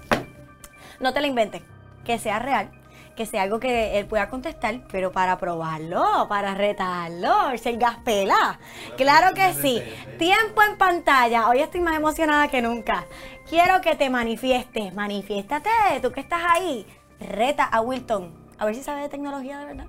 No 1.00 1.12
te 1.12 1.20
la 1.20 1.26
inventes 1.26 1.62
que 2.04 2.18
sea 2.18 2.38
real, 2.38 2.70
que 3.18 3.26
sea 3.26 3.42
algo 3.42 3.58
que 3.58 3.98
él 3.98 4.06
pueda 4.06 4.30
contestar, 4.30 4.80
pero 4.92 5.10
para 5.10 5.38
probarlo, 5.38 6.26
para 6.28 6.54
retarlo, 6.54 7.50
el 7.50 7.76
gaspela. 7.76 8.60
Claro 8.96 9.34
que 9.34 9.54
sí. 9.54 9.82
Tiempo 10.18 10.62
en 10.62 10.78
pantalla. 10.78 11.48
Hoy 11.48 11.58
estoy 11.58 11.80
más 11.80 11.96
emocionada 11.96 12.46
que 12.46 12.62
nunca. 12.62 13.06
Quiero 13.50 13.80
que 13.80 13.96
te 13.96 14.08
manifiestes. 14.08 14.94
Manifiéstate, 14.94 15.68
tú 16.00 16.12
que 16.12 16.20
estás 16.20 16.42
ahí. 16.48 16.86
Reta 17.18 17.64
a 17.64 17.80
Wilton. 17.80 18.32
A 18.56 18.64
ver 18.64 18.76
si 18.76 18.84
sabe 18.84 19.00
de 19.00 19.08
tecnología 19.08 19.58
de 19.58 19.64
verdad. 19.64 19.86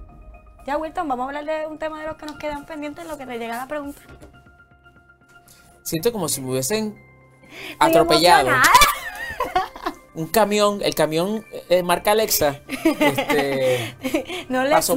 Ya, 0.66 0.78
Wilton, 0.78 1.08
vamos 1.08 1.26
a 1.26 1.28
hablar 1.28 1.46
de 1.46 1.68
un 1.68 1.78
tema 1.78 2.02
de 2.02 2.08
los 2.08 2.18
que 2.18 2.26
nos 2.26 2.38
quedan 2.40 2.66
pendientes, 2.66 3.06
lo 3.06 3.16
que 3.16 3.28
le 3.28 3.38
llega 3.38 3.58
la 3.58 3.68
pregunta. 3.68 4.02
Siento 5.84 6.12
como 6.12 6.28
si 6.28 6.42
me 6.42 6.50
hubiesen 6.50 7.00
atropellado 7.78 8.50
un 10.20 10.28
camión, 10.28 10.82
el 10.84 10.96
camión 10.96 11.46
eh, 11.70 11.82
marca 11.82 12.12
Alexa. 12.12 12.60
Este, 12.68 13.96
no 14.50 14.66
Lexa, 14.66 14.94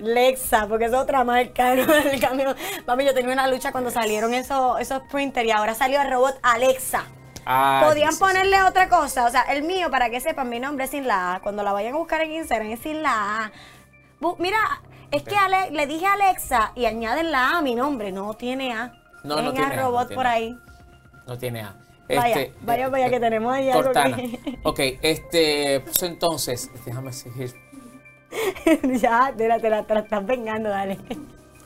Lexa, 0.00 0.66
porque 0.66 0.86
es 0.86 0.92
otra 0.92 1.22
marca, 1.22 1.72
el 2.12 2.20
camión. 2.20 2.56
Papi, 2.84 3.04
yo 3.04 3.14
tenía 3.14 3.32
una 3.32 3.46
lucha 3.46 3.70
cuando 3.70 3.92
salieron 3.92 4.34
esos, 4.34 4.80
esos 4.80 5.02
printers 5.08 5.46
y 5.46 5.52
ahora 5.52 5.76
salió 5.76 6.02
el 6.02 6.10
robot 6.10 6.36
Alexa. 6.42 7.04
Ah, 7.46 7.84
Podían 7.86 8.18
ponerle 8.18 8.60
otra 8.64 8.88
cosa, 8.88 9.26
o 9.26 9.30
sea, 9.30 9.42
el 9.42 9.62
mío, 9.62 9.88
para 9.88 10.10
que 10.10 10.18
sepan, 10.20 10.48
mi 10.48 10.58
nombre 10.58 10.86
es 10.86 10.90
sin 10.90 11.06
la 11.06 11.36
A. 11.36 11.40
Cuando 11.42 11.62
la 11.62 11.72
vayan 11.72 11.94
a 11.94 11.98
buscar 11.98 12.20
en 12.22 12.32
Instagram 12.32 12.72
es 12.72 12.80
sin 12.80 13.02
la 13.02 13.44
A. 13.44 13.52
mira, 14.38 14.58
es 15.12 15.22
que 15.22 15.36
le 15.70 15.86
dije 15.86 16.06
a 16.06 16.14
Alexa 16.14 16.72
y 16.74 16.86
añaden 16.86 17.30
la 17.30 17.50
A 17.50 17.58
a 17.58 17.62
mi 17.62 17.76
nombre, 17.76 18.10
no 18.10 18.34
tiene 18.34 18.72
A. 18.72 18.92
No, 19.22 19.40
no 19.40 19.52
tiene 19.52 19.76
robot 19.76 20.12
por 20.12 20.26
ahí. 20.26 20.58
No 21.24 21.38
tiene 21.38 21.60
A. 21.60 21.85
Vaya, 22.08 22.42
este, 22.42 22.52
vaya, 22.62 22.88
vaya, 22.88 23.10
que 23.10 23.18
tenemos 23.18 23.52
ahí 23.52 23.70
Cortana. 23.72 24.16
Ok, 24.62 24.80
este, 25.02 25.80
pues 25.80 26.02
entonces, 26.02 26.70
déjame 26.84 27.12
seguir. 27.12 27.54
ya, 29.00 29.34
te 29.36 29.48
la, 29.48 29.58
te 29.58 29.70
la, 29.70 30.00
estás 30.00 30.26
vengando, 30.26 30.68
dale. 30.68 30.98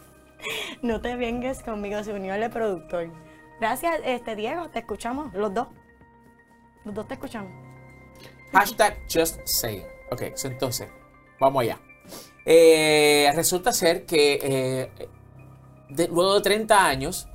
no 0.83 1.01
te 1.01 1.17
vengues 1.17 1.63
conmigo, 1.63 2.03
se 2.03 2.13
unió 2.13 2.35
el 2.35 2.51
productor. 2.51 3.11
Gracias, 3.61 4.01
este 4.05 4.37
Diego, 4.37 4.71
te 4.71 4.79
escuchamos, 4.79 5.33
los 5.35 5.53
dos. 5.53 5.69
Los 6.85 6.95
dos 6.95 7.07
te 7.07 7.15
escuchamos. 7.15 7.53
Hashtag 8.53 8.99
just 9.13 9.41
say. 9.47 9.85
Ok, 10.11 10.23
entonces, 10.45 10.89
vamos 11.39 11.63
allá. 11.63 11.79
Eh, 12.47 13.31
resulta 13.35 13.73
ser 13.73 14.07
que 14.07 14.39
eh, 14.43 15.09
luego 16.11 16.35
de 16.35 16.41
30 16.41 16.87
años, 16.87 17.29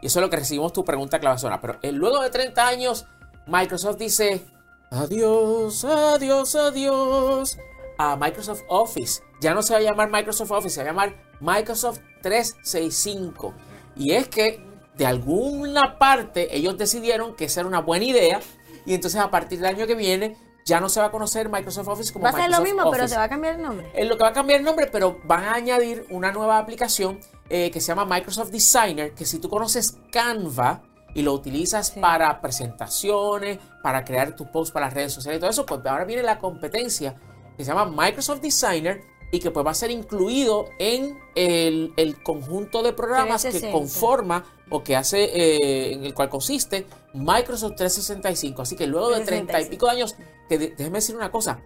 Y 0.00 0.06
eso 0.06 0.18
es 0.18 0.22
lo 0.22 0.30
que 0.30 0.36
recibimos 0.36 0.72
tu 0.72 0.84
pregunta 0.84 1.18
clavazona. 1.18 1.60
Pero 1.60 1.78
luego 1.92 2.22
de 2.22 2.30
30 2.30 2.66
años, 2.66 3.06
Microsoft 3.46 3.96
dice, 3.96 4.44
adiós, 4.90 5.84
adiós, 5.84 6.54
adiós 6.54 7.58
a 7.98 8.16
Microsoft 8.16 8.62
Office. 8.68 9.22
Ya 9.40 9.54
no 9.54 9.62
se 9.62 9.72
va 9.72 9.80
a 9.80 9.82
llamar 9.82 10.10
Microsoft 10.10 10.50
Office, 10.52 10.74
se 10.74 10.82
va 10.82 10.90
a 10.90 10.92
llamar 10.92 11.16
Microsoft 11.40 12.00
365. 12.22 13.54
Y 13.96 14.12
es 14.12 14.28
que 14.28 14.64
de 14.96 15.06
alguna 15.06 15.98
parte 15.98 16.56
ellos 16.56 16.76
decidieron 16.76 17.34
que 17.36 17.46
esa 17.46 17.60
era 17.60 17.68
una 17.68 17.80
buena 17.80 18.04
idea 18.04 18.40
y 18.84 18.94
entonces 18.94 19.20
a 19.20 19.30
partir 19.30 19.58
del 19.58 19.74
año 19.74 19.86
que 19.86 19.94
viene 19.94 20.36
ya 20.64 20.80
no 20.80 20.88
se 20.88 21.00
va 21.00 21.06
a 21.06 21.10
conocer 21.10 21.48
Microsoft 21.48 21.88
Office 21.88 22.12
como 22.12 22.24
Va 22.24 22.30
a 22.30 22.32
ser 22.32 22.50
lo 22.50 22.60
mismo, 22.60 22.90
pero 22.90 23.08
se 23.08 23.16
va 23.16 23.24
a 23.24 23.28
cambiar 23.28 23.54
el 23.54 23.62
nombre. 23.62 23.90
Es 23.94 24.06
lo 24.06 24.16
que 24.16 24.22
va 24.22 24.30
a 24.30 24.32
cambiar 24.32 24.58
el 24.60 24.66
nombre, 24.66 24.86
pero 24.90 25.18
van 25.24 25.44
a 25.44 25.54
añadir 25.54 26.04
una 26.10 26.30
nueva 26.30 26.58
aplicación 26.58 27.20
eh, 27.50 27.70
que 27.70 27.80
se 27.80 27.88
llama 27.88 28.04
Microsoft 28.04 28.50
Designer, 28.50 29.14
que 29.14 29.24
si 29.24 29.38
tú 29.38 29.48
conoces 29.48 29.96
Canva 30.10 30.82
y 31.14 31.22
lo 31.22 31.32
utilizas 31.32 31.90
para 31.90 32.40
presentaciones, 32.40 33.58
para 33.82 34.04
crear 34.04 34.36
tus 34.36 34.48
posts 34.48 34.72
para 34.72 34.86
las 34.86 34.94
redes 34.94 35.12
sociales 35.12 35.38
y 35.38 35.40
todo 35.40 35.50
eso, 35.50 35.66
pues 35.66 35.80
ahora 35.86 36.04
viene 36.04 36.22
la 36.22 36.38
competencia 36.38 37.16
que 37.56 37.64
se 37.64 37.72
llama 37.72 37.86
Microsoft 37.86 38.40
Designer 38.40 39.02
y 39.30 39.40
que 39.40 39.50
pues 39.50 39.64
va 39.64 39.72
a 39.72 39.74
ser 39.74 39.90
incluido 39.90 40.66
en 40.78 41.18
el, 41.34 42.16
conjunto 42.22 42.82
de 42.82 42.92
programas 42.92 43.44
que 43.44 43.70
conforma 43.70 44.44
o 44.70 44.82
que 44.82 44.96
hace, 44.96 45.24
eh, 45.24 45.92
en 45.92 46.04
el 46.04 46.14
cual 46.14 46.28
consiste 46.28 46.86
Microsoft 47.14 47.76
365. 47.76 48.62
Así 48.62 48.76
que 48.76 48.86
luego 48.86 49.10
de 49.10 49.24
treinta 49.24 49.60
y 49.60 49.66
pico 49.66 49.86
de 49.86 49.92
años, 49.92 50.16
que 50.48 50.58
déjeme 50.58 50.98
decir 50.98 51.16
una 51.16 51.30
cosa, 51.30 51.60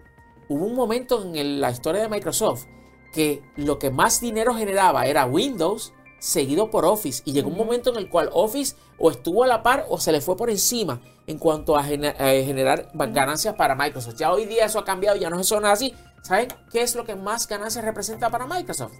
hubo 0.49 0.65
un 0.65 0.75
momento 0.75 1.23
en 1.23 1.61
la 1.61 1.71
historia 1.71 2.01
de 2.01 2.09
Microsoft 2.09 2.65
que 3.13 3.43
lo 3.55 3.79
que 3.79 3.91
más 3.91 4.19
dinero 4.19 4.55
generaba 4.55 5.05
era 5.05 5.25
Windows, 5.25 5.93
seguido 6.19 6.69
por 6.69 6.83
Office. 6.83 7.21
Y 7.25 7.31
llegó 7.31 7.49
un 7.49 7.57
momento 7.57 7.91
en 7.91 7.97
el 7.97 8.09
cual 8.09 8.29
Office 8.33 8.75
o 8.97 9.11
estuvo 9.11 9.43
a 9.43 9.47
la 9.47 9.63
par 9.63 9.85
o 9.87 9.99
se 9.99 10.11
le 10.11 10.19
fue 10.19 10.35
por 10.35 10.49
encima 10.49 10.99
en 11.27 11.37
cuanto 11.37 11.77
a, 11.77 11.83
generar 11.83 12.89
ganancias 12.93 13.55
para 13.55 13.75
Microsoft. 13.75 14.15
Ya 14.15 14.33
hoy 14.33 14.45
día 14.45 14.65
eso 14.65 14.79
ha 14.79 14.83
cambiado, 14.83 15.15
ya 15.15 15.29
no 15.29 15.39
es 15.39 15.51
nada 15.51 15.71
así. 15.71 15.93
¿Saben 16.21 16.47
qué 16.71 16.81
es 16.81 16.95
lo 16.95 17.05
que 17.05 17.15
más 17.15 17.47
ganancias 17.47 17.85
representa 17.85 18.29
para 18.29 18.47
Microsoft? 18.47 18.93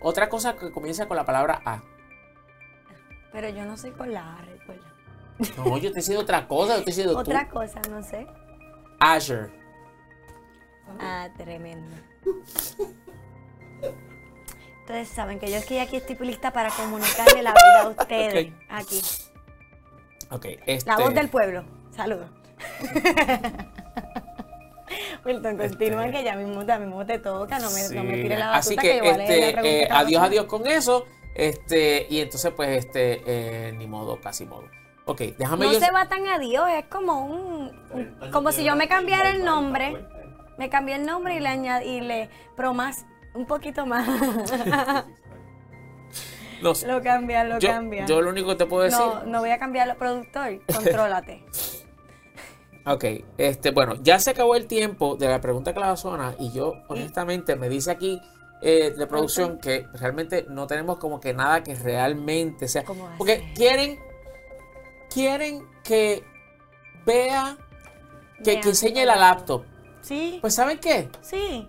Otra 0.00 0.28
cosa 0.28 0.56
que 0.56 0.72
comienza 0.72 1.06
con 1.06 1.16
la 1.16 1.24
palabra 1.24 1.60
A. 1.64 1.82
Pero 3.32 3.48
yo 3.50 3.64
no 3.64 3.76
sé 3.76 3.92
con 3.92 4.12
la 4.12 4.38
A, 4.38 4.42
recuerda. 4.42 4.92
No, 5.58 5.76
yo 5.76 5.92
te 5.92 5.98
he 5.98 6.02
sido 6.02 6.22
otra 6.22 6.48
cosa, 6.48 6.78
yo 6.78 6.84
te 6.84 6.90
he 6.90 6.94
sido 6.94 7.18
Otra 7.18 7.48
cosa, 7.48 7.80
no 7.90 8.02
sé. 8.02 8.26
Azure. 8.98 9.50
Ah, 11.00 11.28
tremendo. 11.36 11.94
Ustedes 14.80 15.08
saben 15.08 15.40
que 15.40 15.50
yo 15.50 15.56
es 15.56 15.66
que 15.66 15.80
aquí 15.80 15.96
estoy 15.96 16.16
lista 16.20 16.52
para 16.52 16.70
comunicarle 16.70 17.42
la 17.42 17.52
verdad 17.52 17.82
a 17.82 17.88
ustedes. 18.02 18.52
Aquí. 18.68 19.00
Ok, 20.30 20.46
este... 20.66 20.88
La 20.88 20.98
voz 20.98 21.12
del 21.14 21.28
pueblo. 21.28 21.64
Saludos. 21.90 22.30
Wilton, 25.24 25.56
continúa 25.56 26.06
este... 26.06 26.18
que 26.18 26.24
ya 26.24 26.36
mismo, 26.36 26.62
ya 26.62 26.78
mismo 26.78 27.04
te 27.04 27.18
toca, 27.18 27.58
no 27.58 27.68
me, 27.70 27.88
no 27.88 28.04
me 28.04 28.14
tire 28.14 28.38
la 28.38 28.50
batuta, 28.50 28.58
Así 28.58 28.76
que, 28.76 29.00
que 29.00 29.10
este, 29.10 29.82
eh, 29.82 29.88
adiós, 29.90 30.22
adiós 30.22 30.46
con 30.46 30.66
eso. 30.68 31.04
Este, 31.34 32.06
y 32.08 32.20
entonces, 32.20 32.52
pues, 32.54 32.86
este, 32.86 33.22
eh, 33.26 33.72
ni 33.72 33.86
modo, 33.86 34.20
casi 34.20 34.46
modo. 34.46 34.68
Ok, 35.04 35.20
déjame 35.36 35.66
No 35.66 35.72
se 35.72 35.90
va 35.90 36.08
tan 36.08 36.26
adiós, 36.26 36.68
es 36.70 36.84
como 36.86 37.26
un, 37.26 37.72
como 38.32 38.52
si 38.52 38.64
yo 38.64 38.74
me 38.74 38.88
cambiara 38.88 39.30
el 39.30 39.44
nombre. 39.44 40.06
Me 40.58 40.70
cambié 40.70 40.96
el 40.96 41.06
nombre 41.06 41.36
y 41.36 41.40
le 41.40 41.48
añadí, 41.48 41.88
y 41.88 42.00
le, 42.00 42.30
pero 42.56 42.72
más, 42.74 43.04
un 43.34 43.46
poquito 43.46 43.86
más. 43.86 44.06
lo 46.60 47.02
cambia, 47.02 47.44
lo 47.44 47.58
cambia. 47.58 48.06
Yo 48.06 48.22
lo 48.22 48.30
único 48.30 48.48
que 48.50 48.56
te 48.56 48.66
puedo 48.66 48.84
decir. 48.84 48.98
No, 48.98 49.24
no 49.24 49.40
voy 49.40 49.50
a 49.50 49.58
cambiar 49.58 49.88
el 49.88 49.96
productor. 49.96 50.60
Contrólate. 50.74 51.44
ok, 52.86 53.04
este, 53.36 53.70
bueno, 53.70 53.94
ya 54.02 54.18
se 54.18 54.30
acabó 54.30 54.56
el 54.56 54.66
tiempo 54.66 55.16
de 55.16 55.28
la 55.28 55.40
pregunta 55.40 55.74
clavazona 55.74 56.34
y 56.38 56.52
yo, 56.52 56.74
honestamente, 56.88 57.56
me 57.56 57.68
dice 57.68 57.90
aquí 57.90 58.20
eh, 58.62 58.94
de 58.96 59.06
producción 59.06 59.58
que 59.58 59.86
realmente 59.92 60.46
no 60.48 60.66
tenemos 60.66 60.98
como 60.98 61.20
que 61.20 61.34
nada 61.34 61.62
que 61.62 61.74
realmente 61.74 62.68
sea. 62.68 62.84
Porque 63.18 63.52
quieren, 63.54 63.98
quieren 65.12 65.66
que 65.84 66.24
vea, 67.04 67.58
que, 68.42 68.60
que 68.60 68.68
enseñe 68.70 69.04
la 69.04 69.16
laptop. 69.16 69.64
Sí. 70.06 70.38
Pues 70.40 70.54
¿saben 70.54 70.78
qué? 70.78 71.10
Sí. 71.20 71.68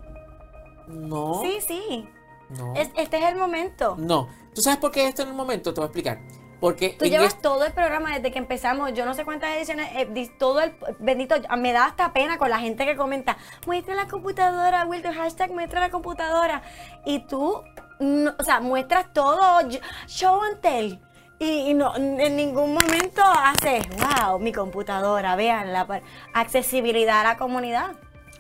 No. 0.88 1.42
Sí, 1.42 1.58
sí. 1.66 2.08
No. 2.50 2.74
este 2.76 3.18
es 3.18 3.24
el 3.26 3.36
momento. 3.36 3.96
No. 3.98 4.30
¿Tú 4.54 4.62
sabes 4.62 4.80
por 4.80 4.92
qué 4.92 5.08
este 5.08 5.24
es 5.24 5.28
el 5.28 5.34
momento? 5.34 5.74
Te 5.74 5.82
voy 5.82 5.86
a 5.86 5.88
explicar. 5.88 6.20
Porque 6.60 6.90
tú 6.98 7.06
llevas 7.06 7.40
todo 7.42 7.66
el 7.66 7.74
programa 7.74 8.16
desde 8.16 8.32
que 8.32 8.40
empezamos, 8.40 8.94
yo 8.94 9.06
no 9.06 9.14
sé 9.14 9.26
cuántas 9.26 9.56
ediciones, 9.56 9.90
eh, 9.96 10.32
todo 10.40 10.62
el 10.62 10.76
bendito, 11.00 11.36
me 11.58 11.72
da 11.72 11.86
hasta 11.86 12.14
pena 12.14 12.38
con 12.38 12.50
la 12.50 12.58
gente 12.60 12.86
que 12.86 12.96
comenta, 12.96 13.38
muestra 13.68 13.94
la 13.94 14.08
computadora, 14.08 14.86
Wilton, 14.88 15.14
hashtag 15.14 15.52
muestra 15.52 15.80
la 15.80 15.92
computadora. 15.92 16.64
Y 17.06 17.20
tú, 17.28 17.62
o 18.00 18.44
sea, 18.44 18.60
muestras 18.60 19.14
todo, 19.14 19.70
show 20.08 20.42
and 20.42 20.62
tell. 20.62 21.00
Y, 21.40 21.76
no, 21.76 21.96
en 21.96 22.36
ningún 22.36 22.74
momento 22.74 23.22
haces, 23.22 23.86
wow, 23.90 24.40
mi 24.40 24.52
computadora, 24.52 25.36
vean 25.36 25.72
la 25.72 25.86
accesibilidad 26.34 27.20
a 27.20 27.24
la 27.24 27.38
comunidad. 27.38 27.96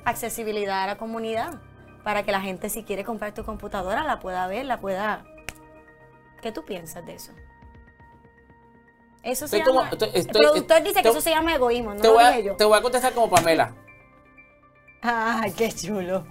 Accesibilidad 0.07 0.83
a 0.83 0.87
la 0.87 0.97
comunidad 0.97 1.59
para 2.05 2.23
que 2.23 2.31
la 2.31 2.39
gente 2.39 2.69
si 2.69 2.83
quiere 2.83 3.03
comprar 3.03 3.33
tu 3.33 3.43
computadora 3.43 4.05
la 4.05 4.21
pueda 4.21 4.47
ver, 4.47 4.65
la 4.65 4.79
pueda... 4.79 5.25
¿Qué 6.41 6.53
tú 6.53 6.63
piensas 6.63 7.05
de 7.05 7.15
eso? 7.15 7.33
Eso 9.21 9.49
se 9.49 9.59
llama... 9.59 9.89
el 10.13 10.27
productor 10.27 10.81
dice 10.81 11.01
que 11.01 11.09
eso 11.09 11.19
se 11.19 11.31
llama 11.31 11.55
egoísmo, 11.55 11.93
no 11.93 11.99
te, 11.99 12.07
voy 12.07 12.23
a, 12.23 12.55
te 12.55 12.63
voy 12.63 12.77
a 12.77 12.81
contestar 12.81 13.11
como 13.11 13.29
Pamela. 13.29 13.75
Ay, 15.01 15.51
qué 15.51 15.69
chulo. 15.73 16.25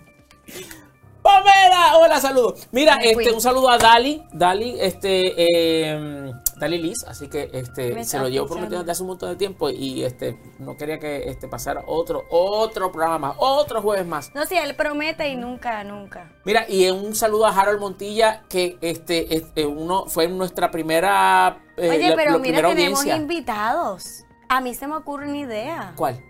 Pamela, 1.20 1.99
hola, 1.99 2.18
saludos. 2.18 2.68
Mira, 2.72 2.97
este, 3.03 3.31
un 3.31 3.43
saludo 3.43 3.68
a 3.68 3.77
Dali, 3.77 4.24
Dali, 4.33 4.81
este, 4.81 5.35
eh, 5.37 6.33
Dali 6.59 6.78
Liz, 6.78 7.04
así 7.07 7.28
que 7.28 7.50
este, 7.52 8.02
se 8.04 8.18
lo 8.18 8.28
llevo 8.28 8.46
prometiendo 8.46 8.78
desde 8.78 8.92
hace 8.92 9.02
un 9.02 9.09
montón 9.09 9.28
de 9.28 9.36
tiempo 9.36 9.68
y 9.68 10.04
este, 10.04 10.38
no 10.59 10.76
quería 10.76 10.98
que 10.98 11.28
este, 11.28 11.48
pasara 11.48 11.82
otro, 11.86 12.24
otro 12.30 12.90
programa 12.90 13.18
más, 13.18 13.36
otro 13.38 13.82
jueves 13.82 14.07
más. 14.07 14.34
No, 14.34 14.46
si 14.46 14.57
él 14.57 14.74
promete 14.74 15.28
y 15.28 15.36
nunca, 15.36 15.84
nunca. 15.84 16.32
Mira, 16.44 16.64
y 16.68 16.88
un 16.88 17.14
saludo 17.14 17.46
a 17.46 17.50
Harold 17.50 17.78
Montilla, 17.78 18.44
que 18.48 18.78
este, 18.80 19.36
este 19.36 19.66
uno 19.66 20.07
fue 20.07 20.28
nuestra 20.28 20.70
primera. 20.70 21.59
Eh, 21.76 21.90
Oye, 21.90 22.14
pero 22.16 22.38
mira, 22.38 22.66
tenemos 22.68 23.04
invitados. 23.04 24.24
A 24.48 24.61
mí 24.61 24.74
se 24.74 24.86
me 24.86 24.96
ocurre 24.96 25.28
una 25.28 25.38
idea. 25.38 25.92
¿Cuál? 25.96 26.22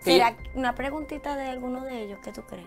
¿Será 0.00 0.36
una 0.54 0.74
preguntita 0.74 1.36
de 1.36 1.50
alguno 1.50 1.84
de 1.84 2.04
ellos? 2.04 2.18
¿Qué 2.22 2.32
tú 2.32 2.42
crees? 2.46 2.66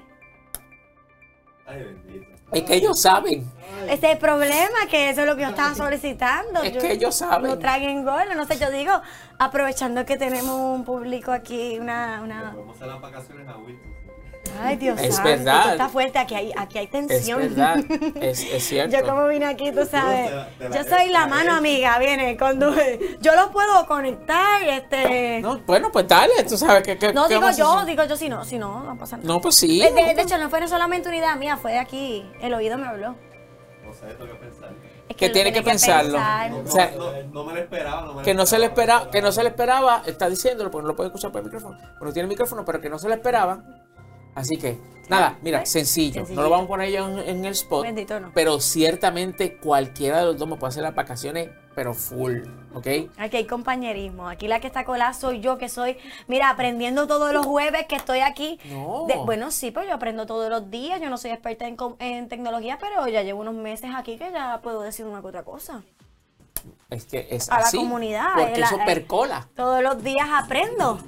Es 2.51 2.63
que 2.63 2.75
ellos 2.75 2.99
saben. 2.99 3.49
Ese 3.83 4.07
es 4.07 4.13
el 4.13 4.17
problema, 4.17 4.87
que 4.89 5.09
eso 5.09 5.21
es 5.21 5.27
lo 5.27 5.35
que 5.35 5.43
yo 5.43 5.49
estaba 5.49 5.73
solicitando. 5.73 6.61
Es 6.61 6.77
que 6.77 6.91
ellos 6.91 7.15
saben. 7.15 7.49
No 7.49 7.57
traguen 7.57 8.03
gol, 8.03 8.23
no 8.35 8.45
sé, 8.45 8.57
yo 8.59 8.69
digo, 8.71 8.93
aprovechando 9.37 10.05
que 10.05 10.17
tenemos 10.17 10.55
un 10.55 10.83
público 10.83 11.31
aquí, 11.31 11.79
una... 11.79 12.21
una... 12.21 12.53
Vamos 12.55 12.81
a 12.81 12.85
las 12.87 13.01
vacaciones 13.01 13.47
a 13.47 13.57
Wilton. 13.57 13.98
Ay, 14.61 14.77
Dios 14.77 14.99
Es 15.01 15.21
verdad. 15.23 15.71
está 15.71 15.89
fuerte, 15.89 16.19
aquí 16.19 16.35
hay, 16.35 16.51
aquí 16.57 16.77
hay 16.77 16.87
tensión. 16.87 17.41
Es 17.49 17.55
verdad, 17.55 17.77
es, 18.21 18.63
cierto. 18.63 18.97
Yo 18.97 19.05
como 19.05 19.27
vine 19.27 19.45
aquí, 19.45 19.71
tú 19.71 19.85
sabes, 19.85 20.31
yo 20.59 20.83
soy 20.83 21.09
la 21.09 21.27
mano 21.27 21.53
amiga, 21.53 21.97
viene, 21.99 22.37
conduce. 22.37 23.17
Yo 23.21 23.35
lo 23.35 23.51
puedo 23.51 23.85
conectar, 23.85 24.61
este... 24.63 25.41
No, 25.41 25.59
bueno, 25.59 25.91
pues 25.91 26.07
dale, 26.07 26.43
tú 26.47 26.57
sabes 26.57 26.83
que... 26.83 27.13
no, 27.13 27.27
digo 27.27 27.49
yo, 27.51 27.85
digo 27.85 28.03
yo, 28.05 28.15
si 28.15 28.29
no, 28.29 28.45
si 28.45 28.57
no, 28.57 28.83
no 28.83 28.97
pasa 28.97 29.17
nada. 29.17 29.27
No, 29.27 29.41
pues 29.41 29.55
sí. 29.55 29.79
De, 29.79 30.11
hecho, 30.11 30.37
no 30.37 30.49
fue 30.49 30.67
solamente 30.67 31.07
una 31.09 31.17
idea 31.17 31.35
mía, 31.35 31.57
fue 31.57 31.71
de 31.71 31.79
aquí, 31.79 32.25
el 32.41 32.53
oído 32.53 32.77
me 32.77 32.87
habló. 32.87 33.15
No 33.85 33.93
sé, 33.93 34.05
tengo 34.07 34.31
que 34.31 34.35
pensar. 34.35 34.69
Es 35.09 35.15
que, 35.15 35.29
tiene 35.29 35.51
que, 35.51 35.63
pensarlo. 35.63 36.19
No, 36.19 36.59
o 36.59 36.67
sea, 36.67 36.91
no, 37.31 37.43
me 37.43 37.53
lo 37.53 37.59
esperaba. 37.59 38.01
No 38.03 38.13
me 38.13 38.23
que, 38.23 38.33
no 38.35 38.45
se 38.45 38.59
le 38.59 38.67
esperaba 38.67 39.09
que 39.09 39.21
no 39.21 39.31
se 39.31 39.41
le 39.41 39.49
esperaba, 39.49 40.03
está 40.05 40.29
diciéndolo, 40.29 40.69
porque 40.69 40.83
no 40.83 40.89
lo 40.89 40.95
puede 40.95 41.07
escuchar 41.07 41.31
por 41.31 41.39
el 41.39 41.45
micrófono. 41.45 41.77
Bueno, 41.97 42.13
tiene 42.13 42.25
el 42.25 42.29
micrófono, 42.29 42.63
pero 42.63 42.79
que 42.79 42.89
no 42.89 42.99
se 42.99 43.09
le 43.09 43.15
esperaba 43.15 43.63
Así 44.39 44.57
que, 44.57 44.77
nada, 45.09 45.37
mira, 45.41 45.65
sencillo. 45.65 46.25
No 46.29 46.43
lo 46.43 46.49
vamos 46.49 46.65
a 46.65 46.67
poner 46.69 46.89
ya 46.89 46.99
en, 47.01 47.43
el 47.43 47.51
spot. 47.51 47.85
Pero 48.33 48.61
ciertamente 48.61 49.57
cualquiera 49.57 50.19
de 50.19 50.25
los 50.27 50.37
dos 50.37 50.47
me 50.47 50.55
puede 50.55 50.69
hacer 50.69 50.83
las 50.83 50.95
vacaciones, 50.95 51.49
pero 51.75 51.93
full, 51.93 52.43
¿ok? 52.73 52.87
Aquí 53.17 53.35
hay 53.35 53.45
compañerismo. 53.45 54.29
Aquí 54.29 54.47
la 54.47 54.61
que 54.61 54.67
está 54.67 54.85
colada 54.85 55.11
soy 55.11 55.41
yo, 55.41 55.57
que 55.57 55.67
soy, 55.67 55.97
mira, 56.27 56.49
aprendiendo 56.49 57.05
todos 57.05 57.33
los 57.33 57.45
jueves 57.45 57.85
que 57.87 57.97
estoy 57.97 58.19
aquí. 58.19 58.59
No. 58.69 59.05
bueno, 59.25 59.51
sí, 59.51 59.71
pues 59.71 59.87
yo 59.87 59.93
aprendo 59.93 60.25
todos 60.25 60.49
los 60.49 60.71
días. 60.71 61.01
Yo 61.01 61.09
no 61.09 61.17
soy 61.17 61.31
experta 61.31 61.67
en, 61.67 61.75
en 61.99 62.29
tecnología, 62.29 62.77
pero 62.79 63.05
ya 63.09 63.21
llevo 63.23 63.41
unos 63.41 63.55
meses 63.55 63.91
aquí 63.93 64.17
que 64.17 64.31
ya 64.31 64.61
puedo 64.63 64.81
decir 64.83 65.05
una 65.05 65.19
que 65.19 65.27
otra 65.27 65.43
cosa. 65.43 65.83
Es 66.89 67.05
que 67.05 67.27
es 67.29 67.49
a 67.49 67.57
así, 67.57 67.77
la 67.77 67.83
comunidad. 67.83 68.27
Porque 68.35 68.61
eso 68.61 68.77
la- 68.77 68.83
eh, 68.83 68.85
percola. 68.85 69.47
Todos 69.55 69.81
los 69.83 70.03
días 70.03 70.27
aprendo. 70.33 70.99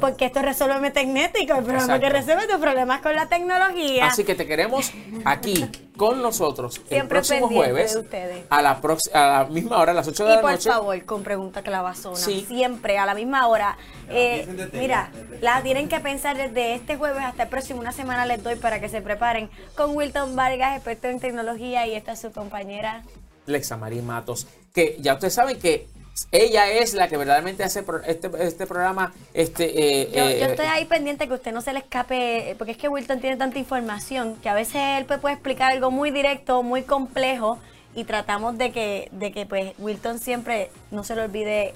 Porque 0.00 0.26
esto 0.26 0.42
resuelve 0.42 0.90
tecnético, 0.90 1.54
el 1.56 1.64
programa 1.64 2.00
que 2.00 2.10
resuelve 2.10 2.46
tus 2.48 2.56
problemas 2.56 3.00
con 3.00 3.14
la 3.14 3.26
tecnología. 3.26 4.08
Así 4.08 4.24
que 4.24 4.34
te 4.34 4.46
queremos 4.46 4.92
aquí 5.24 5.64
con 5.96 6.20
nosotros 6.20 6.78
el 6.78 6.88
Siempre 6.88 7.08
próximo 7.18 7.48
pendiente 7.48 7.70
jueves 7.72 8.10
de 8.10 8.44
a 8.50 8.60
la, 8.62 8.80
prox- 8.82 9.12
a 9.14 9.26
la 9.28 9.44
misma 9.46 9.78
hora, 9.78 9.92
a 9.92 9.94
las 9.94 10.08
8 10.08 10.24
de 10.24 10.32
Y 10.32 10.34
la 10.34 10.40
por 10.42 10.50
noche. 10.50 10.68
favor, 10.68 11.04
con 11.04 11.22
pregunta 11.22 11.62
clavazona. 11.62 12.16
Sí. 12.16 12.44
Siempre 12.48 12.98
a 12.98 13.06
la 13.06 13.14
misma 13.14 13.46
hora. 13.46 13.78
Eh, 14.08 14.68
mira, 14.72 15.10
la 15.40 15.62
tienen 15.62 15.88
que 15.88 16.00
pensar 16.00 16.36
desde 16.36 16.74
este 16.74 16.96
jueves 16.96 17.22
hasta 17.22 17.44
el 17.44 17.48
próximo. 17.48 17.78
Una 17.80 17.92
semana 17.92 18.26
les 18.26 18.42
doy 18.42 18.56
para 18.56 18.80
que 18.80 18.88
se 18.88 19.00
preparen 19.00 19.48
con 19.76 19.96
Wilton 19.96 20.34
Vargas, 20.34 20.74
experto 20.76 21.06
en 21.06 21.20
tecnología, 21.20 21.86
y 21.86 21.94
esta 21.94 22.12
es 22.12 22.20
su 22.20 22.32
compañera. 22.32 23.04
Lexa 23.46 23.76
María 23.76 24.02
Matos, 24.02 24.46
que 24.74 24.96
ya 25.00 25.14
ustedes 25.14 25.34
saben 25.34 25.58
que 25.58 25.86
ella 26.30 26.70
es 26.70 26.94
la 26.94 27.08
que 27.08 27.16
verdaderamente 27.16 27.64
hace 27.64 27.84
este, 28.06 28.30
este 28.40 28.66
programa. 28.66 29.12
Este, 29.32 30.02
eh, 30.02 30.10
Yo, 30.14 30.24
eh, 30.24 30.38
yo 30.40 30.46
estoy 30.46 30.66
ahí 30.66 30.84
pendiente 30.84 31.28
que 31.28 31.34
usted 31.34 31.52
no 31.52 31.60
se 31.60 31.72
le 31.72 31.80
escape, 31.80 32.50
eh, 32.50 32.54
porque 32.56 32.72
es 32.72 32.78
que 32.78 32.88
Wilton 32.88 33.20
tiene 33.20 33.36
tanta 33.36 33.58
información 33.58 34.36
que 34.36 34.48
a 34.48 34.54
veces 34.54 34.76
él 34.98 35.04
pues, 35.06 35.20
puede 35.20 35.34
explicar 35.34 35.72
algo 35.72 35.90
muy 35.90 36.10
directo, 36.10 36.62
muy 36.62 36.82
complejo, 36.82 37.58
y 37.94 38.04
tratamos 38.04 38.58
de 38.58 38.72
que, 38.72 39.08
de 39.12 39.30
que 39.30 39.46
pues 39.46 39.74
Wilton 39.78 40.18
siempre 40.18 40.70
no 40.90 41.04
se 41.04 41.14
le 41.14 41.22
olvide 41.22 41.74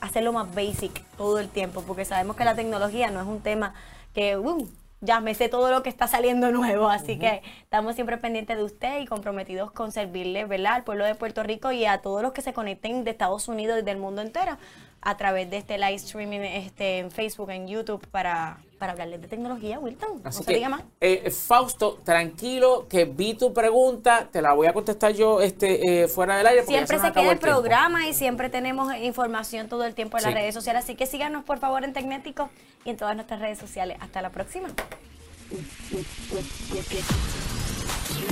hacerlo 0.00 0.32
más 0.32 0.54
basic 0.54 1.02
todo 1.16 1.38
el 1.38 1.48
tiempo, 1.48 1.82
porque 1.86 2.04
sabemos 2.04 2.36
que 2.36 2.44
la 2.44 2.54
tecnología 2.54 3.10
no 3.10 3.20
es 3.20 3.26
un 3.26 3.40
tema 3.40 3.74
que 4.14 4.36
uh, 4.36 4.68
ya 5.02 5.20
me 5.20 5.34
sé 5.34 5.48
todo 5.48 5.70
lo 5.70 5.82
que 5.82 5.90
está 5.90 6.06
saliendo 6.06 6.50
nuevo, 6.52 6.88
así 6.88 7.18
que 7.18 7.42
estamos 7.62 7.94
siempre 7.94 8.16
pendientes 8.16 8.56
de 8.56 8.62
usted 8.62 9.00
y 9.00 9.06
comprometidos 9.06 9.70
con 9.72 9.92
servirle, 9.92 10.46
¿verdad? 10.46 10.74
Al 10.74 10.84
pueblo 10.84 11.04
de 11.04 11.14
Puerto 11.14 11.42
Rico 11.42 11.72
y 11.72 11.84
a 11.84 11.98
todos 11.98 12.22
los 12.22 12.32
que 12.32 12.40
se 12.40 12.54
conecten 12.54 13.04
de 13.04 13.10
Estados 13.10 13.48
Unidos 13.48 13.80
y 13.80 13.82
del 13.82 13.98
mundo 13.98 14.22
entero 14.22 14.56
a 15.02 15.16
través 15.16 15.50
de 15.50 15.58
este 15.58 15.76
live 15.76 15.96
streaming 15.96 16.40
este, 16.40 17.00
en 17.00 17.10
Facebook, 17.10 17.50
en 17.50 17.66
YouTube, 17.66 18.06
para, 18.08 18.58
para 18.82 18.94
hablarles 18.94 19.20
de 19.20 19.28
tecnología, 19.28 19.78
Wilton. 19.78 20.22
Así 20.24 20.40
no 20.40 20.44
se 20.44 20.44
que, 20.44 20.54
diga 20.56 20.68
más. 20.68 20.82
eh, 21.00 21.30
Fausto, 21.30 22.00
tranquilo, 22.02 22.88
que 22.88 23.04
vi 23.04 23.34
tu 23.34 23.54
pregunta, 23.54 24.26
te 24.28 24.42
la 24.42 24.54
voy 24.54 24.66
a 24.66 24.72
contestar 24.72 25.12
yo 25.12 25.40
este, 25.40 26.02
eh, 26.02 26.08
fuera 26.08 26.36
del 26.36 26.48
aire. 26.48 26.66
Siempre 26.66 26.98
se 26.98 27.12
queda 27.12 27.30
el 27.30 27.38
programa 27.38 28.08
y 28.08 28.12
siempre 28.12 28.50
tenemos 28.50 28.92
información 28.96 29.68
todo 29.68 29.84
el 29.84 29.94
tiempo 29.94 30.18
en 30.18 30.24
las 30.24 30.34
redes 30.34 30.52
sociales. 30.52 30.82
Así 30.82 30.96
que 30.96 31.06
síganos 31.06 31.44
por 31.44 31.60
favor 31.60 31.84
en 31.84 31.92
Tecnético 31.92 32.50
y 32.84 32.90
en 32.90 32.96
todas 32.96 33.14
nuestras 33.14 33.38
redes 33.38 33.60
sociales. 33.60 33.98
Hasta 34.00 34.20
la 34.20 34.30
próxima. 34.30 34.66
You 34.68 35.56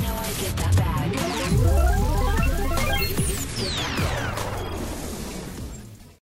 know 0.01 0.17
I 0.17 0.33
get 0.41 0.57
that 0.57 0.75
bag. 0.75 2.20